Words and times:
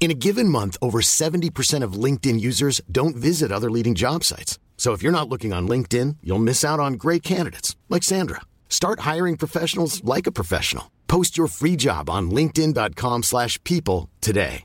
In 0.00 0.12
a 0.12 0.14
given 0.14 0.48
month, 0.48 0.76
over 0.80 1.00
70% 1.00 1.82
of 1.82 2.04
LinkedIn 2.04 2.40
users 2.40 2.80
don't 2.90 3.16
visit 3.16 3.52
other 3.52 3.70
leading 3.70 3.94
job 3.94 4.24
sites. 4.24 4.58
So 4.76 4.94
if 4.94 5.02
you're 5.02 5.20
not 5.20 5.28
looking 5.28 5.52
on 5.52 5.68
LinkedIn, 5.68 6.16
you'll 6.22 6.38
miss 6.38 6.64
out 6.64 6.80
on 6.80 6.94
great 6.94 7.22
candidates 7.22 7.76
like 7.88 8.04
Sandra. 8.04 8.40
Start 8.68 9.00
hiring 9.00 9.36
professionals 9.36 10.02
like 10.04 10.28
a 10.28 10.32
professional. 10.32 10.84
Post 11.08 11.36
your 11.36 11.48
free 11.48 11.76
job 11.76 12.08
on 12.08 12.30
linkedin.com/people 12.30 13.22
slash 13.22 13.58
people 13.64 14.08
today. 14.20 14.62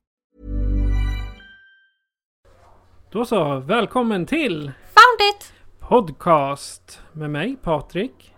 Då 3.11 3.25
så, 3.25 3.59
välkommen 3.59 4.25
till 4.25 4.71
Found 4.93 5.33
it! 5.35 5.53
podcast 5.79 6.99
med 7.13 7.29
mig 7.29 7.57
Patrik. 7.63 8.33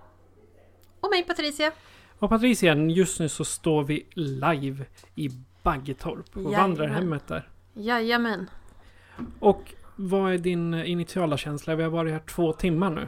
Och 1.00 1.10
mig 1.10 1.24
Patricia. 1.24 1.72
Och 2.20 2.30
Patricia, 2.30 2.76
just 2.76 3.20
nu 3.20 3.30
så 3.30 3.46
står 3.46 3.84
vi 3.84 4.06
live 4.16 4.86
i 5.16 5.30
Baggetorp 5.66 6.32
på 6.32 6.40
Jajamän. 6.40 6.62
vandrarhemmet 6.62 7.28
där. 7.28 7.50
Jajamän. 7.74 8.50
Och 9.40 9.74
vad 9.96 10.34
är 10.34 10.38
din 10.38 10.74
initiala 10.74 11.38
känsla? 11.38 11.76
Vi 11.76 11.84
har 11.84 11.90
varit 11.90 12.12
här 12.12 12.20
två 12.20 12.54
timmar 12.54 12.90
nu. 12.90 13.08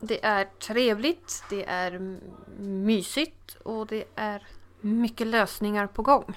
Det 0.00 0.24
är 0.24 0.44
trevligt, 0.44 1.44
det 1.50 1.64
är 1.64 2.18
mysigt 2.58 3.56
och 3.62 3.86
det 3.86 4.04
är 4.14 4.42
mycket 4.80 5.26
lösningar 5.26 5.86
på 5.86 6.02
gång. 6.02 6.36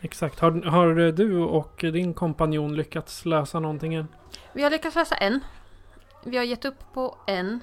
Exakt. 0.00 0.40
Har, 0.40 0.50
har 0.50 1.12
du 1.12 1.38
och 1.38 1.76
din 1.80 2.14
kompanjon 2.14 2.76
lyckats 2.76 3.24
lösa 3.24 3.60
någonting 3.60 3.94
än? 3.94 4.08
Vi 4.52 4.62
har 4.62 4.70
lyckats 4.70 4.96
lösa 4.96 5.14
en. 5.14 5.40
Vi 6.24 6.36
har 6.36 6.44
gett 6.44 6.64
upp 6.64 6.92
på 6.94 7.16
en. 7.26 7.60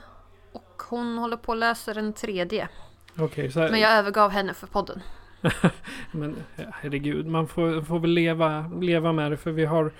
Och 0.52 0.82
hon 0.90 1.18
håller 1.18 1.38
på 1.38 1.52
att 1.52 1.58
lösa 1.58 1.94
den 1.94 2.14
tredje. 2.14 2.70
Okej, 3.18 3.52
så 3.52 3.60
här, 3.60 3.72
Men 3.72 3.80
jag 3.80 3.92
övergav 3.92 4.32
henne 4.32 4.54
för 4.54 4.68
podden. 4.68 5.02
Men 6.12 6.36
herregud, 6.56 7.26
man 7.26 7.48
får, 7.48 7.82
får 7.82 8.00
väl 8.00 8.12
leva, 8.12 8.72
leva 8.82 9.12
med 9.12 9.32
det 9.32 9.38
för 9.38 9.52
vi 9.52 9.66
har... 9.66 9.92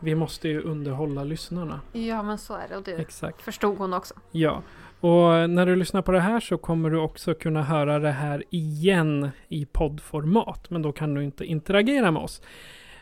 Vi 0.00 0.14
måste 0.14 0.48
ju 0.48 0.60
underhålla 0.60 1.24
lyssnarna. 1.24 1.80
Ja 1.92 2.22
men 2.22 2.38
så 2.38 2.54
är 2.54 2.68
det 2.68 2.76
och 2.76 2.82
det 2.82 2.92
Exakt. 2.92 3.42
förstod 3.42 3.78
hon 3.78 3.94
också. 3.94 4.14
Ja, 4.30 4.62
och 5.02 5.50
när 5.50 5.66
du 5.66 5.76
lyssnar 5.76 6.02
på 6.02 6.12
det 6.12 6.20
här 6.20 6.40
så 6.40 6.58
kommer 6.58 6.90
du 6.90 6.98
också 6.98 7.34
kunna 7.34 7.62
höra 7.62 7.98
det 7.98 8.10
här 8.10 8.44
igen 8.50 9.30
i 9.48 9.66
poddformat. 9.66 10.70
Men 10.70 10.82
då 10.82 10.92
kan 10.92 11.14
du 11.14 11.24
inte 11.24 11.44
interagera 11.44 12.10
med 12.10 12.22
oss. 12.22 12.42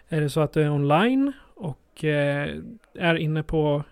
Är 0.08 0.20
det 0.20 0.30
så 0.30 0.40
att 0.40 0.52
du 0.52 0.62
är 0.62 0.70
online 0.70 1.32
och 1.54 2.04
eh, 2.04 2.48
är 2.94 3.14
inne 3.14 3.42
på, 3.42 3.84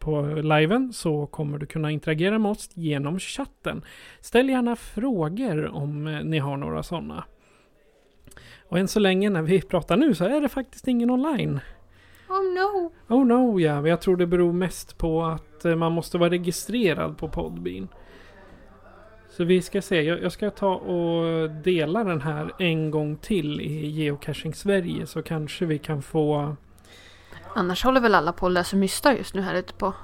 på 0.00 0.22
liven 0.22 0.92
så 0.92 1.26
kommer 1.26 1.58
du 1.58 1.66
kunna 1.66 1.90
interagera 1.90 2.38
med 2.38 2.50
oss 2.50 2.70
genom 2.74 3.18
chatten. 3.18 3.84
Ställ 4.20 4.48
gärna 4.48 4.76
frågor 4.76 5.66
om 5.66 6.06
eh, 6.06 6.24
ni 6.24 6.38
har 6.38 6.56
några 6.56 6.82
sådana. 6.82 7.24
Och 8.68 8.78
än 8.78 8.88
så 8.88 9.00
länge 9.00 9.30
när 9.30 9.42
vi 9.42 9.62
pratar 9.62 9.96
nu 9.96 10.14
så 10.14 10.24
är 10.24 10.40
det 10.40 10.48
faktiskt 10.48 10.88
ingen 10.88 11.10
online. 11.10 11.60
Oh 12.28 12.54
no! 12.54 12.92
Oh 13.08 13.26
no, 13.26 13.60
ja. 13.60 13.88
Jag 13.88 14.00
tror 14.00 14.16
det 14.16 14.26
beror 14.26 14.52
mest 14.52 14.98
på 14.98 15.22
att 15.22 15.64
eh, 15.64 15.76
man 15.76 15.92
måste 15.92 16.18
vara 16.18 16.30
registrerad 16.30 17.18
på 17.18 17.28
Podbean. 17.28 17.88
Så 19.30 19.44
vi 19.44 19.62
ska 19.62 19.82
se. 19.82 20.02
Jag, 20.02 20.22
jag 20.22 20.32
ska 20.32 20.50
ta 20.50 20.74
och 20.74 21.50
dela 21.50 22.04
den 22.04 22.20
här 22.20 22.52
en 22.58 22.90
gång 22.90 23.16
till 23.16 23.60
i 23.60 23.86
Geocaching 23.86 24.54
Sverige 24.54 25.06
så 25.06 25.22
kanske 25.22 25.66
vi 25.66 25.78
kan 25.78 26.02
få... 26.02 26.56
Annars 27.54 27.84
håller 27.84 28.00
väl 28.00 28.14
alla 28.14 28.32
på 28.32 28.46
att 28.46 28.52
lösa 28.52 28.76
mystar 28.76 29.12
just 29.12 29.34
nu 29.34 29.40
här 29.40 29.54
ute 29.54 29.72
på 29.72 29.94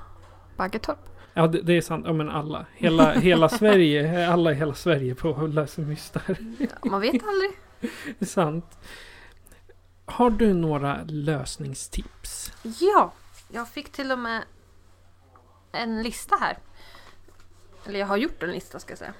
Baggetorp. 0.57 0.99
Ja, 1.35 1.47
det, 1.47 1.63
det 1.63 1.73
är 1.73 1.81
sant. 1.81 2.07
Ja, 2.07 2.13
men 2.13 2.31
alla. 2.31 2.67
Hela, 2.75 3.13
hela 3.13 3.49
Sverige. 3.59 4.29
Alla 4.33 4.53
i 4.53 4.55
hela 4.55 4.75
Sverige 4.75 5.15
på 5.15 5.31
att 5.31 5.55
lösa 5.55 5.83
mystar. 5.83 6.23
Ja, 6.59 6.91
man 6.91 7.01
vet 7.01 7.27
aldrig. 7.27 7.51
Det 8.19 8.25
är 8.25 8.27
sant. 8.27 8.79
Har 10.05 10.31
du 10.31 10.55
några 10.55 11.01
lösningstips? 11.05 12.53
Ja, 12.63 13.13
jag 13.53 13.69
fick 13.69 13.93
till 13.93 14.13
och 14.13 14.19
med 14.19 14.43
en 15.73 16.03
lista 16.03 16.37
här. 16.41 16.59
Eller 17.87 17.99
jag 17.99 18.07
har 18.07 18.17
gjort 18.17 18.43
en 18.43 18.51
lista 18.51 18.79
ska 18.79 18.91
jag 18.91 18.99
säga. 18.99 19.15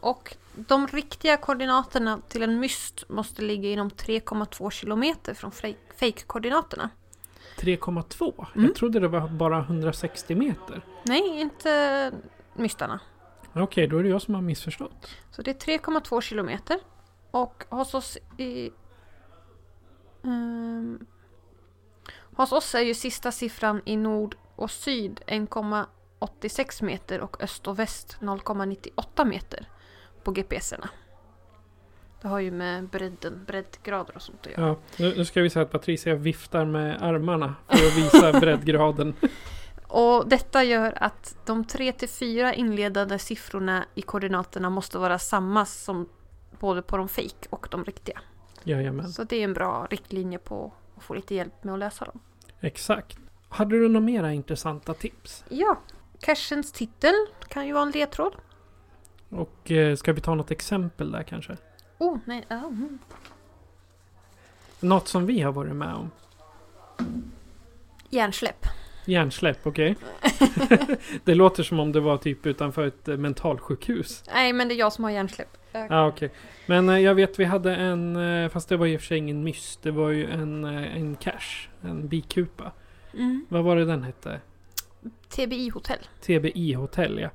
Och 0.00 0.36
de 0.54 0.86
riktiga 0.86 1.36
koordinaterna 1.36 2.20
till 2.28 2.42
en 2.42 2.60
myst 2.60 3.04
måste 3.08 3.42
ligga 3.42 3.68
inom 3.68 3.90
3,2 3.90 4.70
kilometer 4.70 5.34
från 5.34 5.52
fake-koordinaterna. 5.96 6.90
3,2? 7.56 8.46
Mm. 8.54 8.66
Jag 8.66 8.74
trodde 8.74 9.00
det 9.00 9.08
var 9.08 9.28
bara 9.28 9.58
160 9.58 10.34
meter. 10.34 10.82
Nej, 11.02 11.40
inte 11.40 12.12
mystarna. 12.54 13.00
Okej, 13.54 13.86
då 13.86 13.98
är 13.98 14.02
det 14.02 14.08
jag 14.08 14.22
som 14.22 14.34
har 14.34 14.42
missförstått. 14.42 15.08
Så 15.30 15.42
det 15.42 15.50
är 15.50 15.78
3,2 15.78 16.20
kilometer. 16.20 16.80
Och 17.30 17.64
hos 17.68 17.94
oss 17.94 18.18
i... 18.38 18.70
ehm, 20.24 21.06
hos 22.36 22.52
oss 22.52 22.74
är 22.74 22.80
ju 22.80 22.94
sista 22.94 23.32
siffran 23.32 23.82
i 23.84 23.96
nord 23.96 24.36
och 24.56 24.70
syd 24.70 25.20
1,86 25.26 26.84
meter 26.84 27.20
och 27.20 27.42
öst 27.42 27.68
och 27.68 27.78
väst 27.78 28.16
0,98 28.20 29.24
meter 29.24 29.68
på 30.24 30.30
GPSerna. 30.30 30.88
Det 32.22 32.28
har 32.28 32.38
ju 32.40 32.50
med 32.50 32.88
bredden, 32.88 33.44
breddgrader 33.46 34.16
och 34.16 34.22
sånt 34.22 34.46
att 34.46 34.52
göra. 34.52 34.66
Ja, 34.68 34.76
nu, 34.96 35.14
nu 35.16 35.24
ska 35.24 35.42
vi 35.42 35.50
säga 35.50 35.62
att 35.64 35.70
Patricia 35.72 36.14
viftar 36.14 36.64
med 36.64 37.02
armarna 37.02 37.54
för 37.68 37.86
att 37.86 37.96
visa 37.96 38.32
breddgraden. 38.40 39.14
Och 39.86 40.28
detta 40.28 40.64
gör 40.64 41.02
att 41.02 41.36
de 41.46 41.64
3 41.64 41.92
till 41.92 42.08
4 42.08 42.54
inledande 42.54 43.18
siffrorna 43.18 43.84
i 43.94 44.02
koordinaterna 44.02 44.70
måste 44.70 44.98
vara 44.98 45.18
samma 45.18 45.66
som 45.66 46.08
både 46.60 46.82
på 46.82 46.96
de 46.96 47.08
fake 47.08 47.48
och 47.50 47.68
de 47.70 47.84
riktiga. 47.84 48.20
Jajamän, 48.64 49.08
Så 49.08 49.24
det 49.24 49.36
är 49.36 49.44
en 49.44 49.52
bra 49.54 49.86
riktlinje 49.90 50.38
på 50.38 50.72
att 50.96 51.02
få 51.04 51.14
lite 51.14 51.34
hjälp 51.34 51.64
med 51.64 51.72
att 51.74 51.78
läsa 51.80 52.04
dem. 52.04 52.20
exakt. 52.60 53.18
Hade 53.48 53.78
du 53.78 53.88
några 53.88 54.06
mera 54.06 54.32
intressanta 54.32 54.94
tips? 54.94 55.44
Ja, 55.48 55.78
cachens 56.20 56.72
titel 56.72 57.14
kan 57.48 57.66
ju 57.66 57.72
vara 57.72 57.82
en 57.82 57.90
ledtråd. 57.90 58.34
Och 59.28 59.70
eh, 59.70 59.96
ska 59.96 60.12
vi 60.12 60.20
ta 60.20 60.34
något 60.34 60.50
exempel 60.50 61.12
där 61.12 61.22
kanske? 61.22 61.56
Oh, 61.98 62.18
nej. 62.24 62.44
mm. 62.50 62.98
Något 64.80 65.08
som 65.08 65.26
vi 65.26 65.40
har 65.40 65.52
varit 65.52 65.76
med 65.76 65.94
om? 65.94 66.10
Hjärnsläpp. 68.10 68.66
Hjärnsläpp, 69.04 69.66
okej? 69.66 69.96
det 71.24 71.34
låter 71.34 71.62
som 71.62 71.80
om 71.80 71.92
det 71.92 72.00
var 72.00 72.16
typ 72.16 72.46
utanför 72.46 72.86
ett 72.86 73.08
eh, 73.08 73.16
mentalsjukhus. 73.16 74.24
Nej, 74.34 74.52
men 74.52 74.68
det 74.68 74.74
är 74.74 74.78
jag 74.78 74.92
som 74.92 75.04
har 75.04 75.10
hjärnsläpp. 75.10 75.56
Ja, 75.72 76.06
okej. 76.06 76.30
Men 76.66 76.88
eh, 76.88 76.98
jag 76.98 77.14
vet 77.14 77.38
vi 77.38 77.44
hade 77.44 77.76
en, 77.76 78.16
eh, 78.16 78.48
fast 78.48 78.68
det 78.68 78.76
var 78.76 78.86
i 78.86 78.96
och 78.96 79.00
för 79.00 79.06
sig 79.06 79.18
ingen 79.18 79.44
myst. 79.44 79.82
Det 79.82 79.90
var 79.90 80.10
ju 80.10 80.30
en, 80.30 80.64
eh, 80.64 80.96
en 80.96 81.16
cache, 81.16 81.68
en 81.80 82.08
bikupa. 82.08 82.72
Mm. 83.14 83.46
Vad 83.48 83.64
var 83.64 83.76
det 83.76 83.84
den 83.84 84.02
hette? 84.02 84.40
TBI-hotell. 85.28 86.00
TBI-hotell, 86.22 87.20
ja. 87.20 87.30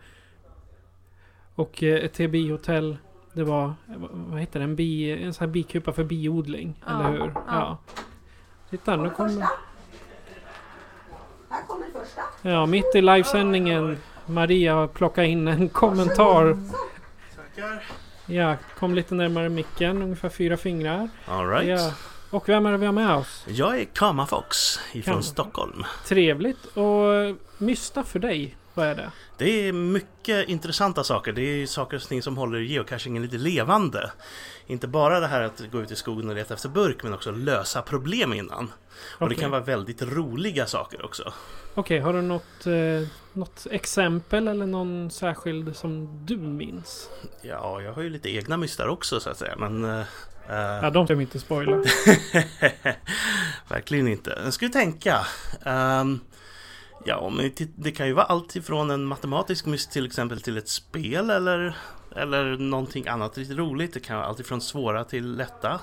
Och 1.55 1.83
eh, 1.83 2.05
ett 2.05 2.13
TBI-hotell, 2.19 2.97
det 3.33 3.43
var, 3.43 3.65
eh, 3.65 3.73
vad- 3.97 4.39
heter 4.39 4.59
det, 4.59 4.63
en, 4.63 4.75
bi, 4.75 5.11
en 5.23 5.33
sån 5.33 5.45
här 5.47 5.51
bikupa 5.53 5.91
för 5.93 6.03
biodling, 6.03 6.81
Ja, 6.87 6.91
eller 6.99 7.11
hur? 7.19 7.31
ja. 7.47 7.77
Titta, 8.69 8.95
nu 8.95 9.09
kommer... 9.09 9.45
Ja, 12.41 12.65
mitt 12.65 12.95
i 12.95 13.01
livesändningen, 13.01 13.97
Maria 14.25 14.75
har 14.75 14.87
plockat 14.87 15.25
in 15.25 15.47
en 15.47 15.69
kommentar. 15.69 16.57
Ja, 18.25 18.55
kom 18.79 18.93
lite 18.95 19.15
närmare 19.15 19.49
micken, 19.49 20.01
ungefär 20.01 20.29
fyra 20.29 20.57
fingrar. 20.57 21.09
All 21.27 21.49
right. 21.49 21.67
Ja. 21.81 21.91
Och 22.29 22.49
vem 22.49 22.65
är 22.65 22.71
det 22.71 22.77
vi 22.77 22.85
har 22.85 22.93
med 22.93 23.15
oss? 23.15 23.45
Jag 23.47 23.79
är 23.79 23.85
Kamafox 23.85 24.79
ifrån 24.93 25.13
Kama. 25.13 25.21
Stockholm. 25.21 25.83
Trevligt. 26.05 26.65
Och 26.65 27.35
mysta 27.57 28.03
för 28.03 28.19
dig, 28.19 28.55
vad 28.73 28.87
är 28.87 28.95
det? 28.95 29.11
Det 29.37 29.67
är 29.67 29.73
mycket 29.73 30.49
intressanta 30.49 31.03
saker. 31.03 31.33
Det 31.33 31.41
är 31.41 31.67
saker 31.67 31.97
och 31.97 32.03
ting 32.03 32.21
som 32.21 32.37
håller 32.37 32.59
geocachingen 32.59 33.21
lite 33.23 33.37
levande. 33.37 34.11
Inte 34.67 34.87
bara 34.87 35.19
det 35.19 35.27
här 35.27 35.41
att 35.41 35.61
gå 35.71 35.81
ut 35.81 35.91
i 35.91 35.95
skogen 35.95 36.29
och 36.29 36.35
leta 36.35 36.53
efter 36.53 36.69
burk 36.69 37.03
men 37.03 37.13
också 37.13 37.31
lösa 37.31 37.81
problem 37.81 38.33
innan. 38.33 38.71
Och 39.19 39.29
det 39.29 39.35
kan 39.35 39.51
vara 39.51 39.61
väldigt 39.61 40.01
roliga 40.01 40.65
saker 40.65 41.05
också. 41.05 41.33
Okej, 41.73 41.99
har 41.99 42.13
du 42.13 42.21
något, 42.21 42.65
eh, 42.65 43.07
något 43.33 43.67
exempel 43.71 44.47
eller 44.47 44.65
någon 44.65 45.11
särskild 45.11 45.75
som 45.75 46.25
du 46.25 46.37
minns? 46.37 47.09
Ja, 47.41 47.81
jag 47.81 47.93
har 47.93 48.01
ju 48.01 48.09
lite 48.09 48.35
egna 48.35 48.57
mystar 48.57 48.87
också 48.87 49.19
så 49.19 49.29
att 49.29 49.37
säga. 49.37 49.55
Men 49.57 49.85
eh, 49.85 50.05
Eh, 50.49 50.55
Ja, 50.55 50.89
de 50.89 51.07
ska 51.07 51.15
vi 51.15 51.21
inte 51.23 51.39
spoila. 51.39 51.71
Verkligen 53.67 54.07
inte. 54.07 54.39
Jag 54.43 54.53
skulle 54.53 54.71
tänka. 54.71 55.25
ehm, 55.65 56.19
ja, 57.05 57.31
titt- 57.55 57.73
det 57.75 57.91
kan 57.91 58.07
ju 58.07 58.13
vara 58.13 58.25
allt 58.25 58.55
ifrån 58.55 58.91
en 58.91 59.05
matematisk 59.05 59.65
myst 59.65 59.91
till 59.91 60.05
exempel 60.05 60.41
till 60.41 60.57
ett 60.57 60.69
spel 60.69 61.29
eller, 61.29 61.77
eller 62.15 62.57
någonting 62.57 63.07
annat 63.07 63.37
lite 63.37 63.53
roligt. 63.53 63.93
Det 63.93 63.99
kan 63.99 64.17
vara 64.17 64.27
allt 64.27 64.39
ifrån 64.39 64.61
svåra 64.61 65.03
till 65.03 65.35
lätta. 65.35 65.79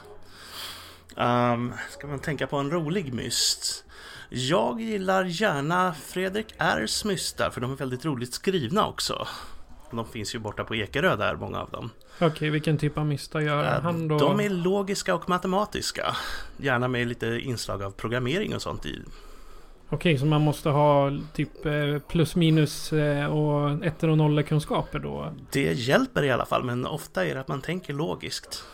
Um, 1.16 1.72
ska 1.90 2.06
man 2.06 2.18
tänka 2.18 2.46
på 2.46 2.56
en 2.56 2.70
rolig 2.70 3.14
myst? 3.14 3.84
Jag 4.28 4.80
gillar 4.80 5.24
gärna 5.24 5.94
Fredrik 5.94 6.54
R's 6.58 7.06
mystar 7.06 7.50
för 7.50 7.60
de 7.60 7.72
är 7.72 7.76
väldigt 7.76 8.04
roligt 8.04 8.34
skrivna 8.34 8.86
också. 8.86 9.26
De 9.90 10.06
finns 10.06 10.34
ju 10.34 10.38
borta 10.38 10.64
på 10.64 10.76
Ekerö 10.76 11.16
där, 11.16 11.36
många 11.36 11.60
av 11.60 11.70
dem. 11.70 11.90
Okej, 12.20 12.50
vilken 12.50 12.78
typ 12.78 12.98
av 12.98 13.06
misstag 13.06 13.42
gör 13.42 13.64
Eh, 13.64 13.80
han 13.82 14.08
då? 14.08 14.18
De 14.18 14.40
är 14.40 14.48
logiska 14.50 15.14
och 15.14 15.28
matematiska. 15.28 16.16
Gärna 16.56 16.88
med 16.88 17.08
lite 17.08 17.26
inslag 17.26 17.82
av 17.82 17.90
programmering 17.90 18.54
och 18.54 18.62
sånt 18.62 18.86
i. 18.86 19.00
Okej, 19.92 20.18
så 20.18 20.26
man 20.26 20.40
måste 20.40 20.68
ha 20.68 21.10
typ 21.34 21.66
eh, 21.66 21.98
plus 22.08 22.36
minus 22.36 22.92
eh, 22.92 23.26
och 23.26 23.84
ettor 23.84 24.08
och 24.08 24.18
nollor 24.18 24.42
kunskaper 24.42 24.98
då? 24.98 25.32
Det 25.52 25.72
hjälper 25.72 26.22
i 26.22 26.30
alla 26.30 26.46
fall, 26.46 26.64
men 26.64 26.86
ofta 26.86 27.26
är 27.26 27.34
det 27.34 27.40
att 27.40 27.48
man 27.48 27.60
tänker 27.60 27.92
logiskt. 27.94 28.64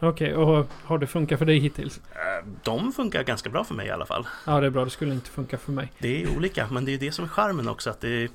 Okej, 0.00 0.34
och 0.34 0.66
har 0.84 0.98
det 0.98 1.06
funkat 1.06 1.38
för 1.38 1.46
dig 1.46 1.58
hittills? 1.58 2.00
Eh, 2.12 2.46
De 2.64 2.92
funkar 2.92 3.22
ganska 3.22 3.50
bra 3.50 3.64
för 3.64 3.74
mig 3.74 3.86
i 3.86 3.90
alla 3.90 4.06
fall. 4.06 4.26
Ja, 4.46 4.60
det 4.60 4.66
är 4.66 4.70
bra. 4.70 4.84
Det 4.84 4.90
skulle 4.90 5.14
inte 5.14 5.30
funka 5.30 5.58
för 5.58 5.72
mig. 5.72 5.92
Det 5.98 6.22
är 6.22 6.36
olika, 6.36 6.68
men 6.70 6.84
det 6.84 6.94
är 6.94 6.98
det 6.98 7.12
som 7.12 7.24
är 7.24 7.28
charmen 7.28 7.68
också. 7.68 7.90
Att 7.90 8.00
det, 8.00 8.28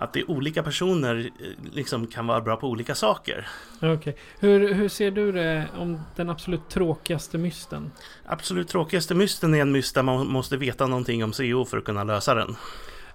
att 0.00 0.12
det 0.12 0.20
är 0.20 0.30
olika 0.30 0.62
personer 0.62 1.30
eh, 1.40 1.46
liksom 1.72 2.06
kan 2.06 2.26
vara 2.26 2.40
bra 2.40 2.56
på 2.56 2.68
olika 2.68 2.94
saker. 2.94 3.48
Okej. 3.82 4.16
Hur, 4.38 4.74
hur 4.74 4.88
ser 4.88 5.10
du 5.10 5.32
det 5.32 5.66
om 5.78 6.00
den 6.16 6.30
absolut 6.30 6.68
tråkigaste 6.68 7.38
mysten? 7.38 7.92
Absolut 8.24 8.68
tråkigaste 8.68 9.14
mysten 9.14 9.54
är 9.54 9.60
en 9.60 9.72
myst 9.72 9.94
där 9.94 10.02
man 10.02 10.26
måste 10.26 10.56
veta 10.56 10.86
någonting 10.86 11.24
om 11.24 11.32
CO 11.32 11.64
för 11.64 11.78
att 11.78 11.84
kunna 11.84 12.04
lösa 12.04 12.34
den. 12.34 12.56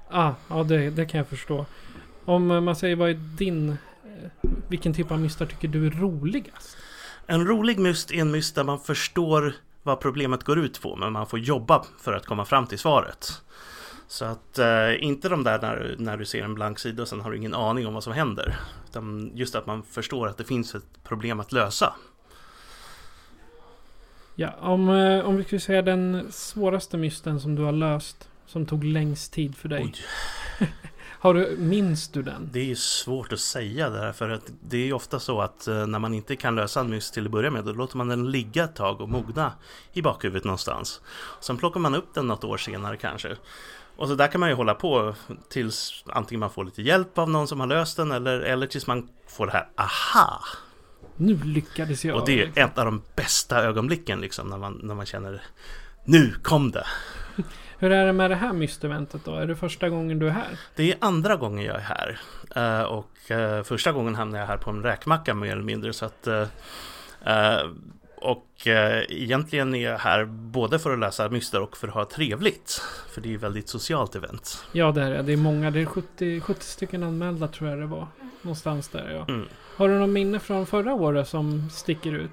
Ah, 0.10 0.32
ja, 0.50 0.64
det, 0.64 0.90
det 0.90 1.06
kan 1.06 1.18
jag 1.18 1.28
förstå. 1.28 1.66
Om 2.26 2.52
eh, 2.52 2.62
man 2.62 2.76
säger 2.76 2.96
vad 2.96 3.10
är 3.10 3.14
din... 3.38 3.70
eh, 3.70 4.50
Vilken 4.68 4.94
typ 4.94 5.12
av 5.12 5.20
mystar 5.20 5.46
tycker 5.46 5.68
du 5.68 5.88
är 5.88 5.92
roligast? 5.92 6.78
En 7.28 7.48
rolig 7.48 7.80
myst 7.80 8.12
är 8.12 8.16
en 8.18 8.32
myst 8.32 8.56
där 8.56 8.64
man 8.64 8.80
förstår 8.80 9.54
vad 9.84 10.00
problemet 10.00 10.44
går 10.44 10.60
ut 10.60 10.82
på, 10.82 10.96
men 10.96 11.14
man 11.14 11.28
får 11.28 11.40
jobba 11.40 11.86
för 12.02 12.14
att 12.14 12.26
komma 12.26 12.46
fram 12.46 12.68
till 12.68 12.80
svaret. 12.80 13.42
Så 14.14 14.26
att 14.26 14.60
eh, 14.60 15.04
inte 15.04 15.30
de 15.30 15.44
där 15.44 15.62
när, 15.62 15.96
när 16.00 16.18
du 16.18 16.26
ser 16.26 16.44
en 16.44 16.56
blank 16.56 16.80
sida 16.80 17.02
och 17.02 17.08
sen 17.08 17.22
har 17.22 17.32
du 17.32 17.38
ingen 17.38 17.54
aning 17.54 17.88
om 17.88 17.94
vad 17.94 18.04
som 18.04 18.14
händer. 18.14 18.56
Utan 18.90 19.32
just 19.34 19.56
att 19.56 19.66
man 19.66 19.84
förstår 19.84 20.28
att 20.28 20.38
det 20.38 20.44
finns 20.44 20.76
ett 20.76 21.04
problem 21.04 21.40
att 21.40 21.52
lösa. 21.52 21.94
Ja, 24.36 24.54
om, 24.60 24.90
eh, 24.90 25.26
om 25.26 25.38
vi 25.38 25.44
skulle 25.44 25.60
säga 25.60 25.82
den 25.82 26.32
svåraste 26.32 26.98
mysten 26.98 27.40
som 27.40 27.56
du 27.56 27.62
har 27.62 27.72
löst. 27.72 28.30
Som 28.46 28.66
tog 28.66 28.84
längst 28.84 29.34
tid 29.34 29.56
för 29.56 29.70
dig. 29.70 29.94
Har 31.24 31.34
du, 31.34 31.58
minns 31.60 32.08
du 32.08 32.22
den? 32.22 32.50
Det 32.54 32.60
är 32.60 32.66
ju 32.66 32.76
svårt 32.76 33.34
att 33.34 33.40
säga 33.40 33.90
det 33.90 34.00
här 34.00 34.12
för 34.12 34.30
att 34.30 34.52
det 34.62 34.78
är 34.78 34.86
ju 34.86 34.94
ofta 34.94 35.20
så 35.20 35.42
att 35.42 35.68
eh, 35.68 35.88
när 35.88 36.00
man 36.00 36.14
inte 36.14 36.36
kan 36.36 36.56
lösa 36.56 36.80
en 36.80 36.90
myst 36.90 37.14
till 37.14 37.26
att 37.26 37.32
börja 37.32 37.52
med 37.52 37.66
då 37.66 37.74
låter 37.74 37.98
man 37.98 38.08
den 38.08 38.32
ligga 38.32 38.64
ett 38.64 38.76
tag 38.76 39.02
och 39.02 39.10
mogna 39.10 39.54
i 39.94 40.02
bakhuvudet 40.02 40.44
någonstans. 40.44 41.02
Sen 41.40 41.58
plockar 41.58 41.80
man 41.80 41.96
upp 41.96 42.14
den 42.14 42.28
något 42.28 42.44
år 42.44 42.58
senare 42.58 42.98
kanske. 42.98 43.36
Och 43.96 44.08
så 44.08 44.16
där 44.16 44.28
kan 44.28 44.40
man 44.40 44.50
ju 44.50 44.56
hålla 44.56 44.74
på 44.74 45.16
tills 45.50 46.04
antingen 46.08 46.40
man 46.40 46.50
får 46.50 46.66
lite 46.66 46.82
hjälp 46.82 47.18
av 47.18 47.30
någon 47.30 47.48
som 47.48 47.60
har 47.60 47.68
löst 47.68 47.98
den 47.98 48.12
eller, 48.12 48.40
eller 48.40 48.68
tills 48.68 48.88
man 48.88 49.10
får 49.28 49.46
det 49.46 49.52
här 49.52 49.68
aha! 49.76 50.40
Nu 51.18 51.36
lyckades 51.44 52.06
jag. 52.06 52.18
Och 52.18 52.26
det 52.26 52.42
är 52.42 52.52
ett 52.56 52.78
av 52.78 52.86
de 52.86 53.02
bästa 53.16 53.64
ögonblicken 53.64 54.22
liksom 54.22 54.48
när 54.48 54.58
man, 54.58 54.80
när 54.84 54.96
man 54.96 55.06
känner 55.06 55.42
nu 56.06 56.34
kom 56.42 56.72
det! 56.72 56.86
Hur 57.78 57.92
är 57.92 58.06
det 58.06 58.14
med 58.14 58.32
det 58.32 58.36
här 58.36 58.54
mysteventet 58.54 59.26
då? 59.26 59.36
Är 59.36 59.48
det 59.48 59.56
första 59.56 59.90
gången 59.90 60.20
du 60.20 60.28
är 60.28 60.32
här? 60.32 60.60
Det 60.76 60.92
är 60.92 60.98
andra 61.02 61.36
gången 61.36 61.66
jag 61.66 61.76
är 61.76 61.80
här. 61.80 62.20
Eh, 62.56 62.84
och 62.84 63.32
eh, 63.32 63.64
första 63.64 63.92
gången 63.92 64.16
hamnade 64.16 64.40
jag 64.40 64.48
här 64.48 64.58
på 64.58 64.70
en 64.70 64.84
räkmacka 64.84 65.34
mer 65.34 65.52
eller 65.52 65.64
mindre. 65.64 65.94
Så 65.94 66.06
att, 66.06 66.28
eh, 66.28 66.48
och 68.24 68.68
eh, 68.68 69.04
egentligen 69.10 69.76
är 69.76 69.92
jag 69.92 69.98
här 69.98 70.26
både 70.26 70.80
för 70.80 70.94
att 70.94 71.00
läsa 71.00 71.30
myster 71.30 71.62
och 71.62 71.78
för 71.78 71.88
att 71.88 71.94
ha 71.94 72.06
trevligt. 72.06 72.82
För 73.14 73.22
det 73.22 73.28
är 73.28 73.32
ju 73.32 73.38
väldigt 73.38 73.70
socialt 73.70 74.16
event. 74.16 74.66
Ja, 74.72 74.92
det 74.92 75.04
är 75.04 75.10
det. 75.12 75.22
Det 75.22 75.34
är 75.34 75.38
många. 75.38 75.72
Det 75.72 75.82
är 75.82 75.86
70, 75.86 76.42
70 76.42 76.66
stycken 76.66 77.04
anmälda 77.04 77.48
tror 77.48 77.70
jag 77.70 77.80
det 77.80 77.86
var. 77.86 78.08
Någonstans 78.42 78.90
där 78.90 79.12
ja. 79.12 79.34
Mm. 79.34 79.48
Har 79.76 79.90
du 79.90 80.00
något 80.00 80.10
minne 80.10 80.40
från 80.40 80.66
förra 80.66 80.94
året 80.94 81.28
som 81.28 81.70
sticker 81.70 82.12
ut? 82.12 82.32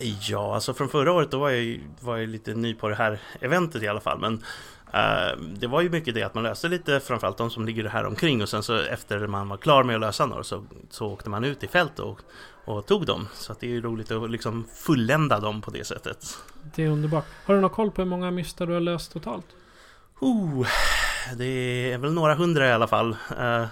Ja, 0.00 0.54
alltså 0.54 0.74
från 0.74 0.88
förra 0.88 1.12
året 1.12 1.30
då 1.30 1.38
var 1.38 1.50
jag, 1.50 1.80
var 2.00 2.16
jag 2.16 2.28
lite 2.28 2.54
ny 2.54 2.74
på 2.74 2.88
det 2.88 2.94
här 2.94 3.20
eventet 3.40 3.82
i 3.82 3.88
alla 3.88 4.00
fall. 4.00 4.18
Men 4.18 4.44
eh, 4.92 5.38
det 5.56 5.66
var 5.66 5.80
ju 5.80 5.90
mycket 5.90 6.14
det 6.14 6.22
att 6.22 6.34
man 6.34 6.42
löste 6.42 6.68
lite, 6.68 7.00
framförallt 7.00 7.38
de 7.38 7.50
som 7.50 7.66
ligger 7.66 7.84
här 7.84 8.06
omkring 8.06 8.42
och 8.42 8.48
sen 8.48 8.62
så 8.62 8.76
efter 8.76 9.26
man 9.26 9.48
var 9.48 9.56
klar 9.56 9.84
med 9.84 9.94
att 9.94 10.00
lösa 10.00 10.26
några 10.26 10.44
så, 10.44 10.64
så 10.90 11.06
åkte 11.06 11.30
man 11.30 11.44
ut 11.44 11.64
i 11.64 11.66
fält 11.66 11.98
och, 11.98 12.20
och 12.64 12.86
tog 12.86 13.06
dem. 13.06 13.28
Så 13.34 13.52
att 13.52 13.60
det 13.60 13.66
är 13.66 13.70
ju 13.70 13.80
roligt 13.80 14.10
att 14.10 14.30
liksom 14.30 14.64
fullända 14.74 15.40
dem 15.40 15.62
på 15.62 15.70
det 15.70 15.86
sättet. 15.86 16.38
Det 16.74 16.84
är 16.84 16.88
underbart. 16.88 17.24
Har 17.44 17.54
du 17.54 17.60
någon 17.60 17.70
koll 17.70 17.90
på 17.90 18.02
hur 18.02 18.08
många 18.08 18.30
mystar 18.30 18.66
du 18.66 18.72
har 18.72 18.80
löst 18.80 19.12
totalt? 19.12 19.46
Oh, 20.20 20.66
det 21.36 21.92
är 21.92 21.98
väl 21.98 22.12
några 22.12 22.34
hundra 22.34 22.68
i 22.68 22.72
alla 22.72 22.86
fall. 22.86 23.16
Eh, 23.38 23.66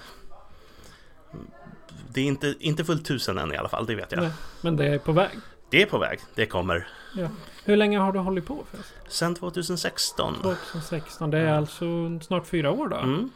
det 2.09 2.21
är 2.21 2.25
inte, 2.25 2.55
inte 2.59 2.85
fullt 2.85 3.05
tusen 3.05 3.39
än 3.39 3.53
i 3.53 3.57
alla 3.57 3.69
fall, 3.69 3.87
det 3.87 3.95
vet 3.95 4.13
jag. 4.13 4.23
Nej, 4.23 4.31
men 4.61 4.77
det 4.77 4.87
är 4.87 4.99
på 4.99 5.13
väg. 5.13 5.39
Det 5.71 5.83
är 5.83 5.87
på 5.87 5.99
väg, 5.99 6.21
det 6.35 6.47
kommer. 6.47 6.89
Ja. 7.15 7.29
Hur 7.65 7.77
länge 7.77 7.99
har 7.99 8.13
du 8.13 8.19
hållit 8.19 8.47
på 8.47 8.65
förresten? 8.71 9.03
Sen 9.09 9.35
2016. 9.35 10.35
2016. 10.43 11.31
Det 11.31 11.39
är 11.39 11.53
alltså 11.53 11.85
snart 12.21 12.47
fyra 12.47 12.71
år 12.71 12.89
då? 12.89 12.97
Mm. 12.97 13.31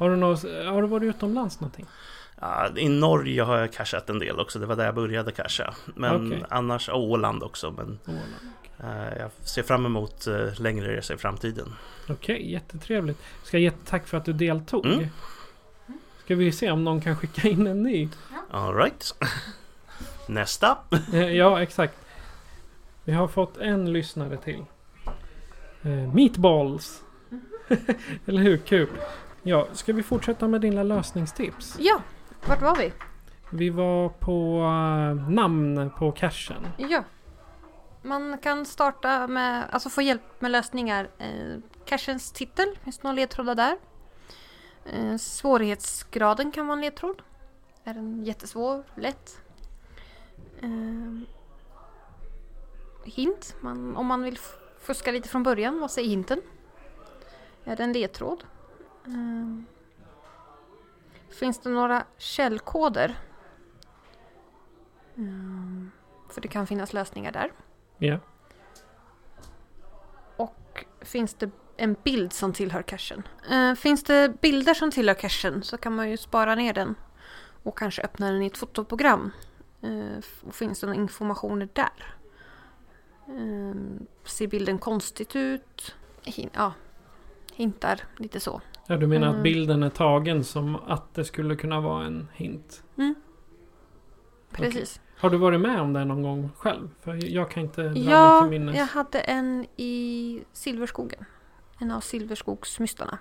Har, 0.00 0.10
du 0.10 0.16
något, 0.16 0.42
har 0.42 0.82
du 0.82 0.88
varit 0.88 1.02
utomlands 1.16 1.60
någonting? 1.60 1.86
Ja, 2.40 2.68
I 2.76 2.88
Norge 2.88 3.42
har 3.42 3.58
jag 3.58 3.72
cashat 3.72 4.10
en 4.10 4.18
del 4.18 4.40
också, 4.40 4.58
det 4.58 4.66
var 4.66 4.76
där 4.76 4.84
jag 4.84 4.94
började 4.94 5.32
casha. 5.32 5.74
Men 5.94 6.26
Okej. 6.26 6.44
annars, 6.48 6.88
Åland 6.88 7.42
också. 7.42 7.70
Men 7.70 7.98
Åland. 8.06 9.04
eh, 9.12 9.18
jag 9.18 9.30
ser 9.48 9.62
fram 9.62 9.86
emot 9.86 10.26
eh, 10.26 10.60
längre 10.60 10.96
resor 10.96 11.16
i 11.16 11.18
framtiden. 11.18 11.74
Okej, 12.08 12.52
jättetrevligt. 12.52 13.18
Ska 13.42 13.58
jag 13.58 13.72
tack 13.84 14.06
för 14.06 14.16
att 14.16 14.24
du 14.24 14.32
deltog. 14.32 14.86
Mm. 14.86 15.06
Ska 16.24 16.34
vi 16.34 16.52
se 16.52 16.70
om 16.70 16.84
någon 16.84 17.00
kan 17.00 17.16
skicka 17.16 17.48
in 17.48 17.66
en 17.66 17.82
ny? 17.82 18.08
Alright. 18.50 19.14
Nästa. 20.26 20.78
Eh, 21.12 21.28
ja, 21.36 21.62
exakt. 21.62 21.94
Vi 23.04 23.12
har 23.12 23.28
fått 23.28 23.56
en 23.56 23.92
lyssnare 23.92 24.36
till. 24.36 24.64
Meatballs. 26.14 27.02
Eller 28.26 28.42
hur? 28.42 28.56
Kul. 28.56 28.88
Ja, 29.42 29.66
ska 29.72 29.92
vi 29.92 30.02
fortsätta 30.02 30.48
med 30.48 30.60
dina 30.60 30.82
lösningstips? 30.82 31.76
Ja, 31.78 32.02
vart 32.46 32.62
var 32.62 32.76
vi? 32.76 32.92
Vi 33.50 33.70
var 33.70 34.08
på 34.08 34.58
eh, 34.58 35.30
namn 35.30 35.90
på 35.98 36.12
cashen. 36.12 36.66
Ja. 36.76 37.04
Man 38.02 38.38
kan 38.38 38.66
starta 38.66 39.26
med, 39.26 39.64
alltså 39.70 39.90
få 39.90 40.02
hjälp 40.02 40.40
med 40.40 40.50
lösningar. 40.50 41.08
Eh, 41.18 41.58
cashens 41.84 42.32
titel, 42.32 42.78
finns 42.84 42.98
det 42.98 43.04
några 43.04 43.14
ledtrådar 43.14 43.54
där? 43.54 43.76
Eh, 44.84 45.16
svårighetsgraden 45.16 46.52
kan 46.52 46.66
vara 46.66 46.76
en 46.76 46.80
ledtråd. 46.80 47.22
Är 47.84 47.94
den 47.94 48.24
jättesvår? 48.24 48.84
Lätt? 48.94 49.42
Eh, 50.62 51.20
hint, 53.04 53.56
man, 53.60 53.96
om 53.96 54.06
man 54.06 54.22
vill 54.22 54.38
fuska 54.80 55.12
lite 55.12 55.28
från 55.28 55.42
början, 55.42 55.80
vad 55.80 55.90
säger 55.90 56.08
hinten? 56.08 56.40
Är 57.64 57.76
det 57.76 57.84
en 57.84 57.92
ledtråd? 57.92 58.44
Eh, 59.06 59.62
finns 61.30 61.58
det 61.58 61.70
några 61.70 62.04
källkoder? 62.18 63.18
Eh, 65.16 65.86
för 66.28 66.40
det 66.40 66.48
kan 66.48 66.66
finnas 66.66 66.92
lösningar 66.92 67.32
där. 67.32 67.52
Ja. 67.98 68.18
Och 70.36 70.84
finns 71.00 71.34
det 71.34 71.50
en 71.76 71.96
bild 72.02 72.32
som 72.32 72.52
tillhör 72.52 72.82
cachen? 72.82 73.22
Eh, 73.50 73.74
finns 73.74 74.04
det 74.04 74.40
bilder 74.40 74.74
som 74.74 74.90
tillhör 74.90 75.14
cachen 75.14 75.62
så 75.62 75.76
kan 75.76 75.94
man 75.94 76.10
ju 76.10 76.16
spara 76.16 76.54
ner 76.54 76.72
den 76.74 76.94
och 77.62 77.78
kanske 77.78 78.02
öppna 78.02 78.30
den 78.32 78.42
i 78.42 78.46
ett 78.46 78.56
fotoprogram. 78.58 79.30
F- 80.18 80.42
och 80.46 80.54
finns 80.54 80.80
det 80.80 80.86
några 80.86 81.00
informationer 81.00 81.68
där? 81.72 82.14
Eh, 83.28 83.74
ser 84.24 84.46
bilden 84.46 84.78
konstigt 84.78 85.36
ut? 85.36 85.94
Hin- 86.24 86.50
ja, 86.52 86.72
hintar 87.54 88.00
lite 88.16 88.40
så. 88.40 88.60
Ja, 88.90 88.96
du 88.96 89.06
menar 89.06 89.26
att 89.26 89.32
Mm. 89.32 89.42
bilden 89.42 89.82
är 89.82 89.90
tagen 89.90 90.44
som 90.44 90.76
att 90.76 91.14
det 91.14 91.24
skulle 91.24 91.56
kunna 91.56 91.80
vara 91.80 92.04
en 92.06 92.28
hint? 92.34 92.82
Precis. 94.50 95.00
Har 95.18 95.30
du 95.30 95.36
varit 95.36 95.60
med 95.60 95.80
om 95.80 95.92
det 95.92 96.04
någon 96.04 96.22
gång 96.22 96.50
själv? 96.56 96.88
För 97.00 97.34
jag 97.34 97.50
kan 97.50 97.62
inte 97.62 97.82
dra 97.82 97.90
mig 97.90 98.04
Ja, 98.04 98.40
till 98.42 98.50
minnes. 98.60 98.76
jag 98.76 98.86
hade 98.86 99.20
en 99.20 99.66
i 99.76 100.42
Silverskogen. 100.52 101.24
En 101.78 101.90
av 101.90 102.00
Silverskogsmystarna. 102.00 103.18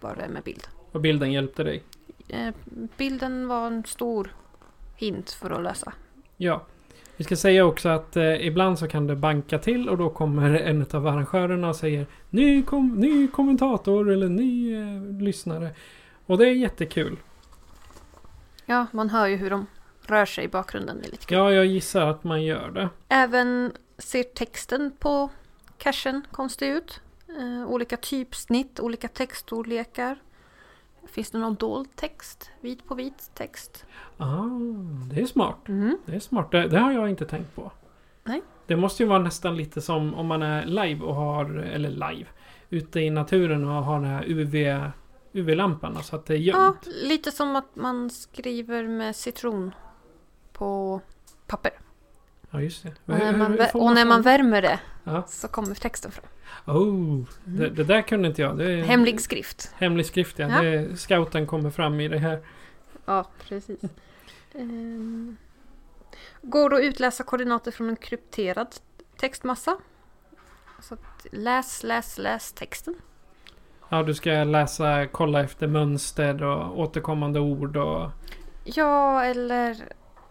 Var 0.00 0.16
det 0.16 0.28
med 0.28 0.42
bild. 0.42 0.66
Och 0.92 1.00
bilden 1.00 1.32
hjälpte 1.32 1.64
dig? 1.64 1.82
Eh, 2.28 2.54
bilden 2.96 3.48
var 3.48 3.66
en 3.66 3.84
stor 3.84 4.34
hint 4.96 5.30
för 5.30 5.50
att 5.50 5.62
lösa. 5.62 5.92
Ja. 6.36 6.64
Vi 7.16 7.24
ska 7.24 7.36
säga 7.36 7.64
också 7.64 7.88
att 7.88 8.16
eh, 8.16 8.46
ibland 8.46 8.78
så 8.78 8.88
kan 8.88 9.06
det 9.06 9.16
banka 9.16 9.58
till 9.58 9.88
och 9.88 9.98
då 9.98 10.10
kommer 10.10 10.50
en 10.54 10.86
av 10.92 11.06
arrangörerna 11.06 11.68
och 11.68 11.76
säger 11.76 12.06
ny, 12.30 12.62
kom, 12.62 12.88
ny 12.88 13.28
kommentator 13.28 14.10
eller 14.10 14.28
ny 14.28 14.74
eh, 14.74 15.22
lyssnare. 15.22 15.70
Och 16.26 16.38
det 16.38 16.46
är 16.46 16.52
jättekul. 16.52 17.16
Ja, 18.66 18.86
man 18.92 19.10
hör 19.10 19.26
ju 19.26 19.36
hur 19.36 19.50
de 19.50 19.66
rör 20.06 20.26
sig 20.26 20.44
i 20.44 20.48
bakgrunden. 20.48 20.98
Det 21.02 21.08
är 21.08 21.10
lite 21.10 21.26
kul. 21.26 21.38
Ja, 21.38 21.52
jag 21.52 21.66
gissar 21.66 22.06
att 22.06 22.24
man 22.24 22.42
gör 22.42 22.70
det. 22.70 22.88
Även 23.08 23.72
ser 23.98 24.22
texten 24.22 24.92
på 24.98 25.30
cachen 25.78 26.26
konstig 26.30 26.68
ut. 26.68 27.00
Eh, 27.28 27.70
olika 27.70 27.96
typsnitt, 27.96 28.80
olika 28.80 29.08
textstorlekar. 29.08 30.16
Finns 31.06 31.30
det 31.30 31.38
någon 31.38 31.54
dold 31.54 31.96
text? 31.96 32.50
Vit 32.60 32.88
på 32.88 32.94
vit 32.94 33.30
text? 33.34 33.84
Ah, 34.16 34.42
det 35.12 35.20
är 35.20 35.26
smart. 35.26 35.68
Mm. 35.68 35.98
Det 36.06 36.14
är 36.16 36.20
smart. 36.20 36.50
Det, 36.50 36.68
det 36.68 36.78
har 36.78 36.92
jag 36.92 37.10
inte 37.10 37.24
tänkt 37.26 37.54
på. 37.54 37.72
Nej. 38.24 38.42
Det 38.66 38.76
måste 38.76 39.02
ju 39.02 39.08
vara 39.08 39.18
nästan 39.18 39.56
lite 39.56 39.80
som 39.80 40.14
om 40.14 40.26
man 40.26 40.42
är 40.42 40.66
live 40.66 41.04
och 41.04 41.14
har, 41.14 41.44
eller 41.56 41.90
live, 41.90 42.26
ute 42.70 43.00
i 43.00 43.10
naturen 43.10 43.64
och 43.68 43.84
har 43.84 44.00
den 44.00 44.10
här 44.10 44.24
UV, 44.26 44.54
UV-lampan. 45.32 46.02
Så 46.02 46.16
att 46.16 46.26
det 46.26 46.34
är 46.34 46.38
Ja, 46.38 46.64
gömt. 46.64 46.86
lite 47.02 47.30
som 47.30 47.56
att 47.56 47.76
man 47.76 48.10
skriver 48.10 48.88
med 48.88 49.16
citron 49.16 49.74
på 50.52 51.00
papper. 51.46 51.72
Ja, 52.54 52.60
just 52.60 52.82
det. 52.82 52.88
Och 53.12 53.18
när 53.18 53.36
man, 53.36 53.58
vä- 53.58 53.72
och 53.74 53.94
när 53.94 54.04
man 54.04 54.22
värmer 54.22 54.62
det 54.62 54.80
Ja. 55.04 55.22
så 55.28 55.48
kommer 55.48 55.74
texten 55.74 56.10
fram. 56.10 56.24
Oh, 56.76 57.24
det, 57.44 57.70
det 57.70 57.84
där 57.84 58.02
kunde 58.02 58.28
inte 58.28 58.42
jag. 58.42 58.60
Är 58.60 58.82
Hemlig 58.82 59.20
skrift. 59.20 59.70
Hemlig 59.76 60.06
skrift, 60.06 60.38
ja. 60.38 60.48
Ja. 60.48 60.62
Det, 60.62 60.96
scouten 60.96 61.46
kommer 61.46 61.70
fram 61.70 62.00
i 62.00 62.08
det 62.08 62.18
här. 62.18 62.40
Ja, 63.04 63.28
precis. 63.48 63.80
Ehm, 64.54 65.36
går 66.42 66.74
att 66.74 66.80
utläsa 66.80 67.24
koordinater 67.24 67.70
från 67.70 67.88
en 67.88 67.96
krypterad 67.96 68.68
textmassa? 69.16 69.76
Så 70.80 70.96
läs, 71.32 71.82
läs, 71.82 72.18
läs 72.18 72.52
texten. 72.52 72.94
Ja, 73.88 74.02
du 74.02 74.14
ska 74.14 74.30
läsa, 74.30 75.06
kolla 75.06 75.40
efter 75.44 75.66
mönster 75.66 76.42
och 76.42 76.78
återkommande 76.80 77.40
ord 77.40 77.76
och... 77.76 78.10
Ja, 78.64 79.24
eller 79.24 79.76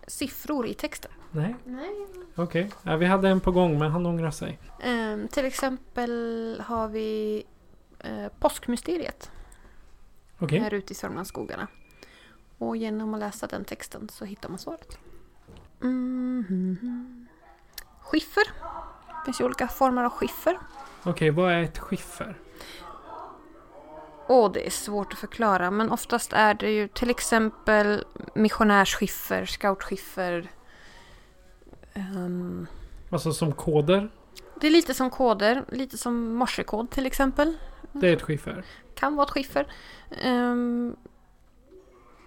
siffror 0.07 0.67
i 0.67 0.73
texten. 0.73 1.11
Nej, 1.35 1.55
Nej. 1.65 2.07
okej. 2.35 2.69
Ja, 2.83 2.95
vi 2.97 3.05
hade 3.05 3.29
en 3.29 3.39
på 3.39 3.51
gång, 3.51 3.79
men 3.79 3.91
han 3.91 4.05
ångrar 4.05 4.31
sig. 4.31 4.59
Ehm, 4.81 5.27
till 5.27 5.45
exempel 5.45 6.61
har 6.65 6.87
vi 6.87 7.43
eh, 7.99 8.27
påskmysteriet 8.39 9.31
Okej. 10.39 10.59
här 10.59 10.73
ute 10.73 10.93
i 10.93 10.95
Sörmlandsskogarna. 10.95 11.67
Och 12.57 12.77
genom 12.77 13.13
att 13.13 13.19
läsa 13.19 13.47
den 13.47 13.63
texten 13.65 14.09
så 14.09 14.25
hittar 14.25 14.49
man 14.49 14.59
svaret. 14.59 14.97
Mhm. 15.79 17.27
Skiffer. 18.01 18.43
Det 19.07 19.25
finns 19.25 19.41
ju 19.41 19.45
olika 19.45 19.67
former 19.67 20.03
av 20.03 20.09
skiffer. 20.11 20.57
Okej, 21.03 21.29
vad 21.29 21.51
är 21.51 21.61
ett 21.63 21.79
skiffer? 21.79 22.37
Åh, 24.27 24.51
det 24.51 24.65
är 24.65 24.69
svårt 24.69 25.13
att 25.13 25.19
förklara, 25.19 25.71
men 25.71 25.91
oftast 25.91 26.33
är 26.33 26.53
det 26.53 26.71
ju 26.71 26.87
till 26.87 27.09
exempel 27.09 28.03
missionärsskiffer, 28.33 29.45
scoutskiffer. 29.45 30.49
Ehm, 31.93 32.67
Alltså 33.09 33.33
som 33.33 33.51
koder? 33.51 34.09
det 34.61 34.67
är 34.67 34.71
lite 34.71 34.93
som 34.93 35.09
koder, 35.09 35.65
lite 35.67 35.97
som 35.97 36.33
morsekod 36.35 36.89
till 36.89 37.05
exempel. 37.05 37.57
Det 37.91 38.09
är 38.09 38.13
ett 38.13 38.21
skiffer. 38.21 38.65
Kan 38.95 39.15
vara 39.15 39.25
ett 39.25 39.31
skiffer. 39.31 39.73
Ehm, 40.21 40.95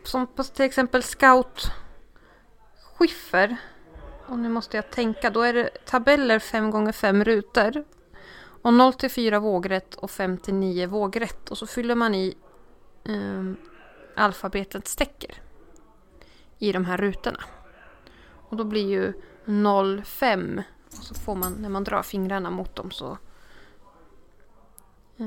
som 0.05 0.27
på 0.27 0.45
till 0.45 0.65
exempel 0.65 1.03
scoutskiffer. 1.03 3.57
Och 4.29 4.39
nu 4.39 4.49
måste 4.49 4.77
jag 4.77 4.91
tänka, 4.91 5.31
då 5.31 5.43
är 5.43 5.53
det 5.53 5.69
tabeller 5.85 6.39
5 6.39 6.71
gånger 6.71 6.93
5 6.93 7.25
rutor. 7.25 7.85
Och 8.63 8.75
0 8.75 8.93
till 8.93 9.11
4 9.11 9.41
vågrätt 9.41 9.95
och 9.95 10.11
5 10.11 10.39
till 10.39 10.55
9 10.55 10.87
vågrätt. 10.87 11.51
Och 11.51 11.59
så 11.59 11.67
fyller 11.67 11.95
man 11.95 12.15
i 12.15 12.35
um, 13.05 13.57
alfabetets 14.17 14.97
tecken 14.97 15.31
i 16.59 16.73
de 16.73 16.85
här 16.85 16.97
rutorna. 16.97 17.41
Och 18.49 18.57
då 18.57 18.65
blir 18.65 18.89
ju 18.89 19.13
0, 19.47 20.03
5. 20.05 20.63
Och 20.87 20.93
så 21.05 21.15
får 21.15 21.35
man, 21.35 21.53
när 21.53 21.69
man 21.69 21.85
drar 21.85 22.03
fingrarna 22.03 22.51
mot 22.51 22.77
dem 22.77 22.91
så... 22.91 23.19
eh, 25.17 25.27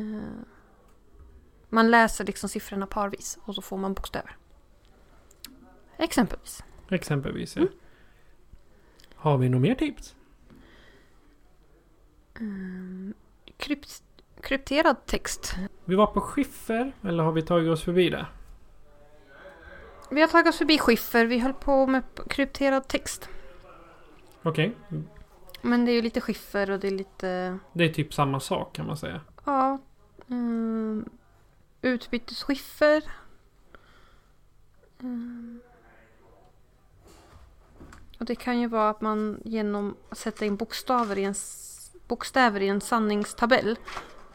man 1.69 1.91
läser 1.91 2.25
liksom 2.25 2.49
siffrorna 2.49 2.87
parvis 2.87 3.37
och 3.45 3.55
så 3.55 3.61
får 3.61 3.77
man 3.77 3.93
bokstäver. 3.93 4.37
Exempelvis. 5.97 6.63
Exempelvis, 6.89 7.55
ja. 7.55 7.61
Mm. 7.61 7.73
Har 9.15 9.37
vi 9.37 9.49
några 9.49 9.61
mer 9.61 9.75
tips? 9.75 10.15
Mm, 12.39 13.13
krypt, 13.57 14.03
krypterad 14.41 15.05
text. 15.05 15.55
Vi 15.85 15.95
var 15.95 16.07
på 16.07 16.21
skiffer, 16.21 16.91
eller 17.03 17.23
har 17.23 17.31
vi 17.31 17.41
tagit 17.41 17.69
oss 17.69 17.83
förbi 17.83 18.09
det? 18.09 18.25
Vi 20.11 20.21
har 20.21 20.27
tagit 20.27 20.47
oss 20.47 20.57
förbi 20.57 20.77
skiffer. 20.79 21.25
Vi 21.25 21.39
höll 21.39 21.53
på 21.53 21.87
med 21.87 22.03
krypterad 22.29 22.87
text. 22.87 23.29
Okej. 24.43 24.75
Men 25.61 25.85
det 25.85 25.91
är 25.91 25.93
ju 25.93 26.01
lite 26.01 26.21
skiffer 26.21 26.71
och 26.71 26.79
det 26.79 26.87
är 26.87 26.91
lite... 26.91 27.59
Det 27.73 27.83
är 27.83 27.89
typ 27.93 28.13
samma 28.13 28.39
sak 28.39 28.75
kan 28.75 28.87
man 28.87 28.97
säga. 28.97 29.21
Ja. 29.45 29.77
Mm, 30.29 31.09
utbytesskiffer. 31.81 33.03
Mm. 35.01 35.61
Och 38.19 38.25
det 38.25 38.35
kan 38.35 38.59
ju 38.59 38.67
vara 38.67 38.89
att 38.89 39.01
man 39.01 39.41
genom 39.45 39.95
att 40.09 40.17
sätta 40.17 40.45
in 40.45 40.55
bokstäver 40.55 41.17
i 41.17 41.23
en, 41.23 41.35
bokstäver 42.07 42.61
i 42.61 42.67
en 42.67 42.81
sanningstabell. 42.81 43.77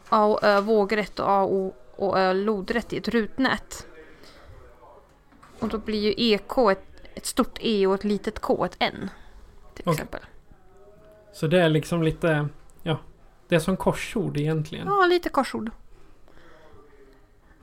A 0.09 0.25
och 0.25 0.43
Ö 0.43 0.61
vågrätt 0.61 1.19
och 1.19 1.29
A 1.29 1.43
och, 1.43 1.75
och 1.95 2.19
Ö 2.19 2.33
lodrätt 2.33 2.93
i 2.93 2.97
ett 2.97 3.07
rutnät. 3.07 3.87
Och 5.59 5.67
då 5.67 5.77
blir 5.77 5.99
ju 5.99 6.33
EK 6.33 6.57
ett, 6.57 6.87
ett 7.13 7.25
stort 7.25 7.57
E 7.61 7.87
och 7.87 7.95
ett 7.95 8.03
litet 8.03 8.39
K 8.39 8.65
ett 8.65 8.75
N. 8.79 9.09
Till 9.75 9.89
exempel. 9.89 10.21
Så 11.33 11.47
det 11.47 11.59
är 11.61 11.69
liksom 11.69 12.03
lite... 12.03 12.47
Ja. 12.83 12.97
Det 13.47 13.55
är 13.55 13.59
som 13.59 13.77
korsord 13.77 14.37
egentligen. 14.37 14.87
Ja, 14.87 15.05
lite 15.05 15.29
korsord. 15.29 15.71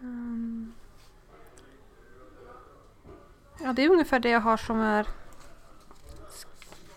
Mm. 0.01 0.73
Ja, 3.63 3.73
det 3.73 3.85
är 3.85 3.91
ungefär 3.91 4.21
det 4.21 4.29
jag 4.29 4.41
har 4.41 4.57
som 4.57 4.81
är 4.81 5.07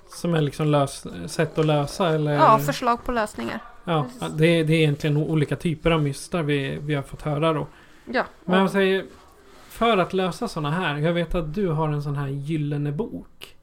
Som 0.10 0.34
är 0.34 0.42
liksom 0.42 0.68
lös, 0.68 1.06
sätt 1.28 1.58
att 1.58 1.66
lösa 1.66 2.10
eller... 2.10 2.34
ja, 2.34 2.60
förslag 2.60 3.04
på 3.04 3.12
lösningar. 3.12 3.60
Ja, 3.84 4.06
det, 4.38 4.46
är- 4.48 4.64
det 4.64 4.74
är 4.74 4.80
egentligen 4.80 5.18
olika 5.18 5.56
typer 5.56 5.92
av 5.92 6.04
mystar 6.04 6.44
vi, 6.44 6.78
vi 6.82 6.96
har 6.96 7.04
fått 7.04 7.22
höra 7.22 7.54
då. 7.54 7.68
Ja, 8.06 8.24
Men 8.46 8.60
jag 8.60 8.72
säger, 8.72 9.06
för 9.68 9.98
att 9.98 10.14
lösa 10.14 10.48
sådana 10.48 10.72
här. 10.72 10.98
Jag 10.98 11.14
vet 11.14 11.36
att 11.36 11.54
du 11.54 11.68
har 11.68 11.90
en 11.90 12.04
sån 12.04 12.16
här 12.16 12.28
gyllene 12.28 12.92
bok. 12.92 13.56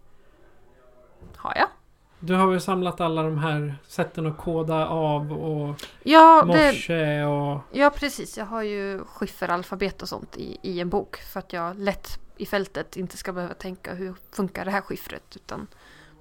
Du 2.24 2.34
har 2.34 2.46
väl 2.46 2.60
samlat 2.60 3.00
alla 3.00 3.22
de 3.22 3.38
här 3.38 3.74
sätten 3.86 4.26
att 4.26 4.38
koda 4.38 4.86
av 4.86 5.32
och 5.32 5.82
Ja, 6.02 6.42
det, 6.42 6.46
morse 6.46 7.24
och... 7.24 7.60
ja, 7.72 7.90
precis. 7.90 8.38
Jag 8.38 8.46
har 8.46 8.62
ju 8.62 9.04
skifferalfabet 9.04 10.02
och 10.02 10.08
sånt 10.08 10.36
i, 10.36 10.58
i 10.62 10.80
en 10.80 10.88
bok 10.88 11.16
för 11.16 11.40
att 11.40 11.52
jag 11.52 11.78
lätt 11.78 12.20
i 12.36 12.46
fältet 12.46 12.96
inte 12.96 13.16
ska 13.16 13.32
behöva 13.32 13.54
tänka 13.54 13.94
hur 13.94 14.14
funkar 14.30 14.64
det 14.64 14.70
här 14.70 14.80
skiffret 14.80 15.36
utan 15.36 15.66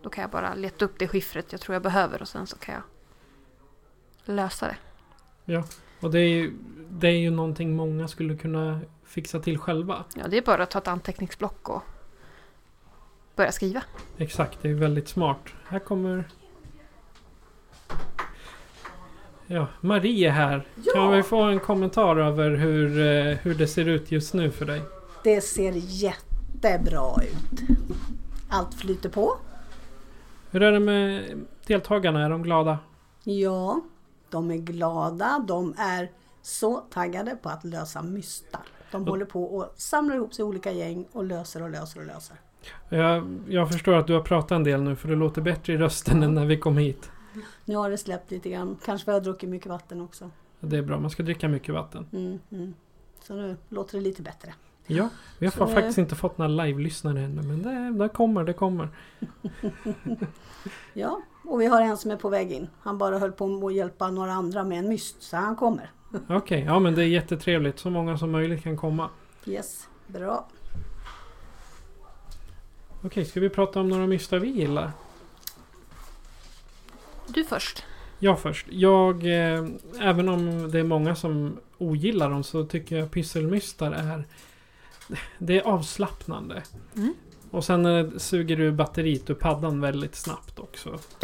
då 0.01 0.10
kan 0.10 0.22
jag 0.22 0.31
bara 0.31 0.53
leta 0.53 0.86
upp 0.86 1.00
det 1.00 1.08
skiffret 1.08 1.51
jag 1.51 1.62
tror 1.62 1.75
jag 1.75 1.84
behöver 1.84 2.22
och 2.22 2.27
sen 2.27 2.48
så 2.48 2.58
kan 2.58 2.75
jag 2.75 2.84
lösa 4.36 4.67
det. 4.67 4.77
Och 6.00 6.12
det 6.12 6.20
är 6.20 6.29
ju, 6.29 6.53
det 6.89 7.08
är 7.08 7.17
ju 7.17 7.31
någonting 7.31 7.75
många 7.75 8.08
skulle 8.08 8.38
kunna 8.38 8.79
fixa 9.05 9.39
till 9.39 9.58
själva. 9.58 10.05
Ja, 10.15 10.27
det 10.27 10.38
är 10.38 10.41
bara 10.41 10.63
att 10.63 10.72
ta 10.72 10.79
ett 10.79 10.88
anteckningsblock 10.88 11.70
och 11.70 11.84
börja 13.41 13.51
skriva. 13.51 13.83
Exakt, 14.17 14.57
det 14.62 14.69
är 14.69 14.74
väldigt 14.74 15.07
smart. 15.07 15.38
Här 15.67 15.79
kommer... 15.79 16.24
Ja, 19.48 19.67
Marie 19.81 20.27
är 20.27 20.31
här. 20.31 20.67
Kan 20.93 21.12
vi 21.12 21.24
få 21.24 21.41
en 21.41 21.60
kommentar 21.60 22.15
över 22.17 22.50
hur, 22.50 23.00
eh, 23.00 23.38
hur 23.38 23.55
det 23.55 23.67
ser 23.67 23.86
ut 23.86 24.12
just 24.12 24.33
nu 24.33 24.51
för 24.51 24.65
dig? 24.65 24.81
Det 25.24 25.41
ser 25.41 25.74
jättebra 25.75 27.24
ut. 27.24 27.62
Allt 28.50 28.74
flyter 28.74 29.10
på. 29.10 29.38
Hur 30.51 30.63
är 30.63 30.71
det 30.71 30.79
med 30.79 31.24
deltagarna? 31.65 32.25
Är 32.25 32.29
de 32.29 32.43
glada? 32.43 32.79
Ja, 33.24 33.81
de 34.29 34.51
är 34.51 34.57
glada. 34.57 35.45
De 35.48 35.74
är 35.77 36.12
så 36.41 36.77
taggade 36.77 37.36
på 37.36 37.50
att 37.50 37.63
lösa 37.63 38.01
mystar. 38.01 38.62
De 38.91 39.07
håller 39.07 39.25
på 39.25 39.43
och 39.43 39.74
samlar 39.75 40.15
ihop 40.15 40.33
sig 40.33 40.43
i 40.43 40.45
olika 40.45 40.71
gäng 40.71 41.05
och 41.12 41.24
löser 41.24 41.63
och 41.63 41.69
löser 41.69 42.00
och 42.00 42.05
löser. 42.05 42.38
Jag, 42.89 43.39
jag 43.48 43.72
förstår 43.72 43.94
att 43.94 44.08
du 44.08 44.13
har 44.13 44.22
pratat 44.22 44.51
en 44.51 44.63
del 44.63 44.82
nu 44.82 44.96
för 44.96 45.08
det 45.08 45.15
låter 45.15 45.41
bättre 45.41 45.74
i 45.74 45.77
rösten 45.77 46.24
än 46.24 46.36
när 46.36 46.46
vi 46.46 46.58
kom 46.58 46.77
hit. 46.77 47.12
Nu 47.65 47.75
har 47.75 47.89
det 47.89 47.98
släppt 47.98 48.32
lite 48.32 48.50
grann. 48.50 48.77
Kanske 48.86 49.06
för 49.06 49.12
att 49.12 49.15
jag 49.15 49.20
har 49.20 49.25
druckit 49.25 49.50
mycket 49.50 49.68
vatten 49.68 50.01
också. 50.01 50.32
Det 50.60 50.77
är 50.77 50.82
bra, 50.82 51.00
man 51.00 51.10
ska 51.10 51.24
dricka 51.24 51.48
mycket 51.48 51.74
vatten. 51.74 52.06
Mm, 52.13 52.39
mm. 52.51 52.74
Så 53.24 53.34
nu 53.34 53.58
låter 53.70 53.98
det 53.98 54.03
lite 54.03 54.22
bättre. 54.22 54.53
Ja, 54.88 55.10
vi 55.39 55.46
har 55.46 55.51
Så 55.51 55.68
faktiskt 55.68 55.98
inte 55.98 56.15
fått 56.15 56.38
några 56.38 56.65
live-lyssnare 56.65 57.20
ännu 57.20 57.41
men 57.41 57.62
det, 57.62 58.03
det 58.03 58.10
kommer, 58.10 58.44
det 58.44 58.53
kommer. 58.53 58.89
Ja, 60.94 61.22
och 61.46 61.62
vi 61.62 61.65
har 61.65 61.82
en 61.82 61.98
som 61.98 62.12
är 62.12 62.15
på 62.15 62.30
väg 62.30 62.51
in. 62.51 62.68
Han 62.80 62.98
bara 62.98 63.20
höll 63.20 63.32
på 63.32 63.68
att 63.68 63.74
hjälpa 63.74 64.12
några 64.12 64.32
andra 64.32 64.63
med 64.63 64.80
en 64.80 64.89
myst, 64.89 65.24
så 65.24 65.38
han 65.38 65.56
kommer. 65.56 65.91
Okej, 66.30 66.63
ja 66.63 66.80
men 66.80 66.96
det 66.96 67.03
är 67.03 67.08
jättetrevligt. 67.08 67.80
Så 67.80 67.89
många 67.89 68.18
som 68.18 68.32
möjligt 68.32 68.63
kan 68.63 68.77
komma. 68.77 69.10
Yes, 69.46 69.88
bra. 70.08 70.48
Okej, 73.01 73.25
ska 73.25 73.39
vi 73.39 73.50
prata 73.50 73.79
om 73.79 73.89
några 73.89 74.08
mystar 74.08 74.39
vi 74.39 74.48
gillar? 74.48 74.91
Du 77.27 77.43
först. 77.43 77.84
Jag 78.20 78.39
först. 78.39 78.65
Jag, 78.70 79.25
eh, 79.25 79.65
även 80.01 80.29
om 80.29 80.72
det 80.72 80.79
är 80.79 80.84
många 80.84 81.15
som 81.15 81.58
ogillar 81.77 82.29
dem 82.29 82.43
så 82.43 82.65
tycker 82.65 82.98
jag 82.98 83.12
pysselmystar 83.12 83.91
är... 83.91 84.24
Det 85.38 85.60
är 85.60 85.63
avslappnande. 85.63 86.63
Mm. 86.96 87.13
Och 87.51 87.63
sen 87.63 87.86
eh, 87.86 88.10
suger 88.17 88.58
du 88.58 88.72
batteriet 88.72 89.29
ur 89.29 89.34
paddan 89.34 89.81
väldigt 89.81 90.15
snabbt 90.15 90.60
också. 90.60 91.00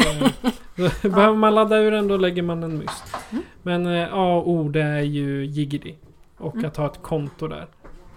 Så, 0.75 0.89
så 0.89 1.09
Behöver 1.09 1.35
man 1.35 1.55
ladda 1.55 1.77
ur 1.77 1.91
den 1.91 2.07
då 2.07 2.17
lägger 2.17 2.41
man 2.41 2.63
en 2.63 2.77
myst. 2.77 3.03
Mm. 3.31 3.43
Men 3.63 3.85
eh, 3.85 4.13
A 4.13 4.35
och 4.37 4.49
O 4.49 4.69
det 4.69 4.81
är 4.83 5.01
ju 5.01 5.45
Jiggedy. 5.45 5.95
Och 6.37 6.55
Mm. 6.55 6.65
att 6.65 6.77
ha 6.77 6.85
ett 6.85 7.01
konto 7.01 7.47
där. 7.47 7.67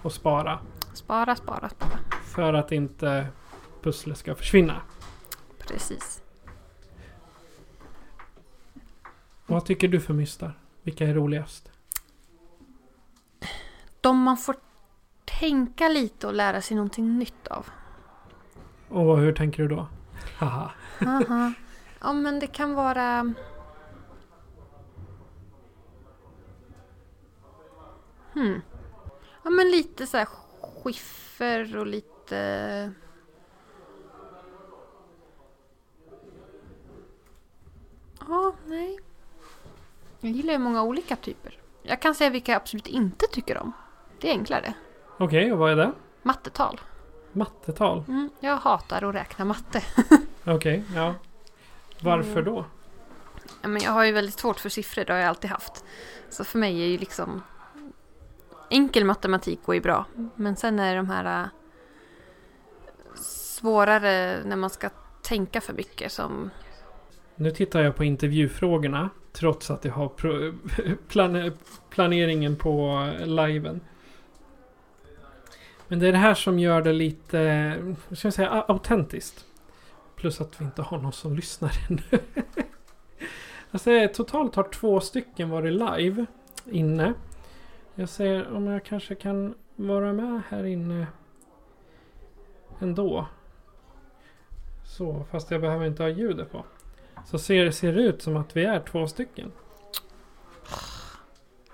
Och 0.02 0.12
spara. 0.12 0.59
Spara, 0.95 1.37
spara, 1.37 1.69
spara. 1.69 1.99
För 2.25 2.55
att 2.55 2.73
inte 2.73 3.26
pusslet 3.83 4.19
ska 4.19 4.35
försvinna. 4.35 4.83
Precis. 5.59 6.23
Vad 9.47 9.65
tycker 9.65 9.89
du 9.89 10.01
för 10.01 10.15
mystar? 10.15 10.59
Vilka 10.83 11.07
är 11.07 11.15
roligast? 11.15 11.71
De 14.01 14.19
man 14.19 14.37
får 14.37 14.57
tänka 15.25 15.89
lite 15.89 16.27
och 16.27 16.35
lära 16.35 16.61
sig 16.61 16.77
någonting 16.77 17.19
nytt 17.19 17.47
av. 17.47 17.67
Och 18.89 19.19
hur 19.19 19.33
tänker 19.33 19.63
du 19.63 19.69
då? 19.69 19.89
Haha. 20.39 20.71
Aha. 21.01 21.53
Ja 22.01 22.13
men 22.13 22.39
det 22.39 22.47
kan 22.47 22.75
vara... 22.75 23.35
Hmm. 28.33 28.61
Ja 29.43 29.51
men 29.51 29.71
lite 29.71 30.07
så 30.07 30.17
här 30.17 30.29
skiffer 30.61 31.77
och 31.77 31.87
lite... 31.87 32.93
Ja, 38.29 38.53
nej. 38.67 38.99
Jag 40.21 40.33
gillar 40.33 40.53
ju 40.53 40.59
många 40.59 40.83
olika 40.83 41.17
typer. 41.17 41.59
Jag 41.83 42.03
kan 42.03 42.15
säga 42.15 42.31
vilka 42.31 42.53
jag 42.53 42.57
absolut 42.57 42.87
inte 42.87 43.27
tycker 43.27 43.59
om. 43.59 43.73
Det 44.21 44.29
är 44.29 44.33
enklare. 44.33 44.75
Okej, 45.19 45.53
och 45.53 45.59
vad 45.59 45.73
är 45.73 45.77
det? 45.77 45.93
Mattetal. 46.23 46.81
Mattetal? 47.33 48.05
Mm, 48.09 48.31
jag 48.41 48.57
hatar 48.57 49.05
att 49.09 49.15
räkna 49.15 49.45
matte. 49.45 49.83
Okej, 50.45 50.85
ja. 50.95 51.15
Varför 52.00 52.43
då? 52.43 52.65
Ja, 53.62 53.69
men 53.69 53.83
jag 53.83 53.93
har 53.93 54.05
ju 54.05 54.12
väldigt 54.12 54.39
svårt 54.41 54.61
för 54.61 54.69
siffror, 54.69 55.05
det 55.05 55.12
har 55.12 55.21
jag 55.21 55.29
alltid 55.29 55.50
haft. 55.50 55.85
Så 56.31 56.45
för 56.45 56.59
mig 56.59 56.83
är 56.83 56.87
ju 56.87 56.99
liksom 56.99 57.43
enkel 58.71 59.05
matematik 59.05 59.61
går 59.65 59.75
ju 59.75 59.81
bra. 59.81 60.05
Men 60.35 60.57
sen 60.57 60.79
är 60.79 60.97
de 60.97 61.11
här 61.11 61.43
äh, 61.43 61.49
svårare 63.15 64.45
när 64.45 64.57
man 64.57 64.71
ska 64.71 64.91
tänka 65.23 65.61
för 65.61 65.73
mycket 65.73 66.12
som... 66.12 66.50
Nu 67.41 67.51
tittar 67.51 67.81
jag 67.81 67.97
på 67.97 68.05
intervjufrågorna. 68.05 69.11
Trots 69.33 69.71
att 69.71 69.85
jag 69.85 69.93
har 69.93 70.09
plan- 71.09 71.53
planeringen 71.91 72.57
på 72.57 73.09
liven. 73.25 73.81
Men 75.89 75.99
det 75.99 76.09
är 76.09 76.13
det 76.13 76.19
här 76.19 76.35
som 76.35 76.59
gör 76.59 76.83
det 76.83 76.93
lite, 76.93 77.95
ska 78.13 78.27
jag 78.27 78.35
säga, 78.35 78.51
autentiskt. 78.51 79.45
Plus 80.17 80.41
att 80.41 80.61
vi 80.61 80.65
inte 80.65 80.83
har 80.83 80.99
någon 80.99 81.13
som 81.13 81.37
lyssnar 81.37 81.73
ännu. 81.91 82.03
alltså, 83.71 84.09
totalt 84.15 84.55
har 84.55 84.65
två 84.65 85.01
stycken 85.01 85.51
varit 85.51 85.73
live 85.73 86.27
inne. 86.71 87.15
Jag 87.95 88.09
ser 88.09 88.53
om 88.53 88.67
jag 88.67 88.85
kanske 88.85 89.15
kan 89.15 89.55
vara 89.76 90.13
med 90.13 90.43
här 90.49 90.65
inne 90.65 91.07
ändå. 92.81 93.26
Så, 94.85 95.25
fast 95.31 95.50
jag 95.50 95.61
behöver 95.61 95.87
inte 95.87 96.03
ha 96.03 96.11
ljudet 96.11 96.53
på. 96.53 96.65
Så 97.26 97.39
ser, 97.39 97.71
ser 97.71 97.93
det 97.93 98.02
ut 98.02 98.23
som 98.23 98.37
att 98.37 98.56
vi 98.56 98.65
är 98.65 98.80
två 98.80 99.06
stycken. 99.06 99.52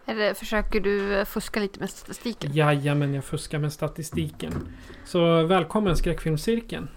Eller 0.06 0.34
försöker 0.34 0.80
du 0.80 1.14
äh, 1.18 1.24
fuska 1.24 1.60
lite 1.60 1.80
med 1.80 1.90
statistiken? 1.90 2.52
Jajamän, 2.52 3.14
jag 3.14 3.24
fuskar 3.24 3.58
med 3.58 3.72
statistiken. 3.72 4.76
Så 5.04 5.42
välkommen 5.42 5.96
skräckfilmscirkeln. 5.96 6.88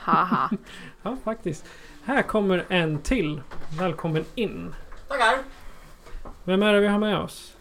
Haha. 0.00 0.50
Ja, 1.02 1.16
faktiskt. 1.24 1.64
Här 2.04 2.22
kommer 2.22 2.64
en 2.68 2.98
till. 2.98 3.40
Välkommen 3.78 4.24
in. 4.34 4.74
Tackar! 5.08 5.38
Vem 6.44 6.62
är 6.62 6.72
det 6.72 6.80
vi 6.80 6.86
har 6.86 6.98
med 6.98 7.18
oss? 7.18 7.56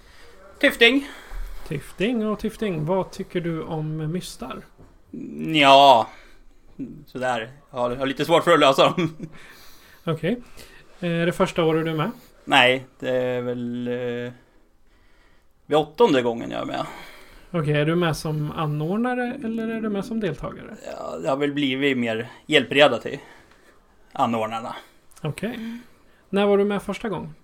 Tyfting? 0.59 1.09
Tyfting 1.67 2.27
och 2.27 2.39
Tyfting. 2.39 2.85
Vad 2.85 3.11
tycker 3.11 3.41
du 3.41 3.63
om 3.63 4.11
mystar? 4.11 4.61
Ja, 5.53 6.09
sådär. 7.05 7.51
Jag 7.71 7.79
har, 7.79 7.91
jag 7.91 7.97
har 7.97 8.05
lite 8.05 8.25
svårt 8.25 8.43
för 8.43 8.51
att 8.51 8.59
lösa 8.59 8.83
dem. 8.89 9.17
Okej. 10.03 10.41
Eh, 10.99 11.09
Är 11.11 11.25
det 11.25 11.31
första 11.31 11.63
året 11.63 11.85
du 11.85 11.91
är 11.91 11.95
med? 11.95 12.11
Nej, 12.45 12.85
det 12.99 13.09
är 13.09 13.41
väl... 13.41 13.87
Eh, 13.87 14.33
vid 15.65 15.77
åttonde 15.77 16.21
gången 16.21 16.51
jag 16.51 16.61
är 16.61 16.65
med. 16.65 16.85
Okej, 17.51 17.73
är 17.73 17.85
du 17.85 17.95
med 17.95 18.17
som 18.17 18.51
anordnare 18.51 19.39
eller 19.43 19.67
är 19.67 19.81
du 19.81 19.89
med 19.89 20.05
som 20.05 20.19
deltagare? 20.19 20.77
Ja, 20.85 21.17
Jag 21.23 21.29
har 21.29 21.37
väl 21.37 21.53
blivit 21.53 21.97
mer 21.97 22.31
hjälpreda 22.45 22.97
till 22.97 23.19
anordnarna. 24.11 24.75
Okej. 25.21 25.79
När 26.29 26.45
var 26.45 26.57
du 26.57 26.65
med 26.65 26.83
första 26.83 27.09
gången? 27.09 27.35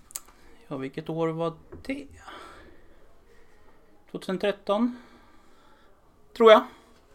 Ja, 0.67 0.77
vilket 0.77 1.09
år 1.09 1.27
var 1.27 1.53
det? 1.85 2.07
2013? 4.11 4.95
Tror 6.37 6.51
jag. 6.51 6.63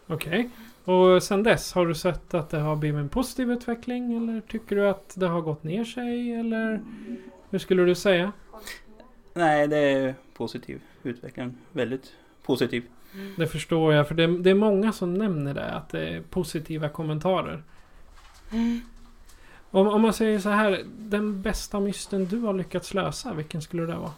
Okej. 0.07 0.51
Och 0.85 1.23
sen 1.23 1.43
dess, 1.43 1.73
har 1.73 1.87
du 1.87 1.95
sett 1.95 2.35
att 2.35 2.51
det 2.51 2.59
har 2.59 2.77
blivit 2.77 2.99
en 2.99 3.09
positiv 3.09 3.51
utveckling? 3.51 4.17
Eller 4.17 4.41
tycker 4.41 4.77
du 4.77 4.89
att 4.89 5.15
det 5.17 5.27
har 5.27 5.41
gått 5.41 5.63
ner 5.63 5.85
sig? 5.85 6.33
Eller 6.33 6.81
hur 7.51 7.59
skulle 7.59 7.85
du 7.85 7.95
säga? 7.95 8.33
Nej, 9.35 9.69
det 9.69 9.79
är 9.79 10.15
positiv 10.35 10.81
utveckling. 11.03 11.55
Väldigt 11.73 12.13
positiv. 12.43 12.85
Det 13.37 13.47
förstår 13.47 13.95
jag, 13.95 14.09
för 14.09 14.15
det, 14.15 14.39
det 14.39 14.51
är 14.51 14.55
många 14.55 14.93
som 14.93 15.15
nämner 15.15 15.55
det, 15.55 15.71
att 15.71 15.89
det 15.89 16.09
är 16.09 16.21
positiva 16.21 16.89
kommentarer. 16.89 17.63
Om, 19.71 19.89
om 19.89 20.03
man 20.03 20.13
säger 20.13 20.39
så 20.39 20.49
här, 20.49 20.83
den 20.99 21.43
bästa 21.43 21.81
mysten 21.81 22.25
du 22.25 22.41
har 22.41 22.55
lyckats 22.55 22.95
lösa, 22.95 23.35
vilken 23.35 23.63
skulle 23.63 23.83
det 23.83 23.97
vara? 23.97 24.13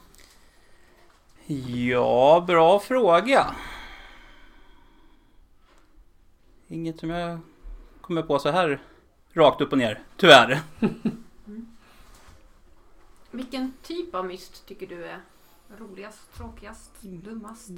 Ja, 1.67 2.45
bra 2.47 2.79
fråga. 2.79 3.47
Inget 6.69 6.99
som 6.99 7.11
jag 7.11 7.39
kommer 8.01 8.23
på 8.23 8.39
så 8.39 8.51
här 8.51 8.83
rakt 9.33 9.61
upp 9.61 9.73
och 9.73 9.79
ner, 9.79 10.01
tyvärr. 10.17 10.61
Vilken 13.31 13.73
typ 13.83 14.15
av 14.15 14.27
myst 14.27 14.67
tycker 14.67 14.87
du 14.87 15.05
är 15.05 15.21
roligast, 15.79 16.37
tråkigast, 16.37 16.93
dummast? 17.03 17.71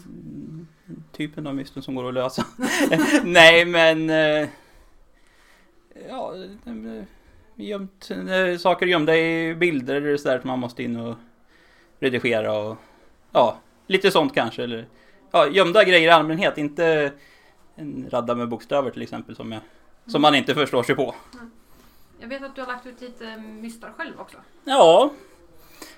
Typen 1.13 1.47
av 1.47 1.55
mysten 1.55 1.83
som 1.83 1.95
går 1.95 2.09
att 2.09 2.15
lösa. 2.15 2.47
Nej, 3.25 3.65
men... 3.65 4.11
eh, 4.11 4.49
Ja, 6.09 6.35
eh, 6.67 7.05
gömt, 7.57 8.11
eh, 8.11 8.59
saker 8.59 8.87
gömda 8.87 9.17
i 9.17 9.55
bilder 9.55 10.17
så 10.17 10.29
där 10.29 10.41
som 10.41 10.49
man 10.49 10.59
måste 10.59 10.83
in 10.83 10.97
och 10.97 11.17
redigera 12.01 12.59
och... 12.59 12.77
Ja, 13.33 13.59
lite 13.87 14.11
sånt 14.11 14.35
kanske. 14.35 14.63
Eller, 14.63 14.87
ja, 15.31 15.49
gömda 15.49 15.85
grejer 15.85 16.09
i 16.09 16.11
allmänhet, 16.11 16.59
inte 16.59 17.13
en 17.79 18.11
radda 18.11 18.35
med 18.35 18.49
bokstäver 18.49 18.91
till 18.91 19.03
exempel 19.03 19.37
som, 19.37 19.53
jag, 19.53 19.61
som 20.07 20.23
man 20.23 20.35
inte 20.35 20.55
förstår 20.55 20.83
sig 20.83 20.95
på. 20.95 21.15
Jag 22.21 22.29
vet 22.29 22.43
att 22.43 22.55
du 22.55 22.61
har 22.61 22.69
lagt 22.69 22.87
ut 22.87 23.01
lite 23.01 23.37
mystar 23.37 23.93
själv 23.97 24.21
också. 24.21 24.37
Ja, 24.65 25.11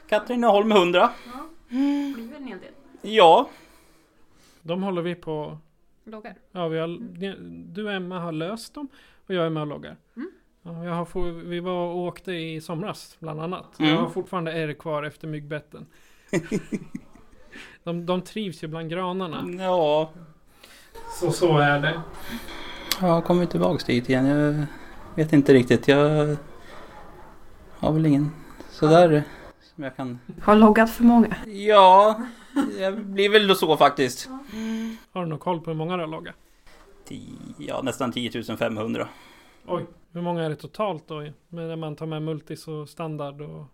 Katrineholm 0.09 0.73
100. 0.73 1.11
Blivit 1.69 2.37
en 2.37 2.45
hel 2.47 2.59
del. 2.59 2.73
Ja, 3.03 3.49
De 4.63 4.83
håller 4.83 5.03
vi 5.03 5.15
på... 5.15 5.59
Loggar. 6.05 6.35
Ja, 6.53 6.69
vi 6.69 6.79
har, 6.79 6.99
du 7.75 7.85
och 7.85 7.93
Emma 7.93 8.19
har 8.19 8.33
löst 8.33 8.75
dem 8.75 8.89
och 9.27 9.35
jag 9.35 9.47
är 9.47 9.51
med 9.51 9.61
och 9.61 9.67
loggar. 9.67 9.97
Mm. 10.17 10.31
Ja, 10.63 10.85
jag 10.85 10.93
har 10.93 11.33
vi 11.33 11.61
var 11.61 11.87
och 11.87 11.99
åkte 11.99 12.33
i 12.33 12.61
somras 12.61 13.17
bland 13.21 13.41
annat. 13.41 13.79
Mm. 13.79 13.93
Jag 13.93 14.01
har 14.01 14.09
fortfarande 14.09 14.53
ärr 14.53 14.73
kvar 14.73 15.03
efter 15.03 15.29
myggbetten. 15.29 15.87
de, 17.85 18.07
de 18.07 18.23
trivs 18.23 18.65
ju 18.65 18.69
bland 18.69 18.91
granarna. 18.91 19.63
ja. 19.65 20.11
Så 21.21 21.33
så 21.33 21.59
är 21.59 21.81
det. 21.81 22.01
Jag 23.01 23.25
kommer 23.25 23.47
tillbaks 23.47 23.85
dit 23.85 24.09
igen. 24.09 24.27
Jag 24.27 24.67
vet 25.25 25.33
inte 25.33 25.55
riktigt. 25.55 25.89
Jag 25.89 26.37
har 27.79 27.93
väl 27.93 28.07
ingen 28.07 28.31
sådär 28.71 29.23
som 29.75 29.85
jag 29.85 29.97
kan... 29.97 30.19
Har 30.43 30.55
loggat 30.55 30.91
för 30.91 31.05
många. 31.05 31.37
Ja, 31.47 32.21
det 32.79 32.93
blir 32.93 33.29
väl 33.29 33.57
så 33.57 33.77
faktiskt. 33.77 34.29
Har 35.13 35.23
du 35.23 35.29
någon 35.29 35.39
koll 35.39 35.61
på 35.61 35.71
hur 35.71 35.77
många 35.77 35.97
du 35.97 36.03
har 36.03 36.09
loggat? 36.09 36.35
Tio, 37.05 37.37
ja, 37.59 37.81
nästan 37.83 38.13
10 38.13 38.57
500. 38.57 39.09
Oj. 39.67 39.87
Hur 40.13 40.23
många 40.23 40.43
är 40.45 40.49
det 40.51 40.57
totalt 40.57 41.09
då? 41.09 41.15
Men 41.49 41.69
När 41.69 41.77
man 41.77 41.97
tar 41.97 42.07
med 42.07 42.23
multis 42.23 42.69
och 42.69 42.89
standard 42.89 43.41
och... 43.41 43.65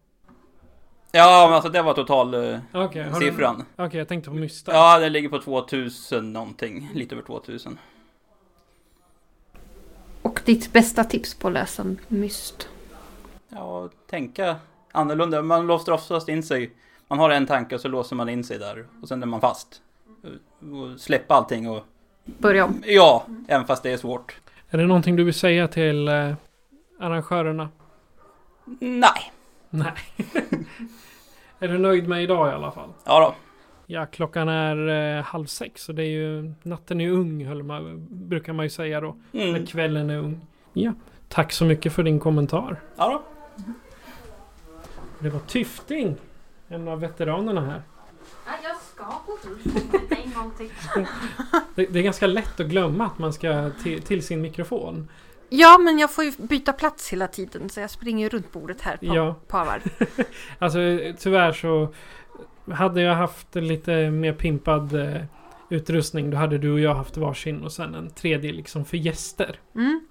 Ja, 1.17 1.47
men 1.47 1.55
alltså 1.55 1.71
det 1.71 1.83
var 1.83 1.95
total 1.95 2.35
eh, 2.35 2.59
du- 2.93 3.15
siffran. 3.21 3.65
Okej, 3.77 3.99
jag 3.99 4.09
tänkte 4.09 4.31
på 4.31 4.37
mystar. 4.37 4.73
Ja, 4.73 4.99
den 4.99 5.13
ligger 5.13 5.29
på 5.29 5.39
2000 5.39 6.33
någonting. 6.33 6.91
Lite 6.95 7.15
över 7.15 7.25
2000. 7.27 7.79
Och 10.23 10.41
ditt 10.45 10.73
bästa 10.73 11.05
tips 11.05 11.35
på 11.35 11.49
att 11.49 11.55
lösa 11.55 11.85
myst? 12.09 12.69
Ja, 13.49 13.89
tänka 14.11 14.57
annorlunda. 14.93 15.43
Man 15.43 15.67
låser 15.67 15.93
oftast 15.93 16.29
in 16.29 16.43
sig. 16.43 16.71
Man 17.09 17.19
har 17.19 17.31
en 17.31 17.47
tanke 17.47 17.75
och 17.75 17.81
så 17.81 17.89
låser 17.89 18.17
man 18.17 18.29
in 18.29 18.45
sig 18.45 18.59
där. 18.59 18.87
Och 19.03 19.09
sen 19.09 19.23
är 19.23 19.27
man 19.27 19.41
fast. 19.41 19.81
Och 20.61 21.01
släppa 21.01 21.35
allting 21.35 21.69
och... 21.71 21.85
Börja 22.25 22.65
om. 22.65 22.83
Ja, 22.87 23.27
även 23.49 23.67
fast 23.67 23.83
det 23.83 23.91
är 23.93 23.97
svårt. 23.97 24.37
Är 24.71 24.79
det 24.79 24.87
någonting 24.87 25.17
du 25.17 25.25
vill 25.25 25.35
säga 25.35 25.69
till 25.69 26.09
eh, 26.09 26.35
arrangörerna? 27.01 27.69
Nej. 28.81 29.33
Nej. 29.71 29.93
är 31.59 31.69
du 31.69 31.79
nöjd 31.79 32.09
med 32.09 32.23
idag 32.23 32.49
i 32.49 32.53
alla 32.53 32.71
fall? 32.71 32.89
Ja 33.05 33.21
då. 33.21 33.35
Ja, 33.87 34.07
klockan 34.07 34.49
är 34.49 35.17
eh, 35.19 35.25
halv 35.25 35.47
sex 35.47 35.89
och 35.89 35.95
det 35.95 36.03
är 36.03 36.11
ju 36.11 36.53
natten 36.63 37.01
är 37.01 37.11
ung, 37.11 37.67
man, 37.67 38.07
brukar 38.11 38.53
man 38.53 38.65
ju 38.65 38.71
säga 38.71 39.01
då. 39.01 39.17
Mm. 39.33 39.55
Eller 39.55 39.67
kvällen 39.67 40.11
är 40.11 40.19
ung. 40.19 40.47
Ja, 40.73 40.93
tack 41.29 41.53
så 41.53 41.65
mycket 41.65 41.93
för 41.93 42.03
din 42.03 42.21
kommentar. 42.21 42.81
Ja 42.97 43.09
då. 43.09 43.23
Det 45.19 45.29
var 45.29 45.41
Tyfting, 45.41 46.17
en 46.69 46.89
av 46.89 47.01
veteranerna 47.01 47.61
här. 47.61 47.83
Jag 48.63 48.77
ska 48.77 49.05
på 49.05 50.15
en 50.15 50.33
gång 50.35 50.51
till. 50.57 50.71
Det, 51.75 51.87
det 51.87 51.99
är 51.99 52.03
ganska 52.03 52.27
lätt 52.27 52.61
att 52.61 52.67
glömma 52.67 53.07
att 53.07 53.19
man 53.19 53.33
ska 53.33 53.71
till, 53.83 54.03
till 54.03 54.23
sin 54.23 54.41
mikrofon. 54.41 55.09
Ja, 55.49 55.79
men 55.79 55.99
jag 55.99 56.13
får 56.13 56.25
ju 56.25 56.33
byta 56.39 56.73
plats 56.73 57.13
hela 57.13 57.29
tiden 57.29 57.69
så 57.69 57.81
jag 57.81 57.91
springer 57.91 58.29
runt 58.29 58.53
bordet 58.53 58.81
här 58.81 58.97
på 58.97 59.07
Ja. 59.07 59.35
par 59.49 59.65
varv. 59.65 59.83
Alltså 60.59 60.79
tyvärr 61.19 61.53
så 61.53 61.89
hade 62.73 63.03
jag 63.03 63.15
haft 63.15 63.55
lite 63.55 64.11
mer 64.11 64.33
pimpad 64.33 64.95
eh, 64.95 65.23
utrustning 65.71 66.31
då 66.31 66.37
hade 66.37 66.59
du 66.59 66.73
och 66.73 66.81
jag 66.81 66.95
haft 66.95 67.17
varsin 67.17 67.63
och 67.65 67.73
sen 67.73 67.95
en 67.95 68.11
tredje 68.11 68.53
liksom 68.53 68.85
för 68.85 68.97
gäster. 68.97 69.61
Mm. 69.75 70.07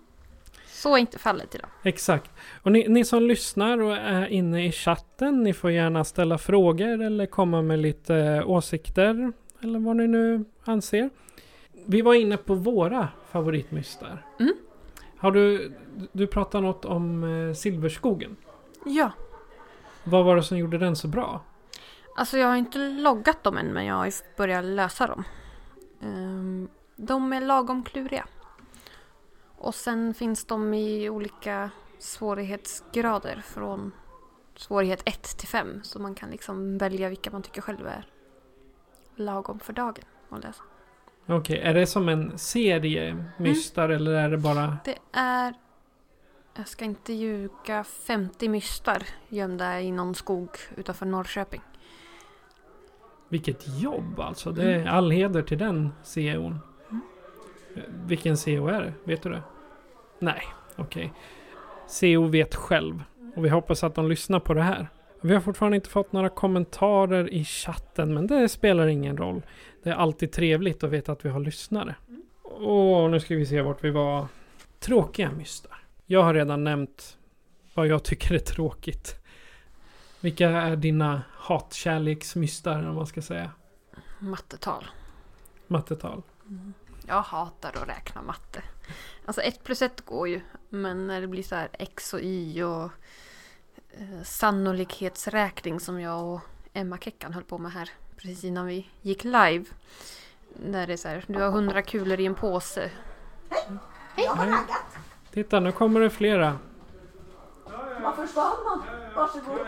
Så 0.68 0.96
är 0.96 1.00
inte 1.00 1.20
fallet 1.20 1.56
idag. 1.56 1.70
Exakt. 1.84 2.32
Och 2.62 2.72
ni, 2.72 2.88
ni 2.88 3.06
som 3.06 3.24
lyssnar 3.24 3.82
och 3.82 3.98
är 3.98 4.28
inne 4.28 4.66
i 4.66 4.72
chatten, 4.72 5.44
ni 5.44 5.54
får 5.54 5.72
gärna 5.72 6.04
ställa 6.04 6.38
frågor 6.38 7.02
eller 7.02 7.26
komma 7.26 7.62
med 7.62 7.80
lite 7.80 8.16
eh, 8.16 8.50
åsikter. 8.50 9.32
Eller 9.62 9.80
vad 9.80 9.96
ni 9.96 10.08
nu 10.08 10.46
anser. 10.66 11.10
Vi 11.86 12.02
var 12.02 12.14
inne 12.14 12.38
på 12.38 12.56
våra 12.56 13.08
favoritmystar. 13.32 14.26
Mm. 14.40 14.54
Har 15.18 15.32
du, 15.32 15.74
du 16.12 16.28
pratat 16.28 16.64
något 16.64 16.86
om 16.86 17.24
eh, 17.24 17.54
Silverskogen. 17.54 18.36
Ja. 18.86 19.12
Vad 20.04 20.26
var 20.26 20.36
det 20.36 20.44
som 20.44 20.58
gjorde 20.58 20.78
den 20.78 20.96
så 20.96 21.08
bra? 21.08 21.42
Alltså 22.16 22.38
jag 22.38 22.48
har 22.48 22.56
inte 22.56 22.78
loggat 22.78 23.44
dem 23.44 23.58
än 23.58 23.74
men 23.74 23.86
jag 23.86 23.96
har 23.96 24.14
börjat 24.38 24.66
lösa 24.66 25.08
dem. 25.08 25.24
Ehm, 26.02 26.70
de 26.96 27.34
är 27.34 27.42
lagom 27.42 27.84
kluriga. 27.84 28.26
Och 29.58 29.76
sen 29.76 30.14
finns 30.14 30.46
de 30.46 30.74
i 30.74 31.10
olika 31.10 31.70
svårighetsgrader 32.00 33.44
från 33.46 33.92
svårighet 34.56 35.02
1 35.06 35.38
till 35.38 35.48
5. 35.48 35.84
Så 35.84 36.00
man 36.00 36.16
kan 36.16 36.30
liksom 36.30 36.78
välja 36.78 37.10
vilka 37.10 37.32
man 37.32 37.42
tycker 37.42 37.62
själv 37.62 37.88
är 37.88 38.08
lagom 39.16 39.60
för 39.60 39.74
dagen 39.74 40.06
att 40.30 40.44
läsa. 40.44 40.64
Okej, 41.28 41.60
är 41.60 41.74
det 41.74 41.88
som 41.88 42.10
en 42.10 42.38
serie 42.38 43.26
mystar 43.38 43.90
eller 43.90 44.12
är 44.12 44.30
det 44.30 44.38
bara... 44.38 44.78
Det 44.86 44.98
är, 45.12 45.54
jag 46.58 46.68
ska 46.68 46.86
inte 46.86 47.14
ljuga, 47.14 47.84
50 47.84 48.50
mystar 48.50 49.04
gömda 49.30 49.82
i 49.82 49.92
någon 49.92 50.16
skog 50.16 50.50
utanför 50.78 51.06
Norrköping. 51.06 51.62
Vilket 53.30 53.82
jobb 53.82 54.20
alltså. 54.20 54.52
Det 54.52 54.74
är 54.74 54.86
all 54.86 55.12
heder 55.12 55.42
till 55.42 55.58
den 55.58 55.92
CEOn. 56.04 56.60
Vilken 57.88 58.38
CEO 58.38 58.68
är 58.68 58.82
det? 58.82 58.94
Vet 59.04 59.24
du 59.24 59.30
det? 59.30 59.44
Nej, 60.20 60.44
okej. 60.76 61.14
CEO 61.88 62.28
vet 62.28 62.56
själv. 62.56 63.04
Och 63.36 63.46
vi 63.46 63.50
hoppas 63.50 63.84
att 63.84 63.96
de 63.96 64.10
lyssnar 64.10 64.40
på 64.40 64.54
det 64.54 64.62
här. 64.62 64.90
Vi 65.26 65.34
har 65.34 65.42
fortfarande 65.42 65.76
inte 65.76 65.90
fått 65.90 66.12
några 66.12 66.30
kommentarer 66.30 67.34
i 67.34 67.46
chatten, 67.46 68.14
men 68.14 68.28
det 68.28 68.50
spelar 68.50 68.88
ingen 68.88 69.18
roll. 69.18 69.42
Det 69.84 69.90
är 69.90 69.94
alltid 69.94 70.32
trevligt 70.32 70.84
att 70.84 70.90
veta 70.90 71.12
att 71.12 71.26
vi 71.26 71.30
har 71.30 71.40
lyssnare. 71.40 71.96
Och 72.44 73.12
nu 73.12 73.20
ska 73.20 73.36
vi 73.36 73.46
se 73.46 73.62
vart 73.62 73.84
vi 73.84 73.90
var. 73.90 74.28
Tråkiga 74.80 75.32
mystar. 75.32 75.84
Jag 76.06 76.24
har 76.24 76.34
redan 76.34 76.64
nämnt 76.64 77.18
vad 77.74 77.88
jag 77.88 78.04
tycker 78.04 78.36
är 78.36 78.40
tråkigt. 78.40 79.16
Vilka 80.20 80.50
är 80.50 80.76
dina 80.76 81.22
hatkärleksmystar, 81.32 82.90
om 82.90 82.96
man 82.96 83.08
ska 83.08 83.22
säga? 83.22 83.52
Mattetal. 84.20 84.86
Mattetal. 85.68 86.22
Jag 87.08 87.22
hatar 87.22 87.70
att 87.70 87.88
räkna 87.88 88.22
matte. 88.22 88.64
Alltså 89.26 89.42
1 89.42 89.64
plus 89.64 89.82
1 89.82 90.02
går 90.02 90.28
ju. 90.28 90.42
Men 90.70 91.08
när 91.08 91.22
det 91.22 91.28
blir 91.28 91.44
så 91.44 91.56
här 91.56 91.70
x 91.74 92.14
och 92.14 92.22
y 92.22 92.64
och 92.64 92.92
sannolikhetsräkning 94.24 95.80
som 95.80 96.02
jag 96.02 96.24
och 96.24 96.42
Emma 96.74 96.98
Keckan 96.98 97.34
höll 97.34 97.44
på 97.44 97.58
med 97.58 97.72
här 97.72 97.90
precis 98.18 98.44
innan 98.44 98.66
vi 98.66 98.90
gick 99.02 99.24
live. 99.24 99.66
Där 100.54 100.88
det 100.88 100.94
är 100.94 100.98
så 100.98 101.08
här, 101.08 101.24
du 101.28 101.40
har 101.42 101.48
100 101.48 101.82
kulor 101.82 102.20
i 102.20 102.26
en 102.26 102.36
påse. 102.36 102.92
Jag 104.16 104.32
har 104.32 104.46
raggat. 104.46 104.98
Titta, 105.32 105.60
nu 105.60 105.72
kommer 105.72 106.00
det 106.00 106.10
flera. 106.10 106.58
Var 108.04 108.12
försvann 108.12 108.56
man? 108.66 108.82
Varsågod. 109.16 109.60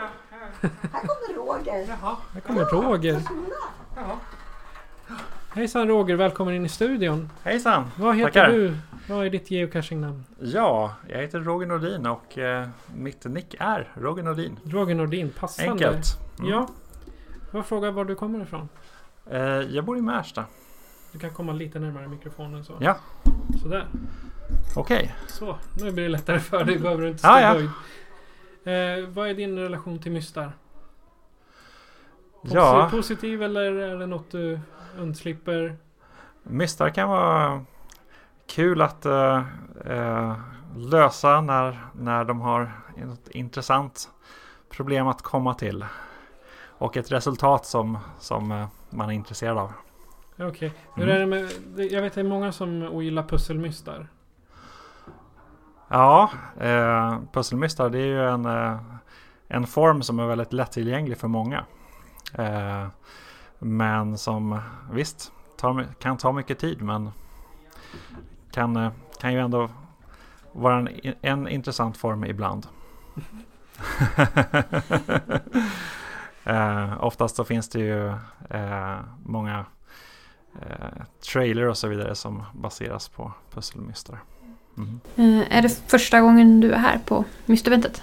Här 0.92 1.00
kommer 1.06 1.34
Roger. 1.34 1.86
Här 2.34 2.40
kommer 2.40 2.64
Roger. 2.64 3.22
Hejsan 5.54 5.88
Roger, 5.88 6.14
välkommen 6.16 6.54
in 6.54 6.64
i 6.64 6.68
studion. 6.68 7.30
Hejsan! 7.42 7.90
Vad 7.96 8.16
heter 8.16 8.30
Tackar. 8.32 8.52
du? 8.52 8.76
Vad 9.08 9.26
är 9.26 9.30
ditt 9.30 9.50
geocaching-namn? 9.50 10.24
Ja, 10.40 10.94
jag 11.08 11.18
heter 11.18 11.40
Roger 11.40 11.66
Nordin 11.66 12.06
och 12.06 12.38
eh, 12.38 12.68
mitt 12.94 13.24
nick 13.24 13.54
är 13.58 13.92
Roger 13.94 14.22
Nordin. 14.22 14.58
Roger 14.64 14.94
Nordin, 14.94 15.30
passande. 15.38 15.70
Enkelt. 15.72 16.06
Mm. 16.38 16.50
Ja. 16.50 16.68
Jag 17.52 17.66
frågar 17.66 17.90
var 17.90 18.04
du 18.04 18.14
kommer 18.14 18.42
ifrån. 18.42 18.68
Eh, 19.30 19.40
jag 19.40 19.84
bor 19.84 19.98
i 19.98 20.02
Märsta. 20.02 20.44
Du 21.12 21.18
kan 21.18 21.30
komma 21.30 21.52
lite 21.52 21.78
närmare 21.78 22.08
mikrofonen 22.08 22.64
så. 22.64 22.72
Ja, 22.80 22.96
Sådär. 23.62 23.86
okej. 24.76 25.14
Så, 25.28 25.56
nu 25.80 25.90
blir 25.92 26.02
det 26.04 26.08
lättare 26.10 26.38
för 26.40 26.64
dig. 26.64 26.78
Behöver 26.78 27.02
du 27.02 27.08
inte 27.08 27.18
stå 27.18 27.28
Ja, 27.28 27.40
ja. 27.40 27.54
böjd. 27.54 27.70
Eh, 29.04 29.08
vad 29.08 29.28
är 29.28 29.34
din 29.34 29.58
relation 29.58 29.98
till 29.98 30.12
mystar? 30.12 30.52
Ja, 32.42 32.88
Positiv 32.90 33.42
eller 33.42 33.60
är 33.72 33.96
det 33.98 34.06
något 34.06 34.30
du 34.30 34.60
undslipper? 34.98 35.76
mystar 36.42 36.90
kan 36.90 37.08
vara 37.08 37.64
kul 38.48 38.82
att 38.82 39.06
eh, 39.06 39.42
eh, 39.86 40.36
lösa 40.76 41.40
när, 41.40 41.86
när 41.92 42.24
de 42.24 42.40
har 42.40 42.72
ett 42.96 43.28
intressant 43.28 44.10
problem 44.70 45.08
att 45.08 45.22
komma 45.22 45.54
till. 45.54 45.84
Och 46.78 46.96
ett 46.96 47.12
resultat 47.12 47.66
som, 47.66 47.98
som 48.18 48.52
eh, 48.52 48.66
man 48.90 49.08
är 49.10 49.12
intresserad 49.12 49.58
av. 49.58 49.72
Okej. 50.38 50.72
Hur 50.94 51.04
Mm. 51.08 51.16
är 51.16 51.20
det 51.20 51.26
med... 51.26 51.50
Jag 51.92 52.02
vet 52.02 52.10
att 52.10 52.14
det 52.14 52.20
är 52.20 52.24
många 52.24 52.52
som 52.52 52.82
ogillar 52.82 53.22
pusselmystar. 53.22 54.08
Ja, 55.88 56.30
eh, 56.60 57.18
pusselmystar 57.32 57.90
det 57.90 57.98
är 57.98 58.06
ju 58.06 58.28
en, 58.28 58.46
eh, 58.46 58.80
en 59.48 59.66
form 59.66 60.02
som 60.02 60.18
är 60.18 60.26
väldigt 60.26 60.52
lättillgänglig 60.52 61.18
för 61.18 61.28
många. 61.28 61.64
Eh, 62.34 62.86
men 63.58 64.18
som 64.18 64.60
visst 64.92 65.32
tar, 65.56 65.86
kan 65.98 66.16
ta 66.16 66.32
mycket 66.32 66.58
tid 66.58 66.82
men 66.82 67.10
kan, 68.58 68.76
eh, 68.76 68.90
kan 69.20 69.32
ju 69.32 69.40
ändå 69.40 69.70
vara 70.52 70.78
en, 70.78 71.14
en 71.22 71.48
intressant 71.48 71.96
form 71.96 72.24
ibland. 72.24 72.66
eh, 76.44 77.04
oftast 77.04 77.36
så 77.36 77.44
finns 77.44 77.68
det 77.68 77.78
ju 77.78 78.08
eh, 78.50 78.98
många 79.24 79.64
eh, 80.62 81.02
trailer 81.32 81.68
och 81.68 81.78
så 81.78 81.88
vidare 81.88 82.14
som 82.14 82.42
baseras 82.52 83.08
på 83.08 83.32
pusselmystar. 83.50 84.18
Mm. 84.76 85.00
Eh, 85.16 85.56
är 85.56 85.62
det 85.62 85.68
första 85.68 86.20
gången 86.20 86.60
du 86.60 86.72
är 86.72 86.78
här 86.78 86.98
på 86.98 87.24
mysteventet? 87.46 88.02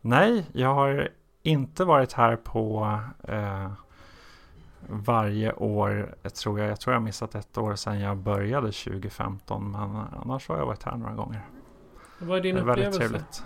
Nej, 0.00 0.46
jag 0.52 0.74
har 0.74 1.08
inte 1.42 1.84
varit 1.84 2.12
här 2.12 2.36
på 2.36 2.98
eh, 3.28 3.72
varje 4.88 5.52
år. 5.52 6.14
Jag 6.22 6.34
tror 6.34 6.60
jag, 6.60 6.70
jag 6.70 6.80
tror 6.80 6.94
jag 6.94 7.00
har 7.00 7.04
missat 7.04 7.34
ett 7.34 7.58
år 7.58 7.76
sedan 7.76 8.00
jag 8.00 8.16
började 8.16 8.72
2015. 8.72 9.70
Men 9.70 9.96
annars 10.22 10.48
har 10.48 10.58
jag 10.58 10.66
varit 10.66 10.82
här 10.82 10.96
några 10.96 11.14
gånger. 11.14 11.40
Vad 12.18 12.38
är 12.38 12.42
din 12.42 12.54
det 12.54 12.60
är 12.60 12.64
väldigt 12.64 12.86
upplevelse? 12.86 13.08
trevligt. 13.08 13.44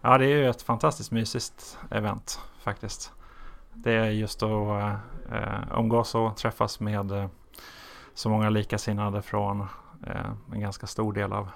Ja, 0.00 0.18
det 0.18 0.24
är 0.24 0.36
ju 0.36 0.50
ett 0.50 0.62
fantastiskt 0.62 1.10
mysigt 1.10 1.78
event 1.90 2.40
faktiskt. 2.62 3.12
Det 3.74 3.92
är 3.92 4.10
just 4.10 4.42
att 4.42 4.98
eh, 5.32 5.78
umgås 5.78 6.14
och 6.14 6.36
träffas 6.36 6.80
med 6.80 7.12
eh, 7.12 7.26
så 8.14 8.28
många 8.28 8.50
likasinnade 8.50 9.22
från 9.22 9.60
eh, 10.06 10.30
en 10.52 10.60
ganska 10.60 10.86
stor 10.86 11.12
del 11.12 11.32
av 11.32 11.48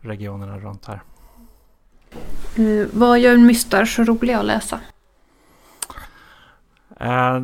regionerna 0.00 0.58
runt 0.58 0.86
här. 0.86 1.02
Eh, 2.56 2.86
vad 2.92 3.20
gör 3.20 3.36
mystar 3.36 3.84
så 3.84 4.04
roliga 4.04 4.38
att 4.38 4.44
läsa? 4.44 4.80
Eh, 7.02 7.40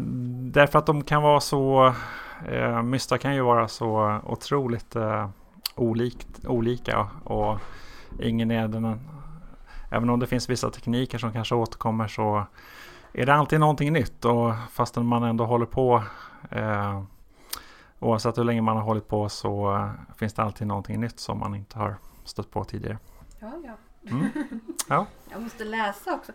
därför 0.52 0.78
att 0.78 0.86
de 0.86 1.04
kan 1.04 1.22
vara 1.22 1.40
så, 1.40 1.94
eh, 2.48 2.82
Mysta 2.82 3.18
kan 3.18 3.34
ju 3.34 3.40
vara 3.42 3.68
så 3.68 4.20
otroligt 4.26 4.96
eh, 4.96 5.28
olikt, 5.74 6.46
olika 6.46 7.08
och 7.24 7.58
ingen 8.20 8.50
är 8.50 8.68
den, 8.68 9.00
även 9.90 10.10
om 10.10 10.20
det 10.20 10.26
finns 10.26 10.48
vissa 10.48 10.70
tekniker 10.70 11.18
som 11.18 11.32
kanske 11.32 11.54
återkommer 11.54 12.08
så 12.08 12.46
är 13.12 13.26
det 13.26 13.34
alltid 13.34 13.60
någonting 13.60 13.92
nytt 13.92 14.24
och 14.24 14.54
fastän 14.70 15.06
man 15.06 15.22
ändå 15.22 15.44
håller 15.44 15.66
på 15.66 16.02
eh, 16.50 17.02
oavsett 17.98 18.38
hur 18.38 18.44
länge 18.44 18.62
man 18.62 18.76
har 18.76 18.84
hållit 18.84 19.08
på 19.08 19.28
så 19.28 19.74
eh, 19.76 19.90
finns 20.16 20.34
det 20.34 20.42
alltid 20.42 20.66
någonting 20.66 21.00
nytt 21.00 21.20
som 21.20 21.38
man 21.38 21.54
inte 21.54 21.78
har 21.78 21.96
stött 22.24 22.50
på 22.50 22.64
tidigare. 22.64 22.98
Ja, 23.40 23.52
ja. 23.64 23.72
Mm. 24.10 24.28
Ja. 24.88 25.06
Jag 25.30 25.42
måste 25.42 25.64
läsa 25.64 26.14
också. 26.14 26.32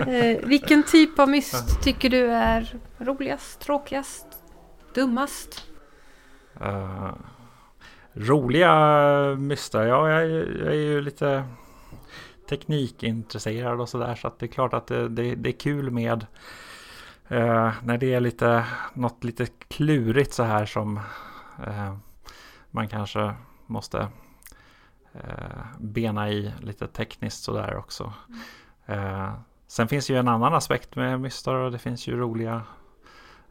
eh, 0.10 0.38
vilken 0.48 0.82
typ 0.82 1.18
av 1.18 1.28
myst 1.28 1.82
tycker 1.82 2.10
du 2.10 2.30
är 2.30 2.76
roligast, 2.98 3.60
tråkigast, 3.60 4.26
dummast? 4.94 5.66
Uh, 6.60 7.12
roliga 8.12 8.74
mystar, 9.38 9.84
ja 9.86 10.10
jag, 10.10 10.22
är- 10.22 10.58
jag 10.64 10.68
är 10.68 10.76
ju 10.80 11.00
lite 11.00 11.44
teknikintresserad 12.48 13.80
och 13.80 13.88
sådär 13.88 14.14
så 14.14 14.28
att 14.28 14.38
det 14.38 14.46
är 14.46 14.48
klart 14.48 14.74
att 14.74 14.86
det, 14.86 15.08
det, 15.08 15.34
det 15.34 15.50
är 15.50 15.60
kul 15.60 15.90
med 15.90 16.26
eh, 17.28 17.72
när 17.82 17.98
det 17.98 18.14
är 18.14 18.20
lite 18.20 18.64
något 18.94 19.24
lite 19.24 19.46
klurigt 19.68 20.32
så 20.32 20.42
här 20.42 20.66
som 20.66 20.96
eh, 21.66 21.96
man 22.70 22.88
kanske 22.88 23.34
måste 23.66 24.08
bena 25.78 26.30
i 26.30 26.52
lite 26.60 26.86
tekniskt 26.86 27.42
sådär 27.42 27.76
också. 27.76 28.12
Eh, 28.86 29.32
sen 29.66 29.88
finns 29.88 30.10
ju 30.10 30.16
en 30.18 30.28
annan 30.28 30.54
aspekt 30.54 30.96
med 30.96 31.20
mystar 31.20 31.54
och 31.54 31.72
det 31.72 31.78
finns 31.78 32.06
ju 32.06 32.16
roliga 32.16 32.62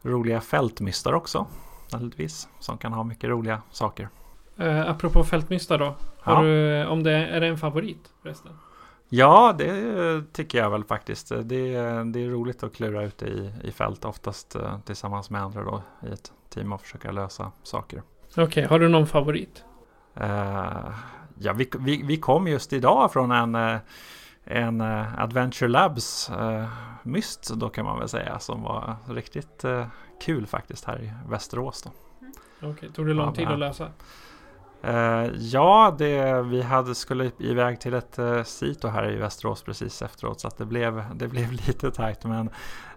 roliga 0.02 0.40
fältmystar 0.40 1.12
också 1.12 1.46
naturligtvis 1.92 2.48
som 2.60 2.78
kan 2.78 2.92
ha 2.92 3.04
mycket 3.04 3.30
roliga 3.30 3.62
saker. 3.70 4.08
Eh, 4.56 4.90
apropå 4.90 5.24
fältmystar 5.24 5.78
då. 5.78 5.94
Har 6.20 6.34
Ja. 6.34 6.42
du, 6.42 6.86
om 6.86 7.02
det 7.02 7.12
är 7.12 7.40
det 7.40 7.46
en 7.46 7.58
favorit 7.58 8.10
förresten? 8.22 8.52
Ja, 9.08 9.54
det 9.58 10.22
tycker 10.32 10.58
jag 10.58 10.70
väl 10.70 10.84
faktiskt. 10.84 11.28
Det, 11.28 11.42
det 12.04 12.24
är 12.24 12.30
roligt 12.30 12.62
att 12.62 12.74
klura 12.74 13.02
ut 13.02 13.22
i, 13.22 13.52
i 13.64 13.72
fält, 13.72 14.04
oftast 14.04 14.54
eh, 14.56 14.78
tillsammans 14.80 15.30
med 15.30 15.42
andra 15.42 15.62
då 15.64 15.82
i 16.08 16.12
ett 16.12 16.32
team 16.48 16.72
och 16.72 16.80
försöka 16.82 17.12
lösa 17.12 17.52
saker. 17.62 18.02
Okej, 18.36 18.64
har 18.64 18.78
du 18.78 18.88
någon 18.88 19.06
favorit? 19.06 19.64
Eh, 20.14 20.88
ja, 21.40 21.52
vi, 21.52 21.70
vi, 21.78 22.02
vi 22.02 22.16
kom 22.16 22.48
just 22.48 22.72
idag 22.72 23.12
från 23.12 23.30
en, 23.30 23.54
eh, 23.54 23.78
en 24.44 24.80
eh, 24.80 25.20
Adventure 25.20 25.68
Labs 25.68 26.30
eh, 26.30 26.68
myst 27.02 27.54
då 27.54 27.68
kan 27.68 27.84
man 27.84 27.98
väl 27.98 28.08
säga 28.08 28.38
som 28.38 28.62
var 28.62 28.96
riktigt 29.08 29.64
eh, 29.64 29.86
kul 30.20 30.46
faktiskt 30.46 30.84
här 30.84 31.02
i 31.02 31.12
Västerås. 31.28 31.82
Då. 31.82 31.90
Okej, 32.70 32.92
tog 32.92 33.06
det 33.06 33.14
lång 33.14 33.26
Ja, 33.26 33.34
tid 33.34 33.48
att 33.48 33.58
lösa? 33.58 33.88
Eh, 34.82 35.26
ja, 35.38 35.94
det, 35.98 36.42
vi 36.42 36.62
hade, 36.62 36.94
skulle 36.94 37.30
iväg 37.38 37.80
till 37.80 37.94
ett 37.94 38.18
uh, 38.18 38.42
sito 38.42 38.88
här 38.88 39.10
i 39.10 39.16
Västerås 39.16 39.62
precis 39.62 40.02
efteråt 40.02 40.40
så 40.40 40.48
att 40.48 40.58
det 40.58 40.64
blev, 40.64 41.04
det 41.14 41.28
blev 41.28 41.52
lite 41.66 41.90
tajt 41.90 42.24
men 42.24 42.50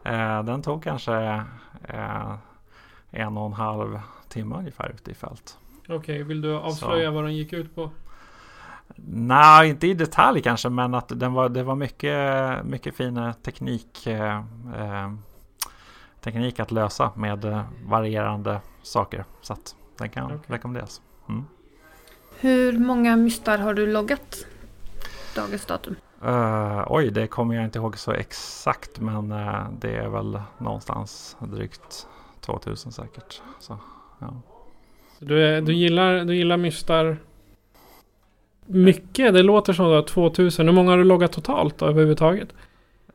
eh, 0.04 0.44
den 0.44 0.62
tog 0.62 0.84
kanske 0.84 1.44
en 3.12 3.38
och 3.38 3.46
en 3.46 3.54
halv 3.54 4.00
timme 4.30 4.56
ungefär 4.56 4.90
ute 4.90 5.12
i 5.12 5.14
fält. 5.14 5.58
Okej, 5.90 6.24
vill 6.24 6.42
du 6.42 6.56
avslöja 6.56 7.10
Så. 7.10 7.16
vad 7.16 7.24
den 7.24 7.36
gick 7.36 7.54
ut 7.54 7.76
på? 7.76 7.92
Nej, 9.06 9.70
inte 9.70 9.88
i 9.88 9.94
detalj 9.94 10.42
kanske 10.42 10.70
men 10.70 10.94
att 10.94 11.20
den 11.20 11.34
var, 11.34 11.50
det 11.50 11.64
var 11.64 11.76
mycket, 11.76 12.66
mycket 12.66 12.96
fin 12.96 13.34
teknik, 13.44 14.08
eh, 14.08 14.38
eh, 14.76 15.12
teknik 16.22 16.60
att 16.60 16.72
lösa 16.72 17.12
med 17.16 17.46
eh, 17.46 17.64
varierande 17.86 18.62
saker 18.82 19.26
så 19.42 19.54
att 19.54 19.76
den 19.98 20.10
kan 20.10 20.26
Okej. 20.26 20.40
rekommenderas. 20.48 21.02
Mm. 21.30 21.46
Hur 22.40 22.80
många 22.80 23.16
mystar 23.16 23.58
har 23.58 23.74
du 23.74 23.88
loggat? 23.88 24.46
Dagens 25.36 25.66
datum. 25.66 25.96
Eh, 26.26 26.84
oj, 26.88 27.12
det 27.12 27.28
kommer 27.28 27.56
jag 27.56 27.64
inte 27.64 27.80
ihåg 27.80 27.98
så 27.98 28.12
exakt 28.12 29.00
men 29.00 29.32
eh, 29.32 29.66
det 29.80 29.96
är 29.96 30.08
väl 30.08 30.42
någonstans 30.58 31.38
drygt 31.40 32.08
2000 32.40 32.92
säkert. 32.92 33.42
Så, 33.60 33.78
ja. 34.20 34.42
Du, 35.20 35.46
är, 35.46 35.62
du, 35.62 35.74
gillar, 35.74 36.26
du 36.26 36.36
gillar 36.36 36.58
mystar 36.58 37.18
mycket? 38.66 39.34
Det 39.34 39.44
låter 39.44 39.74
som 39.74 39.86
du 39.86 39.92
har 39.96 40.02
2000. 40.02 40.66
Hur 40.68 40.74
många 40.74 40.92
har 40.92 40.98
du 40.98 41.04
loggat 41.04 41.32
totalt 41.32 41.78
då, 41.78 41.86
överhuvudtaget? 41.86 42.54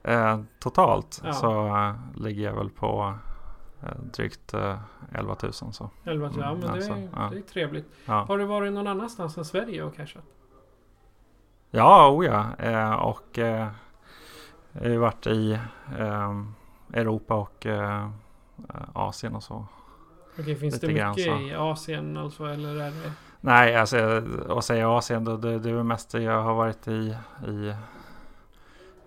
Eh, 0.02 0.40
totalt 0.58 1.20
Ja. 1.24 1.32
så 1.32 1.66
eh, 1.66 1.94
ligger 2.22 2.42
jag 2.44 2.54
väl 2.54 2.70
på 2.70 3.14
eh, 3.82 3.88
drygt 4.12 4.54
eh, 4.54 4.78
11 5.14 5.36
000. 5.42 5.52
Så. 5.52 5.90
11 6.04 6.26
000, 6.28 6.36
ja 6.40 6.46
Mm, 6.48 6.60
men 6.60 6.70
alltså, 6.70 6.92
det, 6.94 7.00
är, 7.00 7.08
ja. 7.14 7.28
det 7.32 7.38
är 7.38 7.42
trevligt. 7.42 7.86
Ja, 8.06 8.24
Har 8.28 8.38
du 8.38 8.44
varit 8.44 8.72
någon 8.72 8.86
annanstans 8.86 9.38
än 9.38 9.44
Sverige 9.44 9.82
och 9.82 9.96
cashat? 9.96 10.24
ja, 11.70 12.10
oh 12.10 12.24
ja. 12.26 12.46
Eh, 12.58 12.92
och 12.92 13.38
eh, 13.38 13.68
jag 14.72 14.80
har 14.82 14.88
ju 14.88 14.98
varit 14.98 15.26
i 15.26 15.58
eh, 15.98 16.42
Europa 16.92 17.34
och 17.34 17.66
eh, 17.66 18.08
Asien 18.92 19.34
och 19.34 19.42
så. 19.42 19.66
Okej, 20.38 20.56
finns 20.56 20.74
Lite 20.74 20.86
det 20.86 20.92
grann 20.92 21.10
mycket 21.10 21.24
så. 21.34 21.40
i 21.40 21.54
Asien 21.54 22.16
alltså? 22.16 22.44
Eller 22.44 22.68
är 22.76 22.90
det... 22.90 23.12
Nej, 23.40 23.76
alltså 23.76 24.22
att 24.48 24.64
säga 24.64 24.90
Asien 24.90 25.18
alltså, 25.18 25.36
då, 25.36 25.48
det, 25.50 25.58
det 25.58 25.70
är 25.70 25.74
väl 25.74 25.84
mest 25.84 26.10
det 26.10 26.22
jag 26.22 26.42
har 26.42 26.54
varit 26.54 26.88
i, 26.88 27.16
i 27.46 27.74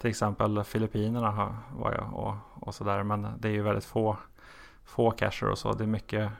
till 0.01 0.09
exempel 0.09 0.63
Filippinerna 0.63 1.57
var 1.77 1.91
jag 1.91 2.13
och, 2.13 2.35
och 2.67 2.75
sådär. 2.75 3.03
Men 3.03 3.27
det 3.39 3.47
är 3.47 3.51
ju 3.51 3.61
väldigt 3.61 3.85
få, 3.85 4.17
få 4.85 5.11
cacher 5.11 5.49
och 5.49 5.57
så. 5.57 5.73
Det 5.73 5.83
är 5.83 5.87
mycket, 5.87 6.31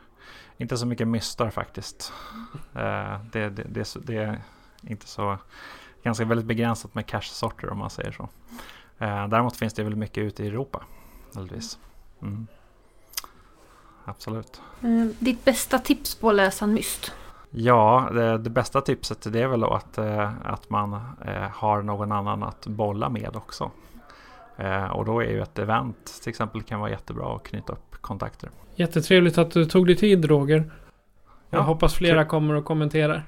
inte 0.58 0.78
så 0.78 0.86
mycket 0.86 1.08
mystar 1.08 1.50
faktiskt. 1.50 2.14
Eh, 2.76 3.20
det, 3.32 3.50
det, 3.50 3.64
det, 3.64 3.82
är 3.82 4.02
det 4.04 4.18
är 4.18 4.42
inte 4.82 5.08
så, 5.08 5.38
ganska 6.04 6.26
väldigt 6.26 6.48
begränsat 6.48 6.96
med 6.96 7.06
cache-sorter 7.06 7.70
om 7.70 7.78
man 7.78 7.90
säger 7.90 8.12
så. 8.12 8.30
Eh, 8.98 9.28
däremot 9.28 9.58
finns 9.58 9.74
det 9.74 9.84
väl 9.84 9.96
mycket 9.96 10.24
ute 10.24 10.44
i 10.44 10.48
Europa, 10.48 10.84
naturligtvis. 11.28 11.80
Mm. 12.22 12.48
Absolut. 14.06 14.62
Eh, 14.82 15.06
ditt 15.20 15.46
bästa 15.46 15.80
tips 15.80 16.16
på 16.16 16.30
att 16.30 16.36
läsa 16.36 16.66
en 16.66 16.74
myst? 16.74 17.14
Ja, 17.52 18.10
det, 18.14 18.38
det 18.38 18.50
bästa 18.50 18.82
tipset 18.82 19.34
det 19.34 19.42
är 19.42 19.48
väl 19.48 19.64
att, 19.64 19.98
eh, 19.98 20.32
att 20.44 20.70
man 20.70 20.94
eh, 21.26 21.50
har 21.54 21.82
någon 21.82 22.12
annan 22.12 22.44
att 22.44 22.68
bolla 22.68 23.10
med 23.10 23.36
också. 23.36 23.72
Eh, 24.58 24.86
och 24.86 25.06
då 25.06 25.20
är 25.20 25.30
ju 25.30 25.42
ett 25.42 25.60
event 25.60 26.20
till 26.22 26.30
exempel 26.30 26.62
kan 26.62 26.80
vara 26.80 26.90
jättebra 26.90 27.36
att 27.36 27.44
knyta 27.44 27.74
upp 27.74 27.96
kontakter. 28.02 28.50
Jättetrevligt 28.76 29.38
att 29.38 29.52
du 29.52 29.66
tog 29.66 29.88
dig 29.88 29.96
tid 29.96 30.26
Roger. 30.26 30.72
Jag 31.50 31.60
Ja, 31.60 31.64
hoppas 31.64 31.94
flera 31.94 32.24
kul. 32.24 32.30
kommer 32.30 32.54
och 32.54 32.66
kommenterar. 32.66 33.24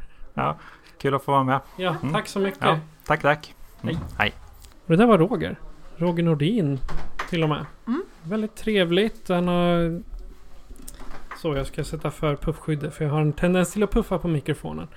Kul 0.98 1.16
att 1.16 1.24
få 1.24 1.32
vara 1.32 1.44
med. 1.44 1.60
Ja, 1.78 1.96
Mm. 2.02 2.14
tack 2.14 2.28
så 2.28 2.40
mycket. 2.40 2.60
Ja, 2.62 2.80
tack, 3.06 3.22
tack. 3.22 3.56
Mm. 3.82 3.96
Hej. 3.96 4.04
Hej. 4.18 4.34
Det 4.86 4.96
där 4.96 5.06
var 5.06 5.18
Roger. 5.18 5.60
Roger 5.98 6.24
Nordin 6.24 6.80
till 7.30 7.44
och 7.44 7.50
med. 7.50 7.66
Mm. 7.88 8.04
Väldigt 8.24 8.56
trevligt. 8.56 9.30
Han 9.30 9.48
har... 9.48 10.02
Så, 11.42 11.56
jag 11.56 11.68
ska 11.68 11.84
sätta 11.84 12.12
för 12.12 12.36
puffskyddet 12.36 12.94
för 12.94 13.06
jag 13.06 13.12
har 13.12 13.22
en 13.22 13.34
tendens 13.34 13.74
till 13.74 13.84
att 13.84 13.92
puffa 13.92 14.18
på 14.20 14.28
mikrofonen. 14.28 14.88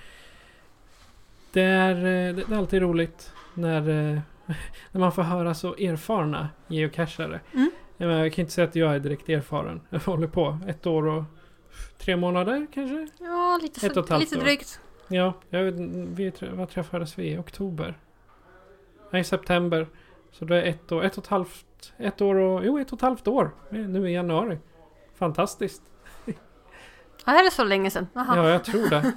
Det 1.52 1.62
är, 1.62 1.96
eh, 1.96 2.34
det 2.34 2.52
är 2.52 2.58
alltid 2.58 2.82
roligt 2.82 3.32
när, 3.54 3.78
eh, 3.78 4.20
när 4.92 5.00
man 5.00 5.12
får 5.12 5.22
höra 5.22 5.54
så 5.54 5.74
erfarna 5.74 6.48
geocachare. 6.66 7.40
Mm. 7.52 7.70
Jag, 7.96 8.32
kan 8.32 8.42
inte 8.42 8.52
säga 8.52 8.68
att 8.68 8.76
jag 8.76 8.94
är 8.94 8.98
direkt 8.98 9.28
erfaren. 9.28 9.80
Jag 9.90 10.00
håller 10.00 10.26
på 10.26 10.58
ett 10.66 10.86
år 10.86 11.06
och 11.06 11.24
tre 11.98 12.16
månader 12.16 12.66
kanske? 12.74 13.08
Ja, 13.20 13.58
lite, 13.62 13.86
Ett 13.86 13.96
och 13.96 14.10
ett 14.10 14.20
lite 14.20 14.38
år. 14.38 14.42
drygt. 14.42 14.80
Ja, 15.08 15.32
jag, 15.50 15.62
vi, 16.16 16.32
vad 16.52 16.68
träffades 16.68 17.18
vi? 17.18 17.32
I 17.32 17.38
oktober? 17.38 17.98
Nej, 19.10 19.20
i 19.20 19.24
september. 19.24 19.86
Så 20.32 20.44
det 20.44 20.62
är 20.62 20.66
ett 20.66 20.92
år, 20.92 21.04
ett 21.04 21.18
och 21.18 21.24
ett 21.24 21.30
halvt, 21.30 21.92
ett 21.96 22.20
år 22.20 22.34
och, 22.34 22.66
jo 22.66 22.78
ett 22.78 22.92
och 22.92 22.98
ett 22.98 23.02
halvt 23.02 23.28
år. 23.28 23.50
Nu 23.68 24.10
i 24.10 24.12
januari. 24.12 24.58
Fantastiskt. 25.14 25.82
Ja, 27.24 27.32
är 27.40 27.44
det 27.44 27.50
så 27.50 27.64
länge 27.64 27.90
sedan? 27.90 28.06
Aha. 28.14 28.36
Ja, 28.36 28.48
jag 28.48 28.64
tror 28.64 28.88
det. 28.90 29.12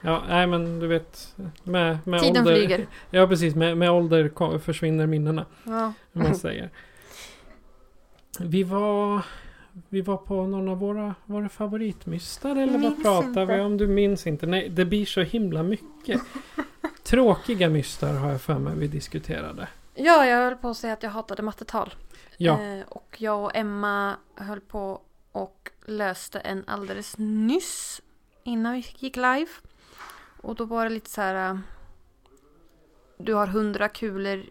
Ja, 0.00 0.22
nej 0.28 0.46
men 0.46 0.78
du 0.80 0.86
vet. 0.86 1.34
Med, 1.62 1.98
med 2.04 2.20
Tiden 2.20 2.42
ålder. 2.42 2.54
flyger. 2.56 2.86
Ja, 3.10 3.26
precis. 3.26 3.54
Med, 3.54 3.76
med 3.76 3.90
ålder 3.90 4.58
försvinner 4.58 5.06
minnena. 5.06 5.46
Ja. 5.64 5.92
Om 6.12 6.22
man 6.22 6.34
säger. 6.34 6.70
Vi 8.40 8.62
var... 8.62 9.24
Vi 9.88 10.00
var 10.00 10.16
på 10.16 10.46
någon 10.46 10.68
av 10.68 10.78
våra, 10.78 11.14
våra 11.26 11.48
favoritmystar 11.48 12.50
eller 12.56 12.72
vad 12.72 12.80
Minns 12.80 13.02
pratar 13.02 13.46
vi 13.46 13.52
inte. 13.52 13.60
om? 13.60 13.76
Du 13.76 13.86
minns 13.86 14.26
inte? 14.26 14.46
Nej, 14.46 14.68
det 14.68 14.84
blir 14.84 15.06
så 15.06 15.20
himla 15.20 15.62
mycket. 15.62 16.20
Tråkiga 17.02 17.68
mystar 17.68 18.14
har 18.14 18.30
jag 18.30 18.40
för 18.40 18.58
mig 18.58 18.72
vi 18.76 18.88
diskuterade. 18.88 19.68
ja, 19.94 20.26
jag 20.26 20.36
höll 20.36 20.54
på 20.56 20.68
att 20.68 20.76
säga 20.76 20.92
att 20.92 21.02
jag 21.02 21.10
hatade 21.10 21.42
mattetal. 21.42 21.94
Ja, 22.36 22.60
Eh, 22.62 22.80
och 22.88 23.16
jag 23.18 23.44
och 23.44 23.50
Emma 23.56 24.16
höll 24.36 24.60
på 24.60 25.00
och 25.32 25.70
löste 25.86 26.40
en 26.40 26.64
alldeles 26.66 27.14
nyss 27.18 28.00
innan 28.44 28.72
vi 28.72 28.86
gick 28.98 29.16
live. 29.16 29.48
Och 30.42 30.54
då 30.54 30.64
var 30.64 30.84
det 30.84 30.90
lite 30.90 31.10
så 31.10 31.20
här. 31.20 31.50
äh, 31.50 31.58
Du 33.16 33.34
har 33.34 33.46
100 33.46 33.88
kulor 33.88 34.44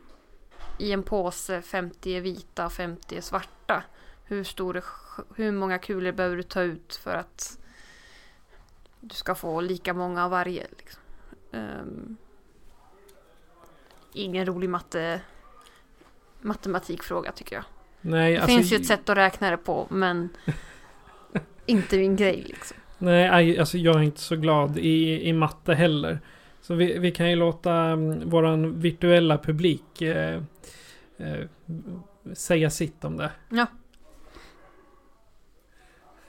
i 0.79 0.91
en 0.91 1.03
påse, 1.03 1.61
50 1.61 2.11
är 2.17 2.21
vita 2.21 2.65
och 2.65 2.73
50 2.73 3.17
är 3.17 3.21
svarta. 3.21 3.83
Hur, 4.23 4.43
stor 4.43 4.83
hur 5.35 5.51
många 5.51 5.77
kulor 5.79 6.11
behöver 6.11 6.35
du 6.37 6.43
ta 6.43 6.61
ut 6.61 6.95
för 6.95 7.15
att 7.15 7.57
du 8.99 9.15
ska 9.15 9.35
få 9.35 9.61
lika 9.61 9.93
många 9.93 10.25
av 10.25 10.31
varje? 10.31 10.67
Liksom. 10.77 11.01
Ehm, 11.51 12.17
ingen 14.13 14.45
rolig 14.45 14.69
matte, 14.69 15.21
matematikfråga 16.41 17.31
tycker 17.31 17.55
jag. 17.55 17.65
Nej, 18.01 18.33
Det 18.33 18.39
alltså, 18.41 18.55
finns 18.57 18.71
ju 18.71 18.75
ett 18.77 18.85
sätt 18.87 19.09
att 19.09 19.17
räkna 19.17 19.49
det 19.51 19.57
på 19.57 19.87
men 19.89 20.29
inte 21.65 21.97
min 21.97 22.15
grej 22.15 22.43
liksom. 22.47 22.78
Nej, 22.97 23.60
alltså 23.60 23.78
jag 23.78 23.95
är 23.95 24.02
inte 24.02 24.21
så 24.21 24.36
glad 24.36 24.78
i, 24.78 25.28
i 25.30 25.34
matte 25.34 25.74
heller. 25.74 26.19
Så 26.62 26.76
vi, 26.76 27.00
vi 27.00 27.12
kan 27.12 27.30
ju 27.30 27.36
låta 27.36 27.91
um, 27.91 28.30
våran 28.30 28.80
virtuella 28.80 29.38
publik 29.38 30.02
eh, 30.02 30.41
eh, 31.17 31.45
säga 32.34 32.69
sitt 32.69 33.06
om 33.06 33.17
det. 33.17 33.32
Ja. 33.50 33.65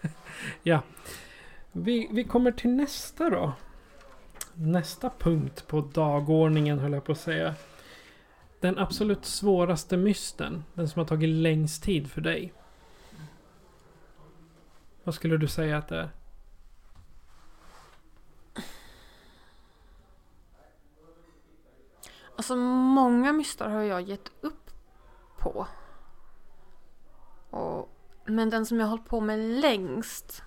ja. 0.63 0.83
Vi, 1.73 2.09
vi 2.13 2.25
kommer 2.25 2.53
till 2.53 2.71
nästa 2.71 3.31
då. 3.31 3.53
Nästa 4.55 5.11
punkt 5.19 5.65
på 5.67 5.81
dagordningen 5.81 6.79
höll 6.79 6.93
jag 6.93 7.05
på 7.05 7.13
att 7.13 7.19
säga. 7.19 7.55
Den 8.61 8.79
absolut 8.79 9.25
svåraste 9.25 9.97
mysten. 9.97 10.65
Den 10.75 10.89
som 10.89 11.01
har 11.01 11.07
tagit 11.07 11.29
längst 11.29 11.83
tid 11.83 12.11
för 12.11 12.21
dig. 12.21 12.53
Vad 15.05 15.15
skulle 15.15 15.37
du 15.37 15.49
säga 15.49 15.79
att 15.79 15.89
det 15.89 15.99
är? 15.99 16.11
Alltså 22.37 22.57
många 22.57 23.33
mystar 23.33 23.69
har 23.69 23.83
jag 23.83 24.03
gett 24.03 24.31
upp 24.41 24.71
på. 25.39 25.67
Och, 27.51 27.91
men 28.25 28.51
den 28.51 28.67
som 28.67 28.81
jag 28.81 28.87
har 28.87 28.91
hållit 28.91 29.09
på 29.09 29.21
med 29.21 29.39
längst. 29.39 30.43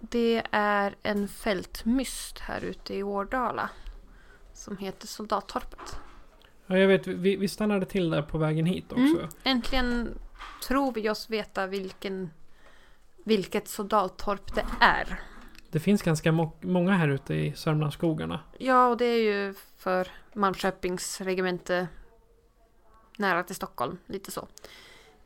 Det 0.00 0.42
är 0.50 0.94
en 1.02 1.28
fältmyst 1.28 2.38
här 2.38 2.64
ute 2.64 2.94
i 2.94 3.02
Årdala. 3.02 3.70
Som 4.52 4.76
heter 4.76 5.06
Soldattorpet. 5.06 6.00
Ja, 6.66 6.78
jag 6.78 6.88
vet. 6.88 7.06
Vi, 7.06 7.36
vi 7.36 7.48
stannade 7.48 7.86
till 7.86 8.10
där 8.10 8.22
på 8.22 8.38
vägen 8.38 8.66
hit 8.66 8.92
också. 8.92 9.18
Mm. 9.18 9.28
Äntligen 9.42 10.18
tror 10.66 10.92
vi 10.92 11.10
oss 11.10 11.30
veta 11.30 11.66
vilken, 11.66 12.30
vilket 13.26 13.68
soldattorp 13.68 14.54
det 14.54 14.64
är. 14.80 15.20
Det 15.70 15.80
finns 15.80 16.02
ganska 16.02 16.32
mo- 16.32 16.52
många 16.60 16.92
här 16.92 17.08
ute 17.08 17.34
i 17.34 17.52
Sörmlandsskogarna. 17.52 18.40
Ja, 18.58 18.88
och 18.88 18.96
det 18.96 19.04
är 19.04 19.18
ju 19.18 19.54
för 19.76 20.08
Malmköpings 20.32 21.20
regemente 21.20 21.88
nära 23.18 23.42
till 23.42 23.56
Stockholm, 23.56 23.98
lite 24.06 24.30
så. 24.30 24.48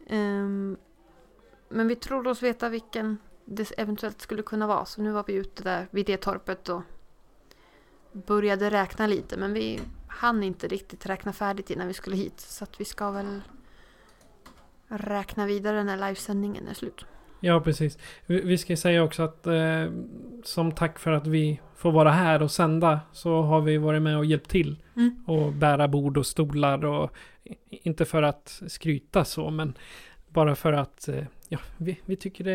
Ehm, 0.07 0.77
men 1.69 1.89
vi 1.89 1.97
tror 1.97 2.27
oss 2.27 2.43
veta 2.43 2.69
vilken 2.69 3.19
det 3.45 3.73
eventuellt 3.79 4.21
skulle 4.21 4.43
kunna 4.43 4.67
vara, 4.67 4.85
så 4.85 5.03
nu 5.03 5.13
var 5.13 5.25
vi 5.27 5.33
ute 5.33 5.63
där 5.63 5.89
vid 5.91 6.07
det 6.07 6.17
torpet 6.17 6.69
och 6.69 6.83
började 8.13 8.71
räkna 8.71 9.07
lite, 9.07 9.37
men 9.37 9.53
vi 9.53 9.81
hann 10.09 10.43
inte 10.43 10.69
riktigt 10.69 11.07
räkna 11.07 11.33
färdigt 11.33 11.71
innan 11.71 11.87
vi 11.87 11.95
skulle 11.95 12.17
hit, 12.17 12.41
så 12.41 12.65
att 12.65 12.81
vi 12.81 12.85
ska 12.85 13.11
väl 13.11 13.43
räkna 14.89 15.47
vidare 15.47 15.85
när 15.85 15.97
livesändningen 15.97 16.69
är 16.69 16.75
slut. 16.75 17.05
Ja, 17.41 17.61
precis. 17.61 17.99
Vi, 18.27 18.41
vi 18.41 18.59
ska 18.59 18.77
säga 18.77 19.05
också 19.05 19.23
att 19.23 19.47
eh, 19.47 19.93
som 20.45 20.73
tack 20.73 20.99
för 20.99 21.13
att 21.13 21.27
vi 21.27 21.61
får 21.77 21.93
vara 21.93 22.11
här 22.11 22.43
och 22.43 22.51
sända 22.51 23.01
så 23.13 23.43
har 23.43 23.61
vi 23.61 23.77
varit 23.77 24.03
med 24.03 24.19
och 24.19 24.25
hjälpt 24.25 24.51
till. 24.51 24.83
Mm. 24.97 25.25
Och 25.27 25.53
bära 25.53 25.89
bord 25.89 26.19
och 26.19 26.27
stolar 26.27 26.85
och 26.85 27.11
inte 27.71 28.05
för 28.05 28.23
att 28.23 28.63
skryta 28.67 29.25
så, 29.25 29.51
men 29.51 29.75
bara 30.29 30.55
för 30.55 30.73
att 30.73 31.09
eh, 31.09 31.25
ja, 31.49 31.59
vi, 31.77 31.99
vi 32.05 32.17
tycker 32.17 32.45
det 32.45 32.53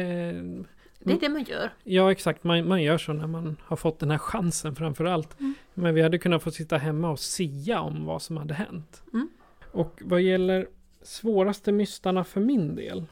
Det 0.99 1.13
är 1.13 1.19
det 1.19 1.29
man 1.29 1.43
gör. 1.43 1.69
Ja, 1.83 2.11
exakt. 2.11 2.43
Man, 2.43 2.67
man 2.67 2.83
gör 2.83 2.97
så 2.97 3.13
när 3.13 3.27
man 3.27 3.57
har 3.61 3.75
fått 3.77 3.99
den 3.99 4.11
här 4.11 4.17
chansen 4.17 4.75
framför 4.75 5.05
allt. 5.05 5.39
Mm. 5.39 5.53
Men 5.73 5.95
vi 5.95 6.01
hade 6.01 6.17
kunnat 6.17 6.43
få 6.43 6.51
sitta 6.51 6.77
hemma 6.77 7.09
och 7.09 7.19
sia 7.19 7.81
om 7.81 8.05
vad 8.05 8.21
som 8.21 8.37
hade 8.37 8.53
hänt. 8.53 9.03
Mm. 9.13 9.29
Och 9.71 10.01
vad 10.05 10.21
gäller 10.21 10.67
svåraste 11.01 11.71
mystarna 11.71 12.23
för 12.23 12.41
min 12.41 12.75
del. 12.75 13.05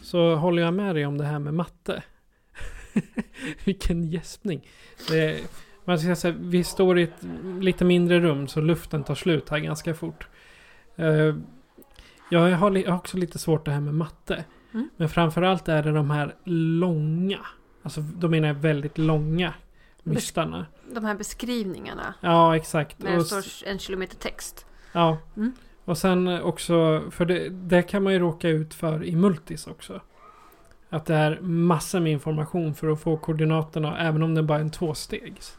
Så 0.00 0.34
håller 0.34 0.62
jag 0.62 0.74
med 0.74 0.94
dig 0.94 1.06
om 1.06 1.18
det 1.18 1.24
här 1.24 1.38
med 1.38 1.54
matte. 1.54 2.02
Vilken 3.64 4.04
gäspning. 4.04 4.68
Det, 5.08 5.40
man 5.84 5.98
ska 5.98 6.16
säga, 6.16 6.34
vi 6.40 6.64
står 6.64 6.98
i 6.98 7.02
ett 7.02 7.26
lite 7.60 7.84
mindre 7.84 8.20
rum 8.20 8.48
så 8.48 8.60
luften 8.60 9.04
tar 9.04 9.14
slut 9.14 9.48
här 9.48 9.58
ganska 9.58 9.94
fort. 9.94 10.28
Eh, 10.96 11.34
jag 12.30 12.50
har, 12.56 12.92
också 12.92 13.16
lite 13.16 13.38
svårt 13.38 13.64
det 13.64 13.70
här 13.70 13.80
med 13.80 13.94
matte. 13.94 14.44
Mm. 14.74 14.88
Men 14.96 15.08
framförallt 15.08 15.68
är 15.68 15.82
det 15.82 15.92
de 15.92 16.10
här 16.10 16.34
långa. 16.44 17.38
Alltså 17.82 18.00
då 18.00 18.28
menar 18.28 18.48
jag 18.48 18.54
väldigt 18.54 18.98
långa 18.98 19.54
mystarna. 20.02 20.66
De 20.94 21.04
här 21.04 21.14
beskrivningarna 21.14 22.14
Ja, 22.20 22.56
exakt. 22.56 22.98
när 22.98 23.10
det 23.10 23.16
Och 23.16 23.22
s- 23.22 23.28
står 23.56 23.68
en 23.68 23.78
kilometer 23.78 24.16
text. 24.16 24.66
Ja. 24.92 25.18
Mm. 25.36 25.52
Och 25.86 25.98
sen 25.98 26.42
också, 26.42 27.02
för 27.10 27.24
det, 27.24 27.48
det 27.48 27.82
kan 27.82 28.02
man 28.02 28.12
ju 28.12 28.18
råka 28.18 28.48
ut 28.48 28.74
för 28.74 29.04
i 29.04 29.16
multis 29.16 29.66
också. 29.66 30.00
Att 30.88 31.06
det 31.06 31.14
är 31.14 31.40
massor 31.40 32.00
med 32.00 32.12
information 32.12 32.74
för 32.74 32.88
att 32.88 33.00
få 33.00 33.16
koordinaterna, 33.16 33.98
även 33.98 34.22
om 34.22 34.34
det 34.34 34.42
bara 34.42 34.58
är 34.58 34.62
en 34.62 34.70
tvåstegs. 34.70 35.58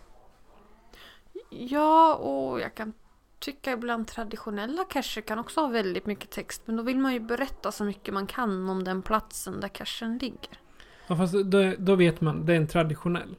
Ja, 1.50 2.16
och 2.16 2.60
jag 2.60 2.76
kan 2.76 2.94
tycka 3.40 3.72
ibland 3.72 4.08
traditionella 4.08 4.84
cacher 4.84 5.22
kan 5.22 5.40
också 5.40 5.62
ha 5.62 5.68
väldigt 5.68 6.06
mycket 6.06 6.30
text. 6.30 6.62
Men 6.66 6.76
då 6.78 6.84
vill 6.84 6.98
man 6.98 7.14
ju 7.14 7.20
berätta 7.20 7.72
så 7.72 7.84
mycket 7.84 8.14
man 8.14 8.28
kan 8.28 8.70
om 8.70 8.84
den 8.84 9.02
platsen 9.02 9.60
där 9.60 9.68
cachen 9.68 10.18
ligger. 10.18 10.60
Ja, 11.08 11.16
fast 11.16 11.34
då, 11.34 11.74
då 11.78 11.96
vet 11.96 12.22
man, 12.22 12.46
det 12.46 12.54
är 12.54 12.58
en 12.58 12.68
traditionell. 12.68 13.36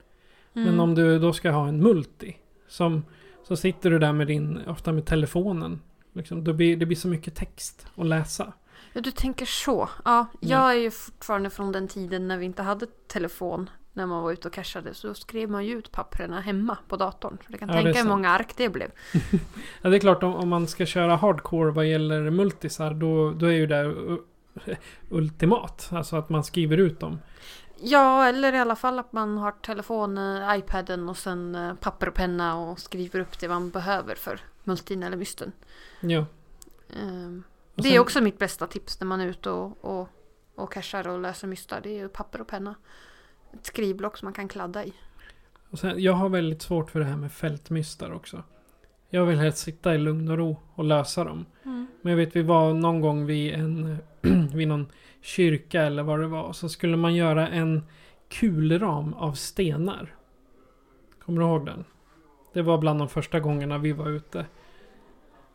Men 0.53 0.69
Mm. 0.69 0.81
om 0.81 0.95
du 0.95 1.19
då 1.19 1.33
ska 1.33 1.51
ha 1.51 1.69
en 1.69 1.83
multi. 1.83 2.37
Som, 2.69 3.05
så 3.49 3.57
sitter 3.57 3.91
du 3.91 3.99
där 3.99 4.13
med 4.13 4.27
din, 4.27 4.61
ofta 4.67 4.93
med 4.93 5.07
telefonen. 5.07 5.81
Liksom, 6.13 6.45
då 6.45 6.53
blir, 6.53 6.77
det 6.77 6.87
blir 6.87 6.97
så 6.97 7.09
mycket 7.09 7.35
text 7.35 7.87
att 7.97 8.07
läsa. 8.07 8.53
Ja, 8.93 9.01
du 9.01 9.11
tänker 9.11 9.47
så. 9.47 9.89
Ja, 10.05 10.27
jag 10.41 10.61
Ja. 10.61 10.73
är 10.73 10.77
ju 10.77 10.91
fortfarande 10.91 11.51
från 11.51 11.73
den 11.73 11.89
tiden 11.89 12.29
när 12.29 12.37
vi 12.37 12.45
inte 12.45 12.63
hade 12.63 12.87
telefon. 13.07 13.71
När 13.93 14.07
man 14.07 14.23
var 14.23 14.33
ute 14.33 14.49
och 14.49 14.55
cashade. 14.55 14.95
Så 14.95 15.15
skrev 15.15 15.51
man 15.51 15.67
ju 15.67 15.79
ut 15.79 15.93
papperna 15.93 16.41
hemma 16.41 16.79
på 16.89 16.97
datorn. 16.97 17.39
Så 17.47 17.53
du 17.53 17.59
kan 17.59 17.69
Ja, 17.69 17.75
det 17.77 17.83
tänka 17.83 18.01
hur 18.03 18.09
många 18.09 18.31
ark 18.31 18.55
det 18.57 18.69
blev. 18.69 18.91
Ja, 19.83 19.91
det 19.91 19.97
är 19.97 20.01
klart 20.01 20.23
om, 20.23 20.35
om 20.35 20.49
man 20.49 20.67
ska 20.67 20.87
köra 20.87 21.17
hardcore 21.17 21.71
vad 21.71 21.87
gäller 21.87 22.31
multisar, 22.31 22.95
då, 22.95 23.31
då 23.31 23.47
är 23.47 23.53
ju 23.53 23.67
det 23.67 23.95
ultimat. 25.11 25.89
Alltså 25.93 26.17
att 26.17 26.29
man 26.29 26.45
skriver 26.45 26.77
ut 26.77 27.01
dem. 27.01 27.19
Ja, 27.81 28.27
eller 28.27 28.53
i 28.53 28.59
alla 28.59 28.77
fall 28.77 28.99
att 28.99 29.13
man 29.13 29.39
har 29.39 29.51
telefonen, 29.53 30.59
iPaden 30.59 31.09
och 31.09 31.17
sen 31.17 31.55
eh, 31.55 31.75
papper 31.75 32.09
och 32.09 32.15
penna 32.15 32.57
och 32.57 32.79
skriver 32.79 33.21
upp 33.21 33.39
det 33.41 33.49
man 33.49 33.71
behöver 33.71 34.15
för 34.15 34.41
multin 34.65 35.03
eller 35.03 35.17
mysten. 35.17 35.53
Ja. 36.01 36.27
Ehm, 36.97 37.43
Och 37.75 37.83
det 37.83 37.89
är 37.89 37.93
sen- 37.93 38.01
också 38.01 38.21
mitt 38.21 38.39
bästa 38.39 38.67
tips 38.67 39.01
när 39.01 39.07
man 39.07 39.21
är 39.21 39.27
ute 39.27 39.51
och, 39.51 39.85
och, 39.85 40.09
och 40.55 40.73
cashar 40.73 41.09
och 41.09 41.19
läser 41.21 41.49
mystar. 41.49 41.81
Det 41.83 41.89
är 41.91 41.95
ju 42.03 42.09
papper 42.09 42.41
och 42.41 42.49
penna. 42.49 42.75
Ett 43.53 43.67
skrivblock 43.67 44.17
som 44.17 44.27
man 44.27 44.33
kan 44.33 44.49
kladda 44.49 44.85
i. 44.85 44.93
Och 45.71 45.79
sen, 45.79 46.03
jag 46.03 46.13
har 46.13 46.29
väldigt 46.29 46.63
svårt 46.63 46.91
för 46.91 46.99
det 47.01 47.07
här 47.07 47.17
med 47.17 47.33
fältmystar 47.33 48.13
också. 48.13 48.43
Jag 49.11 49.25
vill 49.27 49.39
helst 49.39 49.59
sitta 49.59 49.95
i 49.95 49.99
lugn 49.99 50.29
och 50.31 50.39
ro 50.39 50.57
och 50.75 50.85
lösa 50.85 51.25
dem. 51.25 51.47
Men 51.63 52.11
jag 52.11 52.17
vet 52.17 52.37
vi 52.37 52.43
var 52.43 52.75
någon 52.75 53.01
gång 53.01 53.27
vid 53.27 53.55
en 53.55 53.99
vid 54.55 54.69
någon 54.69 54.87
kyrka 55.21 55.83
eller 55.83 56.03
vad 56.03 56.21
det 56.21 56.27
var. 56.27 56.53
Så 56.53 56.69
skulle 56.69 56.97
man 56.97 57.15
göra 57.15 57.49
en 57.49 57.83
kulram 58.29 59.15
av 59.15 59.33
stenar. 59.33 60.15
Kommer 61.25 61.41
du 61.41 61.47
ihåg 61.47 61.67
den? 61.67 61.85
Det 62.53 62.63
var 62.63 62.79
bland 62.79 62.99
de 63.01 63.09
första 63.09 63.41
gångerna 63.41 63.79
vi 63.79 63.93
var 63.93 64.09
ute. 64.09 64.47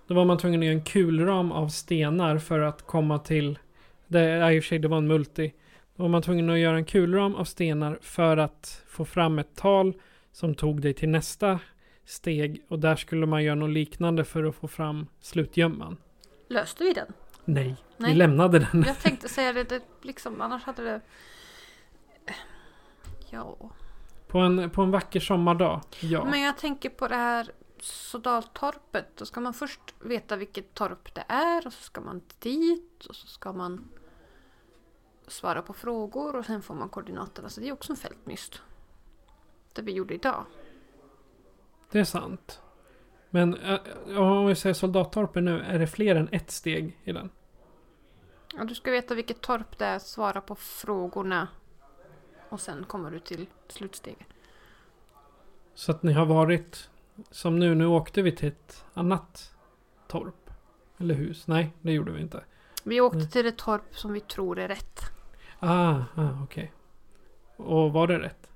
Då 0.08 0.14
var 0.14 0.26
man 0.26 0.38
tvungen 0.38 0.60
att 0.60 0.66
göra 0.66 0.76
en 0.76 0.84
kulram 0.84 1.52
av 1.52 1.68
stenar 1.68 2.38
för 2.38 2.60
att 2.60 2.82
komma 2.82 3.20
till... 3.20 3.60
Det, 4.08 4.54
i 4.54 4.60
och 4.60 4.64
för 4.64 4.68
sig, 4.68 4.80
det 4.80 4.88
var 4.88 4.98
en 4.98 5.08
multi. 5.08 5.54
Då 5.96 6.04
var 6.04 6.10
man 6.10 6.22
tvungen 6.22 6.50
att 6.50 6.60
göra 6.60 6.78
en 6.78 6.86
kulram 6.86 7.36
av 7.36 7.44
stenar 7.44 8.00
för 8.02 8.38
att 8.38 8.84
få 8.88 9.06
fram 9.06 9.40
ett 9.40 9.56
tal 9.56 9.94
som 10.32 10.56
tog 10.56 10.82
dig 10.82 10.94
till 10.94 11.10
nästa 11.10 11.60
steg. 12.06 12.62
Och 12.68 12.80
där 12.80 12.96
skulle 12.96 13.26
man 13.26 13.44
göra 13.44 13.56
något 13.56 13.70
liknande 13.70 14.24
för 14.24 14.44
att 14.44 14.56
få 14.56 14.68
fram 14.68 15.08
slutgömman. 15.22 15.98
Löste 16.48 16.84
vi 16.84 16.94
den? 16.94 17.14
Nej, 17.46 17.76
vi 17.98 18.04
Nej. 18.04 18.16
lämnade 18.16 18.60
den. 18.60 18.84
Jag 18.88 19.00
tänkte 19.00 19.30
säga 19.30 19.54
det, 19.54 19.64
det 19.64 19.82
liksom, 20.02 20.42
annars 20.42 20.64
hade 20.64 20.84
det... 20.84 21.02
Ja. 23.30 23.58
På 24.28 24.40
en, 24.40 24.70
på 24.70 24.82
en 24.82 24.92
vacker 24.92 25.20
sommardag, 25.20 25.82
ja. 26.00 26.26
Men 26.26 26.42
jag 26.42 26.58
tänker 26.58 26.90
på 26.90 27.08
det 27.08 27.16
här 27.16 27.52
Sodaltorpet. 27.84 29.18
Då 29.18 29.26
ska 29.26 29.42
man 29.42 29.54
först 29.54 29.96
veta 30.00 30.36
vilket 30.36 30.74
torp 30.74 31.16
det 31.16 31.26
är 31.28 31.68
och 31.68 31.74
så 31.74 31.84
ska 31.84 32.02
man 32.02 32.22
dit 32.40 33.06
och 33.06 33.16
så 33.16 33.28
ska 33.28 33.54
man 33.54 33.90
svara 35.28 35.62
på 35.62 35.74
frågor 35.74 36.36
och 36.36 36.46
sen 36.46 36.62
får 36.62 36.76
man 36.76 36.90
koordinaterna. 36.90 37.50
Så 37.50 37.62
det 37.62 37.68
är 37.68 37.74
också 37.74 37.94
en 37.94 37.98
fältmyst. 37.98 38.62
Det 39.74 39.82
vi 39.82 39.92
gjorde 39.92 40.14
idag. 40.14 40.46
Det 41.92 42.00
är 42.00 42.04
sant. 42.04 42.62
Men 43.30 43.54
äh, 43.54 43.80
om 44.18 44.48
vi 44.48 44.56
säger 44.56 44.74
soldattorpen 44.74 45.46
nu, 45.46 45.62
är 45.62 45.80
det 45.80 45.88
fler 45.88 46.16
än 46.16 46.30
ett 46.32 46.52
steg 46.52 47.00
i 47.04 47.12
den? 47.12 47.30
Ja, 48.58 48.64
du 48.64 48.76
ska 48.76 48.92
veta 48.92 49.16
vilket 49.16 49.42
torp 49.42 49.78
det 49.78 49.86
är, 49.86 50.00
svara 50.00 50.42
på 50.42 50.56
frågorna. 50.56 51.48
Och 52.50 52.62
sen 52.62 52.86
kommer 52.86 53.12
du 53.12 53.20
till 53.20 53.48
slutsteget. 53.68 54.28
Så 55.74 55.92
att 55.92 56.04
ni 56.04 56.14
har 56.14 56.26
varit, 56.26 56.90
som 57.32 57.60
nu, 57.60 57.76
nu 57.76 57.86
åkte 57.86 58.22
vi 58.22 58.32
till 58.32 58.48
ett 58.48 58.84
annat 58.94 59.52
torp. 60.08 60.50
Eller 60.98 61.16
hus. 61.16 61.48
Nej, 61.48 61.74
det 61.82 61.92
gjorde 61.92 62.12
vi 62.12 62.22
inte. 62.22 62.44
Vi 62.84 63.02
åkte 63.02 63.18
Mm. 63.18 63.30
till 63.30 63.46
ett 63.48 63.58
torp 63.58 63.96
som 63.98 64.14
vi 64.14 64.20
tror 64.20 64.60
är 64.60 64.68
rätt. 64.68 65.00
Ah, 65.60 65.94
ah 66.16 66.44
okej. 66.44 66.72
Och 67.56 67.94
var 67.94 68.08
det 68.08 68.20
rätt? 68.20 68.50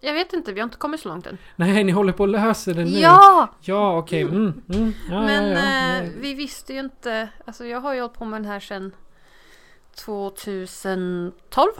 Jag 0.00 0.14
vet 0.14 0.32
inte, 0.32 0.52
vi 0.52 0.60
har 0.60 0.64
inte 0.64 0.76
kommit 0.78 1.00
så 1.00 1.08
långt 1.08 1.26
än. 1.26 1.38
Nej, 1.56 1.84
ni 1.84 1.92
håller 1.92 2.12
på 2.12 2.24
att 2.24 2.30
lösa 2.30 2.72
det 2.72 2.84
nu. 2.84 2.90
Ja! 2.90 3.48
Ja, 3.60 3.98
okej. 3.98 4.22
Mm, 4.22 4.62
mm. 4.74 4.92
Ja, 5.10 5.20
Men 5.20 5.44
ja, 5.48 5.58
ja. 5.58 6.02
eh, 6.02 6.10
vi 6.16 6.34
visste 6.34 6.72
ju 6.72 6.80
inte. 6.80 7.28
Alltså 7.46 7.64
jag 7.66 7.80
har 7.80 7.94
ju 7.94 8.00
hållit 8.00 8.14
på 8.18 8.24
med 8.24 8.42
den 8.42 8.50
här 8.50 8.60
sedan 8.60 8.92
2012. 9.94 11.70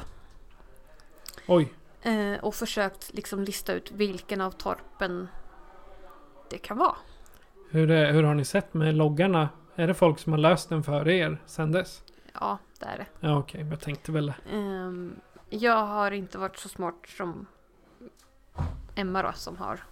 Oj. 1.46 1.72
Eh, 2.02 2.32
och 2.42 2.54
försökt 2.54 3.14
liksom 3.14 3.44
lista 3.44 3.72
ut 3.72 3.90
vilken 3.90 4.40
av 4.40 4.50
torpen 4.50 5.28
det 6.50 6.58
kan 6.58 6.78
vara. 6.78 6.96
Hur, 7.70 7.90
är, 7.90 8.12
hur 8.12 8.22
har 8.22 8.34
ni 8.34 8.44
sett 8.44 8.74
med 8.74 8.94
loggarna? 8.94 9.48
Är 9.74 9.86
det 9.86 9.94
folk 9.94 10.18
som 10.18 10.32
har 10.32 10.38
löst 10.38 10.68
den 10.68 10.82
för 10.82 11.08
er 11.08 11.42
sen 11.46 11.72
dess? 11.72 12.02
Ja, 12.32 12.58
det 12.78 12.86
är 12.86 12.98
det. 12.98 13.06
Ja, 13.20 13.38
okej. 13.38 13.66
Jag 13.70 13.80
tänkte 13.80 14.12
väl. 14.12 14.32
Ehm, 14.52 15.20
jag 15.48 15.86
har 15.86 16.10
inte 16.10 16.38
varit 16.38 16.56
så 16.58 16.68
smart 16.68 16.94
som 17.16 17.46
Emma 18.94 19.22
då, 19.22 19.32
som 19.32 19.56
har 19.56 19.84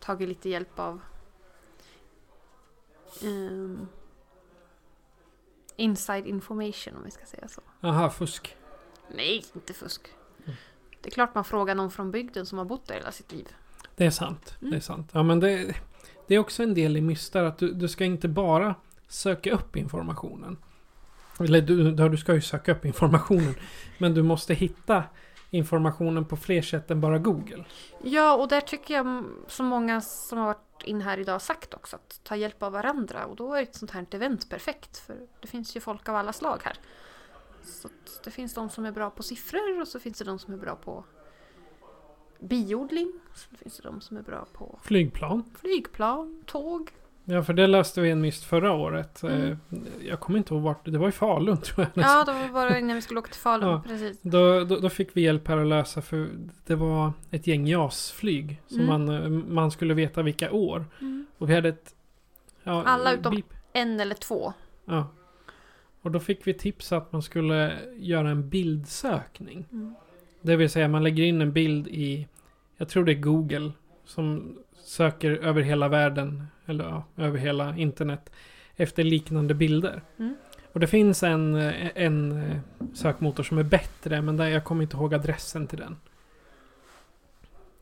tagit 0.00 0.28
lite 0.28 0.48
hjälp 0.48 0.78
av 0.78 1.00
ehm, 3.22 3.88
inside 5.76 6.26
information 6.26 6.96
om 6.96 7.04
vi 7.04 7.10
ska 7.10 7.26
säga 7.26 7.48
så. 7.48 7.60
Aha, 7.80 8.10
fusk. 8.10 8.56
Nej, 9.14 9.44
inte 9.54 9.72
fusk. 9.74 10.08
Det 11.00 11.08
är 11.08 11.10
klart 11.10 11.34
man 11.34 11.44
frågar 11.44 11.74
någon 11.74 11.90
från 11.90 12.10
bygden 12.10 12.46
som 12.46 12.58
har 12.58 12.64
bott 12.64 12.86
där 12.86 12.94
hela 12.94 13.12
sitt 13.12 13.32
liv. 13.32 13.56
Det 14.00 14.06
är 14.06 14.10
sant. 14.10 14.54
Mm. 14.60 14.70
Det 14.70 14.76
är 14.76 14.80
sant. 14.80 15.10
Ja, 15.12 15.22
men 15.22 15.40
det, 15.40 15.74
det 16.26 16.34
är 16.34 16.38
också 16.38 16.62
en 16.62 16.74
del 16.74 16.96
i 16.96 17.00
mystar 17.00 17.44
att 17.44 17.58
du, 17.58 17.72
du 17.72 17.88
ska 17.88 18.04
inte 18.04 18.28
bara 18.28 18.74
söka 19.08 19.52
upp 19.52 19.76
informationen. 19.76 20.56
Eller 21.40 21.60
du, 21.60 21.92
du 21.92 22.16
ska 22.16 22.34
ju 22.34 22.40
söka 22.40 22.72
upp 22.72 22.84
informationen. 22.84 23.54
men 23.98 24.14
du 24.14 24.22
måste 24.22 24.54
hitta 24.54 25.04
informationen 25.50 26.24
på 26.24 26.36
fler 26.36 26.62
sätt 26.62 26.90
än 26.90 27.00
bara 27.00 27.18
Google. 27.18 27.64
Ja, 28.02 28.36
och 28.36 28.48
där 28.48 28.60
tycker 28.60 28.94
jag 28.94 29.06
m- 29.06 29.36
så 29.48 29.62
många 29.62 30.00
som 30.00 30.38
har 30.38 30.46
varit 30.46 30.82
in 30.84 31.00
här 31.00 31.18
idag 31.18 31.42
sagt 31.42 31.74
också 31.74 31.96
att 31.96 32.20
ta 32.24 32.36
hjälp 32.36 32.62
av 32.62 32.72
varandra. 32.72 33.24
Och 33.26 33.36
då 33.36 33.54
är 33.54 33.62
ett 33.62 33.74
sånt 33.74 33.90
här 33.90 34.06
event 34.10 34.50
perfekt. 34.50 34.96
För 34.98 35.16
det 35.40 35.48
finns 35.48 35.76
ju 35.76 35.80
folk 35.80 36.08
av 36.08 36.16
alla 36.16 36.32
slag 36.32 36.60
här. 36.64 36.76
Så 37.64 37.88
det 38.24 38.30
finns 38.30 38.54
de 38.54 38.70
som 38.70 38.84
är 38.84 38.92
bra 38.92 39.10
på 39.10 39.22
siffror 39.22 39.80
och 39.80 39.88
så 39.88 40.00
finns 40.00 40.18
det 40.18 40.24
de 40.24 40.38
som 40.38 40.54
är 40.54 40.58
bra 40.58 40.76
på 40.76 41.04
biodling. 42.42 43.12
Så 43.34 43.56
finns 43.56 43.76
det 43.76 43.82
de 43.82 44.00
som 44.00 44.16
är 44.16 44.22
bra 44.22 44.46
på 44.52 44.78
Flygplan. 44.82 45.44
flygplan, 45.60 46.42
tåg. 46.46 46.90
Ja, 47.24 47.42
för 47.42 47.52
det 47.52 47.66
löste 47.66 48.00
vi 48.00 48.10
en 48.10 48.20
myst 48.20 48.44
förra 48.44 48.72
året. 48.72 49.22
Mm. 49.22 49.40
Eh, 49.50 49.56
Jag 50.08 50.20
kommer 50.20 50.38
inte 50.38 50.54
ihåg 50.54 50.62
vart. 50.62 50.84
Det 50.84 50.98
var 50.98 51.08
i 51.08 51.12
Falun 51.12 51.56
tror 51.62 51.86
jag. 51.94 52.04
Ja, 52.04 52.24
det 52.24 52.32
var 52.32 52.48
bara 52.48 52.78
innan 52.78 52.96
vi 52.96 53.02
skulle 53.02 53.20
åka 53.20 53.28
till 53.32 53.40
Falun. 53.40 53.68
Ja. 53.68 53.82
Precis. 53.86 54.18
Då, 54.22 54.64
då, 54.64 54.76
då 54.76 54.88
fick 54.88 55.16
vi 55.16 55.20
hjälp 55.20 55.48
här 55.48 55.56
att 55.56 55.66
lösa 55.66 56.02
för 56.02 56.28
det 56.66 56.74
var 56.74 57.12
ett 57.30 57.46
gäng 57.46 57.66
JAS-flyg. 57.66 58.60
Som 58.66 58.80
Mm. 58.80 58.86
man, 59.06 59.08
eh, 59.22 59.28
man 59.30 59.70
skulle 59.70 59.94
veta 59.94 60.22
vilka 60.22 60.50
år. 60.52 60.84
Och 61.38 61.50
vi 61.50 61.54
hade 61.54 61.68
ett... 61.68 61.94
Ja, 62.62 62.82
Alla 62.84 63.12
utom- 63.12 63.34
beep. 63.34 63.46
En 63.72 64.00
eller 64.00 64.14
två. 64.14 64.52
Ja. 64.84 65.06
Och 66.02 66.10
då 66.10 66.20
fick 66.20 66.46
vi 66.46 66.54
tips 66.54 66.92
att 66.92 67.12
man 67.12 67.22
skulle 67.22 67.78
göra 67.96 68.30
en 68.30 68.48
bildsökning. 68.48 69.64
Det 70.42 70.56
vill 70.56 70.70
säga 70.70 70.88
man 70.88 71.02
lägger 71.02 71.24
in 71.24 71.40
en 71.40 71.52
bild 71.52 71.88
i, 71.88 72.28
jag 72.76 72.88
tror 72.88 73.04
det 73.04 73.12
är 73.12 73.20
Google, 73.20 73.72
som 74.04 74.56
söker 74.84 75.30
över 75.30 75.62
hela 75.62 75.88
världen, 75.88 76.46
eller 76.66 76.84
ja, 76.84 77.04
över 77.16 77.38
hela 77.38 77.76
internet, 77.76 78.32
efter 78.76 79.04
liknande 79.04 79.54
bilder. 79.54 80.02
Mm. 80.18 80.34
Och 80.72 80.80
det 80.80 80.86
finns 80.86 81.22
en, 81.22 81.54
eh, 81.54 81.90
en 81.94 82.32
eh, 82.32 82.56
sökmotor 82.94 83.42
som 83.42 83.58
är 83.58 83.62
bättre, 83.62 84.22
men 84.22 84.36
där 84.36 84.48
jag 84.48 84.64
kommer 84.64 84.82
inte 84.82 84.96
ihåg 84.96 85.14
adressen 85.14 85.66
till 85.66 85.78
den. 85.78 85.96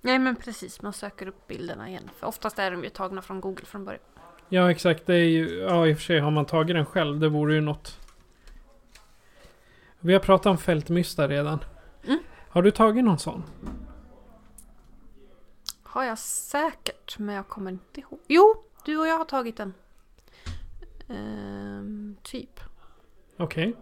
Nej 0.01 0.19
men 0.19 0.37
precis, 0.37 0.83
man 0.83 0.93
söker 0.93 1.29
upp 1.29 1.47
bilderna 1.47 1.89
igen. 1.89 2.11
För 2.17 2.27
oftast 2.27 2.59
är 2.59 2.71
de 2.71 2.85
ju 2.85 2.91
tagna 2.91 3.23
från 3.23 3.41
Google 3.41 3.65
från 3.65 3.85
början. 3.85 4.03
Ja, 4.49 4.71
exakt. 4.71 5.07
Det 5.07 5.15
är 5.15 5.29
ju, 5.29 5.59
ja, 5.59 5.87
i 5.87 5.95
och 5.95 5.97
för 5.97 6.05
sig 6.05 6.21
har 6.21 6.31
man 6.31 6.45
tagit 6.45 6.77
den 6.77 6.87
själv, 6.87 7.21
det 7.21 7.29
vore 7.29 7.55
ju 7.55 7.61
något. 7.61 7.99
Vi 10.01 10.13
har 10.13 10.21
pratat 10.21 10.47
om 10.47 10.59
fältmysta 10.59 11.29
redan. 11.29 11.59
Har 12.49 12.63
du 12.63 12.71
tagit 12.71 13.05
någon 13.05 13.19
sån? 13.19 13.43
Har 15.83 16.05
jag 16.05 16.19
säkert, 16.19 17.19
men 17.19 17.35
jag 17.35 17.49
kommer 17.49 17.71
inte 17.71 18.01
ihåg. 18.01 18.21
Jo, 18.27 18.65
du 18.85 18.99
och 18.99 19.07
jag 19.07 19.19
har 19.19 19.25
tagit 19.25 19.57
den. 19.57 19.75
Ehm, 21.09 22.17
typ. 22.23 22.61
Okej. 23.37 23.77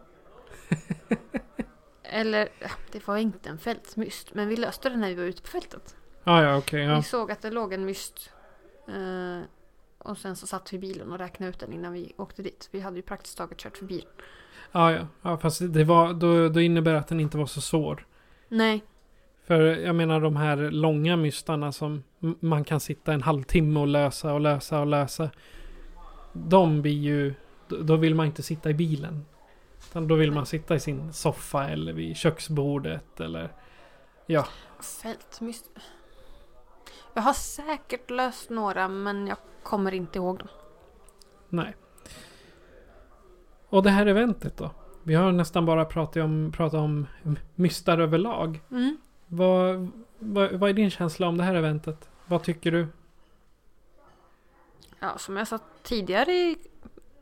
Eller, 2.03 2.49
det 2.93 3.07
var 3.07 3.17
inte 3.17 3.49
en 3.49 3.59
fältmyst. 3.59 4.35
Men 4.35 4.49
vi 4.49 4.57
löste 4.57 4.89
det 4.89 4.97
när 4.97 5.09
vi 5.09 5.15
var 5.15 5.25
ute 5.25 5.43
på 5.43 5.49
fältet. 5.49 5.97
Ah, 6.25 6.43
ja, 6.43 6.57
okej. 6.57 6.81
ja. 6.81 6.97
Vi 6.97 7.03
såg 7.03 7.33
att 7.33 7.43
det 7.43 7.51
låg 7.51 7.73
en 7.73 7.85
myst. 7.85 8.31
Eh, 8.89 9.41
och 9.99 10.19
sen 10.19 10.37
så 10.37 10.47
satt 10.47 10.73
vi 10.73 10.77
i 10.77 10.81
bilen 10.81 11.13
och 11.13 11.19
räknade 11.19 11.51
ut 11.51 11.59
den 11.59 11.73
innan 11.73 11.93
vi 11.93 12.13
åkte 12.17 12.43
dit. 12.43 12.69
Vi 12.73 12.81
hade 12.81 12.97
ju 12.97 13.03
praktiskt 13.03 13.39
taget 13.39 13.59
kört 13.59 13.77
förbi 13.77 13.99
den. 13.99 14.27
Ah, 14.73 14.91
ja. 14.91 15.07
ja, 15.23 15.39
fast 15.39 15.73
det 15.73 15.85
var, 15.85 16.13
då, 16.13 16.49
då 16.49 16.61
innebär 16.61 16.93
det 16.93 16.99
att 16.99 17.09
den 17.09 17.21
inte 17.21 17.39
var 17.39 17.47
så 17.47 17.61
svår. 17.61 18.07
Nej, 18.49 18.85
För 19.45 19.61
jag 19.61 19.95
menar 19.95 20.21
de 20.21 20.37
här 20.37 20.57
långa 20.57 21.17
mystarna 21.17 21.73
som 21.73 22.03
man 22.41 22.65
kan 22.65 22.81
sitta 22.81 23.13
en 23.13 23.23
halvtimme 23.23 23.81
och 23.81 23.87
lösa 23.87 24.33
och 24.35 24.41
lösa 24.41 24.81
och 24.81 24.87
lösa. 24.87 25.31
De 26.33 26.83
blir 26.83 26.93
ju... 26.99 27.35
då- 27.69 27.77
Då 27.83 27.97
vill 27.97 28.15
man 28.15 28.27
inte 28.27 28.43
sitta 28.43 28.71
i 28.71 28.75
bilen. 28.75 29.25
Utan 29.91 30.09
då 30.09 30.15
vill 30.15 30.33
man 30.33 30.47
sitta 30.47 30.75
i 30.75 30.81
sin 30.81 31.13
soffa 31.13 31.69
eller 31.69 31.93
vid 31.93 32.17
köksbordet 32.17 33.21
eller... 33.21 33.53
Ja, 34.27 34.47
fältmyst. 35.03 35.71
Jag 37.15 37.23
har 37.23 37.33
säkert 37.33 38.11
löst 38.11 38.51
några 38.51 38.89
men 38.89 39.27
jag 39.27 39.37
kommer 39.63 39.95
inte 39.95 40.19
ihåg 40.19 40.39
dem. 40.39 40.49
nej. 41.49 41.75
Och 43.69 43.83
det 43.83 43.91
här 43.91 44.07
eventet 44.07 44.57
då? 44.57 44.71
Vi 45.07 45.15
har 45.15 45.33
nästan 45.33 45.67
bara 45.67 45.85
pratat 45.85 46.23
om, 46.23 46.53
pratat 46.57 46.81
om 46.81 47.07
mystar 47.55 47.99
överlag. 47.99 48.61
Mm. 48.71 48.97
Vad, 49.27 49.91
vad, 50.19 50.53
vad 50.53 50.71
är 50.71 50.75
din 50.75 50.91
känsla 50.91 51.29
om 51.29 51.37
det 51.37 51.45
här 51.45 51.55
eventet? 51.55 52.09
Vad 52.27 52.43
tycker 52.43 52.73
du? 52.73 52.87
Ja, 55.01 55.19
som 55.19 55.37
jag 55.37 55.49
sa 55.49 55.59
tidigare 55.83 56.33
i 56.33 56.57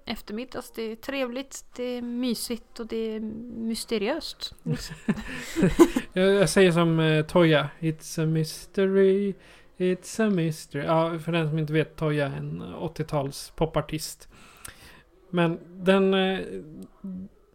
eftermiddags. 0.04 0.70
Det 0.70 0.82
är 0.82 0.96
trevligt, 0.96 1.64
det 1.76 1.82
är 1.82 2.02
mysigt 2.02 2.80
och 2.80 2.86
det 2.86 2.96
är 2.96 3.20
mysteriöst. 3.20 4.54
Jag, 6.12 6.48
säger 6.48 6.72
som 6.72 7.00
eh, 7.00 7.26
Toya. 7.26 7.68
It's 7.80 8.22
a 8.22 8.26
mystery. 8.26 9.34
It's 9.76 10.26
a 10.26 10.30
mystery. 10.30 10.84
Ja, 10.84 11.18
för 11.18 11.32
den 11.32 11.48
som 11.48 11.58
inte 11.58 11.72
vet. 11.72 11.96
Toya 11.96 12.26
är 12.26 12.36
en 12.36 12.62
80-tals 12.62 13.52
popartist. 13.56 14.28
Men 15.30 15.58
den... 15.84 16.14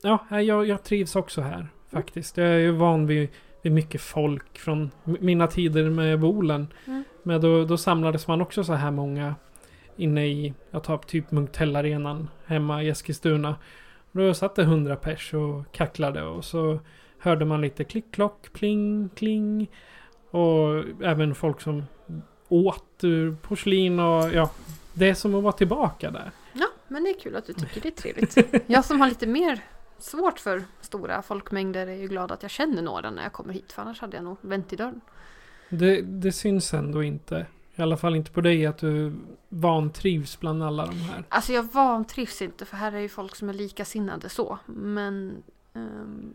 Ja, 0.02 0.42
jag, 0.42 0.68
jag 0.68 0.84
trivs 0.84 1.16
också 1.16 1.42
här. 1.42 1.68
Faktiskt. 1.92 2.38
Jag 2.38 2.48
är 2.48 2.58
ju 2.58 2.72
van 2.72 3.08
vid, 3.08 3.30
vid 3.62 3.72
mycket 3.72 4.02
folk 4.02 4.58
från 4.58 4.92
mina 5.04 5.48
tider 5.48 5.90
med 5.90 6.20
Bolen. 6.20 6.68
Mm. 6.86 7.04
Men 7.24 7.42
då, 7.42 7.66
då 7.66 7.78
samlades 7.78 8.28
man 8.28 8.42
också 8.42 8.64
så 8.64 8.74
här 8.74 8.92
många 8.92 9.36
inne 9.96 10.28
i, 10.28 10.54
jag 10.72 10.84
tar 10.84 10.98
typ 10.98 11.32
Munktellarenan 11.32 12.30
hemma 12.46 12.84
i 12.84 12.90
Eskilstuna. 12.90 13.56
Då 14.12 14.34
satt 14.34 14.56
det 14.56 14.64
hundra 14.64 14.96
pers 14.96 15.34
och 15.34 15.72
kacklade 15.72 16.24
och 16.24 16.46
så 16.46 16.80
hörde 17.20 17.46
man 17.46 17.62
lite 17.62 17.84
klick, 17.84 18.12
klock, 18.12 18.54
pling, 18.54 19.10
kling. 19.16 19.70
Och 20.32 20.84
även 21.04 21.36
folk 21.36 21.62
som 21.62 21.84
åt 22.48 23.04
ur 23.04 23.36
porslin 23.42 24.00
och 24.00 24.34
ja, 24.34 24.52
det 24.94 25.10
är 25.10 25.14
som 25.14 25.36
att 25.36 25.44
vara 25.44 25.54
tillbaka 25.54 26.12
där. 26.12 26.32
Ja, 26.54 26.68
men 26.88 27.04
det 27.04 27.10
är 27.10 27.20
kul 27.20 27.36
att 27.36 27.46
du 27.46 27.54
tycker 27.54 27.82
det 27.82 27.88
är 27.88 27.92
trevligt. 27.92 28.64
Jag 28.68 28.86
som 28.86 29.02
har 29.02 29.10
lite 29.10 29.28
mer 29.28 29.60
svårt 30.04 30.40
för 30.40 30.64
stora 30.82 31.22
folkmängder 31.22 31.88
är 31.88 31.96
ju 31.96 32.08
glad 32.08 32.32
att 32.32 32.42
jag 32.42 32.52
känner 32.52 32.82
några 32.82 33.12
när 33.12 33.24
jag 33.24 33.34
kommer 33.34 33.54
hit. 33.54 33.72
För 33.72 33.82
annars 33.82 34.02
hade 34.02 34.18
jag 34.18 34.24
nog 34.24 34.38
vänt 34.42 34.74
i 34.74 34.76
dörren. 34.76 35.02
Det, 35.70 36.02
det 36.02 36.32
syns 36.32 36.74
ändå 36.74 37.04
inte, 37.04 37.46
i 37.76 37.82
alla 37.82 37.98
fall 37.98 38.16
inte 38.16 38.32
på 38.32 38.42
dig, 38.42 38.66
att 38.66 38.78
du 38.78 39.14
vantrivs 39.50 40.40
bland 40.40 40.64
alla 40.64 40.86
de 40.86 40.96
här. 40.96 41.24
Alltså 41.30 41.54
jag 41.54 41.64
vantrivs 41.64 42.42
inte 42.42 42.66
för 42.66 42.78
här 42.78 42.92
är 42.92 43.00
ju 43.00 43.10
folk 43.10 43.36
som 43.36 43.50
är 43.50 43.54
likasinnade 43.54 44.30
så. 44.30 44.60
Men 44.66 45.44
ehm, 45.74 46.34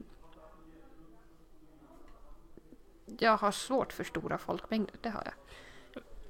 jag 3.19 3.37
har 3.37 3.51
svårt 3.51 3.93
för 3.93 4.05
stora 4.05 4.39
folkmängder, 4.39 4.95
det 5.01 5.09
har 5.09 5.23
jag. 5.25 5.35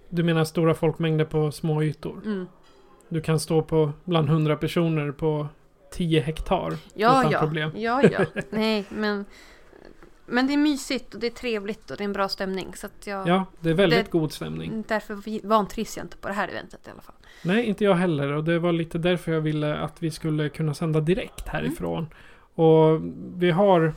Du 0.09 0.23
menar 0.23 0.45
stora 0.45 0.75
folkmängder 0.75 1.25
på 1.25 1.53
små 1.53 1.83
ytor? 1.83 2.21
Mm. 2.25 2.47
Du 3.09 3.21
kan 3.21 3.41
stå 3.41 3.63
på 3.63 3.93
bland 4.05 4.29
100 4.29 4.57
personer 4.57 5.13
på 5.13 5.49
10 5.95 6.21
hektar 6.21 6.77
Ja, 6.95 7.21
utan 7.21 7.33
ja. 7.33 7.39
problem. 7.41 7.71
Ja, 7.77 8.03
ja. 8.03 8.25
Nej, 8.51 8.85
men... 8.89 9.25
Men 10.27 10.47
det 10.47 10.53
är 10.53 10.59
mysigt 10.59 11.15
och 11.15 11.21
det 11.21 11.27
är 11.27 11.31
trevligt 11.31 11.91
och 11.91 11.97
det 11.97 12.03
är 12.03 12.05
en 12.05 12.13
bra 12.13 12.29
stämning. 12.29 12.75
Så 12.77 12.89
jag, 13.05 13.29
Ja, 13.29 13.45
det 13.61 13.71
är 13.71 13.75
väldigt 13.75 14.05
Det- 14.05 14.11
god 14.11 14.33
stämning. 14.33 14.85
Därför 14.89 15.47
vantrivs 15.49 15.97
jag 15.97 16.05
inte 16.05 16.17
på 16.17 16.29
det 16.29 16.35
här 16.35 16.49
eventet 16.49 16.87
i 16.87 16.91
alla 16.91 17.03
fall. 17.03 17.15
Nej, 17.43 17.65
inte 17.65 17.85
jag 17.85 17.95
heller. 17.95 18.33
Och 18.33 18.45
det 18.45 18.59
var 18.59 18.73
lite 18.73 18.99
därför 18.99 19.33
jag 19.33 19.41
ville 19.41 19.77
att 19.77 20.03
vi 20.03 20.11
skulle 20.11 20.49
kunna 20.49 20.75
sända 20.75 21.01
direkt 21.01 21.49
härifrån. 21.49 22.07
Och 22.55 23.01
vi 23.37 23.51
har 23.51 23.95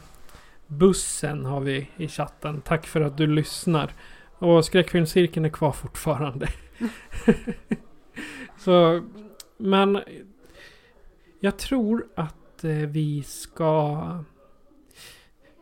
bussen 0.68 1.46
har 1.46 1.60
vi 1.60 1.90
i 1.98 2.08
chatten. 2.08 2.62
Tack 2.62 2.88
för 2.88 3.02
att 3.02 3.18
du 3.18 3.28
lyssnar. 3.28 3.92
Och 4.38 4.66
skräckfilmscirkeln 4.66 5.46
är 5.46 5.50
kvar 5.50 5.72
fortfarande. 5.72 6.48
Så, 8.58 9.04
men 9.58 10.00
jag 11.40 11.58
tror 11.58 12.06
att 12.16 12.64
eh, 12.64 12.72
vi 12.72 13.24
ska... 13.24 14.02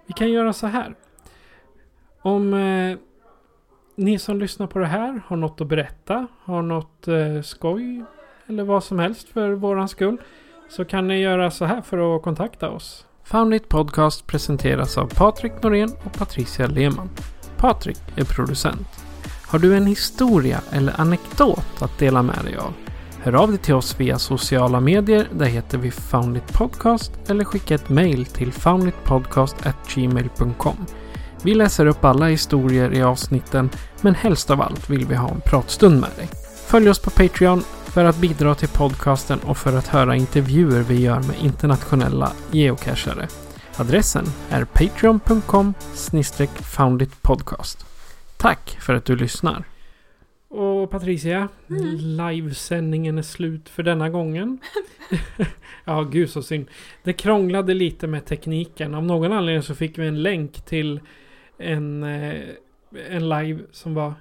Vi 0.06 0.14
kan 0.14 0.32
göra 0.32 0.54
så 0.54 0.68
här. 0.68 0.96
Om 2.22 2.54
eh, 2.54 2.98
ni 3.96 4.20
som 4.20 4.40
lyssnar 4.40 4.68
på 4.68 4.80
det 4.80 4.86
här 4.86 5.22
har 5.28 5.38
något 5.38 5.62
att 5.62 5.68
berätta, 5.68 6.28
har 6.44 6.62
något 6.62 7.08
eh, 7.08 7.42
skoj 7.42 8.04
eller 8.48 8.64
vad 8.64 8.84
som 8.84 9.00
helst 9.00 9.30
för 9.30 9.52
våran 9.52 9.90
skull. 9.90 10.18
Så 10.70 10.86
kan 10.86 11.08
ni 11.08 11.20
göra 11.20 11.52
så 11.52 11.66
här 11.66 11.82
för 11.82 12.16
att 12.16 12.24
kontakta 12.24 12.70
oss. 12.70 13.06
Foundit 13.24 13.70
Podcast 13.70 14.28
presenteras 14.28 14.98
av 14.98 15.08
Patrik 15.16 15.64
Norén 15.64 15.92
och 16.04 16.14
Patricia 16.14 16.68
Lehmann. 16.68 17.10
Patrik 17.58 17.98
är 18.16 18.26
producent. 18.26 18.88
Har 19.48 19.60
du 19.60 19.78
en 19.78 19.86
historia 19.86 20.62
eller 20.72 21.02
anekdot 21.02 21.82
att 21.82 22.00
dela 22.00 22.22
med 22.22 22.40
dig 22.44 22.58
av? 22.58 22.74
Hör 23.26 23.36
av 23.36 23.50
dig 23.50 23.58
till 23.58 23.74
oss 23.74 24.00
via 24.00 24.20
sociala 24.20 24.80
medier. 24.80 25.28
Där 25.32 25.46
heter 25.46 25.78
vi 25.78 25.92
Foundit 25.92 26.54
Podcast 26.54 27.12
eller 27.28 27.44
skicka 27.44 27.76
ett 27.76 27.90
mail 27.90 28.26
till 28.26 28.54
founditpodcast.gmail.com. 28.54 30.86
Vi 31.42 31.54
läser 31.54 31.86
upp 31.86 32.06
alla 32.06 32.28
historier 32.28 32.94
i 32.94 33.04
avsnitten 33.04 33.70
men 34.02 34.16
helst 34.16 34.52
av 34.52 34.62
allt 34.62 34.90
vill 34.90 35.06
vi 35.06 35.16
ha 35.16 35.30
en 35.30 35.42
pratstund 35.42 36.02
med 36.02 36.10
dig. 36.18 36.30
Följ 36.68 36.90
oss 36.90 37.00
på 37.00 37.10
Patreon 37.10 37.64
för 37.86 38.06
att 38.06 38.18
bidra 38.18 38.56
till 38.56 38.70
podcasten 38.70 39.40
och 39.40 39.58
för 39.58 39.78
att 39.78 39.88
höra 39.88 40.16
intervjuer 40.16 40.82
vi 40.82 41.02
gör 41.02 41.20
med 41.20 41.36
internationella 41.42 42.32
geocachare. 42.52 43.28
Adressen 43.78 44.26
är 44.50 44.66
patreon.com 44.66 45.74
founditpodcast. 46.62 47.86
Tack 48.38 48.78
för 48.80 48.94
att 48.94 49.06
du 49.06 49.16
lyssnar. 49.16 49.66
Och 50.56 50.90
Patricia, 50.90 51.50
livesändningen 52.00 53.18
är 53.18 53.22
slut 53.22 53.70
för 53.70 53.84
denna 53.84 54.10
gången. 54.10 54.60
ja, 55.86 56.02
gud 56.02 56.30
så 56.30 56.42
synd. 56.42 56.68
Det 57.04 57.14
krånglade 57.14 57.74
lite 57.74 58.08
med 58.08 58.26
tekniken. 58.26 58.96
Av 58.96 59.04
någon 59.04 59.34
anledning 59.34 59.64
så 59.64 59.76
fick 59.76 59.98
vi 59.98 60.08
en 60.08 60.24
länk 60.24 60.66
till 60.66 61.00
en, 61.58 62.04
eh, 62.04 62.42
en 63.10 63.30
live 63.30 63.60
som 63.72 63.94
var 63.94 64.14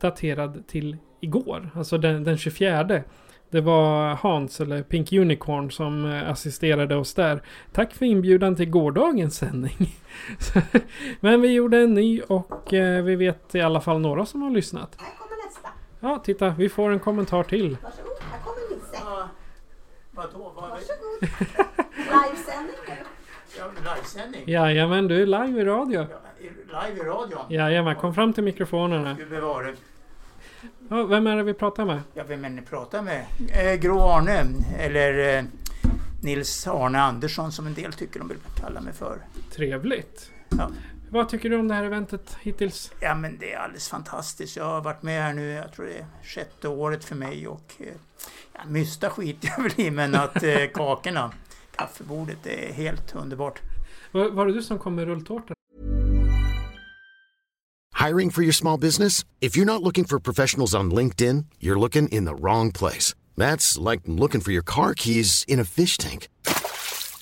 daterad 0.00 0.66
till 0.66 0.96
igår. 1.20 1.70
Alltså 1.74 1.98
den, 1.98 2.24
den 2.24 2.38
24. 2.38 3.02
Det 3.50 3.60
var 3.60 4.14
Hans, 4.14 4.60
eller 4.60 4.82
Pink 4.82 5.12
Unicorn, 5.12 5.70
som 5.70 6.04
eh, 6.04 6.30
assisterade 6.30 6.96
oss 6.96 7.14
där. 7.14 7.42
Tack 7.72 7.94
för 7.94 8.06
inbjudan 8.06 8.56
till 8.56 8.70
gårdagens 8.70 9.36
sändning. 9.36 9.94
Men 11.20 11.40
vi 11.40 11.52
gjorde 11.52 11.78
en 11.78 11.94
ny 11.94 12.20
och 12.20 12.74
eh, 12.74 13.04
vi 13.04 13.16
vet 13.16 13.54
i 13.54 13.60
alla 13.60 13.80
fall 13.80 14.00
några 14.00 14.26
som 14.26 14.42
har 14.42 14.50
lyssnat. 14.50 14.98
Ja, 16.00 16.18
titta, 16.24 16.48
vi 16.58 16.68
får 16.68 16.90
en 16.90 16.98
kommentar 17.00 17.42
till. 17.42 17.76
Varsågod, 17.82 18.12
här 18.32 18.38
kommer 18.44 18.76
Nisse. 18.76 18.98
Vadå? 20.10 20.52
Vad, 20.56 20.70
Varsågod. 20.70 21.20
Livesändning 21.96 22.76
nu. 22.88 22.94
ja, 23.58 23.64
livesändning? 23.94 24.42
Jajamän, 24.46 25.08
du 25.08 25.22
är 25.22 25.26
live 25.26 25.60
i 25.60 25.64
radio. 25.64 26.06
Ja, 26.10 26.16
i- 26.40 26.44
live 26.88 27.00
i 27.02 27.04
radion? 27.08 27.40
Jajamän, 27.48 27.96
kom 27.96 28.14
fram 28.14 28.32
till 28.32 28.44
mikrofonerna. 28.44 29.14
Gud 29.18 29.30
bevare. 29.30 29.74
Ja, 30.88 31.02
vem 31.04 31.26
är 31.26 31.36
det 31.36 31.42
vi 31.42 31.54
pratar 31.54 31.84
med? 31.84 32.00
Ja, 32.14 32.22
vem 32.28 32.44
är 32.44 32.48
det 32.48 32.54
ni 32.54 32.62
pratar 32.62 33.02
med? 33.02 33.24
Eh, 33.52 33.74
Grå 33.80 34.00
Arne, 34.02 34.44
eller 34.78 35.36
eh, 35.38 35.44
Nils 36.22 36.66
Arne 36.66 37.00
Andersson 37.00 37.52
som 37.52 37.66
en 37.66 37.74
del 37.74 37.92
tycker 37.92 38.18
de 38.20 38.28
vill 38.28 38.38
kalla 38.60 38.80
mig 38.80 38.92
för. 38.92 39.18
Trevligt. 39.52 40.30
Ja. 40.48 40.70
Vad 41.10 41.28
tycker 41.28 41.50
du 41.50 41.56
om 41.56 41.68
det 41.68 41.74
här 41.74 41.84
eventet 41.84 42.36
hittills? 42.40 42.92
Ja 43.00 43.14
men 43.14 43.38
det 43.38 43.52
är 43.52 43.58
alldeles 43.58 43.88
fantastiskt. 43.88 44.56
Jag 44.56 44.64
har 44.64 44.80
varit 44.80 45.02
med 45.02 45.22
här 45.22 45.34
nu, 45.34 45.48
jag 45.48 45.72
tror 45.72 45.86
det 45.86 45.98
är 45.98 46.06
sjätte 46.22 46.68
året 46.68 47.04
för 47.04 47.14
mig 47.14 47.48
och 47.48 47.72
eh, 47.78 47.86
ja, 48.52 48.60
mysta 48.66 49.10
skiter 49.10 49.54
jag 49.56 49.62
väl 49.62 49.72
i 49.76 49.90
men 49.90 50.14
att 50.14 50.42
eh, 50.42 50.66
kakorna, 50.74 51.32
kaffebordet, 51.76 52.38
det 52.42 52.68
är 52.68 52.72
helt 52.72 53.14
underbart. 53.14 53.60
Var, 54.12 54.30
var 54.30 54.46
det 54.46 54.52
du 54.52 54.62
som 54.62 54.78
kom 54.78 54.94
med 54.94 55.04
rulltårtan? 55.04 55.54
Hiring 58.06 58.30
for 58.30 58.42
your 58.42 58.52
small 58.52 58.80
business? 58.80 59.24
If 59.40 59.56
you're 59.56 59.72
not 59.72 59.82
looking 59.82 60.04
for 60.04 60.18
professionals 60.20 60.74
on 60.74 60.94
LinkedIn, 60.94 61.44
you're 61.60 61.80
looking 61.80 62.08
in 62.08 62.26
the 62.26 62.34
wrong 62.34 62.72
place. 62.72 63.14
That's 63.36 63.90
like 63.90 64.02
looking 64.06 64.40
for 64.40 64.52
your 64.52 64.64
car 64.64 64.94
keys 64.94 65.44
in 65.48 65.60
a 65.60 65.64
fish 65.64 65.98
tank. 65.98 66.28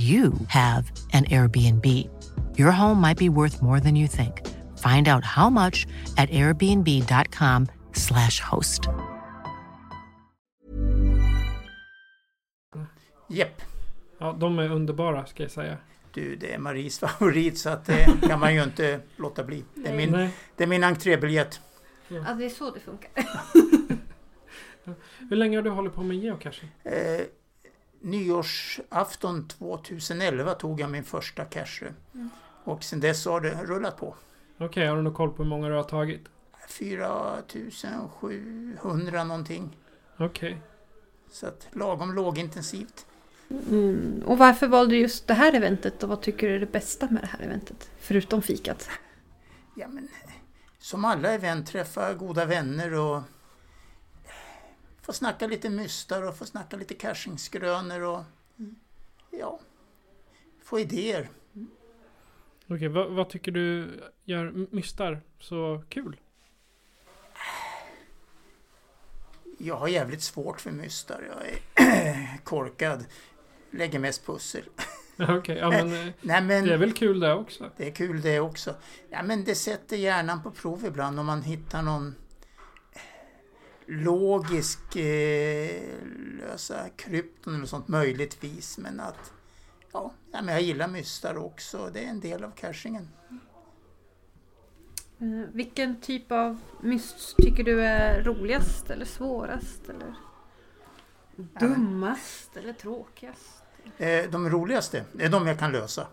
you 0.00 0.32
have 0.48 0.90
an 1.12 1.24
Airbnb. 1.30 1.86
Your 2.58 2.70
home 2.72 3.00
might 3.00 3.18
be 3.18 3.28
worth 3.28 3.62
more 3.62 3.80
than 3.80 3.96
you 3.96 4.08
think. 4.08 4.42
Find 4.78 5.08
out 5.08 5.24
how 5.24 5.50
much 5.50 5.86
at 6.16 6.30
airbnb.com/slash 6.30 8.40
host. 8.40 8.88
Jepp, 13.28 13.62
Ja, 14.18 14.36
de 14.40 14.58
är 14.58 14.70
underbara 14.72 15.26
ska 15.26 15.42
jag 15.42 15.52
säga. 15.52 15.76
du 16.12 16.36
det 16.36 16.52
är 16.54 16.58
Maries 16.58 16.98
favorit 16.98 17.58
så 17.58 17.70
att 17.70 17.84
det 17.84 18.08
kan 18.22 18.40
man 18.40 18.54
ju 18.54 18.62
inte 18.62 19.00
låta 19.16 19.44
bli. 19.44 19.64
Det 19.74 19.88
är 19.88 19.96
min, 19.96 20.10
Nej. 20.10 20.30
det 20.56 20.64
är 20.64 20.68
min 20.68 20.84
entrébiljett. 20.84 21.60
Ja, 22.08 22.34
det 22.38 22.44
är 22.44 22.50
så 22.50 22.70
det 22.70 22.80
funkar. 22.80 23.10
Hur 25.30 25.36
länge 25.36 25.56
har 25.58 25.62
du 25.62 25.70
hållit 25.70 25.94
på 25.94 26.02
med 26.02 26.16
geocaching? 26.16 26.70
Eh, 26.84 27.20
nyårsafton 28.00 29.48
2011 29.48 30.54
tog 30.54 30.80
jag 30.80 30.90
min 30.90 31.04
första 31.04 31.44
cache. 31.44 31.94
Och 32.64 32.84
sen 32.84 33.00
dess 33.00 33.26
har 33.26 33.40
det 33.40 33.58
rullat 33.64 33.96
på. 33.96 34.14
Okej, 34.58 34.86
har 34.86 34.96
du 34.96 35.02
någon 35.02 35.14
koll 35.14 35.30
på 35.30 35.42
hur 35.42 35.50
många 35.50 35.68
du 35.68 35.74
har 35.74 35.82
tagit? 35.82 36.20
4700 36.68 39.24
någonting. 39.24 39.76
Okej. 40.16 40.60
Så 41.30 41.46
att 41.46 41.68
lagom 41.72 42.14
lågintensivt. 42.14 43.06
Mm. 43.50 44.22
Och 44.26 44.38
varför 44.38 44.66
valde 44.66 44.94
du 44.94 45.00
just 45.00 45.26
det 45.26 45.34
här 45.34 45.54
eventet 45.54 46.02
och 46.02 46.08
vad 46.08 46.20
tycker 46.20 46.48
du 46.48 46.54
är 46.54 46.60
det 46.60 46.72
bästa 46.72 47.08
med 47.10 47.22
det 47.22 47.26
här 47.26 47.40
eventet? 47.40 47.90
Förutom 47.98 48.42
fikat. 48.42 48.88
Ja, 49.76 49.88
men, 49.88 50.08
som 50.78 51.04
alla 51.04 51.32
event, 51.32 51.66
träffa 51.66 52.14
goda 52.14 52.44
vänner 52.44 52.94
och 52.94 53.22
få 55.10 55.14
snacka 55.14 55.46
lite 55.46 55.70
mystar 55.70 56.22
och 56.22 56.36
få 56.36 56.46
snacka 56.46 56.76
lite 56.76 56.94
cachingsgrönor 56.94 58.00
och 58.00 58.22
ja, 59.30 59.60
få 60.62 60.80
idéer. 60.80 61.28
Okej, 62.66 62.88
vad, 62.88 63.10
vad 63.10 63.28
tycker 63.28 63.52
du 63.52 64.00
gör 64.24 64.66
mystar 64.70 65.20
så 65.38 65.82
kul? 65.88 66.16
Jag 69.58 69.76
har 69.76 69.88
jävligt 69.88 70.22
svårt 70.22 70.60
för 70.60 70.70
mystar. 70.70 71.22
Jag 71.28 71.48
är 71.86 72.38
korkad. 72.44 73.04
lägger 73.70 73.98
mest 73.98 74.26
pussel. 74.26 74.64
Okej, 75.18 75.56
ja 75.56 75.70
men, 75.70 75.90
Nej, 76.20 76.42
men 76.42 76.66
det 76.66 76.74
är 76.74 76.78
väl 76.78 76.92
kul 76.92 77.20
det 77.20 77.34
också? 77.34 77.70
det 77.76 77.86
är 77.86 77.92
kul 77.92 78.20
det 78.20 78.40
också. 78.40 78.74
Ja, 79.08 79.22
men 79.22 79.44
det 79.44 79.54
sätter 79.54 79.96
hjärnan 79.96 80.42
på 80.42 80.50
prov 80.50 80.84
ibland 80.86 81.20
om 81.20 81.26
man 81.26 81.42
hittar 81.42 81.82
någon 81.82 82.14
logisk 83.90 84.96
eh, 84.96 85.82
lösa 86.38 86.88
krypton 86.96 87.54
eller 87.54 87.66
sånt 87.66 87.88
möjligtvis. 87.88 88.78
Men 88.78 89.00
att 89.00 89.32
ja, 89.92 90.12
ja, 90.32 90.42
men 90.42 90.54
jag 90.54 90.62
gillar 90.62 90.88
mystar 90.88 91.36
också. 91.36 91.90
Det 91.92 92.04
är 92.04 92.08
en 92.08 92.20
del 92.20 92.44
av 92.44 92.50
cachingen. 92.50 93.08
Eh, 95.18 95.26
vilken 95.52 96.00
typ 96.00 96.32
av 96.32 96.60
myst 96.80 97.36
tycker 97.36 97.64
du 97.64 97.82
är 97.84 98.22
roligast 98.24 98.90
eller 98.90 99.04
svårast? 99.04 99.88
Eller 99.88 100.14
dummast 101.60 102.56
eller 102.56 102.72
tråkigast? 102.72 103.62
Eh, 103.98 104.30
de 104.30 104.50
roligaste 104.50 105.04
är 105.18 105.28
de 105.28 105.46
jag 105.46 105.58
kan 105.58 105.72
lösa. 105.72 106.06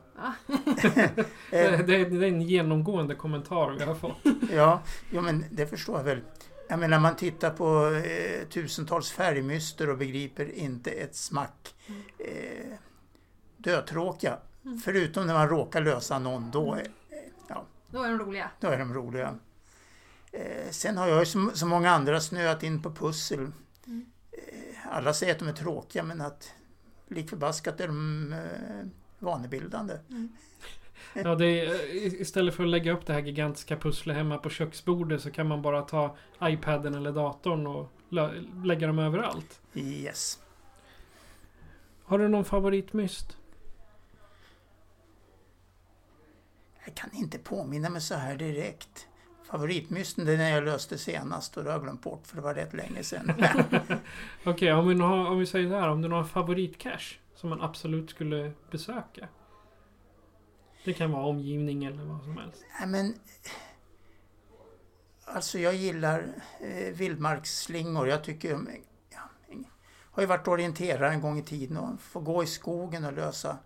Det, 0.82 0.96
Eh, 1.52 1.80
det, 1.86 1.96
är- 1.96 2.10
det 2.10 2.26
är 2.26 2.30
en 2.30 2.42
genomgående 2.42 3.16
kommentar 3.16 3.76
vi 3.80 3.84
har 3.86 3.96
fått. 3.96 4.18
Ja, 4.54 4.82
jo, 5.12 5.22
men 5.22 5.46
det 5.52 5.68
förstår 5.68 5.98
jag 5.98 6.04
väl. 6.04 6.22
Jag 6.68 6.80
menar, 6.80 6.99
man 6.99 7.15
tittar 7.15 7.49
på 7.49 7.86
eh, 7.95 8.47
tusentals 8.47 9.11
färgmyster 9.11 9.89
och 9.89 9.97
begriper 9.97 10.51
inte 10.51 10.91
ett 10.91 11.15
smack. 11.15 11.76
Eh, 12.20 12.74
dötråkiga. 13.57 14.38
Förutom 14.84 15.28
när 15.28 15.34
man 15.34 15.49
råkar 15.49 15.82
lösa 15.82 16.20
någon, 16.20 16.51
då, 16.51 16.74
är- 16.74 16.88
Då 17.89 18.03
är 18.03 18.09
de 18.09 18.20
roliga. 18.20 18.49
då 18.59 18.68
är 18.68 18.78
de 18.80 18.93
roliga. 18.93 19.36
Eh, 20.32 20.70
sen 20.72 20.97
har 20.97 21.07
jag 21.07 21.20
ju 21.20 21.26
så, 21.26 21.51
så 21.53 21.65
många 21.65 21.91
andra 21.91 22.22
snöat 22.22 22.63
in 22.63 22.82
på 22.82 22.91
pussel. 22.93 23.51
Eh, 24.32 24.88
alla 24.91 25.13
säger 25.13 25.34
att 25.34 25.39
de 25.39 25.47
är 25.47 25.53
tråkiga, 25.53 26.03
men 26.03 26.22
att 26.22 26.51
lik 27.07 27.30
förbaskat 27.30 27.80
är 27.82 27.88
de 27.88 28.34
eh, 28.34 28.88
vanebildande. 29.20 29.93
Ja, 31.14 31.36
det 31.36 31.45
är, 31.66 31.91
i- 31.95 32.22
istället 32.22 32.55
för 32.55 32.64
att 32.64 32.70
lägga 32.70 32.91
upp 32.91 33.05
det 33.05 33.14
här 33.14 33.22
gigantiska 33.22 33.78
pusslet 33.78 34.16
hemma 34.18 34.38
på 34.38 34.49
köksbordet 34.49 35.22
så 35.22 35.32
kan 35.32 35.47
man 35.47 35.62
bara 35.62 35.82
ta 35.82 36.16
iPaden 36.41 36.95
eller 36.95 37.12
datorn 37.12 37.68
och 37.68 37.91
lägga 38.64 38.88
dem 38.88 38.99
överallt. 38.99 39.62
Yes. 39.74 40.39
Har 42.03 42.20
du 42.20 42.28
någon 42.28 42.45
favoritmyst? 42.45 43.38
Jag 46.86 46.95
kan 46.95 47.10
inte 47.14 47.38
påminna 47.38 47.89
mig 47.89 48.01
så 48.01 48.16
här 48.16 48.36
direkt. 48.36 49.08
Favoritmysten 49.43 50.26
det 50.26 50.34
är 50.34 50.38
när 50.38 50.49
jag 50.51 50.64
löste 50.64 50.97
senast 50.97 51.58
och 51.58 51.64
det 51.64 51.70
har 51.70 51.76
jag 51.76 51.84
glömt 51.84 52.01
bort 52.01 52.28
för 52.28 52.36
det 52.36 52.41
var 52.41 52.53
rätt 52.53 52.74
länge 52.74 53.03
sedan. 53.03 53.32
Okej, 54.43 54.74
om, 54.74 54.88
vi 54.88 54.95
nu 54.95 55.03
har- 55.03 55.30
om 55.30 55.39
vi 55.39 55.45
säger 55.45 55.70
så 55.70 55.76
här. 55.76 55.89
Om 55.89 56.01
du 56.01 56.10
har 56.10 56.20
en 56.20 56.26
favoritcache 56.26 57.16
som 57.36 57.49
man 57.49 57.62
absolut 57.62 58.10
skulle 58.10 58.51
besöka? 58.72 59.28
Det 60.88 60.94
kan 60.94 61.12
vara 61.12 61.26
omgivning 61.26 61.86
eller 61.86 62.04
vad 62.04 62.24
som 62.24 62.38
helst. 62.38 62.66
Nej, 62.80 62.88
men, 62.88 63.20
alltså 65.26 65.60
jag 65.60 65.76
gillar 65.76 66.34
eh, 66.60 66.94
vildmarksslingor. 66.94 68.08
Jag 68.08 68.24
tycker 68.24 68.56
om, 68.56 68.70
ja, 69.10 69.20
har 70.12 70.24
ju 70.24 70.28
varit 70.28 70.48
orienterare 70.48 71.10
en 71.10 71.22
gång 71.22 71.40
i 71.40 71.44
tiden 71.44 71.78
och 71.78 72.02
får 72.02 72.22
gå 72.22 72.44
i 72.44 72.48
skogen 72.48 73.06
och 73.06 73.14
lösa 73.14 73.58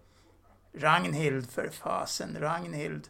Ragnhild 0.74 1.50
för 1.50 1.70
fasen, 1.70 2.38
Ragnhild. 2.40 3.08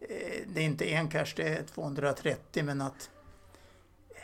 Eh, 0.00 0.42
det 0.46 0.60
är 0.60 0.64
inte 0.64 0.92
en 0.94 1.08
cache, 1.08 1.34
det 1.36 1.48
är 1.48 1.62
230 1.62 2.64
men 2.64 2.80
att 2.80 3.10
eh, 4.10 4.22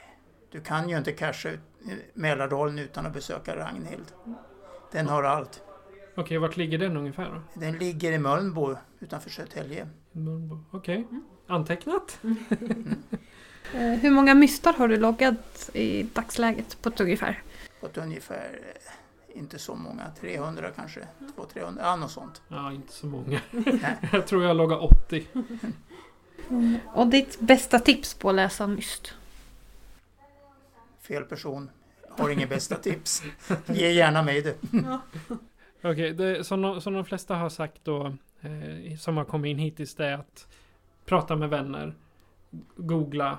du 0.51 0.61
kan 0.61 0.89
ju 0.89 0.99
inte 0.99 1.13
casha 1.13 1.49
ut 1.49 1.61
eh, 1.89 1.93
Mälardalen 2.15 2.79
utan 2.79 3.07
att 3.07 3.13
besöka 3.13 3.57
Ragnhild. 3.57 4.13
Den 4.93 5.07
har 5.07 5.23
allt. 5.23 5.63
Okej, 6.19 6.39
vart 6.39 6.57
ligger 6.57 6.79
den 6.79 6.97
ungefär 6.97 7.25
då? 7.25 7.61
Den 7.61 7.79
ligger 7.79 8.13
i 8.13 8.19
Mölnbo 8.19 8.77
utanför 9.01 9.31
Södertälje. 9.31 9.89
I 10.13 10.19
Mölnbo. 10.19 10.59
Okej. 10.71 11.07
Antecknat? 11.47 12.19
Eh, 13.75 13.81
hur 13.81 14.11
många 14.11 14.35
mystar 14.35 14.73
har 14.73 14.89
du 14.89 14.97
loggat 14.97 15.71
i 15.75 16.03
dagsläget 16.03 16.83
på 16.83 16.89
ett 16.89 17.01
ungefär? 17.01 17.43
På 17.81 17.87
ett 17.87 17.99
ungefär, 17.99 18.61
eh, 19.33 19.39
inte 19.39 19.59
så 19.59 19.75
många, 19.75 20.11
300 20.21 20.71
kanske, 20.77 21.01
200-300, 21.37 21.79
ja 21.81 21.97
något 21.97 22.11
sånt. 22.11 22.43
Ja, 22.49 22.73
inte 22.73 22.93
så 22.93 23.07
många. 23.07 23.41
Jag 24.13 24.27
tror 24.27 24.45
jag 24.45 24.57
loggar 24.57 24.85
80. 24.85 25.27
Och 26.87 27.07
ditt 27.07 27.41
bästa 27.41 27.79
tips 27.79 28.15
på 28.15 28.29
att 28.29 28.35
läsa 28.35 28.67
myst? 28.67 29.15
Fel 31.01 31.23
person, 31.23 31.71
har 32.09 32.31
inget 32.31 32.49
bästa 32.49 32.77
tips. 32.77 33.23
Ge 33.67 33.93
gärna 33.93 34.23
mig 34.23 34.43
det. 34.43 34.57
Okej, 35.91 36.13
det 36.15 36.45
som, 36.45 36.63
de- 36.63 36.81
som 36.81 36.93
de 36.95 37.05
flesta 37.05 37.35
har 37.35 37.49
sagt 37.49 37.85
då, 37.85 38.07
eh, 38.41 38.97
som 38.99 39.17
har 39.17 39.25
kommit 39.25 39.51
in 39.51 39.59
hittills, 39.59 39.95
det 39.95 40.07
är 40.07 40.15
att 40.15 40.49
prata 41.05 41.37
med 41.37 41.51
vänner, 41.51 41.95
googla 42.77 43.39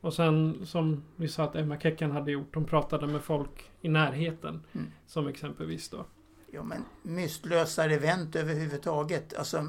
och 0.00 0.14
sen 0.14 0.66
som 0.66 1.04
vi 1.16 1.28
sa 1.28 1.44
att 1.44 1.56
Emma 1.56 1.80
Keckan 1.80 2.10
hade 2.10 2.30
gjort, 2.32 2.54
hon 2.54 2.64
pratade 2.64 3.06
med 3.06 3.22
folk 3.22 3.70
i 3.80 3.88
närheten. 3.88 4.62
Mm. 4.72 4.86
Som 5.06 5.28
exempelvis 5.28 5.88
då. 5.88 6.06
Jo 6.52 6.62
men 6.62 6.84
mystlösar 7.02 7.88
event 7.88 8.36
överhuvudtaget. 8.36 9.34
Alltså, 9.34 9.66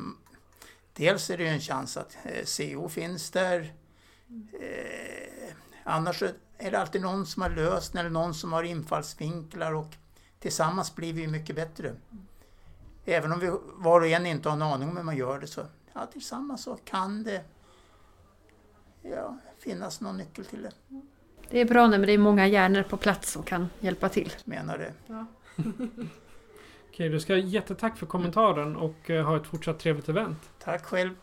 dels 0.93 1.29
är 1.29 1.37
det 1.37 1.43
ju 1.43 1.49
en 1.49 1.59
chans 1.59 1.97
att 1.97 2.17
eh, 2.25 2.45
CO 2.45 2.89
finns 2.89 3.31
där. 3.31 3.73
Eh, 4.61 5.53
annars 5.83 6.23
är 6.57 6.71
det 6.71 6.79
alltid 6.79 7.01
någon 7.01 7.25
som 7.25 7.41
har 7.41 7.49
löst 7.49 7.95
eller 7.95 8.09
någon 8.09 8.33
som 8.33 8.53
har 8.53 8.63
infallsvinklar 8.63 9.73
och 9.75 9.95
tillsammans 10.45 10.95
blir 10.95 11.13
vi 11.13 11.27
mycket 11.27 11.55
bättre. 11.55 11.95
Även 13.05 13.31
om 13.31 13.39
vi 13.39 13.51
var 13.75 14.01
och 14.01 14.07
en 14.07 14.25
inte 14.25 14.49
har 14.49 14.55
en 14.55 14.61
aning 14.61 14.89
om 14.89 14.97
hur 14.97 15.03
man 15.03 15.17
gör 15.17 15.39
det 15.39 15.47
så 15.47 15.61
ja, 15.93 16.05
tillsammans 16.05 16.63
så 16.63 16.77
kan 16.85 17.23
det 17.23 17.43
ja, 19.01 19.37
finnas 19.59 20.01
någon 20.01 20.17
nyckel 20.17 20.45
till 20.45 20.61
det, 20.61 20.71
Det 21.49 21.59
är 21.59 21.65
bra 21.65 21.87
när 21.87 21.99
det 21.99 22.11
är 22.11 22.17
många 22.17 22.47
hjärnor 22.47 22.83
på 22.83 22.97
plats 22.97 23.31
som 23.31 23.43
kan 23.43 23.69
hjälpa 23.79 24.09
till. 24.09 24.33
menar 24.43 24.77
det. 24.77 24.93
Okej, 26.89 27.09
du 27.09 27.19
ska 27.19 27.37
jättetack 27.37 27.97
för 27.97 28.05
kommentaren 28.05 28.75
och 28.75 29.09
eh, 29.09 29.25
ha 29.25 29.37
ett 29.37 29.47
fortsatt 29.47 29.79
trevligt 29.79 30.09
event. 30.09 30.49
Tack 30.59 30.85
själv. 30.85 31.15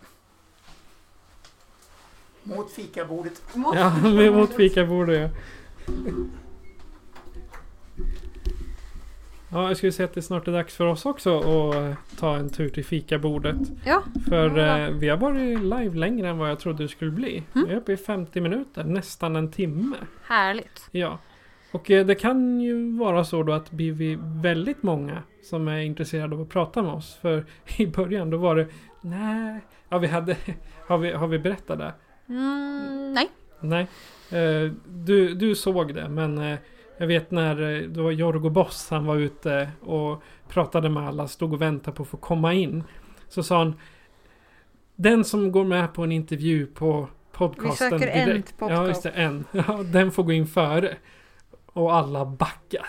Mot 2.43 2.73
fikabordet. 2.73 3.43
Ja, 3.55 3.97
med 4.03 4.33
mot 4.37 4.53
fikabordet 4.53 5.31
ja. 5.87 5.93
Ja, 9.53 9.69
jag 9.69 9.77
skulle 9.77 9.93
säga 9.93 10.05
att 10.09 10.15
det 10.15 10.23
snart 10.23 10.49
är 10.49 10.53
dags 10.53 10.77
för 10.77 10.87
oss 10.87 11.07
också 11.07 11.39
att 11.39 11.75
eh, 11.75 11.95
ta 12.19 12.37
en 12.37 12.51
tur 12.51 12.69
till 12.69 12.85
fikabordet. 12.85 13.57
Ja, 13.85 14.03
För 14.29 14.59
Ja. 14.59 14.79
eh, 14.79 14.91
vi 14.91 15.09
har 15.09 15.17
varit 15.17 15.61
live 15.61 15.97
längre 15.99 16.29
än 16.29 16.39
vad 16.39 16.51
jag 16.51 16.59
trodde 16.61 16.85
det 16.85 16.89
skulle 16.89 17.11
bli. 17.11 17.43
Vi 17.53 17.61
är 17.73 17.77
uppe 17.77 17.93
i 17.93 17.97
50 17.97 18.41
minuter, 18.41 18.85
nästan 18.85 19.37
en 19.37 19.51
timme. 19.51 19.97
härligt. 20.27 20.89
Ja. 20.91 21.19
Och 21.73 21.91
eh, 21.91 22.07
det 22.07 22.15
kan 22.15 22.61
ju 22.61 22.99
vara 22.99 23.25
så 23.25 23.43
då 23.43 23.53
att 23.53 23.71
blir 23.71 23.93
vi 23.93 24.19
väldigt 24.21 24.83
många 24.83 25.23
som 25.43 25.69
är 25.69 25.79
intresserade 25.81 26.35
av 26.35 26.41
att 26.43 26.49
prata 26.49 26.83
med 26.83 26.93
oss. 26.93 27.19
För 27.23 27.45
i 27.79 27.87
början 27.87 28.31
då 28.31 28.37
var 28.37 28.57
det 28.57 28.67
nej, 29.01 29.61
ja 29.89 29.99
vi 29.99 30.07
hade, 30.07 30.37
har 30.87 30.99
vi, 30.99 31.13
har 31.13 31.27
vi 31.27 31.39
berättat 31.39 31.79
det? 31.79 31.93
Mm, 32.29 33.13
nej. 33.15 33.29
Nej. 33.61 33.87
Du, 34.89 35.35
du 35.35 35.55
såg 35.55 35.95
det 35.95 36.09
men 36.09 36.57
jag 36.97 37.07
vet 37.07 37.31
när 37.31 37.83
eh, 37.83 37.89
då 37.89 38.13
Jorgo 38.13 38.51
Boss 38.51 38.91
han 38.91 39.07
var 39.07 39.17
ute 39.17 39.71
och 39.81 40.23
pratade 40.49 40.89
med 40.89 41.09
alla, 41.09 41.29
stod 41.29 41.53
och 41.53 41.63
väntade 41.63 41.97
på 41.97 42.03
att 42.03 42.09
få 42.09 42.17
komma 42.17 42.53
in. 42.55 42.85
Så 43.29 43.43
sa 43.43 43.59
han 43.59 43.75
Den 44.97 45.25
som 45.25 45.53
går 45.53 45.65
med 45.65 45.95
på 45.95 46.03
en 46.03 46.13
intervju 46.13 46.67
på 46.67 47.09
podcasten 47.33 47.91
Vi 47.91 47.99
söker 48.01 48.13
en 48.21 48.29
direkt. 48.29 48.59
podcast. 48.59 48.81
Ja, 48.83 48.89
just 48.89 49.03
det, 49.03 49.11
en. 49.11 49.45
Ja, 49.53 49.83
den 49.93 50.13
får 50.13 50.23
gå 50.23 50.33
in 50.33 50.47
före. 50.47 50.97
Och 51.67 51.95
alla 51.95 52.25
backar. 52.27 52.87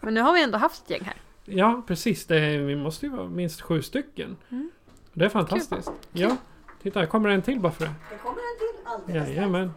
Men 0.00 0.14
nu 0.14 0.20
har 0.20 0.32
vi 0.32 0.42
ändå 0.42 0.58
haft 0.58 0.84
ett 0.84 0.90
gäng 0.90 1.02
här. 1.04 1.14
Ja, 1.44 1.82
precis. 1.86 2.26
Det, 2.26 2.38
är- 2.40 2.58
vi 2.58 2.76
måste 2.76 3.06
ju 3.06 3.12
vara 3.12 3.28
minst 3.28 3.60
sju 3.60 3.82
stycken. 3.82 4.36
Mm. 4.50 4.70
Det 5.12 5.24
är 5.24 5.28
fantastiskt. 5.28 5.92
Ja, 6.12 6.36
titta 6.82 7.00
här 7.00 7.06
kommer 7.06 7.28
en 7.28 7.42
till 7.42 7.60
bara 7.60 7.72
för 7.72 7.84
det. 7.84 7.90
Det 8.10 8.16
kommer 8.16 8.32
en 8.38 8.58
till 8.58 8.86
alldeles 8.86 9.36
Jajamän. 9.36 9.72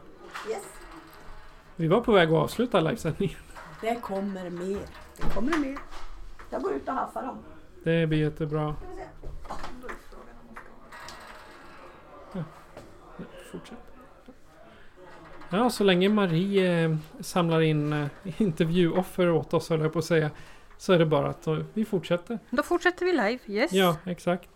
Yes. 0.49 0.63
Vi 1.81 1.87
var 1.87 2.01
på 2.01 2.11
väg 2.11 2.29
att 2.29 2.35
avsluta 2.35 2.79
livesändningen. 2.79 3.37
Det 3.81 3.95
kommer 3.95 4.49
mer. 4.49 4.79
Det 5.17 5.33
kommer 5.33 5.57
mer. 5.57 5.77
Jag 6.49 6.61
går 6.61 6.73
ut 6.73 6.87
och 6.87 6.93
haffar 6.93 7.23
dem. 7.23 7.37
Det 7.83 8.07
blir 8.07 8.19
jättebra. 8.19 8.75
Ja, 12.33 12.43
fortsätt. 13.51 13.77
Ja, 15.49 15.69
så 15.69 15.83
länge 15.83 16.09
Marie 16.09 16.85
eh, 16.85 16.97
samlar 17.19 17.61
in 17.61 17.93
eh, 17.93 18.07
intervjuoffer 18.41 19.29
åt 19.29 19.53
oss, 19.53 19.69
höll 19.69 19.81
jag 19.81 19.93
på 19.93 19.99
att 19.99 20.05
säga. 20.05 20.31
Så 20.77 20.93
är 20.93 20.99
det 20.99 21.05
bara 21.05 21.29
att 21.29 21.47
eh, 21.47 21.57
vi 21.73 21.85
fortsätter. 21.85 22.39
Då 22.49 22.63
fortsätter 22.63 23.05
vi 23.05 23.11
live. 23.11 23.39
Yes. 23.47 23.73
Ja, 23.73 23.97
exakt. 24.05 24.49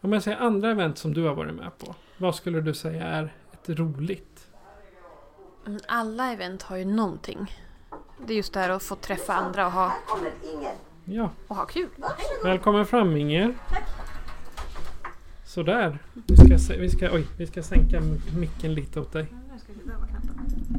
Om 0.00 0.12
jag 0.12 0.22
säger 0.22 0.38
andra 0.38 0.70
event 0.70 0.98
som 0.98 1.14
du 1.14 1.22
har 1.22 1.34
varit 1.34 1.54
med 1.54 1.78
på. 1.78 1.94
Vad 2.18 2.34
skulle 2.34 2.60
du 2.60 2.74
säga 2.74 3.04
är 3.04 3.32
ett 3.52 3.68
roligt? 3.68 4.33
Alla 5.88 6.32
event 6.32 6.62
har 6.62 6.76
ju 6.76 6.84
någonting 6.84 7.52
Det 8.26 8.32
är 8.32 8.36
just 8.36 8.52
det 8.52 8.60
här 8.60 8.70
att 8.70 8.82
få 8.82 8.94
träffa 8.96 9.34
andra 9.34 9.66
och 9.66 9.72
ha, 9.72 9.92
Ja, 11.04 11.30
och 11.48 11.56
ha 11.56 11.64
kul. 11.66 11.88
välkommen 12.44 12.86
fram 12.86 13.16
Inger. 13.16 13.54
Sådär. 15.44 15.98
Vi 16.26 16.36
ska, 16.36 16.58
se- 16.58 16.76
vi 16.80 16.90
ska, 16.90 17.10
oj, 17.12 17.26
vi 17.38 17.46
ska 17.46 17.62
sänka 17.62 17.96
m- 17.98 18.20
micken 18.38 18.74
lite 18.74 19.00
åt 19.00 19.12
dig. 19.12 19.26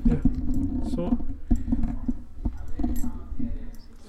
Ja. 0.03 0.15
Så. 0.95 1.17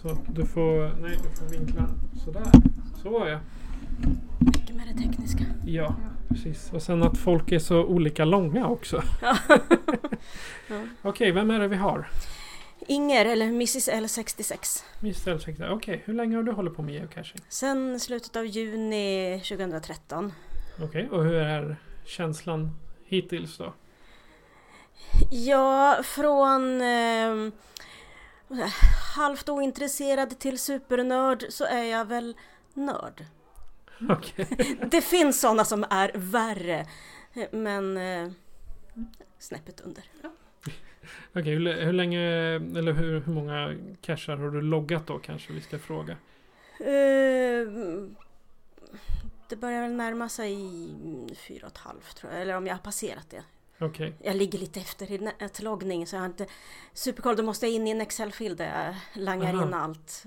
Så, 0.02 0.16
du 0.28 0.46
får, 0.46 1.00
nej 1.02 1.18
du 1.22 1.36
får 1.36 1.46
vinkla 1.58 1.86
sådär. 2.24 2.46
Så 3.02 3.26
ja. 3.28 3.38
Mycket 4.38 4.76
med 4.76 4.86
det 4.94 5.02
tekniska. 5.02 5.44
Ja, 5.64 5.94
precis. 6.28 6.72
Och 6.72 6.82
sen 6.82 7.02
att 7.02 7.18
folk 7.18 7.52
är 7.52 7.58
så 7.58 7.84
olika 7.84 8.24
långa 8.24 8.68
också. 8.68 9.02
Ja. 10.68 10.76
Okej, 11.02 11.32
vem 11.32 11.50
är 11.50 11.60
det 11.60 11.68
vi 11.68 11.76
har? 11.76 12.08
Inger, 12.86 13.26
eller 13.26 13.46
Mrs 13.46 13.88
L66. 13.88 14.82
Mr. 15.00 15.38
L60. 15.38 15.70
Okej, 15.70 16.02
hur 16.04 16.14
länge 16.14 16.36
har 16.36 16.42
du 16.42 16.52
hållit 16.52 16.76
på 16.76 16.82
med 16.82 16.94
geocaching? 16.94 17.40
Sen 17.48 18.00
slutet 18.00 18.36
av 18.36 18.46
juni 18.46 19.40
2013. 19.48 20.32
Okej, 20.82 21.08
och 21.10 21.24
hur 21.24 21.34
är 21.34 21.76
känslan 22.04 22.70
hittills 23.04 23.58
då? 23.58 23.72
Ja, 25.30 26.00
från 26.04 26.80
eh, 26.80 27.52
halvt 29.16 29.48
ointresserad 29.48 30.38
till 30.38 30.58
supernörd 30.58 31.44
så 31.48 31.64
är 31.64 31.84
jag 31.84 32.04
väl 32.04 32.36
nörd. 32.74 33.24
Okej. 34.08 34.78
Det 34.90 35.00
finns 35.00 35.40
sådana 35.40 35.64
som 35.64 35.84
är 35.90 36.10
värre. 36.14 36.86
Men 37.50 37.96
eh, 37.96 38.32
snäppet 39.38 39.80
under. 39.80 40.04
Okej, 41.34 41.54
hur, 41.54 41.84
hur 41.84 41.92
länge, 41.92 42.20
eller 42.54 42.92
hur, 42.92 43.20
hur 43.20 43.32
många 43.32 43.76
cashar 44.00 44.36
har 44.36 44.50
du 44.50 44.62
loggat 44.62 45.06
då 45.06 45.18
kanske 45.18 45.52
vi 45.52 45.60
ska 45.60 45.78
fråga? 45.78 46.16
Eh, 46.80 47.68
det 49.48 49.56
börjar 49.56 49.82
väl 49.82 49.92
närma 49.92 50.28
sig 50.28 50.56
fyra 51.36 51.66
och 51.66 51.72
ett 51.72 51.78
halvt 51.78 52.16
tror 52.16 52.32
jag. 52.32 52.42
Eller 52.42 52.56
om 52.56 52.66
jag 52.66 52.74
har 52.74 52.82
passerat 52.82 53.30
det. 53.30 53.42
Okej. 53.78 54.14
Jag 54.22 54.36
ligger 54.36 54.58
lite 54.58 54.80
efter 54.80 55.12
i 55.12 55.18
nätloggning 55.18 56.06
så 56.06 56.16
jag 56.16 56.20
har 56.20 56.26
inte 56.26 56.46
superkoll. 56.92 57.36
Då 57.36 57.42
måste 57.42 57.66
jag 57.66 57.74
in 57.74 57.86
i 57.86 57.90
en 57.90 58.00
Excel-fil 58.00 58.56
där 58.56 58.94
jag 59.14 59.22
langar 59.22 59.54
Aha. 59.54 59.66
in 59.66 59.74
allt. 59.74 60.26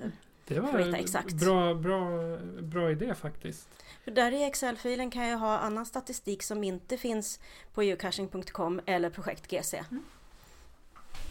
Det 0.50 0.60
var 0.60 0.96
exakt. 0.96 1.34
bra, 1.34 1.74
bra, 1.74 2.38
bra 2.62 2.92
idé 2.92 3.16
faktiskt. 3.16 3.70
För 4.04 4.12
där 4.12 4.32
i 4.32 4.44
Excel-filen 4.44 5.12
kan 5.12 5.28
jag 5.28 5.38
ha 5.38 5.58
annan 5.58 5.86
statistik 5.86 6.44
som 6.44 6.64
inte 6.64 6.98
finns 6.98 7.40
på 7.74 7.84
geocaching.com 7.84 8.82
eller 8.86 9.10
projekt 9.10 9.48
GC. 9.52 9.84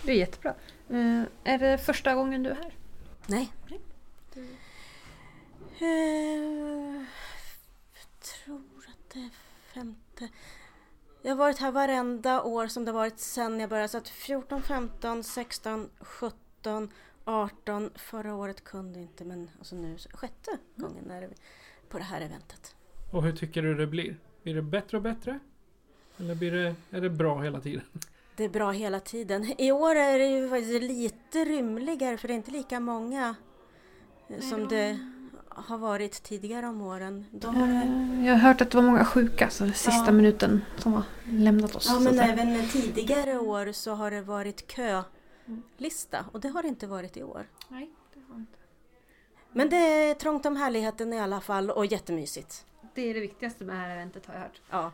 Det 0.03 0.13
är 0.13 0.17
jättebra. 0.17 0.55
Eh, 0.89 1.23
är 1.45 1.59
det 1.59 1.79
första 1.79 2.15
gången 2.15 2.43
du 2.43 2.51
är 2.51 2.55
här? 2.55 2.75
Nej. 3.27 3.53
Eh, 5.81 7.05
tror 8.21 8.87
att 8.89 9.11
det 9.13 9.19
är 9.19 9.31
femte. 9.75 10.29
Jag 11.23 11.31
har 11.31 11.37
varit 11.37 11.59
här 11.59 11.71
varenda 11.71 12.43
år 12.43 12.67
som 12.67 12.85
det 12.85 12.93
varit 12.93 13.19
sen 13.19 13.61
jag 13.61 13.71
började. 13.71 13.89
Så 13.89 13.99
att 13.99 14.09
14, 14.09 14.63
15, 14.63 15.25
16, 15.25 15.91
17, 16.01 16.91
18. 17.29 17.91
Förra 17.95 18.35
året 18.35 18.65
kunde 18.65 19.01
inte 19.01 19.25
men 19.25 19.51
alltså 19.59 19.77
nu 19.77 19.97
sjätte 20.15 20.51
gången 20.77 21.11
är 21.11 21.21
det 21.21 21.29
på 21.89 21.99
det 21.99 22.05
här 22.05 22.21
eventet. 22.21 22.75
Och 23.13 23.23
hur 23.23 23.33
tycker 23.33 23.63
du 23.63 23.75
det 23.75 23.87
blir? 23.87 24.17
Blir 24.43 24.55
det 24.55 24.63
bättre 24.63 24.97
och 24.97 25.03
bättre? 25.03 25.39
Eller 26.19 26.35
blir 26.35 26.53
det, 26.53 26.75
är 26.91 27.01
det 27.01 27.11
bra 27.11 27.41
hela 27.41 27.61
tiden? 27.61 27.83
Det 28.37 28.45
är 28.45 28.49
bra 28.49 28.71
hela 28.71 29.01
tiden. 29.01 29.55
I 29.59 29.73
år 29.73 29.95
är 29.95 30.19
det 30.19 30.27
ju 30.27 30.49
faktiskt 30.51 30.83
lite 30.83 31.45
rymligare 31.45 32.17
för 32.17 32.29
det 32.29 32.35
är 32.35 32.37
inte 32.37 32.51
lika 32.51 32.81
många 32.81 33.35
eh, 34.29 34.41
som 34.41 34.69
det 34.69 34.99
har 35.49 35.79
varit 35.79 36.23
tidigare 36.23 36.67
om 36.67 36.83
åren. 36.83 37.25
De 37.31 37.57
Eh, 37.57 38.27
jag 38.27 38.35
har 38.35 38.41
hört 38.41 38.61
att 38.61 38.71
det 38.71 38.77
var 38.77 38.85
många 38.85 39.05
sjuka 39.05 39.51
så 39.51 39.67
sista 39.67 40.05
Ja. 40.07 40.13
minuten 40.13 40.61
som 40.77 40.93
har 40.93 41.03
lämnat 41.25 41.75
oss. 41.77 41.87
Ja 41.89 42.01
men 42.01 42.19
även 42.19 42.69
tidigare 42.69 43.39
år 43.39 43.73
så 43.73 43.95
har 43.95 44.11
det 44.11 44.23
varit 44.23 44.67
kölista 45.79 46.25
och 46.33 46.41
det 46.41 46.49
har 46.49 46.63
det 46.63 46.69
inte 46.69 46.87
varit 46.87 47.17
i 47.17 47.23
år. 47.23 47.47
Nej, 47.69 47.91
det 48.15 48.21
var 48.29 48.37
inte. 48.37 48.59
Men 49.53 49.71
det 49.71 49.77
är 49.77 50.15
trångt 50.15 50.47
om 50.47 50.57
härligheten 50.57 51.13
i 51.13 51.19
alla 51.19 51.41
fall 51.41 51.71
och 51.71 51.87
jättemysigt. 51.87 52.67
Det 52.95 53.03
är 53.03 53.15
det 53.15 53.21
viktigaste 53.21 53.65
med 53.65 53.77
det 53.77 53.81
här 53.81 53.91
eventet 53.91 54.27
har 54.27 54.35
jag 54.35 54.41
hört. 54.41 54.61
Ja. 54.71 54.93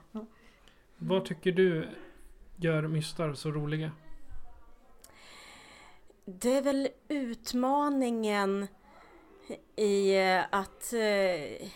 Vad 0.96 1.24
tycker 1.24 1.52
du 1.52 1.88
gör 2.56 2.82
mystar 2.82 3.34
så 3.34 3.50
roliga? 3.50 3.92
Det 6.24 6.56
är 6.56 6.62
väl 6.62 6.88
utmaningen 7.08 8.68
i 9.76 10.18
att 10.50 10.92
eh, 10.92 11.68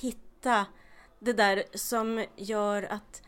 hitta 0.00 0.66
det 1.18 1.32
där 1.32 1.64
som 1.74 2.24
gör 2.36 2.82
att 2.82 3.22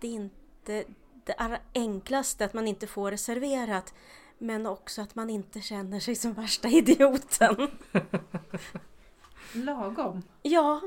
det 0.00 0.08
inte 0.08 0.84
det 1.24 1.32
allra 1.32 1.58
enklaste 1.74 2.44
att 2.44 2.54
man 2.54 2.68
inte 2.68 2.86
får 2.86 3.10
det 3.10 3.18
serverat 3.18 3.94
men 4.38 4.66
också 4.66 5.02
att 5.02 5.14
man 5.14 5.30
inte 5.30 5.60
känner 5.60 6.00
sig 6.00 6.14
som 6.14 6.32
värsta 6.32 6.68
idioten. 6.78 7.56
Lagom. 9.52 10.22
Ja, 10.42 10.80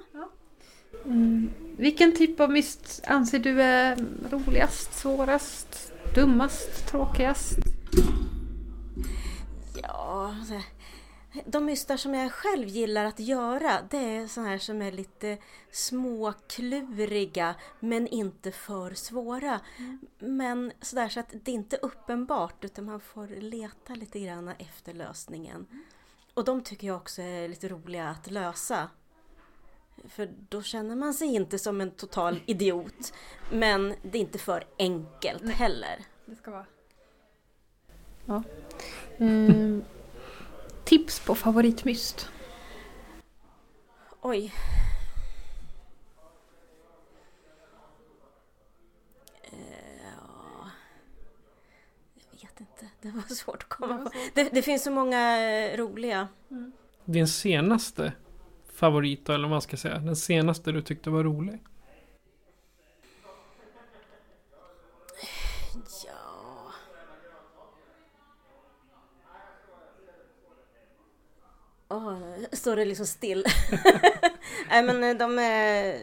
Mm. 1.05 1.49
Vilken 1.77 2.15
typ 2.15 2.39
av 2.39 2.51
myst 2.51 3.03
anser 3.07 3.39
du 3.39 3.61
är 3.61 4.05
roligast, 4.31 4.93
svårast, 4.93 5.93
dummast, 6.15 6.87
tråkigast? 6.87 7.57
Ja, 9.81 10.35
så 10.47 10.53
här, 10.53 10.63
de 11.45 11.65
mystar 11.65 11.97
som 11.97 12.13
jag 12.13 12.31
själv 12.31 12.67
gillar 12.67 13.05
att 13.05 13.19
göra 13.19 13.81
det 13.89 13.97
är 13.97 14.27
sådana 14.27 14.49
här 14.49 14.57
som 14.57 14.81
är 14.81 14.91
lite 14.91 15.37
småkluriga 15.71 17.55
men 17.79 18.07
inte 18.07 18.51
för 18.51 18.93
svåra. 18.93 19.59
Men 20.19 20.71
sådär 20.81 21.09
så 21.09 21.19
att 21.19 21.33
det 21.43 21.51
inte 21.51 21.75
är 21.75 21.85
uppenbart 21.85 22.63
utan 22.63 22.85
man 22.85 22.99
får 22.99 23.27
leta 23.27 23.95
lite 23.95 24.19
grann 24.19 24.47
efter 24.59 24.93
lösningen. 24.93 25.67
Och 26.33 26.45
de 26.45 26.63
tycker 26.63 26.87
jag 26.87 26.95
också 26.95 27.21
är 27.21 27.47
lite 27.47 27.67
roliga 27.67 28.07
att 28.07 28.31
lösa. 28.31 28.89
För 30.09 30.29
då 30.49 30.61
känner 30.61 30.95
man 30.95 31.13
sig 31.13 31.27
inte 31.27 31.59
som 31.59 31.81
en 31.81 31.91
total 31.91 32.39
idiot. 32.45 33.13
Men 33.51 33.93
det 34.01 34.17
är 34.17 34.21
inte 34.21 34.39
för 34.39 34.63
enkelt 34.79 35.49
heller. 35.49 36.05
Det 36.25 36.35
ska 36.35 36.51
vara. 36.51 36.65
Ja. 38.25 38.43
Mm. 39.17 39.83
Tips 40.85 41.19
på 41.19 41.35
favoritmyst? 41.35 42.29
Oj. 44.21 44.53
Eh, 49.43 49.51
ja. 50.03 50.69
Jag 52.31 52.41
vet 52.41 52.59
inte. 52.59 52.87
Det 53.01 53.11
var 53.11 53.35
svårt 53.35 53.63
att 53.63 53.69
komma 53.69 53.97
på. 53.97 54.11
Det, 54.33 54.49
det 54.53 54.61
finns 54.61 54.83
så 54.83 54.91
många 54.91 55.49
eh, 55.51 55.77
roliga. 55.77 56.27
Din 57.05 57.27
senaste 57.27 58.13
favorit 58.73 59.29
eller 59.29 59.41
vad 59.41 59.49
man 59.49 59.61
ska 59.61 59.77
säga. 59.77 59.99
Den 59.99 60.15
senaste 60.15 60.71
du 60.71 60.81
tyckte 60.81 61.09
var 61.09 61.23
rolig. 61.23 61.59
Ja. 66.05 66.71
Åh, 71.89 72.17
står 72.51 72.75
det 72.75 72.85
liksom 72.85 73.05
still. 73.05 73.45
Nej 74.69 74.83
men 74.83 75.03
eh, 75.03 75.17
de 75.17 75.39
är... 75.39 75.99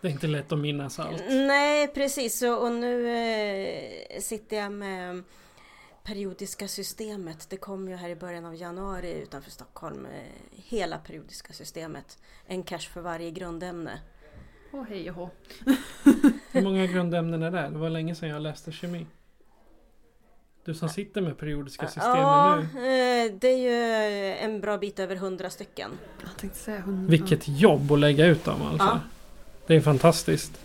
Det 0.00 0.08
är 0.08 0.12
inte 0.12 0.26
lätt 0.26 0.52
att 0.52 0.58
minnas 0.58 0.98
allt. 0.98 1.24
Nej 1.28 1.88
precis 1.88 2.42
och, 2.42 2.62
och 2.62 2.72
nu 2.72 3.08
eh, 3.08 4.20
sitter 4.20 4.56
jag 4.56 4.72
med 4.72 5.22
periodiska 6.04 6.68
systemet. 6.68 7.50
Det 7.50 7.56
kom 7.56 7.88
ju 7.88 7.94
här 7.94 8.08
i 8.08 8.16
början 8.16 8.44
av 8.44 8.54
januari 8.54 9.12
utanför 9.12 9.50
Stockholm. 9.50 10.06
Eh, 10.06 10.22
hela 10.50 10.98
periodiska 10.98 11.52
systemet. 11.52 12.18
En 12.46 12.62
cache 12.62 12.88
för 12.92 13.00
varje 13.00 13.30
grundämne. 13.30 14.00
Åh 14.72 14.84
hej 14.88 15.10
och 15.10 15.16
hå. 15.16 15.30
Hur 16.52 16.62
många 16.62 16.86
grundämnen 16.86 17.42
är 17.42 17.50
det? 17.50 17.68
Det 17.68 17.78
var 17.78 17.90
länge 17.90 18.14
sedan 18.14 18.28
jag 18.28 18.42
läste 18.42 18.72
kemi. 18.72 19.06
Du 20.66 20.74
som 20.74 20.88
sitter 20.88 21.20
med 21.20 21.38
periodiska 21.38 21.86
systemen 21.88 22.18
ja, 22.20 22.56
nu. 22.74 22.80
eh, 23.26 23.32
det 23.40 23.48
är 23.48 23.56
ju 23.56 24.32
en 24.34 24.60
bra 24.60 24.78
bit 24.78 24.98
över 24.98 25.16
hundra 25.16 25.50
stycken. 25.50 25.90
Jag 26.22 26.36
tänkte 26.36 26.58
säga 26.58 26.80
hundra. 26.80 27.10
Vilket 27.10 27.48
jobb 27.48 27.92
att 27.92 27.98
lägga 27.98 28.26
ut 28.26 28.44
dem 28.44 28.62
alltså. 28.62 28.86
Ja. 28.86 29.00
Det 29.66 29.74
är 29.76 29.80
fantastiskt. 29.80 30.60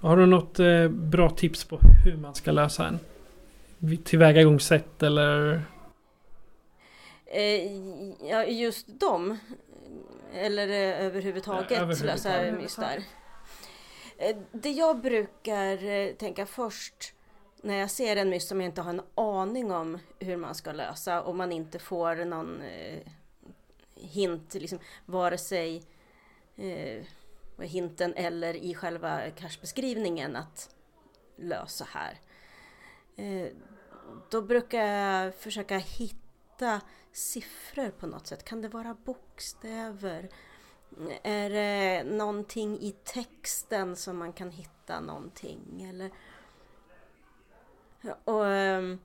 Har 0.00 0.16
du 0.16 0.26
något 0.26 0.58
eh, 0.58 0.88
bra 0.88 1.30
tips 1.30 1.64
på 1.64 1.78
hur 2.04 2.16
man 2.16 2.34
ska 2.34 2.52
lösa 2.52 2.86
en? 2.88 2.98
Tillvägagångssätt 4.04 5.02
eller? 5.02 5.62
Eh, 7.26 7.72
ja, 8.30 8.44
just 8.44 9.00
dem. 9.00 9.38
Eller 10.34 10.68
överhuvudtaget 10.98 11.70
Ja, 11.70 11.76
överhuvudtaget. 11.76 12.24
lösa 12.52 12.56
mystar. 12.62 12.96
Eh, 14.18 14.36
Det 14.52 14.70
jag 14.70 15.00
brukar 15.00 16.12
tänka 16.14 16.46
först 16.46 17.12
när 17.62 17.74
jag 17.74 17.90
ser 17.90 18.16
en 18.16 18.30
myst 18.30 18.48
som 18.48 18.60
jag 18.60 18.68
inte 18.68 18.80
har 18.80 18.90
en 18.90 19.02
aning 19.14 19.72
om 19.72 19.98
hur 20.18 20.36
man 20.36 20.54
ska 20.54 20.72
lösa 20.72 21.22
och 21.22 21.34
man 21.34 21.52
inte 21.52 21.78
får 21.78 22.24
någon 22.24 22.62
eh, 22.62 23.02
hint, 23.94 24.54
liksom, 24.54 24.78
vare 25.06 25.38
sig 25.38 25.82
eh, 26.56 27.04
hinten 27.58 28.14
eller 28.14 28.56
i 28.56 28.74
själva 28.74 29.30
cashbeskrivningen 29.30 30.36
att 30.36 30.74
lösa 31.36 31.86
här. 31.90 32.20
Eh, 33.16 33.48
då 34.30 34.42
brukar 34.42 34.84
jag 34.84 35.34
försöka 35.34 35.78
hitta 35.78 36.80
siffror 37.12 37.90
på 37.90 38.06
något 38.06 38.26
sätt. 38.26 38.44
Kan 38.44 38.62
det 38.62 38.68
vara 38.68 38.96
bokstäver? 39.04 40.28
Är 41.22 41.50
det 41.50 42.04
någonting 42.04 42.80
i 42.80 42.92
texten 43.04 43.96
som 43.96 44.18
man 44.18 44.32
kan 44.32 44.50
hitta 44.50 45.00
någonting? 45.00 45.82
Eller... 45.90 46.10
Och, 48.24 48.44
um, 48.44 48.98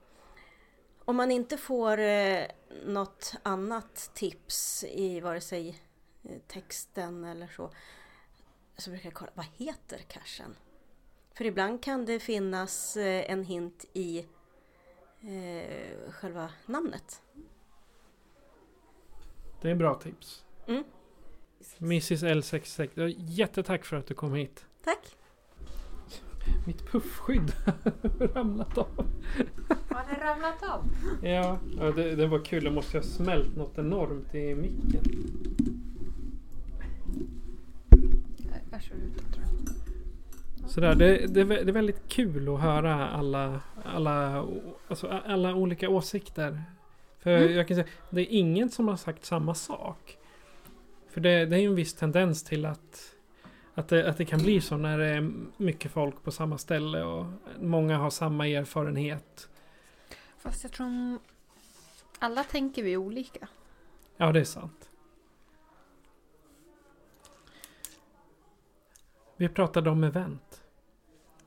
om 1.06 1.16
man 1.16 1.32
inte 1.32 1.58
får 1.58 1.99
uh, 1.99 2.43
något 2.86 3.34
annat 3.43 4.12
tips 4.14 4.84
i 4.84 5.20
vare 5.20 5.41
sig 5.41 5.82
uh, 6.30 6.38
texten 6.47 7.24
eller 7.24 7.47
så, 7.47 7.72
så 8.78 8.89
brukar 8.89 9.08
jag 9.08 9.14
kolla, 9.14 9.32
vad 9.34 9.45
heter 9.58 9.97
cachen? 9.97 10.56
För 11.34 11.45
ibland 11.45 11.84
kan 11.84 12.06
det 12.06 12.20
finnas 12.20 12.97
uh, 12.97 13.32
en 13.32 13.43
hint 13.43 13.86
i 13.93 14.26
själva 16.10 16.51
namnet. 16.66 17.22
Det 19.62 19.70
är 19.70 19.76
bra 19.76 19.95
tips. 19.95 20.45
Mm. 20.68 20.84
Mrs 21.78 22.12
L66. 22.24 23.14
Jättetack 23.18 23.86
för 23.86 23.97
att 23.97 24.08
du 24.08 24.14
kom 24.14 24.34
hit. 24.34 24.66
Tack. 24.84 25.18
Mitt 26.65 26.91
puffskydd 26.91 27.53
har 27.65 28.27
ramlat 28.35 28.77
av. 28.77 29.05
Har 29.89 30.05
det 30.09 30.25
ramlat 30.25 30.63
av? 30.63 30.89
Ja, 31.21 31.57
ja 31.77 31.91
det, 31.91 32.15
det, 32.15 32.27
var 32.27 32.39
kul. 32.39 32.63
Det 32.63 32.71
måste 32.71 32.97
ha 32.97 33.03
smält 33.03 33.55
något 33.55 33.77
enormt 33.77 34.35
i 34.35 34.55
micken. 34.55 35.03
Sådär, 40.73 40.95
det, 40.95 41.27
det, 41.27 41.43
det 41.43 41.69
är 41.69 41.73
väldigt 41.73 42.07
kul 42.07 42.53
att 42.53 42.61
höra 42.61 43.09
alla, 43.09 43.61
alla, 43.83 44.45
alltså 44.87 45.07
alla 45.07 45.55
olika 45.55 45.89
åsikter. 45.89 46.63
För 47.19 47.37
mm. 47.37 47.53
jag 47.53 47.67
kan 47.67 47.75
säga, 47.75 47.87
det 48.09 48.21
är 48.21 48.27
ingen 48.29 48.69
som 48.69 48.87
har 48.87 48.95
sagt 48.95 49.25
samma 49.25 49.55
sak. 49.55 50.17
För 51.09 51.21
det, 51.21 51.45
det 51.45 51.55
är 51.55 51.59
ju 51.59 51.67
en 51.67 51.75
viss 51.75 51.93
tendens 51.93 52.43
till 52.43 52.65
att, 52.65 53.12
att, 53.74 53.88
det, 53.88 54.09
att 54.09 54.17
det 54.17 54.26
kan 54.26 54.39
bli 54.39 54.61
så 54.61 54.78
när 54.78 54.97
det 54.97 55.05
är 55.05 55.32
mycket 55.57 55.91
folk 55.91 56.24
på 56.24 56.32
samma 56.32 56.57
ställe 56.57 57.03
och 57.03 57.26
många 57.59 57.97
har 57.97 58.09
samma 58.09 58.47
erfarenhet. 58.47 59.49
Fast 60.38 60.63
jag 60.63 60.71
tror 60.71 61.19
alla 62.19 62.43
tänker 62.43 62.84
vi 62.84 62.97
olika. 62.97 63.47
Ja, 64.17 64.32
det 64.32 64.39
är 64.39 64.43
sant. 64.43 64.89
Vi 69.38 69.49
pratade 69.49 69.89
om 69.89 70.03
event. 70.03 70.63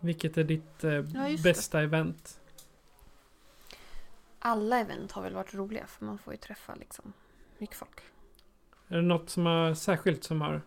Vilket 0.01 0.37
är 0.37 0.45
ditt 0.45 0.85
eh, 0.85 0.93
ja, 0.93 1.37
bästa 1.43 1.79
det. 1.79 1.85
event? 1.85 2.41
Alla 4.39 4.79
event 4.79 5.12
har 5.12 5.22
väl 5.22 5.35
varit 5.35 5.55
roliga 5.55 5.87
för 5.87 6.05
man 6.05 6.18
får 6.18 6.33
ju 6.33 6.37
träffa 6.37 6.74
liksom 6.74 7.12
mycket 7.59 7.77
folk. 7.77 8.01
Är 8.89 8.97
det 8.97 9.03
något 9.03 9.31
som 9.31 9.47
är 9.47 9.74
särskilt 9.74 10.24
som 10.24 10.41
har... 10.41 10.62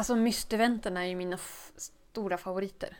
Alltså 0.00 0.16
mysteventen 0.16 0.96
är 0.96 1.04
ju 1.04 1.16
mina 1.16 1.38
stora 1.76 2.38
favoriter. 2.38 2.96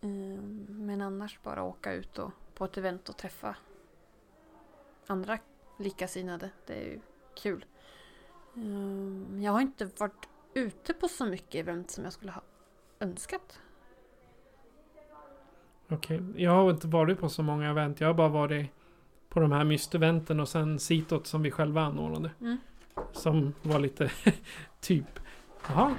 Mm, 0.00 0.66
men 0.68 1.00
annars 1.00 1.38
bara 1.42 1.62
åka 1.62 1.92
ut 1.92 2.18
och, 2.18 2.30
på 2.54 2.64
ett 2.64 2.76
event 2.76 3.08
och 3.08 3.16
träffa 3.16 3.56
andra 5.06 5.38
likasinnade. 5.78 6.50
Det 6.66 6.74
är 6.74 6.84
ju 6.84 7.00
kul. 7.34 7.64
Mm, 8.56 9.42
jag 9.42 9.52
har 9.52 9.60
inte 9.60 9.88
varit 9.98 10.28
ute 10.54 10.94
på 10.94 11.08
så 11.08 11.26
mycket 11.26 11.54
event 11.54 11.90
som 11.90 12.04
jag 12.04 12.12
skulle 12.12 12.32
ha 12.32 12.42
önskat. 13.00 13.60
Okej, 15.88 16.20
okay. 16.20 16.42
jag 16.42 16.50
har 16.50 16.70
inte 16.70 16.86
varit 16.86 17.20
på 17.20 17.28
så 17.28 17.42
många 17.42 17.70
event. 17.70 18.00
Jag 18.00 18.08
har 18.08 18.14
bara 18.14 18.28
varit 18.28 18.70
på 19.28 19.40
de 19.40 19.52
här 19.52 19.64
mysteventen 19.64 20.40
och 20.40 20.48
sen 20.48 20.78
sitot 20.78 21.26
som 21.26 21.42
vi 21.42 21.50
själva 21.50 21.82
anordnade. 21.82 22.30
Mm. 22.40 22.56
Som 23.12 23.54
var 23.62 23.78
lite 23.78 24.10
typ. 24.80 25.20
Jaha. 25.68 25.94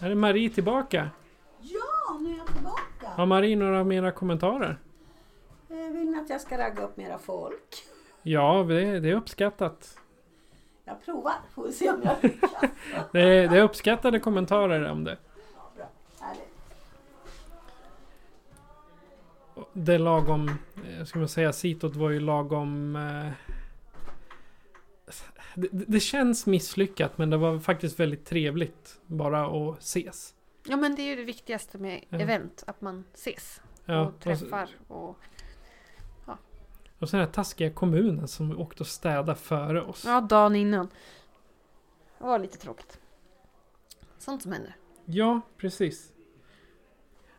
Är 0.00 0.08
det 0.08 0.14
Marie 0.14 0.50
tillbaka? 0.50 1.10
Ja, 1.60 2.18
nu 2.20 2.32
är 2.32 2.38
jag 2.38 2.46
tillbaka. 2.46 3.08
Har 3.16 3.26
Marie 3.26 3.56
några 3.56 3.84
mera 3.84 4.12
kommentarer? 4.12 4.78
Eh, 5.68 5.76
vill 5.76 6.10
ni 6.10 6.18
att 6.18 6.30
jag 6.30 6.40
ska 6.40 6.58
ragga 6.58 6.82
upp 6.82 6.96
mera 6.96 7.18
folk? 7.18 7.84
Ja, 8.22 8.64
det, 8.68 9.00
det 9.00 9.10
är 9.10 9.14
uppskattat. 9.14 9.98
Jag 10.84 11.04
provar, 11.04 11.34
får 11.54 11.66
vi 11.66 11.72
se 11.72 11.90
om 11.90 12.02
jag 12.02 12.16
lyckas. 12.22 12.50
det, 13.12 13.20
är, 13.20 13.48
det 13.48 13.58
är 13.58 13.62
uppskattade 13.62 14.20
kommentarer 14.20 14.90
om 14.90 15.04
det. 15.04 15.16
det 19.72 19.98
lagom, 19.98 20.50
eh, 20.88 21.04
ska 21.04 21.18
man 21.18 21.28
säga, 21.28 21.52
sitot 21.52 21.96
var 21.96 22.10
ju 22.10 22.20
lagom... 22.20 22.96
Eh, 22.96 23.32
det, 25.54 25.68
det, 25.72 26.00
känns 26.00 26.46
misslyckat 26.46 27.18
men 27.18 27.30
det 27.30 27.36
var 27.36 27.58
faktiskt 27.58 28.00
väldigt 28.00 28.24
trevligt 28.24 29.00
bara 29.06 29.46
att 29.46 29.78
ses. 29.78 30.34
Ja 30.66 30.76
men 30.76 30.94
det 30.94 31.02
är 31.02 31.06
ju 31.06 31.16
det 31.16 31.24
viktigaste 31.24 31.78
med 31.78 32.04
ja. 32.08 32.18
event, 32.18 32.64
att 32.66 32.80
man 32.80 33.04
ses. 33.14 33.60
Ja, 33.84 34.06
och 34.06 34.20
träffar 34.20 34.68
och... 34.88 35.18
Ja. 36.26 36.38
Och 36.98 37.10
sen 37.10 37.18
den 37.18 37.26
här 37.26 37.32
taskiga 37.32 37.70
kommunen 37.70 38.28
som 38.28 38.58
åkte 38.60 38.82
och 38.82 38.86
städade 38.86 39.34
före 39.34 39.82
oss. 39.82 40.04
Ja, 40.04 40.20
dagen 40.20 40.56
innan. 40.56 40.88
Det 42.18 42.24
var 42.24 42.38
lite 42.38 42.58
tråkigt. 42.58 43.00
Sånt 44.18 44.42
som 44.42 44.52
händer. 44.52 44.76
Ja, 45.04 45.40
precis. 45.56 46.12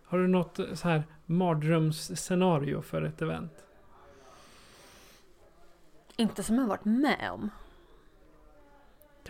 Har 0.03 0.17
du 0.17 0.27
något 0.27 0.59
så 0.73 0.87
här 0.87 1.03
mardrömsscenario 1.25 2.81
för 2.81 3.01
ett 3.01 3.21
event? 3.21 3.65
Inte 6.17 6.43
som 6.43 6.55
jag 6.55 6.67
varit 6.67 6.85
med 6.85 7.29
om. 7.31 7.49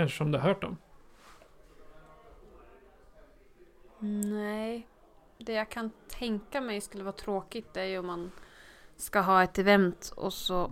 Kanske 0.02 0.18
som 0.18 0.32
du 0.32 0.38
har 0.38 0.48
hört 0.48 0.64
om? 0.64 0.78
Nej. 4.34 4.88
Det 5.38 5.54
jag 5.54 5.70
kan 5.70 5.92
tänka 6.08 6.62
mig 6.62 6.82
skulle 6.82 7.04
vara 7.04 7.16
tråkigt 7.16 7.78
är 7.78 7.84
ju 7.84 8.00
om 8.00 8.06
man 8.06 8.32
ska 8.96 9.20
ha 9.20 9.44
ett 9.44 9.60
event 9.60 10.14
och 10.16 10.34
så... 10.34 10.72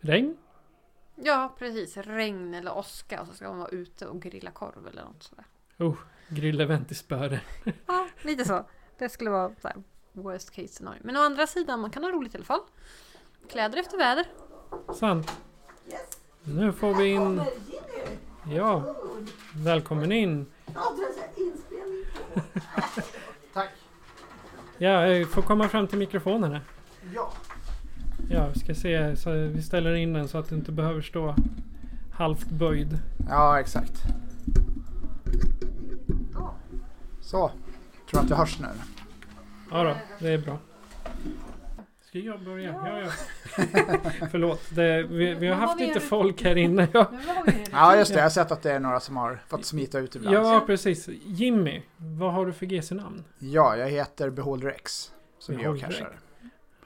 Regn? 0.00 0.36
Ja, 1.14 1.54
precis. 1.58 1.96
Regn 1.96 2.54
eller 2.54 2.76
åska 2.76 3.20
och 3.20 3.26
så 3.26 3.34
ska 3.34 3.48
man 3.48 3.58
vara 3.58 3.68
ute 3.68 4.06
och 4.06 4.22
grilla 4.22 4.50
korv 4.50 4.86
eller 4.86 5.04
något 5.04 5.22
sådär. 5.22 5.44
Oh, 5.78 5.96
grillevent 6.28 6.90
i 6.90 6.94
Spöre. 6.94 7.40
ja, 7.86 8.08
lite 8.22 8.44
så. 8.44 8.66
Det 8.98 9.08
skulle 9.08 9.30
vara 9.30 9.52
så 9.60 9.68
här, 9.68 9.82
worst 10.12 10.50
case 10.50 10.68
scenario. 10.68 11.00
Men 11.04 11.16
å 11.16 11.20
andra 11.20 11.46
sidan, 11.46 11.80
man 11.80 11.90
kan 11.90 12.04
ha 12.04 12.10
roligt 12.10 12.34
i 12.34 12.36
alla 12.36 12.44
fall. 12.44 12.62
Kläder 13.48 13.78
efter 13.78 13.98
väder. 13.98 14.26
Sant. 14.94 15.32
Nu 16.48 16.72
får 16.72 16.94
vi 16.94 17.08
in... 17.08 17.42
Ja, 18.50 18.96
välkommen 19.54 20.12
in. 20.12 20.46
Tack. 23.54 23.70
Ja, 24.78 25.06
jag 25.06 25.28
får 25.28 25.42
komma 25.42 25.68
fram 25.68 25.86
till 25.86 25.98
mikrofonen 25.98 26.52
här. 26.52 26.60
Ja. 27.14 27.32
Ja, 28.30 28.48
vi 28.54 28.60
ska 28.60 28.74
se 28.74 29.16
så 29.16 29.30
vi 29.30 29.62
ställer 29.62 29.94
in 29.94 30.12
den 30.12 30.28
så 30.28 30.38
att 30.38 30.48
du 30.48 30.54
inte 30.54 30.72
behöver 30.72 31.02
stå 31.02 31.34
halvt 32.12 32.48
böjd. 32.50 32.98
Ja, 33.28 33.60
exakt. 33.60 34.02
Så, 37.20 37.50
tror 38.10 38.20
att 38.20 38.28
det 38.28 38.34
hörs 38.34 38.58
nu? 38.60 38.68
Ja 39.70 39.82
då, 39.84 39.96
det 40.18 40.28
är 40.28 40.38
bra. 40.38 40.58
Ska 42.16 42.24
jag 42.24 42.44
börja? 42.44 42.72
Ja, 42.84 43.00
ja. 43.00 43.10
Förlåt, 44.30 44.60
det, 44.70 45.02
vi, 45.02 45.34
vi, 45.34 45.48
har 45.48 45.54
haft 45.54 45.80
lite 45.80 46.00
folk 46.00 46.42
här 46.42 46.56
inne. 46.56 46.88
Ja, 46.92 47.10
ja 47.72 47.96
just 47.96 48.12
det. 48.12 48.18
Jag 48.18 48.24
har 48.24 48.30
sett 48.30 48.52
att 48.52 48.62
det 48.62 48.72
är 48.72 48.80
några 48.80 49.00
som 49.00 49.16
har 49.16 49.38
fått 49.48 49.64
smita 49.64 49.98
ut 49.98 50.16
ibland. 50.16 50.36
Ja, 50.36 50.62
precis. 50.66 51.08
Jimmy, 51.24 51.82
vad 51.96 52.32
har 52.32 52.46
du 52.46 52.52
för 52.52 52.66
GC-namn? 52.66 53.24
Ja, 53.38 53.76
jag 53.76 53.88
heter 53.88 54.30
Beholder 54.30 54.68
X. 54.68 55.12
Som 55.38 55.60
geocachare. 55.60 56.16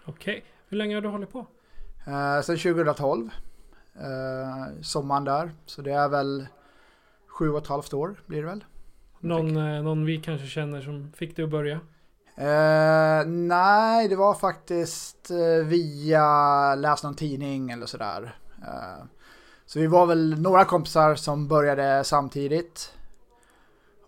Okej. 0.05 0.39
Okay. 0.39 0.41
Hur 0.69 0.77
länge 0.77 0.95
har 0.95 1.03
du 1.03 1.09
hållit 1.09 1.33
på? 1.33 1.39
Uh, 1.39 2.41
sen 2.43 2.57
2012. 2.57 3.25
Uh, 3.25 4.81
sommaren 4.83 5.25
där. 5.25 5.51
Så 5.67 5.83
det 5.83 5.93
är 5.93 6.09
väl 6.09 6.47
sju 7.27 7.51
och 7.51 7.59
ett 7.59 7.67
halvt 7.67 7.93
år 7.93 8.23
blir 8.27 8.41
det 8.41 8.47
väl. 8.47 8.65
Någon, 9.21 9.57
eh, 9.57 9.83
någon 9.83 10.05
vi 10.05 10.21
kanske 10.21 10.47
känner 10.47 10.81
som 10.81 11.13
fick 11.13 11.37
dig 11.37 11.45
att 11.45 11.51
börja? 11.51 11.81
Eh, 12.37 13.27
nej, 13.27 14.09
det 14.09 14.17
var 14.17 14.35
faktiskt 14.35 15.31
eh, 15.31 15.67
via 15.67 16.75
läs 16.75 17.03
någon 17.03 17.15
tidning 17.15 17.71
eller 17.71 17.87
sådär. 17.87 18.39
Eh, 18.63 19.05
så 19.67 19.79
vi 19.79 19.87
var 19.87 20.07
väl 20.07 20.41
några 20.41 20.65
kompisar 20.65 21.15
som 21.15 21.49
började 21.49 22.05
samtidigt. 22.05 22.93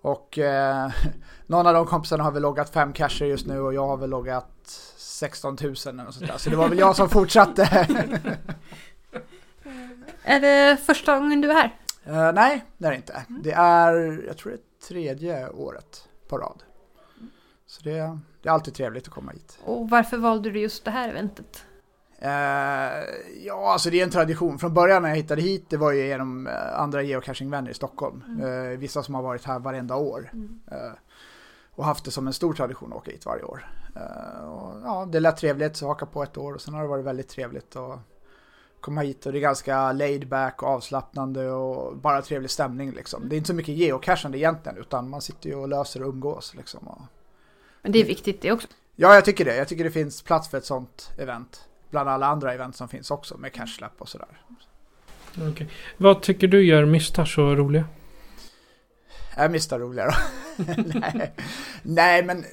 Och 0.02 0.38
eh, 0.38 0.90
någon 1.46 1.66
av 1.66 1.74
de 1.74 1.86
kompisarna 1.86 2.24
har 2.24 2.32
väl 2.32 2.42
loggat 2.42 2.70
fem 2.70 2.92
cacher 2.92 3.24
just 3.24 3.46
nu 3.46 3.60
och 3.60 3.74
jag 3.74 3.86
har 3.86 3.96
väl 3.96 4.10
loggat 4.10 4.48
16 4.96 5.56
000 5.60 5.74
eller 5.86 6.04
något 6.04 6.14
sånt 6.14 6.26
där. 6.26 6.38
Så 6.38 6.50
det 6.50 6.56
var 6.56 6.68
väl 6.68 6.78
jag 6.78 6.96
som 6.96 7.08
fortsatte. 7.08 7.62
Är 10.24 10.40
det 10.40 10.76
första 10.76 11.18
gången 11.18 11.40
du 11.40 11.50
är 11.50 11.54
här? 11.54 11.76
Eh, 12.04 12.32
nej, 12.32 12.64
det 12.78 12.86
är 12.86 12.90
det 12.90 12.96
inte. 12.96 13.24
Det 13.28 13.52
är, 13.52 14.24
jag 14.26 14.36
tror 14.36 14.52
det 14.52 14.58
är 14.58 14.88
tredje 14.88 15.48
året 15.48 16.08
på 16.28 16.38
rad. 16.38 16.62
Så 17.72 17.82
det, 17.82 18.18
det 18.42 18.48
är 18.48 18.52
alltid 18.52 18.74
trevligt 18.74 19.08
att 19.08 19.14
komma 19.14 19.32
hit. 19.32 19.58
Och 19.64 19.90
varför 19.90 20.18
valde 20.18 20.50
du 20.50 20.60
just 20.60 20.84
det 20.84 20.90
här 20.90 21.08
eventet? 21.08 21.64
Eh, 22.18 22.30
ja, 23.44 23.72
alltså 23.72 23.90
det 23.90 24.00
är 24.00 24.04
en 24.04 24.10
tradition. 24.10 24.58
Från 24.58 24.74
början 24.74 25.02
när 25.02 25.08
jag 25.08 25.16
hittade 25.16 25.42
hit, 25.42 25.70
det 25.70 25.76
var 25.76 25.92
ju 25.92 26.06
genom 26.06 26.46
eh, 26.46 26.80
andra 26.80 27.02
geocachingvänner 27.02 27.70
i 27.70 27.74
Stockholm. 27.74 28.40
Eh, 28.42 28.78
vissa 28.78 29.02
som 29.02 29.14
har 29.14 29.22
varit 29.22 29.44
här 29.44 29.58
varenda 29.58 29.96
år. 29.96 30.30
Eh, 30.70 30.92
och 31.70 31.84
haft 31.84 32.04
det 32.04 32.10
som 32.10 32.26
en 32.26 32.32
stor 32.32 32.52
tradition 32.52 32.92
att 32.92 32.98
åka 32.98 33.10
hit 33.10 33.26
varje 33.26 33.42
år. 33.42 33.68
Eh, 33.96 34.48
och, 34.48 34.80
ja, 34.84 35.08
det 35.12 35.20
lät 35.20 35.36
trevligt, 35.36 35.76
så 35.76 35.86
haka 35.86 36.06
på 36.06 36.22
ett 36.22 36.36
år 36.36 36.54
och 36.54 36.60
sen 36.60 36.74
har 36.74 36.82
det 36.82 36.88
varit 36.88 37.04
väldigt 37.04 37.28
trevligt 37.28 37.76
att 37.76 38.00
komma 38.80 39.00
hit 39.00 39.26
och 39.26 39.32
det 39.32 39.38
är 39.38 39.40
ganska 39.40 39.92
laid 39.92 40.28
back 40.28 40.62
och 40.62 40.68
avslappnande 40.68 41.50
och 41.50 41.96
bara 41.96 42.22
trevlig 42.22 42.50
stämning 42.50 42.90
liksom. 42.90 43.28
Det 43.28 43.34
är 43.34 43.38
inte 43.38 43.48
så 43.48 43.54
mycket 43.54 43.74
geocachande 43.74 44.38
egentligen 44.38 44.78
utan 44.78 45.10
man 45.10 45.20
sitter 45.20 45.48
ju 45.48 45.54
och 45.54 45.68
löser 45.68 46.02
och 46.02 46.08
umgås 46.08 46.54
liksom. 46.54 46.88
Och... 46.88 47.02
Men 47.82 47.92
det 47.92 48.00
är 48.00 48.04
viktigt 48.04 48.40
det 48.40 48.52
också. 48.52 48.68
Ja, 48.96 49.14
jag 49.14 49.24
tycker 49.24 49.44
det. 49.44 49.56
Jag 49.56 49.68
tycker 49.68 49.84
det 49.84 49.90
finns 49.90 50.22
plats 50.22 50.48
för 50.48 50.58
ett 50.58 50.64
sånt 50.64 51.10
event. 51.18 51.68
Bland 51.90 52.08
alla 52.08 52.26
andra 52.26 52.54
event 52.54 52.76
som 52.76 52.88
finns 52.88 53.10
också 53.10 53.38
med 53.38 53.52
cashlap 53.52 53.92
och 53.98 54.08
sådär. 54.08 54.40
Okej. 55.50 55.68
Vad 55.96 56.22
tycker 56.22 56.48
du 56.48 56.64
gör 56.64 56.84
Mystar 56.84 57.24
så 57.24 57.54
roliga? 57.54 57.84
Är 59.34 59.48
Mysta 59.48 59.78
roliga 59.78 60.06
då? 60.06 60.14
Nej. 60.94 61.32
Nej, 61.82 62.24
men 62.24 62.44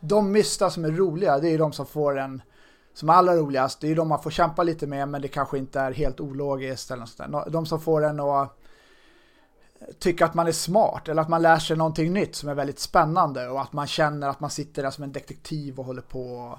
de 0.00 0.32
Mysta 0.32 0.70
som 0.70 0.84
är 0.84 0.90
roliga, 0.90 1.38
det 1.38 1.48
är 1.48 1.50
ju 1.50 1.58
de 1.58 1.72
som 1.72 1.86
får 1.86 2.18
en 2.18 2.42
som 2.94 3.08
är 3.08 3.12
allra 3.12 3.36
roligast. 3.36 3.80
Det 3.80 3.86
är 3.86 3.88
ju 3.88 3.94
de 3.94 4.08
man 4.08 4.22
får 4.22 4.30
kämpa 4.30 4.62
lite 4.62 4.86
med, 4.86 5.08
men 5.08 5.22
det 5.22 5.28
kanske 5.28 5.58
inte 5.58 5.80
är 5.80 5.92
helt 5.92 6.20
ologiskt 6.20 6.90
eller 6.90 7.00
något 7.00 7.08
sånt 7.08 7.32
där. 7.32 7.50
De 7.50 7.66
som 7.66 7.80
får 7.80 8.04
en 8.04 8.20
att 8.20 8.57
tycka 9.98 10.24
att 10.24 10.34
man 10.34 10.46
är 10.46 10.52
smart 10.52 11.08
eller 11.08 11.22
att 11.22 11.28
man 11.28 11.42
lär 11.42 11.58
sig 11.58 11.76
någonting 11.76 12.12
nytt 12.12 12.34
som 12.34 12.48
är 12.48 12.54
väldigt 12.54 12.78
spännande 12.78 13.48
och 13.48 13.60
att 13.60 13.72
man 13.72 13.86
känner 13.86 14.28
att 14.28 14.40
man 14.40 14.50
sitter 14.50 14.82
där 14.82 14.90
som 14.90 15.04
en 15.04 15.12
detektiv 15.12 15.78
och 15.78 15.84
håller 15.84 16.02
på 16.02 16.32
och 16.32 16.58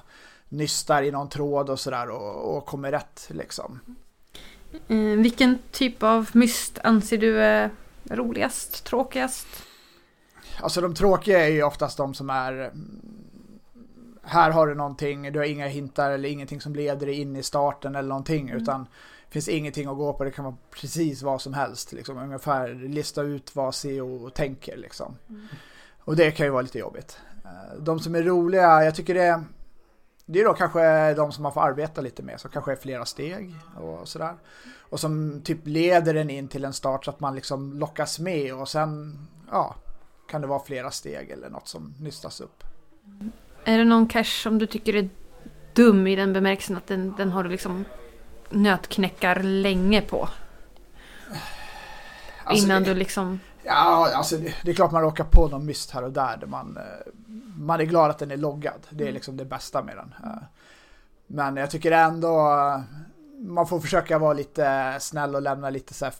nystar 0.49 1.03
i 1.03 1.11
någon 1.11 1.29
tråd 1.29 1.69
och 1.69 1.79
sådär 1.79 2.09
och, 2.09 2.57
och 2.57 2.65
kommer 2.65 2.91
rätt 2.91 3.27
liksom. 3.29 3.79
Eh, 4.87 4.97
vilken 4.97 5.57
typ 5.71 6.03
av 6.03 6.29
myst 6.33 6.79
anser 6.83 7.17
du 7.17 7.41
är 7.41 7.69
roligast, 8.09 8.83
tråkigast? 8.83 9.47
Alltså 10.61 10.81
de 10.81 10.95
tråkiga 10.95 11.45
är 11.45 11.49
ju 11.49 11.63
oftast 11.63 11.97
de 11.97 12.13
som 12.13 12.29
är 12.29 12.53
mm, 12.53 13.01
här 14.23 14.51
har 14.51 14.67
du 14.67 14.75
någonting, 14.75 15.31
du 15.33 15.39
har 15.39 15.45
inga 15.45 15.67
hintar 15.67 16.11
eller 16.11 16.29
ingenting 16.29 16.61
som 16.61 16.75
leder 16.75 17.05
dig 17.05 17.21
in 17.21 17.35
i 17.35 17.43
starten 17.43 17.95
eller 17.95 18.09
någonting 18.09 18.49
Mm. 18.49 18.61
utan 18.61 18.87
finns 19.29 19.47
ingenting 19.47 19.87
att 19.87 19.97
gå 19.97 20.13
på, 20.13 20.23
det 20.23 20.31
kan 20.31 20.45
vara 20.45 20.57
precis 20.71 21.21
vad 21.21 21.41
som 21.41 21.53
helst 21.53 21.91
liksom, 21.91 22.17
ungefär 22.17 22.73
lista 22.73 23.21
ut 23.21 23.55
vad 23.55 23.75
CEO 23.75 24.29
tänker 24.29 24.77
liksom. 24.77 25.17
Och 25.99 26.15
det 26.15 26.31
kan 26.31 26.45
ju 26.45 26.51
vara 26.51 26.61
lite 26.61 26.79
jobbigt. 26.79 27.17
Eh, 27.45 27.79
De 27.79 27.99
som 27.99 28.15
är 28.15 28.23
roliga, 28.23 28.83
jag 28.83 28.95
tycker 28.95 29.13
det 29.13 29.43
det 30.31 30.39
är 30.39 30.45
då 30.45 30.53
kanske 30.53 31.13
de 31.13 31.31
som 31.31 31.43
man 31.43 31.53
får 31.53 31.61
arbeta 31.61 32.01
lite 32.01 32.23
med, 32.23 32.39
som 32.39 32.51
kanske 32.51 32.71
är 32.71 32.75
flera 32.75 33.05
steg 33.05 33.55
och 33.75 34.07
sådär. 34.07 34.33
Och 34.79 34.99
som 34.99 35.41
typ 35.41 35.59
leder 35.63 36.15
en 36.15 36.29
in 36.29 36.47
till 36.47 36.65
en 36.65 36.73
start 36.73 37.05
så 37.05 37.11
att 37.11 37.19
man 37.19 37.35
liksom 37.35 37.79
lockas 37.79 38.19
med 38.19 38.53
och 38.53 38.69
sen, 38.69 39.19
ja, 39.51 39.75
kan 40.29 40.41
det 40.41 40.47
vara 40.47 40.63
flera 40.63 40.91
steg 40.91 41.29
eller 41.29 41.49
något 41.49 41.67
som 41.67 41.93
nystas 41.99 42.41
upp. 42.41 42.63
Är 43.63 43.77
det 43.77 43.83
någon 43.83 44.07
cache 44.07 44.43
som 44.43 44.57
du 44.57 44.65
tycker 44.65 44.95
är 44.95 45.09
dum 45.73 46.07
i 46.07 46.15
den 46.15 46.33
bemärkelsen 46.33 46.77
att 46.77 46.87
den, 46.87 47.13
den 47.17 47.31
har 47.31 47.43
du 47.43 47.49
liksom 47.49 47.85
nötknäckar 48.49 49.43
länge 49.43 50.01
på? 50.01 50.29
Alltså, 52.43 52.65
Innan 52.65 52.83
du 52.83 52.93
liksom... 52.93 53.39
Ja, 53.63 54.11
alltså 54.15 54.37
det, 54.37 54.53
det 54.63 54.71
är 54.71 54.75
klart 54.75 54.91
man 54.91 55.01
råkar 55.01 55.23
på 55.23 55.47
någon 55.47 55.65
myst 55.65 55.91
här 55.91 56.03
och 56.03 56.11
där, 56.11 56.37
där 56.37 56.47
man, 56.47 56.77
eh, 56.77 57.11
man 57.57 57.79
är 57.79 57.85
glad 57.85 58.09
att 58.09 58.19
den 58.19 58.31
är 58.31 58.37
loggad. 58.37 58.87
Det 58.89 59.07
är 59.07 59.11
liksom 59.11 59.37
det 59.37 59.45
bästa 59.45 59.83
med 59.83 59.97
den. 59.97 60.13
Eh, 60.23 60.43
Men 61.27 61.57
jag 61.57 61.71
tycker 61.71 61.91
ändå 61.91 62.37
eh, 62.39 62.81
man 63.39 63.67
får 63.67 63.79
försöka 63.79 64.19
vara 64.19 64.33
lite 64.33 64.97
snäll 64.99 65.35
och 65.35 65.41
lämna 65.41 65.69
lite 65.69 65.93
så 65.93 66.05
här 66.05 66.13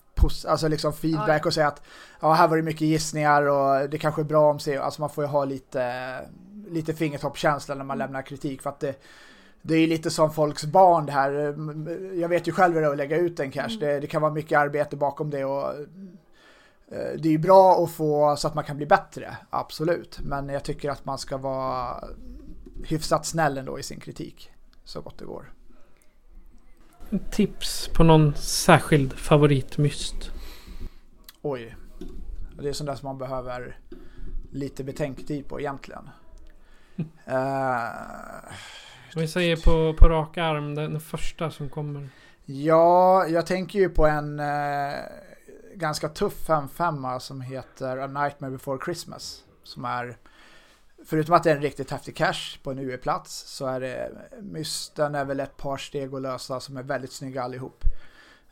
alltså 0.48 0.68
liksom 0.68 0.94
feedback 0.94 1.46
och 1.46 1.54
säga 1.54 1.68
att 1.68 1.82
ja, 2.20 2.34
här 2.34 2.48
var 2.48 2.58
det 2.58 2.64
mycket 2.64 2.82
gissningar 2.82 3.42
och 3.42 3.90
det 3.90 3.98
kanske 3.98 4.22
är 4.22 4.26
bra 4.26 4.52
om 4.52 4.60
sig. 4.60 4.78
Alltså 4.78 5.02
man 5.02 5.10
får 5.10 5.24
ju 5.24 5.28
ha 5.28 5.46
lite, 5.46 6.16
lite 6.68 6.94
fingertoppkänsla 6.94 7.76
när 7.76 7.84
man 7.84 7.98
lämnar 7.98 8.22
kritik 8.22 8.62
för 8.62 8.70
att 8.70 8.80
det, 8.80 8.96
det 9.62 9.76
är 9.76 9.88
lite 9.88 10.12
som 10.12 10.34
folks 10.34 10.66
barn 10.66 11.06
det 11.06 11.12
här. 11.12 11.32
Jag 12.20 12.30
vet 12.30 12.48
ju 12.48 12.52
själv 12.52 12.74
hur 12.74 12.82
det 12.82 12.88
är 12.88 12.92
att 12.92 12.98
lägga 12.98 13.18
ut 13.18 13.40
en 13.40 13.52
cache. 13.52 13.78
Det, 13.80 14.00
det 14.00 14.08
kan 14.08 14.22
vara 14.22 14.34
mycket 14.34 14.60
arbete 14.60 14.98
bakom 14.98 15.30
det 15.30 15.46
och 15.46 15.74
eh, 16.92 17.14
det 17.18 17.30
är 17.30 17.32
ju 17.32 17.38
bra 17.38 17.84
att 17.84 17.92
få 17.92 18.36
så 18.36 18.48
att 18.48 18.56
man 18.56 18.64
kan 18.64 18.78
bli 18.78 18.86
bättre, 18.86 19.38
absolut. 19.50 20.20
Men 20.24 20.50
jag 20.50 20.64
tycker 20.64 20.90
att 20.90 21.06
man 21.06 21.18
ska 21.18 21.38
vara 21.38 22.04
hyfsat 22.84 23.26
snäll 23.26 23.58
ändå 23.58 23.80
i 23.80 23.84
sin 23.84 24.00
kritik, 24.00 24.52
så 24.84 25.02
gott 25.02 25.20
det 25.20 25.26
går. 25.26 25.54
Tips 27.32 27.90
på 27.94 28.04
någon 28.04 28.36
särskild 28.36 29.14
favoritmyst? 29.14 30.32
Oj, 31.42 31.76
det 32.62 32.70
är 32.70 32.74
sånt 32.74 32.88
där 32.88 32.96
som 32.96 33.08
man 33.08 33.18
behöver 33.18 33.78
lite 34.52 34.84
betänketid 34.84 35.48
på 35.48 35.60
egentligen. 35.60 36.10
Eh, 37.26 38.54
Om 39.16 39.22
vi 39.22 39.28
säger 39.28 39.56
på, 39.56 39.94
på 40.00 40.10
rak 40.10 40.38
arm, 40.38 40.76
den, 40.76 41.00
första 41.00 41.52
som 41.52 41.70
kommer. 41.70 42.10
Ja, 42.46 43.28
jag 43.28 43.46
tänker 43.46 43.80
ju 43.80 43.90
på 43.90 44.08
en 44.08 44.40
eh, 44.40 44.94
ganska 45.76 46.10
tuff 46.10 46.48
5-5 46.48 47.20
som 47.20 47.42
heter 47.42 47.98
A 47.98 48.08
Nightmare 48.08 48.52
Before 48.52 48.80
Christmas. 48.86 49.44
Som 49.64 49.86
är, 49.86 50.18
förutom 51.06 51.36
att 51.36 51.44
det 51.44 51.52
är 51.52 51.56
en 51.56 51.62
riktigt 51.62 51.92
häftig 51.92 52.16
cash 52.16 52.58
på 52.64 52.72
en 52.72 52.80
UE-plats, 52.80 53.44
så 53.48 53.66
är 53.66 53.80
det, 53.80 54.12
mysten 54.42 55.16
är 55.16 55.26
väl 55.26 55.40
ett 55.40 55.58
par 55.58 55.78
steg 55.78 56.14
att 56.14 56.22
lösa 56.22 56.60
som 56.60 56.78
är 56.78 56.84
väldigt 56.84 57.12
snygga 57.12 57.44
allihop. 57.44 57.84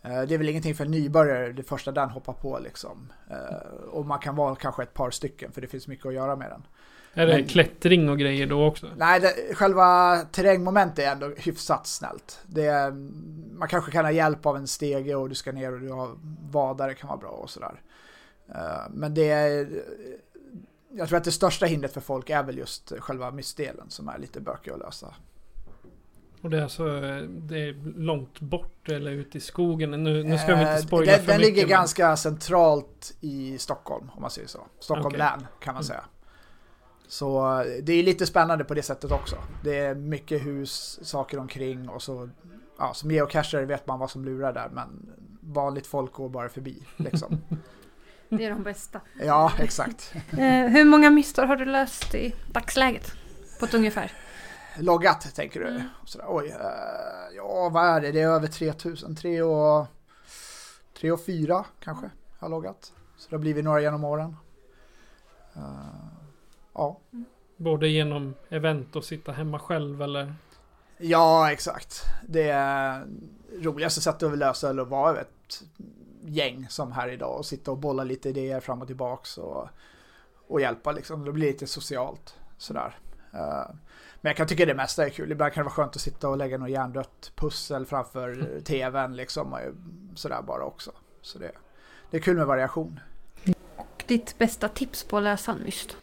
Eh, 0.02 0.22
det 0.22 0.34
är 0.34 0.38
väl 0.38 0.50
ingenting 0.50 0.76
för 0.76 0.86
en 0.86 0.92
nybörjare, 0.92 1.54
det 1.54 1.64
första 1.64 1.92
den 1.92 2.10
hoppar 2.10 2.34
på 2.34 2.60
liksom. 2.60 3.12
Eh, 3.30 3.88
och 3.90 4.06
man 4.06 4.20
kan 4.20 4.36
vara 4.36 4.56
kanske 4.56 4.84
ett 4.84 4.94
par 4.94 5.12
stycken, 5.12 5.52
för 5.52 5.62
det 5.62 5.68
finns 5.68 5.88
mycket 5.88 6.06
att 6.06 6.14
göra 6.14 6.36
med 6.36 6.52
den. 6.52 6.64
Är 7.18 7.28
det 7.28 7.44
klättring 7.44 8.10
och 8.10 8.20
grejer 8.20 8.46
då 8.48 8.66
också? 8.66 8.88
Nej, 8.98 9.20
det, 9.20 9.56
själva 9.56 10.18
terrängmomentet 10.32 11.00
är 11.06 11.12
ändå 11.12 11.28
hyfsat 11.38 11.88
snällt. 11.88 12.40
Det 12.46 12.94
man 13.54 13.68
kanske 13.68 13.92
kan 13.92 14.06
ha 14.06 14.12
hjälp 14.12 14.46
av 14.46 14.56
en 14.58 14.68
stege 14.68 15.16
och 15.16 15.30
du 15.30 15.36
ska 15.36 15.52
ner 15.52 15.74
och 15.74 15.80
du 15.80 15.90
har 15.92 16.12
vadare 16.52 16.94
kan 16.94 17.08
vara 17.08 17.18
bra 17.20 17.30
och 17.30 17.50
sådär. 17.50 17.82
Eh, 18.56 18.90
Men 18.92 19.14
det 19.14 19.30
är... 19.30 19.70
Jag 20.92 21.08
tror 21.10 21.18
att 21.18 21.24
det 21.24 21.32
största 21.32 21.66
hindret 21.66 21.94
för 21.94 22.02
folk 22.02 22.30
är 22.30 22.44
väl 22.44 22.58
just 22.58 22.94
själva 23.00 23.32
missdelen 23.32 23.90
som 23.90 24.10
är 24.10 24.18
lite 24.18 24.42
bökig 24.42 24.72
att 24.72 24.80
lösa. 24.80 25.14
Och 26.42 26.50
det 26.50 26.58
är 26.58 26.62
alltså 26.64 26.88
eh, 26.88 27.22
det 27.24 27.58
är 27.70 28.00
långt 28.00 28.40
bort 28.40 28.90
eller 28.90 29.12
ute 29.12 29.38
i 29.38 29.42
skogen. 29.42 29.92
Nu, 30.04 30.24
nu 30.24 30.38
ska 30.38 30.56
vi 30.56 30.64
Eh, 30.64 30.72
inte 30.72 30.82
spoila 30.88 31.12
Den, 31.12 31.22
för 31.22 31.28
den 31.32 31.38
mycket. 31.42 31.54
ligger 31.54 31.62
men- 31.68 31.70
ganska 31.70 32.18
centralt 32.18 33.14
i 33.22 33.58
Stockholm 33.58 34.12
om 34.16 34.22
man 34.22 34.32
säger 34.32 34.48
så. 34.48 34.60
Stockholm 34.80 35.08
Okej. 35.08 35.18
län 35.18 35.48
kan 35.60 35.74
man 35.74 35.84
Mm. 35.84 35.84
säga. 35.84 36.04
Så 37.08 37.60
eh, 37.62 37.66
det 37.84 37.94
är 37.94 38.04
lite 38.04 38.26
spännande 38.26 38.64
på 38.64 38.74
det 38.74 38.84
sättet 38.84 39.12
också. 39.12 39.36
Det 39.64 39.80
är 39.80 39.96
mycket 39.96 40.46
hus, 40.46 41.00
saker 41.02 41.40
omkring 41.40 41.90
och 41.90 42.02
så 42.02 42.30
ja, 42.78 42.94
som 42.94 43.12
geocachare 43.12 43.66
vet 43.66 43.88
man 43.88 44.00
vad 44.00 44.12
som 44.12 44.26
lurar 44.26 44.54
där 44.54 44.70
men 44.70 45.10
vanligt 45.42 45.88
folk 45.88 46.14
går 46.14 46.30
bara 46.30 46.50
förbi 46.50 46.84
liksom. 46.98 47.42
Det 48.30 48.46
är 48.46 48.50
de 48.50 48.64
bästa. 48.64 49.02
Ja, 49.22 49.52
exakt. 49.60 50.14
Eh, 50.32 50.68
hur 50.68 50.86
många 50.86 51.10
mystar 51.10 51.46
har 51.46 51.56
du 51.56 51.66
löst 51.66 52.16
i 52.16 52.36
dagsläget? 52.52 53.12
På 53.60 53.66
ett 53.66 53.74
ungefär? 53.74 54.12
Loggat 54.80 55.36
tänker 55.36 55.60
du? 55.60 55.84
Sådär, 56.06 56.26
oj, 56.30 56.48
eh, 56.48 57.36
ja 57.36 57.70
vad 57.70 57.86
är 57.86 58.02
det? 58.02 58.12
Det 58.12 58.22
är 58.22 58.28
över 58.28 58.48
3000. 58.48 59.16
3 59.16 59.42
och, 59.42 59.86
3 61.00 61.12
och 61.12 61.26
4 61.26 61.66
kanske 61.80 62.10
har 62.40 62.50
loggat. 62.50 62.94
Så 63.18 63.30
det 63.30 63.36
har 63.36 63.42
blivit 63.42 63.66
några 63.66 63.82
genom 63.82 64.04
åren. 64.04 64.36
Ja. 66.78 67.00
Både 67.58 67.88
genom 67.88 68.34
event 68.50 68.96
och 68.96 69.04
sitta 69.04 69.32
hemma 69.32 69.60
själv 69.60 70.02
eller? 70.02 70.34
Ja, 70.98 71.52
exakt. 71.52 72.04
Det 72.28 72.50
är 72.50 73.06
roligaste 73.62 74.02
sättet 74.02 74.32
att 74.32 74.38
lösa 74.38 74.70
eller 74.70 74.82
att 74.82 74.88
vara 74.88 75.22
ett 75.22 75.64
gäng 76.26 76.68
som 76.70 76.92
här 76.92 77.08
idag 77.10 77.38
och 77.38 77.46
sitta 77.46 77.72
och 77.72 77.78
bolla 77.78 78.04
lite 78.04 78.30
idéer 78.30 78.60
fram 78.60 78.82
och 78.82 78.88
tillbaks 78.88 79.38
och, 79.38 79.68
och 80.48 80.62
hjälpa 80.62 80.92
liksom. 80.92 81.26
Det 81.26 81.32
blir 81.32 81.48
lite 81.48 81.68
socialt 81.68 82.36
sådär. 82.58 82.98
Eh, 83.34 83.70
Men 84.22 84.30
jag 84.30 84.36
kan 84.38 84.48
tycka 84.48 84.66
det 84.66 84.74
mesta 84.74 85.06
är 85.06 85.10
kul. 85.10 85.32
Ibland 85.32 85.54
kan 85.54 85.62
det 85.62 85.66
vara 85.66 85.74
skönt 85.76 85.96
att 85.96 86.02
sitta 86.02 86.30
och 86.30 86.38
lägga 86.38 86.58
något 86.58 86.70
hjärndött 86.70 87.32
pussel 87.36 87.86
framför 87.86 88.60
tvn 88.64 89.16
liksom. 89.16 89.54
och 89.54 89.60
Sådär 90.16 90.42
bara 90.42 90.64
också. 90.64 90.92
Så 91.22 91.40
det, 91.40 91.52
det 92.12 92.18
är 92.18 92.22
kul 92.22 92.38
med 92.38 92.48
variation. 92.48 93.00
ditt 94.08 94.38
bästa 94.38 94.68
tips 94.70 95.04
på 95.04 95.18
att 95.18 95.24
lösa 95.24 95.52
en 95.52 95.64
myst? 95.64 95.98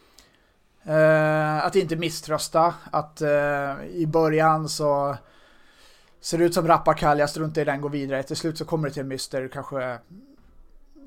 Eh, 0.87 1.67
att 1.67 1.77
inte 1.77 1.97
misströsta. 1.97 2.75
Att 2.93 3.21
eh, 3.21 3.85
i 3.91 4.07
början 4.07 4.69
så 4.69 5.17
ser 6.21 6.39
det 6.39 6.45
ut 6.45 6.55
som 6.55 6.69
rappakalja, 6.69 7.29
strunta 7.29 7.61
i 7.61 7.65
den, 7.65 7.81
gå 7.81 7.89
vidare. 7.89 8.23
Till 8.23 8.37
slut 8.37 8.59
så 8.59 8.65
kommer 8.65 8.89
det 8.89 8.95
till 8.95 9.03
en 9.03 9.09
myster 9.09 9.49
kanske 9.49 9.99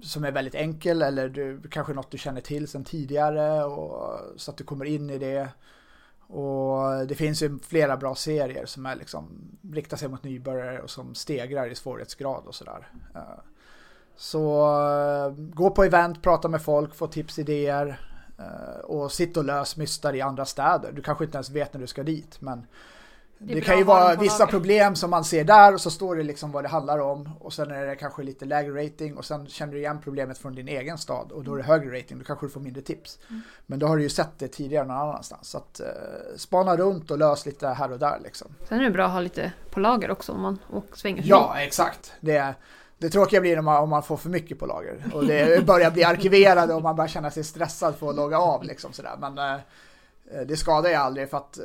som 0.01 0.23
är 0.23 0.32
väldigt 0.32 0.55
enkel 0.55 1.01
eller 1.01 1.30
du 1.30 1.61
kanske 1.71 1.93
något 1.93 2.11
du 2.11 2.17
känner 2.17 2.41
till 2.41 2.67
sedan 2.67 2.84
tidigare 2.84 3.63
och, 3.63 4.19
så 4.36 4.51
att 4.51 4.57
du 4.57 4.63
kommer 4.63 4.86
in 4.86 5.09
i 5.09 5.17
det. 5.17 5.49
Och 6.28 7.07
det 7.07 7.15
finns 7.15 7.43
ju 7.43 7.59
flera 7.59 7.97
bra 7.97 8.15
serier 8.15 8.65
som 8.65 8.86
är 8.86 8.95
liksom 8.95 9.25
riktar 9.73 9.97
sig 9.97 10.09
mot 10.09 10.23
nybörjare 10.23 10.82
och 10.82 10.89
som 10.89 11.15
stegrar 11.15 11.67
i 11.67 11.75
svårighetsgrad 11.75 12.43
och 12.45 12.55
sådär. 12.55 12.88
Eh, 13.15 13.21
så 14.15 14.61
eh, 14.61 15.34
gå 15.38 15.69
på 15.69 15.84
event, 15.84 16.21
prata 16.21 16.47
med 16.47 16.61
folk, 16.61 16.95
få 16.95 17.07
tips, 17.07 17.39
idéer 17.39 18.07
och 18.83 19.11
sitt 19.11 19.38
och 19.38 19.45
lös 19.45 19.77
mystar 19.77 20.15
i 20.15 20.21
andra 20.21 20.45
städer. 20.45 20.91
Du 20.91 21.01
kanske 21.01 21.23
inte 21.25 21.38
ens 21.38 21.49
vet 21.49 21.73
när 21.73 21.81
du 21.81 21.88
ska 21.88 22.03
dit 22.03 22.41
men 22.41 22.67
Det 23.38 23.51
är 23.51 23.55
det, 23.55 23.61
kan 23.61 23.77
ju 23.77 23.83
vara 23.83 24.15
vissa 24.15 24.39
lager. 24.39 24.51
problem 24.51 24.95
som 24.95 25.09
man 25.09 25.23
ser 25.23 25.43
där 25.43 25.73
och 25.73 25.81
så 25.81 25.91
står 25.91 26.15
det 26.15 26.23
liksom 26.23 26.51
vad 26.51 26.63
det 26.63 26.67
handlar 26.67 26.99
om 26.99 27.29
och 27.39 27.53
sen 27.53 27.71
är 27.71 27.85
det 27.85 27.95
kanske 27.95 28.23
lite 28.23 28.45
lägre 28.45 28.85
rating 28.85 29.17
och 29.17 29.25
sen 29.25 29.47
känner 29.47 29.73
du 29.73 29.79
igen 29.79 29.99
problemet 30.03 30.38
från 30.38 30.55
din 30.55 30.67
egen 30.67 30.97
stad 30.97 31.31
och 31.31 31.43
då 31.43 31.53
är 31.53 31.57
det 31.57 31.63
högre 31.63 31.99
rating, 31.99 32.19
då 32.19 32.23
kanske 32.25 32.45
du 32.45 32.49
får 32.49 32.59
mindre 32.59 32.81
tips. 32.81 33.19
Mm. 33.29 33.41
Men 33.65 33.79
då 33.79 33.88
har 33.88 33.97
du 33.97 34.03
ju 34.03 34.09
sett 34.09 34.39
det 34.39 34.47
tidigare 34.47 34.85
någon 34.88 34.97
annanstans. 34.97 35.49
Så 35.49 35.57
att 35.57 35.79
eh, 35.79 35.88
spana 36.35 36.77
runt 36.77 37.11
och 37.11 37.17
lös 37.17 37.45
lite 37.45 37.67
här 37.67 37.91
och 37.91 37.99
där 37.99 38.19
liksom. 38.23 38.47
Sen 38.69 38.79
är 38.79 38.83
det 38.83 38.91
bra 38.91 39.05
att 39.05 39.11
ha 39.11 39.19
lite 39.19 39.51
på 39.69 39.79
lager 39.79 40.11
också 40.11 40.31
om 40.31 40.41
man 40.41 40.59
och 40.69 40.97
svänger 40.97 41.17
förbi. 41.17 41.29
Ja, 41.29 41.55
exakt. 41.59 42.13
Det, 42.21 42.55
det 42.97 43.09
tråkiga 43.09 43.41
blir 43.41 43.61
man, 43.61 43.83
om 43.83 43.89
man 43.89 44.03
får 44.03 44.17
för 44.17 44.29
mycket 44.29 44.59
på 44.59 44.65
lager 44.65 45.11
och 45.13 45.25
det 45.25 45.65
börjar 45.67 45.91
bli 45.91 46.03
arkiverade 46.03 46.73
och 46.73 46.81
man 46.81 46.95
börjar 46.95 47.07
känna 47.07 47.31
sig 47.31 47.43
stressad 47.43 47.95
för 47.95 48.09
att 48.09 48.15
logga 48.15 48.39
av 48.39 48.63
liksom 48.63 48.93
sådär. 48.93 49.15
Men 49.19 49.37
eh, 49.37 50.41
det 50.47 50.57
skadar 50.57 50.89
ju 50.89 50.95
aldrig 50.95 51.29
för 51.29 51.37
att 51.37 51.57
eh, 51.57 51.63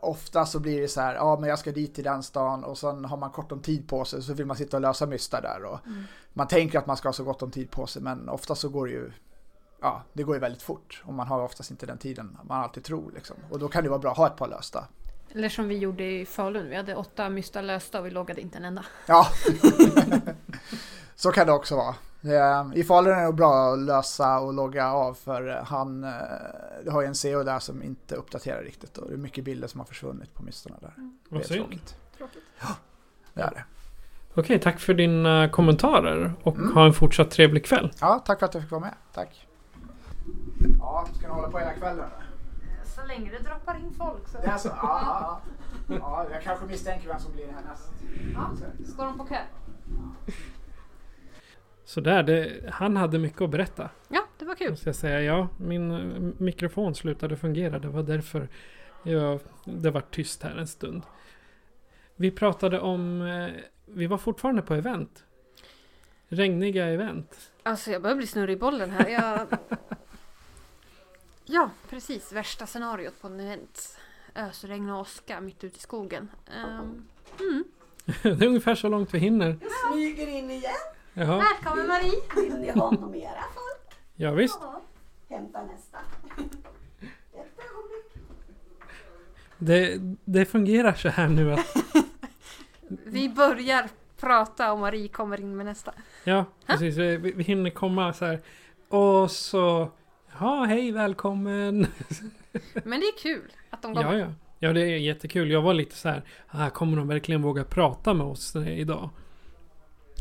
ofta 0.00 0.46
så 0.46 0.58
blir 0.60 0.80
det 0.80 0.88
så 0.88 1.00
här, 1.00 1.14
ja 1.14 1.36
men 1.40 1.48
jag 1.50 1.58
ska 1.58 1.72
dit 1.72 1.94
till 1.94 2.04
den 2.04 2.22
stan 2.22 2.64
och 2.64 2.78
sen 2.78 3.04
har 3.04 3.16
man 3.16 3.30
kort 3.30 3.52
om 3.52 3.60
tid 3.60 3.88
på 3.88 4.04
sig 4.04 4.22
så 4.22 4.32
vill 4.32 4.46
man 4.46 4.56
sitta 4.56 4.76
och 4.76 4.80
lösa 4.80 5.06
mystar 5.06 5.42
där 5.42 5.64
och 5.64 5.78
Mm. 5.86 6.02
man 6.32 6.48
tänker 6.48 6.78
att 6.78 6.86
man 6.86 6.96
ska 6.96 7.08
ha 7.08 7.12
så 7.12 7.24
gott 7.24 7.42
om 7.42 7.50
tid 7.50 7.70
på 7.70 7.86
sig 7.86 8.02
men 8.02 8.28
ofta 8.28 8.54
så 8.54 8.68
går 8.68 8.86
det 8.86 8.92
ju 8.92 9.12
Ja, 9.80 10.02
det 10.12 10.22
går 10.22 10.34
ju 10.36 10.40
väldigt 10.40 10.62
fort 10.62 11.02
och 11.06 11.14
man 11.14 11.26
har 11.26 11.42
oftast 11.42 11.70
inte 11.70 11.86
den 11.86 11.98
tiden 11.98 12.38
man 12.42 12.62
alltid 12.62 12.84
tror 12.84 13.12
liksom. 13.14 13.36
Och 13.50 13.58
då 13.58 13.68
kan 13.68 13.82
det 13.84 13.90
vara 13.90 13.98
bra 13.98 14.10
att 14.10 14.16
ha 14.16 14.26
ett 14.26 14.36
par 14.36 14.48
lösta. 14.48 14.84
Eller 15.36 15.48
som 15.48 15.68
vi 15.68 15.78
gjorde 15.78 16.04
i 16.04 16.26
Falun, 16.26 16.68
vi 16.68 16.76
hade 16.76 16.94
åtta 16.94 17.28
mystar 17.28 17.62
lösta 17.62 18.00
och 18.00 18.06
vi 18.06 18.10
loggade 18.10 18.40
inte 18.40 18.58
en 18.58 18.64
enda. 18.64 18.84
Ja, 19.06 19.26
så 21.14 21.32
kan 21.32 21.46
det 21.46 21.52
också 21.52 21.76
vara. 21.76 21.94
Det- 22.20 22.70
I 22.74 22.84
Falun 22.84 23.12
är 23.12 23.16
det 23.16 23.24
nog 23.24 23.34
bra 23.34 23.72
att 23.72 23.78
lösa 23.78 24.38
och 24.38 24.52
logga 24.54 24.92
av 24.92 25.14
för 25.14 25.62
han 25.66 26.04
eh, 26.04 26.10
det 26.84 26.90
har 26.90 27.00
ju 27.02 27.06
en 27.06 27.14
CEO 27.14 27.42
där 27.42 27.58
som 27.58 27.82
inte 27.82 28.14
uppdaterar 28.14 28.62
riktigt 28.62 28.98
och 28.98 29.08
det 29.08 29.14
är 29.14 29.18
mycket 29.18 29.44
bilder 29.44 29.68
som 29.68 29.80
har 29.80 29.84
försvunnit 29.86 30.34
på 30.34 30.42
mystarna 30.42 30.76
där. 30.80 30.92
Vad 31.28 31.40
det 31.40 31.44
är 31.44 31.48
synd. 31.48 31.60
tråkigt. 31.60 31.96
Tråkigt. 32.18 32.42
Det 33.34 33.40
är 33.42 33.50
det. 33.50 33.64
Okej, 34.34 34.60
tack 34.60 34.80
för 34.80 34.94
dina 34.94 35.48
kommentarer 35.48 36.32
och 36.42 36.56
Mm. 36.56 36.72
ha 36.74 36.86
en 36.86 36.92
fortsatt 36.92 37.30
trevlig 37.30 37.64
kväll. 37.64 37.92
Ja, 38.00 38.22
tack 38.26 38.38
för 38.38 38.46
att 38.46 38.54
jag 38.54 38.62
fick 38.62 38.70
vara 38.72 38.80
med. 38.80 38.94
Tack. 39.14 39.46
Ja, 40.78 41.06
ska 41.18 41.26
ni 41.28 41.32
hålla 41.34 41.48
på 41.50 41.58
hela 41.58 41.72
kvällen? 41.72 42.04
Så 43.06 43.12
länge 43.12 43.30
det 43.30 43.38
droppar 43.48 43.76
in 43.78 43.92
folk 43.98 44.28
så... 44.28 44.38
Det 44.38 44.46
är 44.46 44.56
så? 44.56 44.68
Ja, 44.68 44.76
ja, 44.82 45.40
ja. 45.88 45.96
ja, 46.00 46.26
jag 46.32 46.42
kanske 46.42 46.66
misstänker 46.66 47.08
vem 47.08 47.18
som 47.20 47.32
blir 47.32 47.46
härnäst. 47.46 47.92
Ja, 48.34 48.50
står 48.92 49.04
de 49.04 49.18
på 49.18 49.24
kö? 49.24 49.38
Så 51.84 52.00
där, 52.00 52.22
det, 52.22 52.52
han 52.72 52.96
hade 52.96 53.18
mycket 53.18 53.40
att 53.42 53.50
berätta. 53.50 53.90
Ja, 54.08 54.20
det 54.38 54.44
var 54.44 54.54
kul. 54.54 54.70
Måste 54.70 54.88
jag 54.88 54.96
säga. 54.96 55.20
Ja, 55.22 55.48
min 55.58 55.90
eh, 55.90 56.32
mikrofon 56.38 56.94
slutade 56.94 57.36
fungera. 57.36 57.78
Det 57.78 57.88
var 57.88 58.02
därför 58.02 58.48
jag, 59.02 59.40
det 59.64 59.90
var 59.90 60.00
tyst 60.00 60.42
här 60.42 60.56
en 60.56 60.66
stund. 60.66 61.02
Vi 62.16 62.30
pratade 62.30 62.80
om... 62.80 63.22
eh, 63.22 63.48
Vi 63.86 64.06
var 64.06 64.18
fortfarande 64.18 64.62
på 64.62 64.74
event. 64.74 65.24
Regniga 66.28 66.86
event. 66.86 67.52
Alltså 67.62 67.90
jag 67.90 68.02
börjar 68.02 68.16
bli 68.16 68.26
snurrig 68.26 68.56
i 68.56 68.60
bollen 68.60 68.90
här. 68.90 69.08
Jag... 69.08 69.46
ja, 71.46 71.70
precis. 71.88 72.32
Värsta 72.32 72.66
scenariot 72.66 73.20
på 73.20 73.26
en 73.26 73.40
event. 73.40 73.98
Ösregn 74.34 74.90
och 74.90 75.00
åska 75.00 75.40
mitt 75.40 75.64
ute 75.64 75.76
i 75.76 75.80
skogen. 75.80 76.28
Ehm, 76.54 77.06
mm. 77.40 77.64
det 78.22 78.44
är 78.44 78.48
ungefär 78.48 78.74
så 78.74 78.88
långt 78.88 79.14
vi 79.14 79.18
hinner. 79.18 79.58
Jag 79.60 79.92
smyger 79.92 80.26
in 80.26 80.50
igen. 80.50 80.72
Jaha, 81.14 81.38
Välkommen 81.38 81.86
Marie! 81.86 82.20
Vill 82.36 82.60
ni 82.60 82.70
ha 82.70 82.90
något 82.90 83.10
mera 83.10 83.42
folk? 83.54 83.98
ja, 84.14 84.32
visst. 84.32 84.58
Ja. 84.62 84.82
Hämta 85.28 85.62
nästa. 85.62 85.98
Det, 89.58 89.98
det 90.24 90.44
fungerar 90.44 90.94
så 90.94 91.08
här 91.08 91.28
nu 91.28 91.52
att... 91.52 91.76
Vi 92.88 93.28
börjar 93.28 93.88
prata 94.20 94.72
och 94.72 94.78
Marie 94.78 95.08
kommer 95.08 95.40
in 95.40 95.56
med 95.56 95.66
nästa. 95.66 95.92
Ja, 96.24 96.44
precis. 96.66 96.96
Vi, 96.96 97.16
vi 97.16 97.42
hinner 97.42 97.70
komma 97.70 98.12
så 98.12 98.24
här. 98.24 98.40
Och 98.88 99.30
så... 99.30 99.90
Ja, 100.40 100.64
hej, 100.64 100.92
välkommen. 100.92 101.86
Men 102.84 103.00
det 103.00 103.06
är 103.06 103.18
kul 103.18 103.52
att 103.70 103.82
de 103.82 103.94
kommer. 103.94 104.12
Ja, 104.12 104.18
ja. 104.18 104.32
Ja, 104.58 104.72
det 104.72 104.80
är 104.80 104.96
jättekul. 104.96 105.50
Jag 105.50 105.62
var 105.62 105.74
lite 105.74 105.96
så 105.96 106.08
här. 106.08 106.22
Ah, 106.48 106.70
kommer 106.70 106.96
de 106.96 107.08
verkligen 107.08 107.42
våga 107.42 107.64
prata 107.64 108.14
med 108.14 108.26
oss 108.26 108.56
eh, 108.56 108.80
idag? 108.80 109.10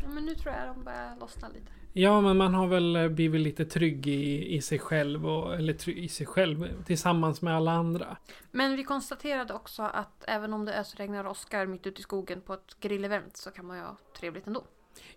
Ja, 0.01 0.07
men 0.09 0.26
nu 0.26 0.36
tror 0.36 0.53
jag 0.53 0.76
de 0.76 0.84
börjar 0.84 1.20
lossna 1.20 1.47
lite. 1.47 1.72
Ja, 1.93 2.22
men 2.22 2.38
man 2.38 2.53
har 2.53 2.68
väl 2.68 2.95
eh, 2.95 3.07
blivit 3.07 3.41
lite 3.41 3.66
trygg 3.66 4.07
i, 4.07 4.55
i 4.55 4.61
sig 4.61 4.80
själv. 4.80 5.28
Och, 5.28 5.55
eller 5.55 5.74
trygg 5.74 5.97
i 5.97 6.07
sig 6.07 6.26
själv 6.26 6.84
tillsammans 6.84 7.41
med 7.41 7.55
alla 7.55 7.72
andra. 7.72 8.18
Men 8.51 8.76
vi 8.76 8.84
konstaterade 8.84 9.53
också 9.53 9.84
att 9.84 10.24
även 10.28 10.53
om 10.53 10.66
det 10.66 10.80
ösregnar 10.80 11.24
och 11.26 11.32
åskar 11.32 11.66
mitt 11.66 11.88
ute 11.88 11.99
i 11.99 12.03
skogen 12.03 12.41
på 12.41 12.53
ett 12.53 12.80
grillevent 12.80 13.38
så 13.38 13.51
kan 13.51 13.66
man 13.66 13.78
ju 13.78 13.84
ha 13.84 13.97
trevligt 14.20 14.47
ändå. 14.47 14.63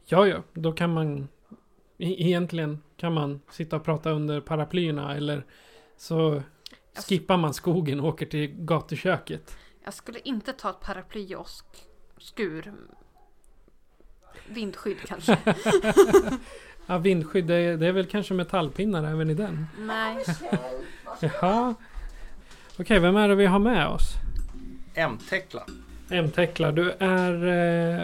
Ja, 0.05 0.27
ja. 0.27 0.43
Då 0.53 0.73
kan 0.73 0.95
man... 0.95 1.29
e- 1.99 2.27
Egentligen 2.29 2.83
kan 2.97 3.13
man 3.13 3.41
sitta 3.51 3.77
och 3.77 3.85
prata 3.85 4.11
under 4.11 4.41
paraplyerna 4.41 5.17
eller 5.17 5.45
så 5.97 6.43
skippar 7.09 7.37
man 7.37 7.55
skogen 7.55 8.01
och 8.01 8.07
åker 8.09 8.27
till 8.27 8.47
gatuköket. 8.65 9.57
Jag 9.85 9.95
skulle 9.95 10.19
inte 10.25 10.53
ta 10.53 10.71
ett 10.71 10.81
paraply 10.81 11.35
och 11.35 11.47
sk- 11.47 11.83
skur. 12.19 12.73
Vindskydd 14.49 14.97
kanske. 15.07 15.39
Ja, 16.91 16.99
vindskydd, 16.99 17.47
det 17.47 17.55
är, 17.55 17.77
det 17.77 17.87
är 17.87 17.93
väl 17.93 18.07
kanske 18.07 18.35
metallpinnar 18.35 19.05
även 19.05 19.31
i 19.31 19.35
den. 19.35 19.67
Nej. 19.79 20.25
Jaha. 21.21 21.75
Okej, 22.79 22.99
vem 23.01 23.17
är 23.17 23.29
det 23.29 23.35
vi 23.35 23.47
har 23.47 23.59
med 23.59 23.87
oss? 23.89 24.13
M-Tekla. 24.95 25.67
M-Tekla, 26.11 26.73
du 26.73 26.91
är 26.91 27.47
eh, 27.47 28.03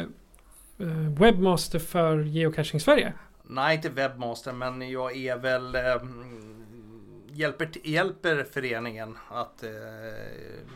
eh, 0.78 1.10
webbmaster 1.18 1.78
för 1.78 2.18
Geocaching 2.23 2.81
Sverige. 2.81 3.12
Nej, 3.46 3.76
inte 3.76 3.88
webbmaster, 3.88 4.52
men 4.52 4.90
jag 4.90 5.16
är 5.16 5.36
väl... 5.36 5.74
Eh, 5.74 6.02
hjälper, 7.32 7.70
hjälper 7.82 8.44
föreningen 8.44 9.18
att 9.30 9.62
eh, 9.62 9.70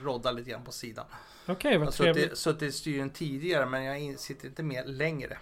rodda 0.03 0.31
lite 0.33 0.51
grann 0.51 0.65
på 0.65 0.73
sidan. 0.73 1.05
Okej, 1.47 1.73
jag 1.73 1.79
vad 1.79 1.87
har 1.87 1.93
suttit, 1.93 2.15
trevligt. 2.15 2.39
suttit 2.39 2.63
i 2.63 2.73
styren 2.73 3.11
tidigare, 3.11 3.67
men 3.67 3.85
jag 3.85 4.19
sitter 4.19 4.47
inte 4.49 4.63
med 4.63 4.89
längre. 4.89 5.39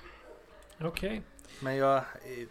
Okej. 0.81 1.23
Men 1.61 1.77
jag 1.77 1.97
är 1.97 2.47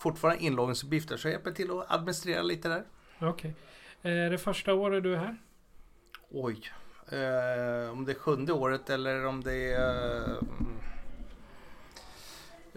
fortfarande 0.00 0.44
inloggningsuppgifter, 0.44 1.16
så 1.16 1.28
jag 1.28 1.32
hjälper 1.32 1.50
till 1.52 1.70
att 1.70 1.90
administrera 1.90 2.42
lite 2.42 2.68
där. 2.68 2.84
Okej. 3.18 3.54
Eh, 4.02 4.12
Är 4.12 4.30
det 4.30 4.38
första 4.38 4.74
året 4.74 5.02
du 5.02 5.14
är 5.14 5.18
här? 5.18 5.36
Oj. 6.30 6.72
Eh, 7.08 7.92
om 7.92 8.04
det 8.04 8.12
är 8.12 8.18
sjunde 8.18 8.52
året 8.52 8.90
eller 8.90 9.26
om 9.26 9.42
det 9.44 9.72
är... 9.72 10.28
eh, 10.30 10.36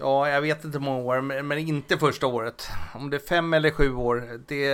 ja, 0.01 0.29
jag 0.29 0.41
vet 0.41 0.63
inte 0.65 0.77
hur 0.77 0.85
många 0.85 1.03
år, 1.03 1.21
men, 1.21 1.57
inte 1.57 1.97
första 1.97 2.27
året. 2.27 2.69
Om 2.93 3.09
det 3.09 3.17
är 3.17 3.27
fem 3.27 3.53
eller 3.53 3.71
sju 3.71 3.95
år, 3.95 4.41
det, 4.47 4.73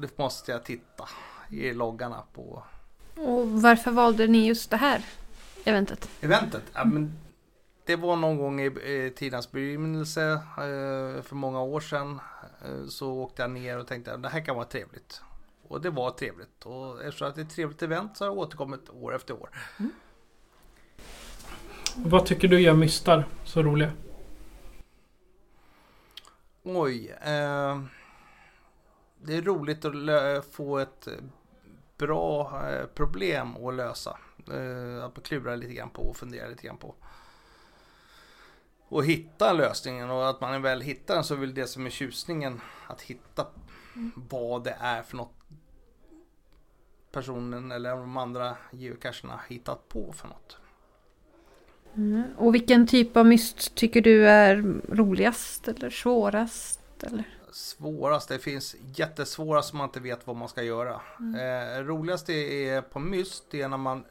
det 0.00 0.18
måste 0.18 0.52
jag 0.52 0.64
titta 0.64 1.08
i 1.50 1.72
loggarna 1.72 2.22
på 2.32 2.62
Och 3.16 3.48
varför 3.48 3.90
valde 3.90 4.26
ni 4.26 4.46
just 4.46 4.70
det 4.70 4.76
här 4.76 5.04
eventet? 5.64 6.08
eventet. 6.20 6.62
Ja, 6.72 6.84
men 6.84 7.12
det 7.86 7.96
var 7.96 8.16
någon 8.16 8.38
gång 8.38 8.60
i 8.60 9.12
tidens 9.16 9.50
begynnelse 9.52 10.32
eh, 10.32 11.22
för 11.22 11.34
många 11.34 11.62
år 11.62 11.80
sedan. 11.80 12.20
Eh, 12.64 12.86
så 12.88 13.12
åkte 13.12 13.42
jag 13.42 13.50
ner 13.50 13.78
och 13.78 13.86
tänkte 13.86 14.14
att 14.14 14.22
det 14.22 14.28
här 14.28 14.44
kan 14.44 14.56
vara 14.56 14.66
trevligt. 14.66 15.20
Och 15.68 15.80
det 15.80 15.90
var 15.90 16.10
trevligt. 16.10 16.64
Och 16.64 17.04
eftersom 17.04 17.32
det 17.34 17.40
är 17.40 17.44
ett 17.44 17.50
trevligt 17.50 17.82
event 17.82 18.16
så 18.16 18.24
har 18.24 18.30
jag 18.30 18.38
återkommit 18.38 18.90
år 18.90 19.14
efter 19.14 19.34
år. 19.34 19.50
Vad 21.98 22.26
tycker 22.26 22.48
du 22.48 22.60
gör 22.60 22.74
mystar 22.74 23.24
så 23.44 23.62
roliga? 23.62 23.92
Oj. 26.62 27.10
Eh, 27.10 27.82
det 29.22 29.36
är 29.36 29.42
roligt 29.42 29.84
att 29.84 30.46
få 30.46 30.78
ett 30.78 31.08
bra 31.98 32.62
eh, 32.70 32.86
problem 32.86 33.66
att 33.66 33.74
lösa. 33.74 34.18
Eh, 34.52 35.04
att 35.04 35.22
klura 35.22 35.56
lite 35.56 35.74
grann 35.74 35.90
på 35.90 36.02
och 36.02 36.16
fundera 36.16 36.48
lite 36.48 36.66
grann 36.66 36.76
på. 36.76 36.94
och 38.88 39.04
hitta 39.04 39.52
lösningen 39.52 40.10
och 40.10 40.28
att 40.28 40.40
man 40.40 40.62
väl 40.62 40.80
hittar 40.80 41.14
den 41.14 41.24
så 41.24 41.34
är 41.34 41.38
väl 41.38 41.54
det 41.54 41.66
som 41.66 41.86
är 41.86 41.90
tjusningen 41.90 42.60
att 42.86 43.02
hitta 43.02 43.46
vad 44.14 44.64
det 44.64 44.76
är 44.80 45.02
för 45.02 45.16
något 45.16 45.34
personen 47.10 47.72
eller 47.72 47.90
de 47.90 48.16
andra 48.16 48.56
geocacherna 48.70 49.40
hittat 49.48 49.88
på 49.88 50.12
för 50.12 50.28
något. 50.28 50.58
Mm. 51.96 52.22
Och 52.36 52.54
vilken 52.54 52.86
typ 52.86 53.16
av 53.16 53.26
myst 53.26 53.74
tycker 53.74 54.00
du 54.00 54.28
är 54.28 54.56
roligast 54.88 55.68
eller 55.68 55.90
svårast? 55.90 56.80
Eller? 57.02 57.24
Svårast, 57.52 58.28
det 58.28 58.38
finns 58.38 58.76
jättesvåra 58.94 59.62
som 59.62 59.78
man 59.78 59.88
inte 59.88 60.00
vet 60.00 60.26
vad 60.26 60.36
man 60.36 60.48
ska 60.48 60.62
göra. 60.62 61.00
Eh, 61.18 61.82
roligast 61.84 62.28
är 62.28 62.80
på 62.80 62.98
myst, 62.98 63.44
det 63.50 63.62
är 63.62 63.68
när 63.68 63.76
man 63.76 64.04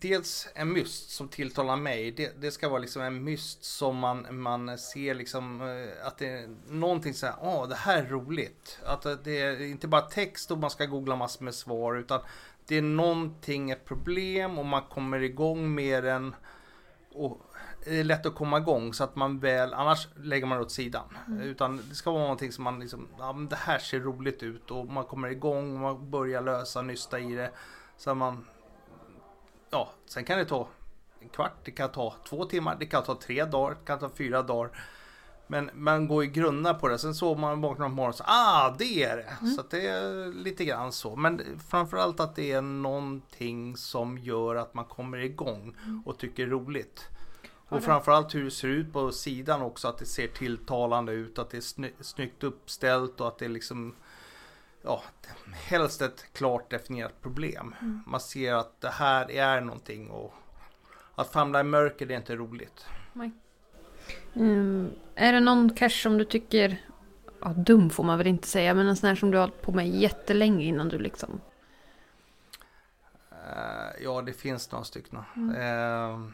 Dels 0.00 0.48
en 0.54 0.72
myst 0.72 1.10
som 1.10 1.28
tilltalar 1.28 1.76
mig, 1.76 2.10
det, 2.10 2.40
det 2.40 2.50
ska 2.50 2.68
vara 2.68 2.78
liksom 2.78 3.02
en 3.02 3.24
myst 3.24 3.64
som 3.64 3.96
man, 3.96 4.40
man 4.40 4.78
ser 4.78 5.14
liksom 5.14 5.60
eh, 5.60 6.06
att 6.06 6.18
det 6.18 6.28
är 6.28 6.48
någonting 6.68 7.14
så 7.14 7.26
här, 7.26 7.34
åh 7.40 7.68
det 7.68 7.74
här 7.74 8.02
är 8.02 8.08
roligt. 8.08 8.78
Att 8.84 9.24
det 9.24 9.40
är 9.40 9.62
inte 9.62 9.88
bara 9.88 10.02
text 10.02 10.50
och 10.50 10.58
man 10.58 10.70
ska 10.70 10.86
googla 10.86 11.16
massor 11.16 11.44
med 11.44 11.54
svar 11.54 11.94
utan 11.96 12.20
det 12.66 12.76
är 12.76 12.82
någonting, 12.82 13.70
ett 13.70 13.84
problem 13.84 14.58
och 14.58 14.66
man 14.66 14.82
kommer 14.82 15.22
igång 15.22 15.74
med 15.74 16.04
den. 16.04 16.34
Och 17.12 17.40
det 17.84 18.00
är 18.00 18.04
lätt 18.04 18.26
att 18.26 18.34
komma 18.34 18.58
igång 18.58 18.94
så 18.94 19.04
att 19.04 19.16
man 19.16 19.38
väl, 19.38 19.74
annars 19.74 20.08
lägger 20.22 20.46
man 20.46 20.60
åt 20.60 20.70
sidan. 20.70 21.18
Mm. 21.26 21.40
Utan 21.40 21.80
det 21.88 21.94
ska 21.94 22.10
vara 22.10 22.22
någonting 22.22 22.52
som 22.52 22.64
man 22.64 22.80
liksom, 22.80 23.08
ja 23.18 23.32
men 23.32 23.48
det 23.48 23.56
här 23.56 23.78
ser 23.78 24.00
roligt 24.00 24.42
ut 24.42 24.70
och 24.70 24.86
man 24.86 25.04
kommer 25.04 25.28
igång 25.28 25.74
och 25.74 25.80
man 25.80 26.10
börjar 26.10 26.42
lösa, 26.42 26.82
nysta 26.82 27.18
i 27.18 27.34
det. 27.34 27.50
Så 27.96 28.10
att 28.10 28.16
man, 28.16 28.44
ja, 29.70 29.92
sen 30.06 30.24
kan 30.24 30.38
det 30.38 30.44
ta 30.44 30.68
en 31.20 31.28
kvart, 31.28 31.52
det 31.64 31.70
kan 31.70 31.90
ta 31.92 32.14
två 32.28 32.44
timmar, 32.44 32.76
det 32.80 32.86
kan 32.86 33.02
ta 33.02 33.14
tre 33.14 33.44
dagar, 33.44 33.70
det 33.70 33.86
kan 33.86 33.98
ta 33.98 34.10
fyra 34.16 34.42
dagar. 34.42 34.70
Men 35.46 35.70
man 35.74 36.08
går 36.08 36.24
ju 36.24 36.30
grunna 36.30 36.74
på 36.74 36.88
det. 36.88 36.98
Sen 36.98 37.14
så 37.14 37.34
man 37.34 37.60
vaknar 37.60 37.86
på 37.86 37.94
morgonen 37.94 38.08
och 38.10 38.14
så 38.14 38.24
ah 38.26 38.74
det 38.78 39.04
är 39.04 39.16
det. 39.16 39.46
Så 39.54 39.60
att 39.60 39.70
det 39.70 39.86
är 39.86 40.32
lite 40.32 40.64
grann 40.64 40.92
så. 40.92 41.16
Men 41.16 41.60
framförallt 41.68 42.20
att 42.20 42.36
det 42.36 42.52
är 42.52 42.62
någonting 42.62 43.76
som 43.76 44.18
gör 44.18 44.56
att 44.56 44.74
man 44.74 44.84
kommer 44.84 45.18
igång 45.18 45.76
och 46.04 46.18
tycker 46.18 46.46
det 46.46 46.48
är 46.48 46.50
roligt. 46.50 47.08
Och 47.68 47.82
framförallt 47.82 48.34
hur 48.34 48.44
det 48.44 48.50
ser 48.50 48.68
ut 48.68 48.92
på 48.92 49.12
sidan 49.12 49.62
också. 49.62 49.88
Att 49.88 49.98
det 49.98 50.06
ser 50.06 50.28
tilltalande 50.28 51.12
ut. 51.12 51.38
Att 51.38 51.50
det 51.50 51.56
är 51.56 51.60
sny- 51.60 51.92
snyggt 52.00 52.44
uppställt 52.44 53.20
och 53.20 53.28
att 53.28 53.38
det 53.38 53.44
är 53.44 53.48
liksom 53.48 53.94
Ja, 54.82 55.02
helst 55.52 56.02
ett 56.02 56.24
klart 56.32 56.70
definierat 56.70 57.22
problem. 57.22 57.74
Mm. 57.80 58.02
Man 58.06 58.20
ser 58.20 58.54
att 58.54 58.80
det 58.80 58.90
här 58.90 59.30
är 59.30 59.60
någonting 59.60 60.10
och 60.10 60.34
att 61.14 61.32
famla 61.32 61.60
i 61.60 61.64
mörker 61.64 62.06
det 62.06 62.14
är 62.14 62.18
inte 62.18 62.36
roligt. 62.36 62.86
Nej. 63.12 63.30
Mm. 64.34 64.90
Är 65.14 65.32
det 65.32 65.40
någon 65.40 65.74
cache 65.74 66.02
som 66.02 66.18
du 66.18 66.24
tycker, 66.24 66.84
ja, 67.40 67.48
dum 67.48 67.90
får 67.90 68.04
man 68.04 68.18
väl 68.18 68.26
inte 68.26 68.48
säga, 68.48 68.74
men 68.74 68.86
en 68.88 68.96
sån 68.96 69.08
här 69.08 69.16
som 69.16 69.30
du 69.30 69.38
har 69.38 69.46
hållit 69.46 69.62
på 69.62 69.72
med 69.72 69.88
jättelänge 69.88 70.64
innan 70.64 70.88
du 70.88 70.98
liksom... 70.98 71.40
Eh, 73.30 74.02
ja, 74.02 74.22
det 74.22 74.32
finns 74.32 74.72
några 74.72 74.84
stycken. 74.84 75.18
Mm. 75.36 75.56
Eh, 75.56 76.30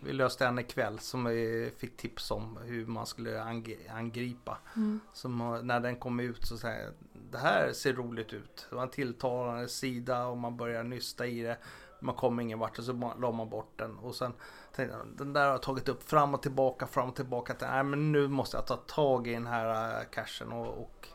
vi 0.00 0.12
löste 0.12 0.46
en 0.46 0.58
ikväll 0.58 0.98
som 0.98 1.24
vi 1.24 1.70
fick 1.78 1.96
tips 1.96 2.30
om 2.30 2.58
hur 2.64 2.86
man 2.86 3.06
skulle 3.06 3.40
ang- 3.40 3.90
angripa. 3.90 4.58
Mm. 4.76 5.00
Som, 5.12 5.60
när 5.62 5.80
den 5.80 5.96
kom 5.96 6.20
ut 6.20 6.46
så 6.46 6.58
säger 6.58 6.84
jag, 6.84 6.92
det 7.34 7.40
här 7.40 7.72
ser 7.72 7.92
roligt 7.92 8.32
ut. 8.32 8.66
Det 8.70 8.76
var 8.76 8.82
en 8.82 8.88
tilltalande 8.88 9.68
sida 9.68 10.26
och 10.26 10.36
man 10.36 10.56
börjar 10.56 10.82
nysta 10.82 11.26
i 11.26 11.42
det. 11.42 11.56
Man 12.00 12.14
kom 12.14 12.40
ingen 12.40 12.58
vart 12.58 12.78
och 12.78 12.84
så 12.84 13.12
la 13.20 13.32
man 13.32 13.48
bort 13.50 13.72
den. 13.76 13.98
Och 13.98 14.14
sen 14.14 14.32
tänkte 14.76 14.96
jag, 14.96 15.06
den 15.16 15.32
där 15.32 15.44
har 15.44 15.50
jag 15.50 15.62
tagit 15.62 15.88
upp 15.88 16.08
fram 16.08 16.34
och 16.34 16.42
tillbaka, 16.42 16.86
fram 16.86 17.08
och 17.08 17.16
tillbaka. 17.16 17.54
Nej 17.60 17.82
men 17.84 18.12
nu 18.12 18.28
måste 18.28 18.56
jag 18.56 18.66
ta 18.66 18.76
tag 18.76 19.26
i 19.26 19.32
den 19.32 19.46
här 19.46 19.98
äh, 20.00 20.04
cachen 20.10 20.52
och, 20.52 20.66
och 20.66 21.08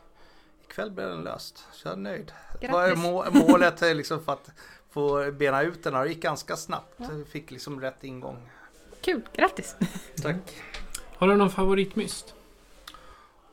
ikväll 0.64 0.90
blev 0.90 1.08
den 1.08 1.22
löst. 1.22 1.64
Så 1.72 1.88
jag 1.88 1.92
är 1.92 1.98
nöjd. 1.98 2.32
Grattis. 2.60 3.02
må- 3.02 3.26
målet 3.32 3.82
är 3.82 3.94
liksom 3.94 4.24
för 4.24 4.32
att 4.32 4.50
få 4.90 5.32
bena 5.32 5.62
ut 5.62 5.82
den 5.82 5.94
här. 5.94 6.02
Det 6.04 6.08
gick 6.08 6.22
ganska 6.22 6.56
snabbt. 6.56 6.94
Ja. 6.96 7.06
Fick 7.28 7.50
liksom 7.50 7.80
rätt 7.80 8.04
ingång. 8.04 8.50
Kul, 9.00 9.22
grattis! 9.32 9.76
Tack. 10.22 10.36
Har 11.16 11.28
du 11.28 11.36
någon 11.36 11.50
favoritmyst? 11.50 12.34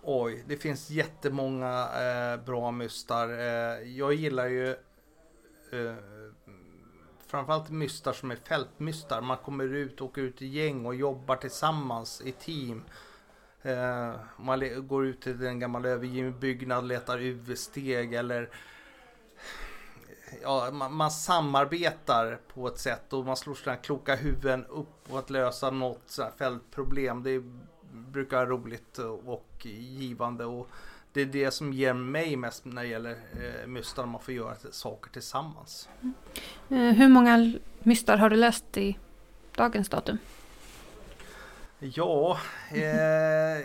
Oj, 0.10 0.44
det 0.48 0.58
finns 0.58 0.90
jättemånga 0.90 1.90
eh, 2.02 2.46
bra 2.46 2.72
mystar. 2.72 3.30
Eh, 3.30 3.90
jag 3.98 4.14
gillar 4.14 4.48
ju 4.48 4.70
eh, 5.72 5.96
framförallt 7.28 7.70
mystar 7.70 8.14
som 8.14 8.32
är 8.32 8.36
fältmystar. 8.36 9.22
Man 9.22 9.38
kommer 9.38 9.64
ut, 9.64 10.02
åker 10.02 10.22
ut 10.22 10.42
i 10.42 10.48
gäng 10.48 10.86
och 10.86 10.96
jobbar 10.96 11.36
tillsammans 11.36 12.22
i 12.26 12.32
team. 12.32 12.84
Eh, 13.62 14.16
man 14.38 14.88
går 14.88 15.06
ut 15.06 15.22
till 15.22 15.46
en 15.46 15.60
gammal 15.60 15.86
övergiven 15.86 16.40
byggnad, 16.40 16.88
letar 16.88 17.22
UV-steg 17.22 18.14
eller 18.14 18.50
ja, 20.42 20.70
man, 20.72 20.94
man 20.94 21.12
samarbetar 21.12 22.40
på 22.54 22.68
ett 22.68 22.80
sätt 22.80 23.14
och 23.14 23.26
man 23.26 23.38
slår 23.38 23.56
sina 23.56 23.76
kloka 23.76 24.16
huvuden 24.16 24.66
upp 24.66 25.10
på 25.10 25.18
att 25.18 25.30
lösa 25.30 25.72
något 25.72 26.04
så 26.06 26.24
här 26.24 26.32
fältproblem. 26.32 27.24
Det 27.24 27.44
brukar 28.12 28.38
vara 28.38 28.50
roligt 28.50 28.98
och 29.26 29.66
givande 29.66 30.46
och 30.46 30.70
det 31.14 31.22
är 31.22 31.26
det 31.26 31.52
som 31.52 31.74
ger 31.74 31.94
mig 31.94 32.36
mest 32.36 32.66
när 32.66 32.82
det 32.82 32.88
gäller 32.88 33.12
eh, 33.12 33.68
mystar, 33.68 34.06
man 34.06 34.22
får 34.22 34.34
göra 34.34 34.56
saker 34.72 35.12
tillsammans. 35.12 35.90
Eh, 36.70 36.78
hur 36.78 37.08
många 37.10 37.54
mystar 37.80 38.18
har 38.18 38.30
du 38.30 38.36
läst 38.36 38.78
i 38.78 38.98
dagens 39.56 39.90
datum? 39.90 40.18
Ja, 41.80 42.40
eh, 42.72 43.58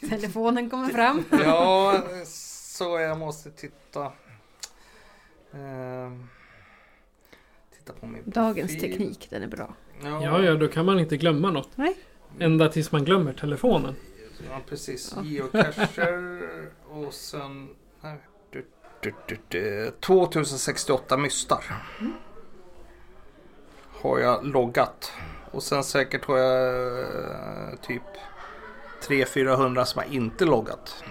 Telefonen 0.10 0.70
kommer 0.70 0.88
fram. 0.88 1.24
ja, 1.30 2.02
så 2.26 2.98
jag 2.98 3.18
måste 3.18 3.50
titta. 3.50 4.04
Eh, 5.52 6.12
titta 7.78 7.92
på 8.00 8.06
min 8.06 8.22
Dagens 8.24 8.72
profil. 8.72 8.90
teknik, 8.90 9.26
den 9.30 9.42
är 9.42 9.46
bra. 9.46 9.74
Ja, 10.02 10.42
ja, 10.42 10.54
då 10.54 10.68
kan 10.68 10.86
man 10.86 10.98
inte 10.98 11.16
glömma 11.16 11.50
något. 11.50 11.76
Nej. 11.76 11.96
Ända 12.38 12.68
tills 12.68 12.92
man 12.92 13.04
glömmer 13.04 13.32
telefonen. 13.32 13.96
Ja, 14.50 14.60
precis. 14.68 15.14
Geocacher 15.22 16.48
och 16.88 17.14
sen... 17.14 17.68
nej, 18.00 18.16
du, 18.50 18.66
du, 19.00 19.14
du, 19.26 19.38
du, 19.48 19.90
2068 20.00 21.16
mystar. 21.16 21.64
Har 24.00 24.18
jag 24.18 24.46
loggat. 24.46 25.12
Och 25.50 25.62
sen 25.62 25.84
säkert 25.84 26.24
har 26.24 26.38
jag 26.38 27.00
eh, 27.00 27.78
typ 27.82 28.02
300-400 29.02 29.84
som 29.84 30.02
jag 30.02 30.12
inte 30.14 30.44
loggat. 30.44 31.04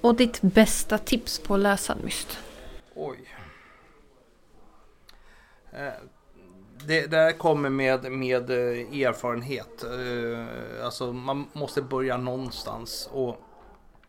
Och 0.00 0.14
ditt 0.14 0.42
bästa 0.42 0.98
tips 0.98 1.38
på 1.38 1.54
att 1.54 1.60
lösa 1.60 1.92
en 1.92 2.04
myst? 2.04 2.38
Oj. 2.94 3.18
Eh, 5.72 5.92
det 6.84 7.06
där 7.06 7.32
kommer 7.32 7.70
med, 7.70 8.12
med 8.12 8.50
eh, 8.50 9.00
erfarenhet. 9.02 9.84
Eh, 9.84 10.84
alltså 10.84 11.12
man 11.12 11.46
måste 11.52 11.82
börja 11.82 12.16
någonstans. 12.16 13.08
Och 13.12 13.36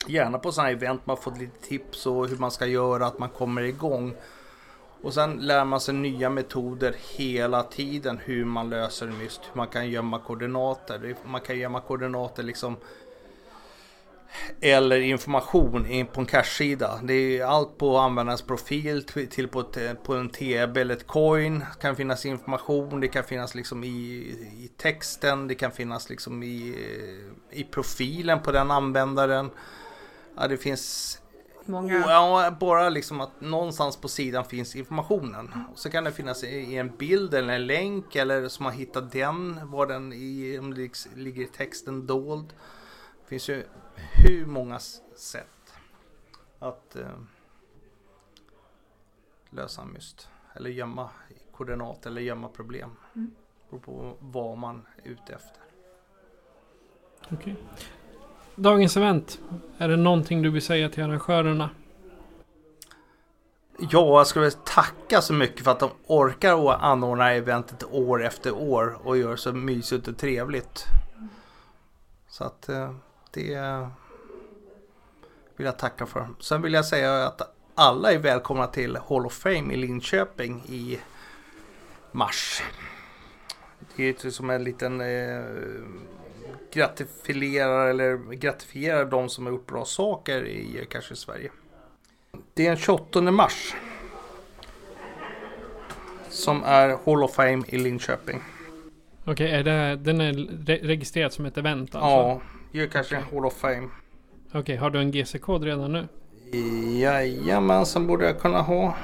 gärna 0.07 0.39
på 0.39 0.52
sådana 0.52 0.69
här 0.69 0.76
event 0.76 1.06
man 1.06 1.18
får 1.18 1.31
lite 1.31 1.68
tips 1.68 2.06
och 2.06 2.27
hur 2.27 2.38
man 2.38 2.52
ska 2.52 2.65
göra, 2.65 3.06
att 3.06 3.19
man 3.19 3.30
kommer 3.30 3.61
igång. 3.61 4.15
Och 5.02 5.14
sen 5.14 5.34
lär 5.34 5.65
man 5.65 5.81
sig 5.81 5.94
nya 5.94 6.30
metoder 6.30 6.95
hela 7.15 7.64
tiden 7.64 8.19
hur 8.23 8.45
man 8.45 8.69
löser 8.69 9.07
en 9.07 9.18
myst. 9.18 9.41
Hur 9.52 9.57
man 9.57 9.68
kan 9.68 9.89
gömma 9.89 10.19
koordinater. 10.19 11.15
Man 11.26 11.41
kan 11.41 11.60
gömma 11.60 11.81
koordinater 11.81 12.44
liksom 12.44 12.76
eller 14.62 14.99
information 14.99 15.86
in 15.86 16.08
på 16.08 16.20
en 16.22 16.26
cache-sida. 16.26 16.99
Det 17.04 17.14
är 17.40 17.45
allt 17.45 17.78
på 17.78 17.98
användarens 17.98 18.41
profil 18.41 19.04
till 19.04 19.48
på, 19.48 19.60
ett, 19.60 20.04
på 20.04 20.16
en 20.16 20.30
TB 20.30 20.78
eller 20.78 20.95
ett 20.95 21.08
coin. 21.08 21.60
Det 21.60 21.82
kan 21.82 21.95
finnas 21.95 22.26
information, 22.26 22.99
det 22.99 23.08
kan 23.08 23.24
finnas 23.24 23.56
liksom 23.56 23.84
i, 23.84 23.88
i 24.58 24.72
texten, 24.78 25.48
det 25.48 25.56
kan 25.56 25.72
finnas 25.72 26.10
liksom 26.10 26.44
i, 26.44 26.76
i 27.52 27.64
profilen 27.64 28.41
på 28.41 28.52
den 28.52 28.72
användaren. 28.72 29.49
Ja, 30.38 30.48
det 30.48 30.58
finns 30.58 31.22
Många. 31.70 31.94
Ja, 32.08 32.58
bara 32.60 32.90
liksom 32.90 33.22
att 33.22 33.41
någonstans 33.41 33.98
på 33.98 34.08
sidan 34.08 34.45
finns 34.45 34.76
informationen. 34.76 35.54
Och 35.74 35.80
så 35.80 35.90
kan 35.90 36.04
det 36.04 36.12
finnas 36.12 36.44
i 36.44 36.76
en 36.76 36.95
bild 36.98 37.34
eller 37.34 37.54
en 37.54 37.68
länk 37.68 38.16
eller 38.16 38.48
som 38.48 38.64
man 38.64 38.74
hittar 38.74 39.02
den, 39.02 39.60
var 39.64 39.86
den 39.86 40.14
i, 40.14 40.60
om 40.60 40.74
det 40.74 40.82
lig- 40.82 41.08
ligger 41.16 41.41
i 41.44 41.48
texten 41.48 42.08
dold. 42.08 42.48
Det 43.24 43.30
finns 43.30 43.49
ju 43.49 43.64
hur 43.98 44.45
många 44.45 44.80
sätt 45.15 45.74
att 46.60 46.95
eh, 46.95 47.19
lösa 49.49 49.82
en 49.82 49.94
myst. 49.94 50.30
Eller 50.56 50.69
gömma 50.69 51.10
koordinat 51.52 52.06
eller 52.06 52.22
gömma 52.22 52.48
problem. 52.48 52.90
Mm. 53.15 53.32
Beror 53.69 53.80
på 53.80 54.18
vad 54.19 54.57
man 54.57 54.86
är 55.03 55.10
ute 55.10 55.34
efter. 55.34 55.61
Okej. 57.32 57.56
Dagens 58.56 58.98
event. 58.98 59.40
Är 59.78 59.88
det 59.88 59.98
någonting 59.98 60.41
du 60.41 60.49
vill 60.49 60.61
säga 60.61 60.90
till 60.90 61.03
arrangörerna? 61.03 61.69
Ja, 63.80 64.18
jag 64.18 64.28
skulle 64.28 64.52
tacka 64.52 65.22
så 65.22 65.34
mycket 65.34 65.64
för 65.64 65.72
att 65.72 65.80
de 65.80 65.90
orkar 66.07 66.74
anordna 66.74 67.34
eventet 67.34 67.84
år 67.84 68.24
efter 68.24 68.56
år 68.56 68.98
och 69.03 69.18
gör 69.18 69.36
så 69.36 69.53
mysigt 69.53 70.07
och 70.07 70.18
trevligt. 70.18 70.86
Så 72.28 72.44
att 72.44 72.69
eh, 72.69 72.94
det 73.43 73.88
vill 75.55 75.65
jag 75.65 75.80
tacka 75.80 76.05
för. 76.05 76.27
Sen 76.39 76.61
vill 76.61 76.73
jag 76.73 76.85
säga 76.85 77.26
att 77.26 77.55
alla 77.76 78.11
är 78.11 78.18
välkomna 78.18 78.68
till 78.68 78.97
Hall 79.09 79.26
of 79.26 79.34
Fame 79.34 79.73
i 79.73 79.77
Linköping 79.77 80.64
i 80.68 80.99
mars. 82.11 82.64
Det 83.95 84.03
är 84.03 84.26
ju 84.26 84.31
som 84.31 84.49
en 84.49 84.64
liten 84.64 85.01
eh, 85.01 85.43
gratifierar 86.72 87.88
eller 87.88 88.18
gratifierar 88.18 89.05
de 89.05 89.30
som 89.30 89.45
har 89.45 89.53
gjort 89.53 89.68
bra 89.68 89.85
saker 89.85 90.45
i 90.45 90.88
kanske 90.89 91.15
Sverige. 91.15 91.51
Det 92.53 92.65
är 92.65 92.69
den 92.69 92.77
28 92.77 93.22
mars. 93.22 93.76
Som 96.30 96.64
är 96.64 96.89
Hall 97.05 97.23
of 97.23 97.34
Fame 97.34 97.64
i 97.68 97.77
Linköping. 97.77 98.41
Okej, 99.26 99.51
är 99.51 99.64
det, 99.64 99.95
den 99.95 100.22
är 100.22 100.34
re- 100.34 100.84
registrerad 100.84 101.34
som 101.34 101.45
ett 101.45 101.57
event 101.57 101.95
alltså? 101.95 102.09
Ja, 102.09 102.41
det 102.78 102.84
är 102.84 102.88
kanske 102.88 103.16
Hall 103.16 103.45
of 103.45 103.54
Fame. 103.54 103.90
Okej, 104.54 104.76
har 104.76 104.90
du 104.90 104.99
en 104.99 105.12
GC-kod 105.12 105.64
redan 105.64 105.91
nu? 105.91 106.08
Jajamensan 106.99 108.08
borde 108.08 108.26
jag 108.26 108.40
kunna 108.40 108.62
ha. 108.62 108.95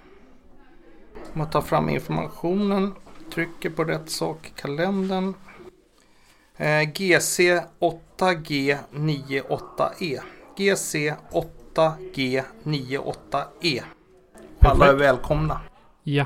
Om 1.13 1.19
man 1.33 1.49
tar 1.49 1.61
fram 1.61 1.89
informationen. 1.89 2.93
Trycker 3.33 3.69
på 3.69 3.83
rätt 3.83 4.09
sak 4.09 4.47
i 4.47 4.51
kalendern. 4.61 5.33
Eh, 6.57 6.81
GC 6.93 7.39
8G98E. 7.79 10.19
GC 10.57 11.13
8G98E. 11.75 13.81
Alla 14.59 14.87
är 14.87 14.93
välkomna. 14.93 15.61
Ja. 16.03 16.25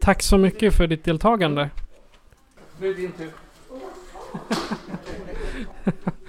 Tack 0.00 0.22
så 0.22 0.38
mycket 0.38 0.74
för 0.74 0.86
ditt 0.86 1.04
deltagande. 1.04 1.70
Nu 2.78 2.90
är 2.90 2.94
det 2.94 3.00
din 3.00 3.12
tur. 3.12 3.30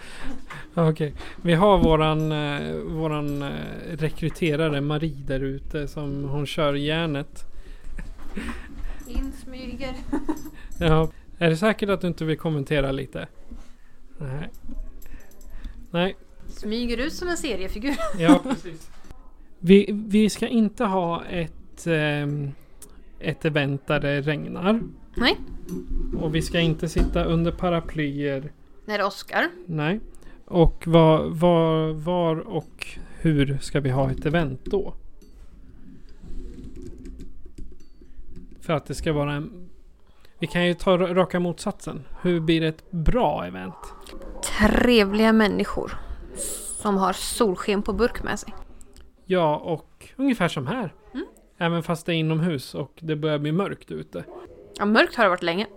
Okej. 0.75 1.13
Vi 1.41 1.53
har 1.53 1.77
våran, 1.77 2.31
eh, 2.31 2.75
våran 2.75 3.41
eh, 3.41 3.49
rekryterare 3.91 4.81
Marie 4.81 5.23
där 5.25 5.39
ute 5.39 5.87
som 5.87 6.23
hon 6.23 6.45
kör 6.45 6.73
järnet. 6.73 7.45
Insmyger. 9.07 9.95
Ja. 10.79 11.11
Är 11.37 11.49
det 11.49 11.57
säkert 11.57 11.89
att 11.89 12.01
du 12.01 12.07
inte 12.07 12.25
vill 12.25 12.37
kommentera 12.37 12.91
lite? 12.91 13.27
Nej. 14.17 14.49
Nej. 15.91 16.15
Smyger 16.47 16.97
ut 16.97 17.13
som 17.13 17.27
en 17.27 17.37
seriefigur. 17.37 17.95
Ja, 18.17 18.39
precis. 18.43 18.89
Vi, 19.59 19.89
vi 19.91 20.29
ska 20.29 20.47
inte 20.47 20.85
ha 20.85 21.25
ett, 21.25 21.87
ehm, 21.87 22.51
ett 23.19 23.45
event 23.45 23.87
där 23.87 23.99
det 23.99 24.21
regnar. 24.21 24.81
Nej. 25.15 25.37
Och 26.19 26.35
vi 26.35 26.41
ska 26.41 26.59
inte 26.59 26.89
sitta 26.89 27.23
under 27.23 27.51
paraplyer. 27.51 28.51
När 28.85 28.97
det 28.97 29.05
åskar. 29.05 29.47
Nej. 29.65 29.99
Och 30.53 30.87
var, 30.87 31.29
var, 31.29 31.93
var 31.93 32.35
och 32.39 32.87
hur 33.19 33.57
ska 33.61 33.79
vi 33.79 33.89
ha 33.89 34.11
ett 34.11 34.25
event 34.25 34.65
då? 34.65 34.93
För 38.61 38.73
att 38.73 38.85
det 38.85 38.95
ska 38.95 39.13
vara 39.13 39.33
en... 39.33 39.69
Vi 40.39 40.47
kan 40.47 40.65
ju 40.65 40.73
ta 40.73 40.97
raka 40.97 41.39
motsatsen. 41.39 42.03
Hur 42.21 42.39
blir 42.39 42.61
det 42.61 42.67
ett 42.67 42.91
bra 42.91 43.45
event? 43.45 43.75
Trevliga 44.59 45.33
människor. 45.33 45.97
Som 46.81 46.97
har 46.97 47.13
solsken 47.13 47.81
på 47.81 47.93
burk 47.93 48.23
med 48.23 48.39
sig. 48.39 48.53
Ja, 49.25 49.57
och 49.57 50.09
ungefär 50.15 50.47
som 50.47 50.67
här. 50.67 50.93
Mm. 51.13 51.25
Även 51.57 51.83
fast 51.83 52.05
det 52.05 52.13
är 52.13 52.15
inomhus 52.15 52.75
och 52.75 52.91
det 52.99 53.15
börjar 53.15 53.39
bli 53.39 53.51
mörkt 53.51 53.91
ute. 53.91 54.23
Ja, 54.77 54.85
mörkt 54.85 55.15
har 55.15 55.23
det 55.23 55.29
varit 55.29 55.43
länge. 55.43 55.67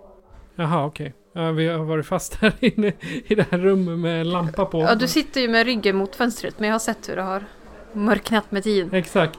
Jaha, 0.54 0.86
okej. 0.86 1.14
Ja, 1.36 1.52
vi 1.52 1.68
har 1.68 1.84
varit 1.84 2.06
fast 2.06 2.34
här 2.34 2.52
inne 2.60 2.92
i 3.26 3.34
det 3.34 3.46
här 3.50 3.58
rummet 3.58 3.98
med 3.98 4.20
en 4.20 4.30
lampa 4.30 4.66
på. 4.66 4.80
Ja, 4.80 4.94
du 4.94 5.08
sitter 5.08 5.40
ju 5.40 5.48
med 5.48 5.66
ryggen 5.66 5.96
mot 5.96 6.16
fönstret 6.16 6.58
men 6.58 6.68
jag 6.68 6.74
har 6.74 6.78
sett 6.78 7.08
hur 7.08 7.16
det 7.16 7.22
har 7.22 7.44
mörknat 7.92 8.52
med 8.52 8.62
tiden. 8.62 8.94
Exakt. 8.94 9.38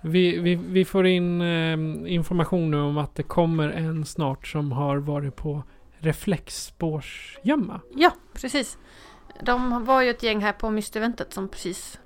Vi, 0.00 0.38
vi, 0.38 0.54
vi 0.54 0.84
får 0.84 1.06
in 1.06 1.40
eh, 1.40 2.12
information 2.12 2.70
nu 2.70 2.80
om 2.80 2.98
att 2.98 3.14
det 3.14 3.22
kommer 3.22 3.68
en 3.68 4.04
snart 4.04 4.46
som 4.46 4.72
har 4.72 4.96
varit 4.96 5.36
på 5.36 5.62
reflexspårsgömma. 5.98 7.80
Ja, 7.94 8.12
precis. 8.32 8.78
De 9.42 9.84
var 9.84 10.02
ju 10.02 10.10
ett 10.10 10.22
gäng 10.22 10.40
här 10.40 10.52
på 10.52 10.70
mysteventet 10.70 11.32
som 11.32 11.48
precis, 11.48 11.98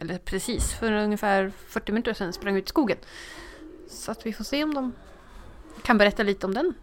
eller 0.00 0.18
precis, 0.18 0.74
för 0.74 0.92
ungefär 0.92 1.52
40 1.68 1.92
minuter 1.92 2.12
sedan 2.12 2.32
sprang 2.32 2.56
ut 2.56 2.64
i 2.64 2.68
skogen. 2.68 2.98
Så 3.88 4.10
att 4.12 4.26
vi 4.26 4.32
får 4.32 4.44
se 4.44 4.64
om 4.64 4.74
de 4.74 4.92
kan 5.82 5.98
berätta 5.98 6.22
lite 6.22 6.46
om 6.46 6.54
den 6.54 6.74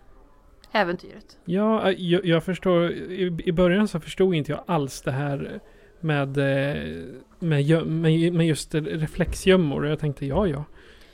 äventyret. 0.73 1.37
Ja, 1.45 1.89
eh, 1.91 1.95
jag, 2.01 2.25
jag 2.25 2.43
förstår. 2.43 2.91
I, 2.91 3.35
I 3.45 3.51
början 3.51 3.87
så 3.87 3.99
förstod 3.99 4.35
inte 4.35 4.51
jag 4.51 4.63
alls 4.65 5.01
det 5.01 5.11
här 5.11 5.59
med, 5.99 6.37
eh, 6.37 6.83
med, 7.39 7.85
med, 7.87 8.33
med 8.33 8.47
just 8.47 8.75
reflexgömmor. 8.75 9.87
Jag 9.87 9.99
tänkte 9.99 10.25
ja, 10.25 10.47
ja. 10.47 10.63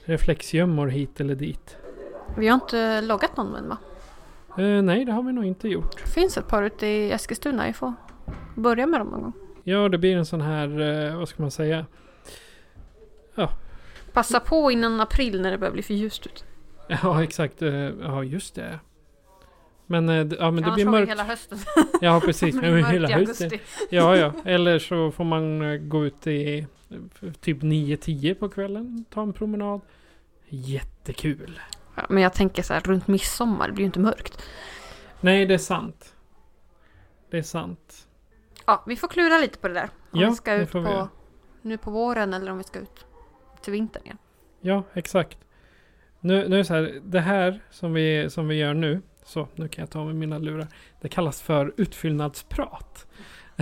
Reflexgömmor 0.05 0.87
hit 0.87 1.19
eller 1.21 1.35
dit. 1.35 1.77
Vi 2.37 2.47
har 2.47 2.55
inte 2.55 3.01
loggat 3.01 3.37
någon 3.37 3.55
än 3.55 3.69
va? 3.69 3.77
Eh, 4.57 4.81
nej, 4.81 5.05
det 5.05 5.11
har 5.11 5.23
vi 5.23 5.33
nog 5.33 5.45
inte 5.45 5.67
gjort. 5.67 6.03
Det 6.05 6.09
finns 6.11 6.37
ett 6.37 6.47
par 6.47 6.63
ute 6.63 6.87
i 6.87 7.11
Eskilstuna. 7.11 7.65
Vi 7.67 7.73
får 7.73 7.93
börja 8.55 8.85
med 8.85 8.99
dem 8.99 9.07
någon 9.07 9.21
gång. 9.21 9.33
Ja, 9.63 9.89
det 9.89 9.97
blir 9.97 10.17
en 10.17 10.25
sån 10.25 10.41
här, 10.41 10.79
eh, 11.07 11.17
vad 11.17 11.29
ska 11.29 11.41
man 11.43 11.51
säga? 11.51 11.85
Ja, 13.35 13.49
Passa 14.13 14.39
på 14.39 14.71
innan 14.71 15.01
april 15.01 15.41
när 15.41 15.51
det 15.51 15.57
börjar 15.57 15.73
bli 15.73 15.81
för 15.83 15.93
ljust 15.93 16.25
ut. 16.25 16.45
ja 17.03 17.23
exakt. 17.23 17.61
eh, 17.61 17.71
Ja, 18.01 18.23
just 18.23 18.55
det. 18.55 18.79
Men, 19.91 20.09
eh, 20.09 20.27
ja, 20.39 20.51
men 20.51 20.63
det 20.63 20.71
blir 20.71 20.85
mörkt. 20.85 21.09
hela 21.11 21.23
hösten. 21.23 21.57
Ja, 22.01 22.21
precis. 22.25 22.55
Det 22.55 22.61
blir 22.61 22.71
mörkt 22.71 22.89
hela 22.93 23.07
hösten. 23.07 23.45
augusti. 23.47 23.59
Ja, 23.89 24.15
ja. 24.17 24.33
Eller 24.45 24.79
så 24.79 25.11
får 25.11 25.23
man 25.23 25.61
eh, 25.61 25.77
gå 25.77 26.05
ut 26.05 26.27
i 26.27 26.59
eh, 26.89 27.31
typ 27.41 27.61
9-10 27.61 28.33
på 28.33 28.49
kvällen. 28.49 29.05
Ta 29.09 29.21
en 29.21 29.33
promenad. 29.33 29.81
Jättekul. 30.49 31.59
Ja, 31.95 32.05
men 32.09 32.23
jag 32.23 32.33
tänker 32.33 32.63
så 32.63 32.73
här 32.73 32.81
runt 32.81 33.07
midsommar, 33.07 33.67
det 33.67 33.73
blir 33.73 33.83
ju 33.83 33.85
inte 33.85 33.99
mörkt. 33.99 34.43
Nej, 35.21 35.45
det 35.45 35.53
är 35.53 35.57
sant. 35.57 36.15
Det 37.31 37.37
är 37.37 37.43
sant. 37.43 38.07
Ja, 38.65 38.83
vi 38.87 38.95
får 38.95 39.07
klura 39.07 39.37
lite 39.37 39.57
på 39.59 39.67
det 39.67 39.73
där. 39.73 39.89
Om 40.11 40.19
Ja, 40.21 40.29
vi 40.29 40.35
ska 40.35 40.53
ut 40.53 40.71
på 40.71 41.07
nu 41.61 41.77
på 41.77 41.91
våren 41.91 42.33
eller 42.33 42.51
om 42.51 42.57
vi 42.57 42.63
ska 42.63 42.79
ut 42.79 43.05
till 43.61 43.73
vintern 43.73 44.03
igen. 44.05 44.17
Ja, 44.61 44.83
exakt. 44.93 45.37
Nu, 46.19 46.47
nu 46.47 46.55
är 46.55 46.57
det 46.57 46.65
så 46.65 46.73
här. 46.73 46.99
Det 47.03 47.19
här 47.19 47.63
som 47.71 47.93
vi, 47.93 48.29
som 48.29 48.47
vi 48.47 48.55
gör 48.55 48.73
nu. 48.73 49.01
Så, 49.29 49.47
nu 49.55 49.67
kan 49.67 49.81
jag 49.81 49.89
ta 49.89 50.05
med 50.05 50.15
mina 50.15 50.37
lurar. 50.37 50.67
Det 51.01 51.09
kallas 51.09 51.41
för 51.41 51.73
utfyllnadsprat. 51.77 53.07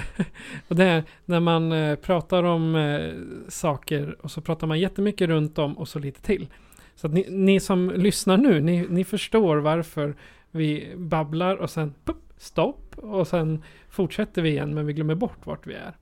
och 0.67 0.75
det 0.75 0.83
är 0.83 1.03
när 1.25 1.39
man 1.39 1.71
eh, 1.71 1.95
pratar 1.95 2.43
om 2.43 2.75
eh, 2.75 3.13
saker 3.49 4.17
och 4.21 4.31
så 4.31 4.41
pratar 4.41 4.67
man 4.67 4.79
jättemycket 4.79 5.27
runt 5.27 5.57
om 5.57 5.77
och 5.77 5.87
så 5.87 5.99
lite 5.99 6.21
till. 6.21 6.47
Så 6.95 7.07
att 7.07 7.13
ni, 7.13 7.25
ni 7.29 7.59
som 7.59 7.91
lyssnar 7.95 8.37
nu, 8.37 8.61
ni, 8.61 8.87
ni 8.89 9.03
förstår 9.03 9.57
varför 9.57 10.15
vi 10.51 10.93
babblar 10.97 11.55
och 11.55 11.69
sen 11.69 11.93
pop, 12.05 12.17
stopp 12.37 12.97
och 12.97 13.27
sen 13.27 13.63
fortsätter 13.89 14.41
vi 14.41 14.49
igen 14.49 14.73
men 14.73 14.85
vi 14.85 14.93
glömmer 14.93 15.15
bort 15.15 15.45
vart 15.45 15.67
vi 15.67 15.73
är. 15.73 15.93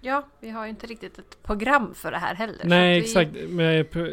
Ja, 0.00 0.26
vi 0.40 0.50
har 0.50 0.64
ju 0.64 0.70
inte 0.70 0.86
riktigt 0.86 1.18
ett 1.18 1.42
program 1.42 1.94
för 1.94 2.10
det 2.10 2.18
här 2.18 2.34
heller. 2.34 2.64
Nej, 2.64 3.00
vi, 3.00 3.04
exakt. 3.04 3.30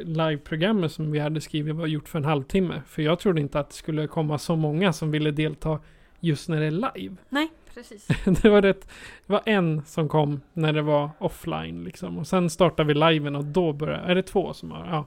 Liveprogrammet 0.05 0.91
som 0.91 1.11
vi 1.11 1.19
hade 1.19 1.41
skrivit 1.41 1.75
var 1.75 1.87
gjort 1.87 2.09
för 2.09 2.19
en 2.19 2.25
halvtimme. 2.25 2.81
För 2.87 3.01
jag 3.01 3.19
trodde 3.19 3.41
inte 3.41 3.59
att 3.59 3.69
det 3.69 3.75
skulle 3.75 4.07
komma 4.07 4.37
så 4.37 4.55
många 4.55 4.93
som 4.93 5.11
ville 5.11 5.31
delta 5.31 5.79
just 6.19 6.49
när 6.49 6.59
det 6.59 6.65
är 6.65 6.71
live. 6.71 7.15
Nej, 7.29 7.51
precis. 7.73 8.07
det 8.41 8.49
var 8.49 8.61
rätt. 8.61 8.87
Det 9.25 9.33
var 9.33 9.41
en 9.45 9.85
som 9.85 10.09
kom 10.09 10.41
när 10.53 10.73
det 10.73 10.81
var 10.81 11.09
offline 11.17 11.83
liksom. 11.83 12.17
Och 12.17 12.27
sen 12.27 12.49
startade 12.49 12.87
vi 12.87 12.93
liven 12.93 13.35
och 13.35 13.45
då 13.45 13.73
började, 13.73 14.03
är 14.03 14.15
det 14.15 14.23
två 14.23 14.53
som 14.53 14.71
har, 14.71 14.85
ja. 14.85 15.05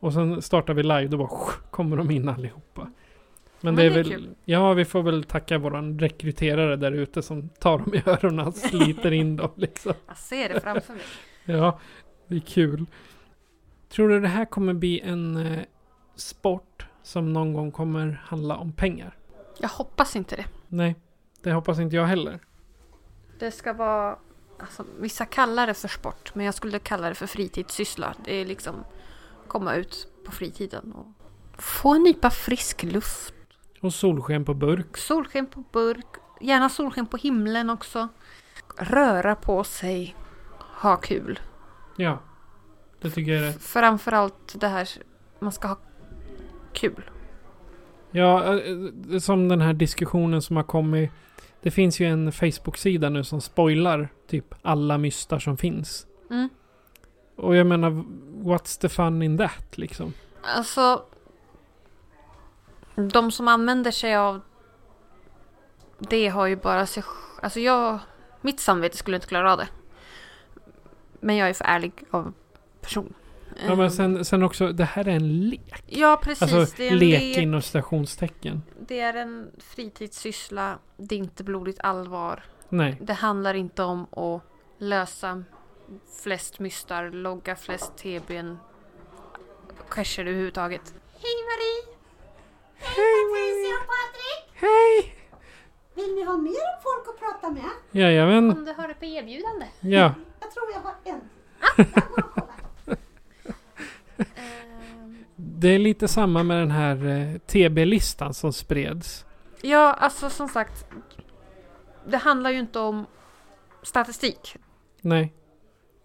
Och 0.00 0.12
sen 0.12 0.42
startar 0.42 0.74
vi 0.74 0.82
live, 0.82 1.06
då 1.06 1.16
bara 1.16 1.28
kommer 1.70 1.96
de 1.96 2.10
in 2.10 2.28
allihopa. 2.28 2.90
Men, 3.64 3.74
Men 3.74 3.84
det 3.84 3.90
är 3.90 3.94
väl, 3.94 4.10
kul. 4.10 4.34
ja 4.44 4.72
vi 4.72 4.84
får 4.84 5.02
väl 5.02 5.24
tacka 5.24 5.58
våran 5.58 5.98
rekryterare 5.98 6.76
där 6.76 6.92
ute 6.92 7.22
som 7.22 7.48
tar 7.48 7.78
dem 7.78 7.94
i 7.94 8.02
öronen 8.06 8.46
och 8.46 8.54
sliter 8.54 9.12
in 9.12 9.36
dem 9.36 9.50
liksom. 9.56 9.92
Jag 10.06 10.16
ser 10.16 10.48
det 10.48 10.60
framför 10.60 10.92
mig. 10.92 11.02
Ja, 11.44 11.80
det 12.26 12.36
är 12.36 12.40
kul. 12.40 12.86
Tror 13.88 14.08
du 14.08 14.20
det 14.20 14.28
här 14.28 14.44
kommer 14.44 14.74
bli 14.74 15.00
en 15.00 15.36
eh, 15.36 15.58
sport 16.14 16.86
som 17.02 17.32
någon 17.32 17.52
gång 17.52 17.72
kommer 17.72 18.22
handla 18.24 18.56
om 18.56 18.72
pengar? 18.72 19.16
Jag 19.58 19.68
hoppas 19.68 20.16
inte 20.16 20.36
det. 20.36 20.44
Nej, 20.68 20.96
det 21.42 21.52
hoppas 21.52 21.78
inte 21.78 21.96
jag 21.96 22.06
heller. 22.06 22.40
Det 23.38 23.50
ska 23.50 23.72
vara... 23.72 24.18
Alltså, 24.58 24.84
vissa 25.00 25.24
kallar 25.24 25.66
det 25.66 25.74
för 25.74 25.88
sport, 25.88 26.34
men 26.34 26.46
jag 26.46 26.54
skulle 26.54 26.78
kalla 26.78 27.08
det 27.08 27.14
för 27.14 27.26
fritidssyssla. 27.26 28.14
Det 28.24 28.34
är 28.34 28.46
liksom 28.46 28.74
komma 29.48 29.74
ut 29.74 30.08
på 30.24 30.32
fritiden 30.32 30.92
och 30.92 31.06
få 31.62 31.94
en 31.94 32.02
nypa 32.02 32.30
frisk 32.30 32.82
luft. 32.82 33.33
Och 33.84 33.94
solsken 33.94 34.44
på 34.44 34.54
burk. 34.54 34.96
Solsken 34.96 35.46
på 35.46 35.64
burk, 35.72 36.06
gärna 36.40 36.68
solsken 36.68 37.06
på 37.06 37.16
himlen 37.16 37.70
också. 37.70 38.08
Röra 38.76 39.34
på 39.34 39.64
sig, 39.64 40.16
ha 40.58 40.96
kul. 40.96 41.40
Ja. 41.96 42.18
Det 43.00 43.10
tycker 43.10 43.32
jag 43.32 43.42
är 43.42 43.46
rätt. 43.46 43.62
Framförallt 43.62 44.60
det 44.60 44.68
här, 44.68 44.88
man 45.38 45.52
ska 45.52 45.68
ha 45.68 45.78
kul. 46.72 47.10
Ja, 48.10 48.58
eh, 48.58 49.18
som 49.18 49.48
den 49.48 49.60
här 49.60 49.72
diskussionen 49.72 50.42
som 50.42 50.56
har 50.56 50.62
kommit. 50.62 51.10
Det 51.62 51.70
finns 51.70 52.00
ju 52.00 52.06
en 52.06 52.32
Facebook-sida 52.32 53.08
nu 53.08 53.24
som 53.24 53.40
spoilar 53.40 54.08
typ 54.28 54.54
alla 54.62 54.98
mystar 54.98 55.38
som 55.38 55.56
finns. 55.56 56.06
Mm. 56.30 56.48
Och 57.36 57.56
jag 57.56 57.66
menar, 57.66 57.90
what's 58.42 58.80
the 58.80 58.88
fun 58.88 59.22
in 59.22 59.38
that 59.38 59.78
liksom? 59.78 60.12
Alltså, 60.42 61.02
de 62.94 63.30
som 63.30 63.48
använder 63.48 63.90
sig 63.90 64.16
av 64.16 64.40
det 65.98 66.28
har 66.28 66.46
ju 66.46 66.56
bara 66.56 66.86
sig 66.86 67.02
Alltså 67.42 67.60
jag, 67.60 67.98
mitt 68.40 68.60
samvete 68.60 68.96
skulle 68.96 69.16
inte 69.16 69.26
klara 69.26 69.52
av 69.52 69.58
det. 69.58 69.68
Men 71.20 71.36
jag 71.36 71.48
är 71.48 71.52
för 71.54 71.64
ärlig 71.64 71.92
av 72.10 72.32
person. 72.80 73.14
Ja 73.66 73.74
men 73.74 73.80
Ehm, 73.80 73.90
sen, 73.90 74.24
sen 74.24 74.42
också, 74.42 74.72
det 74.72 74.84
här 74.84 75.08
är 75.08 75.12
en 75.16 75.48
lek. 75.48 75.84
Ja 75.86 76.20
precis, 76.22 76.42
Alltså 76.54 76.74
det 76.76 76.88
är 76.88 76.92
en 76.92 76.98
lek 76.98 77.20
lek. 77.20 77.38
inom 77.38 77.62
citationstecken. 77.62 78.62
Det 78.80 79.00
är 79.00 79.14
en 79.14 79.50
fritidssyssla, 79.58 80.78
det 80.96 81.14
är 81.14 81.18
inte 81.18 81.44
blodigt 81.44 81.80
allvar. 81.80 82.42
Nej. 82.68 82.98
Det 83.02 83.12
handlar 83.12 83.54
inte 83.54 83.82
om 83.82 84.02
att 84.10 84.42
lösa 84.78 85.44
flest 86.22 86.58
mystar, 86.58 87.10
logga 87.10 87.56
flest 87.56 87.96
TBn, 87.96 88.56
cacher 89.88 90.20
överhuvudtaget. 90.26 90.94
Hej 91.12 91.34
Marie! 91.44 91.93
Hej 92.84 93.24
Patricia 93.32 93.74
och 93.80 93.86
Patrik! 93.86 94.54
Hej! 94.54 95.14
Vill 95.94 96.14
ni 96.14 96.24
ha 96.24 96.36
mer 96.36 96.82
folk 96.82 97.08
att 97.08 97.18
prata 97.20 97.50
med? 97.50 97.70
Jajamän. 98.02 98.50
Om 98.58 98.64
du 98.64 98.72
har 98.72 98.88
det 98.88 98.94
på 98.94 99.04
erbjudande. 99.04 99.66
Ja. 99.80 100.14
Jag 100.40 100.50
tror 100.52 100.64
jag 100.74 100.80
har 100.80 100.94
en. 101.04 101.20
Det 105.36 105.68
är 105.68 105.78
lite 105.78 106.08
samma 106.08 106.42
med 106.42 106.56
den 106.58 106.70
här 106.70 107.06
eh, 107.06 107.38
TB-listan 107.38 108.34
som 108.34 108.52
spreds. 108.52 109.24
Ja, 109.62 109.92
alltså 109.92 110.30
som 110.30 110.48
sagt. 110.48 110.86
Det 112.06 112.16
handlar 112.16 112.50
ju 112.50 112.58
inte 112.58 112.78
om 112.78 113.06
statistik. 113.82 114.56
Nej. 115.00 115.32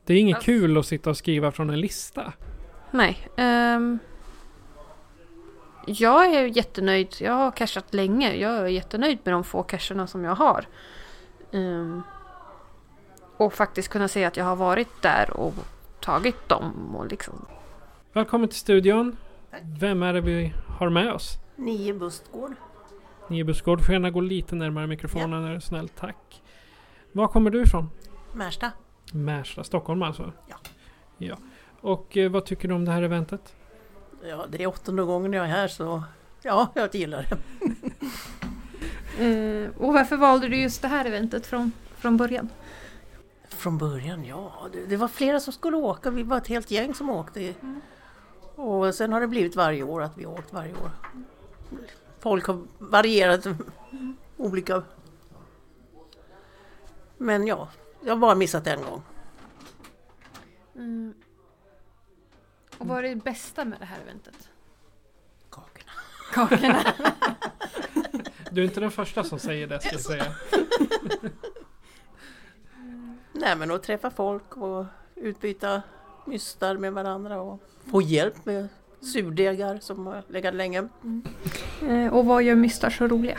Det 0.05 0.13
är 0.13 0.17
inget 0.17 0.35
Alltså- 0.35 0.45
kul 0.45 0.77
att 0.77 0.85
sitta 0.85 1.09
och 1.09 1.17
skriva 1.17 1.51
från 1.51 1.69
en 1.69 1.79
lista. 1.81 2.33
Nej. 2.91 3.27
ehm, 3.37 3.99
jag 5.89 6.35
är 6.35 6.45
jättenöjd. 6.45 7.15
Jag 7.19 7.33
har 7.33 7.51
cashat 7.51 7.93
länge. 7.93 8.35
Jag 8.35 8.55
är 8.55 8.65
jättenöjd 8.65 9.19
med 9.23 9.33
de 9.33 9.43
få 9.43 9.63
cacherna 9.63 10.07
som 10.07 10.23
jag 10.23 10.35
har. 10.35 10.65
Ehm, 11.51 12.01
och 13.37 13.53
faktiskt 13.53 13.89
kunna 13.89 14.07
säga 14.07 14.27
att 14.27 14.37
jag 14.37 14.45
har 14.45 14.55
varit 14.55 15.01
där 15.01 15.37
och 15.37 15.53
tagit 15.99 16.49
dem 16.49 16.95
och 16.95 17.07
liksom. 17.07 17.45
Välkommen 18.13 18.49
till 18.49 18.59
studion. 18.59 19.17
Vem 19.79 20.03
är 20.03 20.13
det 20.13 20.21
vi 20.21 20.53
har 20.67 20.89
med 20.89 21.13
oss? 21.13 21.37
Nio 21.55 21.93
Bustgård. 21.93 22.55
Nio 23.27 23.43
Buskgård. 23.43 23.81
Får 23.85 23.93
gärna 23.93 24.09
gå 24.09 24.21
lite 24.21 24.55
närmare 24.55 24.87
mikrofonen 24.87 25.43
är 25.43 25.53
du 25.53 25.61
snäll. 25.61 25.89
Tack. 25.89 26.41
Var 27.11 27.27
kommer 27.27 27.49
du 27.49 27.61
ifrån? 27.61 27.89
Märsta. 28.33 28.71
Märsta, 29.13 29.63
Stockholm 29.63 30.03
alltså? 30.03 30.31
Ja. 30.47 30.55
Ja. 31.17 31.37
Och 31.81 32.17
eh, 32.17 32.31
vad 32.31 32.45
tycker 32.45 32.67
du 32.67 32.73
om 32.73 32.85
det 32.85 32.91
här 32.91 33.01
eventet? 33.01 33.55
Ja, 34.23 34.45
det 34.49 34.63
är 34.63 34.67
åttonde 34.67 35.03
gången 35.03 35.33
jag 35.33 35.45
är 35.45 35.49
här 35.49 35.67
så 35.67 36.03
ja, 36.41 36.71
jag 36.73 36.95
gillar 36.95 37.27
det. 37.29 37.37
Eh, 39.19 39.69
och 39.77 39.93
varför 39.93 40.17
valde 40.17 40.47
du 40.47 40.61
just 40.61 40.81
det 40.81 40.87
här 40.87 41.05
eventet 41.05 41.45
från, 41.45 41.71
från 41.97 42.17
början? 42.17 42.49
Från 43.49 43.77
början, 43.77 44.25
ja. 44.25 44.67
Det, 44.73 44.85
det 44.85 44.97
var 44.97 45.07
flera 45.07 45.39
som 45.39 45.53
skulle 45.53 45.77
åka. 45.77 46.09
Vi 46.09 46.23
var 46.23 46.37
ett 46.37 46.47
helt 46.47 46.71
gäng 46.71 46.93
som 46.93 47.09
åkte. 47.09 47.53
Och 48.55 48.95
sen 48.95 49.13
har 49.13 49.21
det 49.21 49.27
blivit 49.27 49.55
varje 49.55 49.83
år 49.83 50.01
att 50.01 50.17
vi 50.17 50.23
har 50.23 50.33
åkt 50.33 50.53
varje 50.53 50.73
år. 50.73 50.91
Folk 52.19 52.45
har 52.45 52.61
varierat 52.77 53.47
olika. 54.37 54.83
Men 57.17 57.47
ja, 57.47 57.69
jag 58.03 58.13
har 58.13 58.19
bara 58.19 58.35
missat 58.35 58.67
en 58.67 58.81
gång. 58.81 59.01
Mm. 60.75 61.13
Och 62.79 62.87
vad 62.87 63.05
är 63.05 63.09
det 63.09 63.15
bästa 63.15 63.65
med 63.65 63.79
det 63.79 63.85
här 63.85 63.97
eventet? 64.01 64.49
Kakorna. 65.49 65.91
Kakorna. 66.33 66.83
Du 68.51 68.61
är 68.61 68.65
inte 68.65 68.79
den 68.79 68.91
första 68.91 69.23
som 69.23 69.39
säger 69.39 69.67
det 69.67 69.79
ska 69.79 69.91
jag 69.91 70.01
säga. 70.01 70.25
Nej 73.33 73.55
men 73.55 73.71
att 73.71 73.83
träffa 73.83 74.11
folk 74.11 74.57
och 74.57 74.85
utbyta 75.15 75.81
mystar 76.25 76.77
med 76.77 76.93
varandra 76.93 77.41
och 77.41 77.59
få 77.91 78.01
hjälp 78.01 78.45
med 78.45 78.67
surdegar 79.01 79.79
som 79.81 80.07
har 80.07 80.23
legat 80.27 80.55
länge. 80.55 80.87
Eh, 81.81 82.13
och 82.13 82.25
vad 82.25 82.43
gör 82.43 82.55
mystar 82.55 82.89
så 82.89 83.07
roliga? 83.07 83.37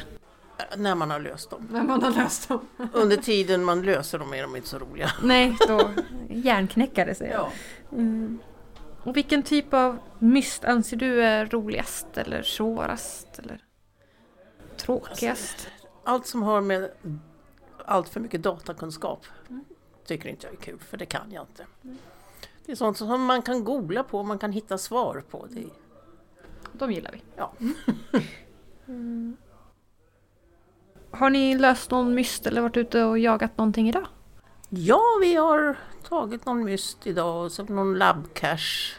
När 0.77 0.95
man 0.95 1.11
har 1.11 1.21
löst 1.21 1.51
dem. 1.51 1.69
När 1.71 1.83
man 1.83 2.03
har 2.03 2.11
löst 2.11 2.49
dem. 2.49 2.67
Under 2.93 3.17
tiden 3.17 3.65
man 3.65 3.83
löser 3.83 4.19
dem 4.19 4.35
är 4.35 4.43
de 4.43 4.57
inte 4.57 4.69
så 4.69 4.79
roliga. 4.79 5.11
Nej, 5.23 5.57
då 5.69 5.91
hjärnknäckare 6.29 7.15
säger 7.15 7.33
jag. 7.33 7.51
Ja. 7.91 7.97
Mm. 7.97 8.39
Och 9.03 9.17
vilken 9.17 9.43
typ 9.43 9.75
av 9.75 9.99
myst 10.19 10.65
anser 10.65 10.97
du 10.97 11.23
är 11.23 11.47
roligast 11.47 12.19
eller 12.19 12.43
svårast 12.43 13.39
eller 13.39 13.65
tråkigast? 14.77 15.69
Allt 16.05 16.27
som 16.27 16.43
har 16.43 16.61
med 16.61 16.91
allt 17.85 18.09
för 18.09 18.21
mycket 18.21 18.43
datakunskap 18.43 19.27
tycker 20.07 20.29
inte 20.29 20.47
jag 20.47 20.55
är 20.55 20.59
kul 20.59 20.79
för 20.79 20.97
det 20.97 21.07
kan 21.07 21.33
jag 21.33 21.43
inte. 21.43 21.67
Det 22.67 22.73
är 22.73 22.77
sånt 22.77 22.97
som 22.97 23.25
man 23.25 23.43
kan 23.43 23.65
googla 23.65 24.05
på 24.05 24.19
och 24.19 24.27
man 24.27 24.39
kan 24.39 24.53
hitta 24.53 24.79
svar 24.79 25.23
på. 25.31 25.47
Det, 25.51 25.65
De 26.73 26.93
gillar 26.93 27.13
vi. 27.13 27.23
ja. 27.37 27.53
Mm. 28.89 29.37
Har 31.11 31.31
ni 31.31 31.55
löst 31.55 31.91
någon 31.91 32.15
myst 32.15 32.47
eller 32.47 32.61
varit 32.61 32.77
ute 32.77 33.05
och 33.05 33.19
jagat 33.19 33.59
någonting 33.59 33.89
idag? 33.89 34.07
ja, 34.69 35.01
vi 35.21 35.35
har 35.35 35.77
tagit 36.11 36.47
någon 36.47 36.65
myst 36.65 37.07
idag 37.07 37.45
och 37.45 37.53
så 37.53 37.65
någon 37.65 37.99
labbcache. 37.99 38.95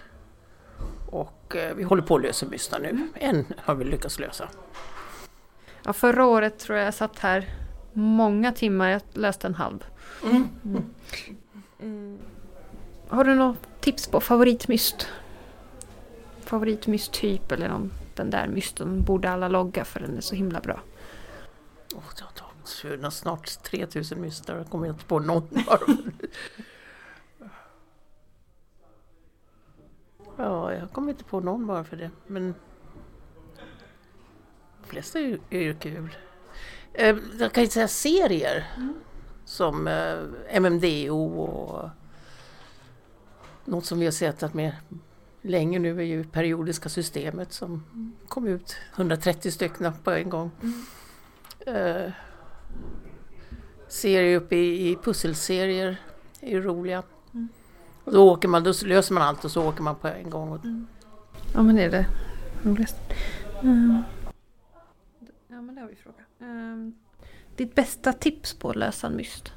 Och 1.05 1.55
eh, 1.55 1.75
vi 1.75 1.83
håller 1.83 2.01
på 2.01 2.15
att 2.15 2.21
lösa 2.21 2.45
mystar 2.45 2.79
nu. 2.79 3.09
En 3.15 3.45
har 3.57 3.75
vi 3.75 3.85
lyckats 3.85 4.19
lösa. 4.19 4.49
Ja, 5.83 5.93
förra 5.93 6.25
året 6.25 6.59
tror 6.59 6.77
jag 6.77 6.87
jag 6.87 6.93
satt 6.93 7.19
här 7.19 7.49
många 7.93 8.51
timmar. 8.51 8.89
Jag 8.89 9.01
löste 9.13 9.47
en 9.47 9.55
halv. 9.55 9.85
Mm. 10.23 10.47
Mm. 11.79 12.19
Har 13.07 13.23
du 13.23 13.35
något 13.35 13.81
tips 13.81 14.07
på 14.07 14.21
favoritmyst? 14.21 15.07
Favoritmysttyp 16.45 17.51
eller 17.51 17.69
någon, 17.69 17.91
den 18.15 18.29
där 18.29 18.47
mysten 18.47 19.03
borde 19.03 19.31
alla 19.31 19.47
logga 19.47 19.85
för 19.85 19.99
den 19.99 20.17
är 20.17 20.21
så 20.21 20.35
himla 20.35 20.59
bra. 20.59 20.79
Oh, 21.95 22.03
det 22.17 22.23
har 22.23 22.31
tagit 22.31 22.69
för 22.69 23.09
snart 23.09 23.63
3000 23.63 24.21
mystar. 24.21 24.57
Jag 24.57 24.69
kommer 24.69 24.87
inte 24.87 25.05
på 25.05 25.19
någon 25.19 25.47
Ja, 30.41 30.73
jag 30.73 30.91
kommer 30.91 31.11
inte 31.11 31.23
på 31.23 31.39
någon 31.39 31.67
bara 31.67 31.83
för 31.83 31.97
det. 31.97 32.11
Men 32.27 32.55
de 34.81 34.87
flesta 34.87 35.19
är 35.19 35.23
ju, 35.23 35.39
är 35.49 35.59
ju 35.61 35.73
kul. 35.75 36.15
Eh, 36.93 37.17
Jag 37.39 37.51
kan 37.51 37.63
ju 37.63 37.69
säga 37.69 37.87
serier. 37.87 38.67
Som 39.45 39.87
eh, 39.87 40.19
MMDO 40.61 41.41
och 41.41 41.89
något 43.65 43.85
som 43.85 43.99
vi 43.99 44.05
har 44.05 44.11
sett 44.11 44.53
med 44.53 44.75
länge 45.41 45.79
nu 45.79 45.99
är 45.99 46.03
ju 46.03 46.23
periodiska 46.23 46.89
systemet 46.89 47.53
som 47.53 47.83
kom 48.27 48.47
ut 48.47 48.75
130 48.95 49.51
stycken 49.51 49.93
på 50.03 50.11
en 50.11 50.29
gång. 50.29 50.51
Eh, 51.59 52.11
serier 53.87 54.35
uppe 54.37 54.55
i, 54.55 54.89
i 54.91 54.95
pusselserier 54.95 55.97
är 56.41 56.49
ju 56.49 56.61
roliga. 56.61 57.03
Och 58.11 58.17
då 58.17 58.31
åker 58.31 58.47
man, 58.47 58.63
då 58.63 58.73
löser 58.85 59.13
man 59.13 59.23
allt 59.23 59.45
och 59.45 59.51
så 59.51 59.67
åker 59.67 59.83
man 59.83 59.95
på 59.95 60.07
en 60.07 60.29
gång. 60.29 60.51
Och, 60.51 60.59
Ja 61.53 61.61
men 61.61 61.75
det 61.75 61.83
är 61.83 61.89
det 61.89 62.05
roligaste. 62.63 62.99
Mm. 63.61 64.03
Ja 65.47 65.61
men 65.61 65.75
det 65.75 65.81
har 65.81 65.87
vi 65.87 65.95
frågat. 65.95 66.25
Um, 66.39 66.95
ditt 67.55 67.75
bästa 67.75 68.13
tips 68.13 68.53
på 68.53 68.69
att 68.69 68.75
lösa 68.75 69.07
en 69.07 69.15
myst? 69.15 69.51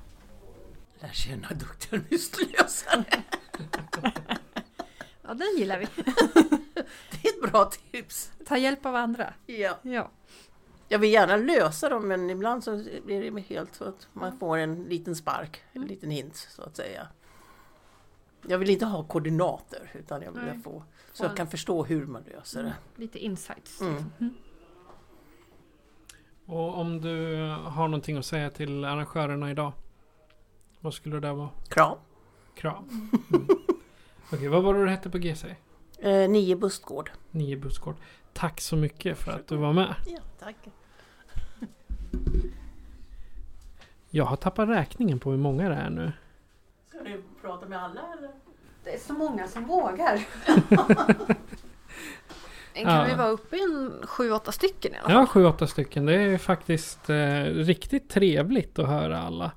Lär 1.01 1.09
känna 1.09 1.49
duktiga 1.49 2.01
mystlösare. 2.11 3.05
Ja 5.23 5.35
den 5.35 5.57
gillar 5.59 5.79
vi. 5.79 5.87
Det 7.11 7.29
är 7.29 7.35
ett 7.35 7.53
bra 7.53 7.65
tips. 7.65 8.33
Ta 8.47 8.57
hjälp 8.57 8.87
av 8.87 8.97
andra. 8.97 9.35
Ja. 9.47 9.79
Ja. 9.83 10.11
Jag 10.89 10.99
vill 10.99 11.13
gärna 11.13 11.37
lösa 11.37 11.89
dem 11.89 12.09
men 12.09 12.31
ibland 12.31 12.65
så 12.65 12.85
blir 13.05 13.31
det 13.31 13.41
helt 13.41 13.75
så 13.75 13.85
att 13.85 14.09
man 14.13 14.39
får 14.39 14.59
en 14.59 14.85
liten 14.85 15.17
spark, 15.17 15.63
en 15.73 15.83
liten 15.83 16.11
hint 16.11 16.37
så 16.37 16.63
att 16.63 16.77
säga. 16.77 17.09
Jag 18.49 18.59
vill 18.59 18.71
inte 18.71 18.85
ha 18.85 19.05
koordinater 19.05 19.91
utan 19.95 20.23
jag 20.23 20.33
vill 20.33 20.43
Nej. 20.43 20.59
få 20.65 20.83
så 21.13 21.25
jag 21.25 21.37
kan 21.37 21.47
förstå 21.47 21.85
hur 21.85 22.07
man 22.07 22.23
löser 22.23 22.63
det. 22.63 22.75
Lite 22.97 23.19
insights. 23.19 23.81
Mm. 23.81 24.05
Och 26.47 26.79
om 26.79 27.01
du 27.01 27.37
har 27.65 27.89
någonting 27.89 28.17
att 28.17 28.27
säga 28.27 28.51
till 28.51 28.85
arrangörerna 28.85 29.51
idag? 29.51 29.73
Vad 30.81 30.95
skulle 30.95 31.21
det 31.21 31.33
vara? 31.33 31.51
Kram. 31.69 31.99
Kram. 32.55 33.11
Mm. 33.33 33.49
Okej, 34.33 34.49
vad 34.49 34.63
var 34.63 34.75
det 34.75 34.85
du 34.85 34.91
hette 34.91 35.11
på 35.11 35.19
GC? 35.19 35.45
Eh, 35.99 36.31
nio 36.31 36.57
Bustgård. 36.57 37.11
Nio 37.31 37.57
Bussgård. 37.57 37.97
Tack 38.33 38.61
så 38.61 38.77
mycket 38.77 39.19
för 39.19 39.33
att 39.33 39.49
du 39.49 39.57
var 39.57 39.73
med. 39.73 39.95
Ja, 40.07 40.21
tack. 40.39 40.57
Jag 44.11 44.25
har 44.25 44.37
tappat 44.37 44.69
räkningen 44.69 45.19
på 45.21 45.31
hur 45.31 45.39
många 45.39 45.69
det 45.69 45.75
är 45.75 45.91
nu. 45.91 46.13
Ska 46.95 47.05
du 47.05 47.23
prata 47.43 47.67
med 47.67 47.83
alla 47.83 48.01
eller? 48.19 48.31
Det 48.85 48.95
är 48.95 48.99
så 48.99 49.13
många 49.13 49.49
som 49.49 49.65
vågar. 49.65 50.17
kan 52.75 52.95
Ja. 52.95 53.05
vi 53.09 53.15
vara 53.15 53.29
uppe 53.29 53.57
i 53.57 53.61
en 53.63 54.07
sju, 54.07 54.31
åtta 54.31 54.53
stycken 54.53 54.93
i 54.95 54.97
alla 54.99 55.09
fall? 55.09 55.13
Ja, 55.21 55.27
sju, 55.27 55.45
åtta 55.45 55.67
stycken. 55.67 56.07
Det 56.07 56.15
är 56.15 56.39
faktiskt 56.39 57.11
eh, 57.11 57.43
riktigt 57.45 58.09
trevligt 58.11 58.79
att 58.79 58.89
höra 58.89 59.19
alla. 59.19 59.53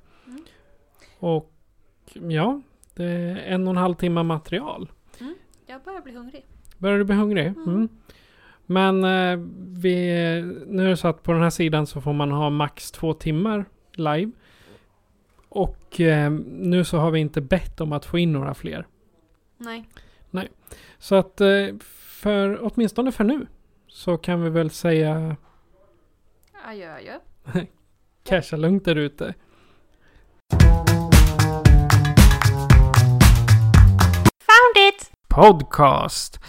Och 1.19 1.53
ja, 2.14 2.61
det 2.93 3.03
är 3.05 3.35
en 3.38 3.68
och 3.68 3.72
en 3.72 3.77
halv 3.77 3.95
timme 3.95 4.23
material. 4.23 4.91
Mm. 5.19 5.35
Jag 5.65 5.81
börjar 5.81 6.01
bli 6.01 6.14
hungrig. 6.14 6.45
Börjar 6.77 6.97
du 6.97 7.03
bli 7.03 7.15
hungrig? 7.15 7.47
Mm. 7.47 7.89
Men 8.65 9.03
eh, 9.03 9.39
vi, 9.57 9.95
nu 10.68 10.85
är 10.85 10.89
det 10.89 10.97
så 10.97 11.07
att 11.07 11.23
på 11.23 11.31
den 11.34 11.41
här 11.41 11.49
sidan 11.49 11.88
så 11.88 12.01
får 12.01 12.14
man 12.14 12.31
ha 12.31 12.49
max 12.49 12.91
två 12.91 13.14
timmar 13.14 13.65
live. 13.93 14.31
Och 15.49 16.01
eh, 16.01 16.31
nu 16.47 16.83
så 16.83 16.97
har 16.97 17.11
vi 17.11 17.19
inte 17.19 17.41
bett 17.41 17.81
om 17.81 17.93
att 17.93 18.05
få 18.05 18.17
in 18.17 18.33
några 18.33 18.53
fler. 18.53 18.87
Nej. 19.57 19.89
Nej. 20.29 20.51
Så 20.99 21.15
att 21.15 21.41
eh, 21.41 21.67
för 22.19 22.59
åtminstone 22.61 23.11
för 23.11 23.23
nu 23.23 23.47
så 23.87 24.17
kan 24.17 24.43
vi 24.43 24.49
väl 24.49 24.69
säga 24.69 25.35
Adjö, 26.65 26.95
adjö. 26.95 27.19
casha 28.23 28.57
lugnt 28.57 28.85
där 28.85 28.95
ute. 28.95 29.33
Found 34.47 34.77
it! 34.77 35.11
Podcast. 35.29 36.39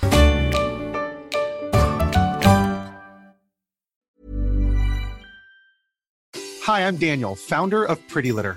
Hi, 6.67 6.81
I'm 6.81 6.97
Daniel, 6.99 7.35
founder 7.35 7.85
of 7.85 7.99
Pretty 8.13 8.33
Litter. 8.33 8.57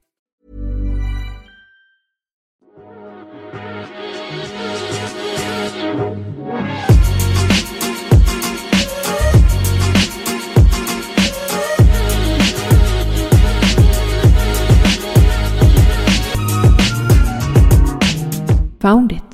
Found 18.81 19.11
it. 19.11 19.30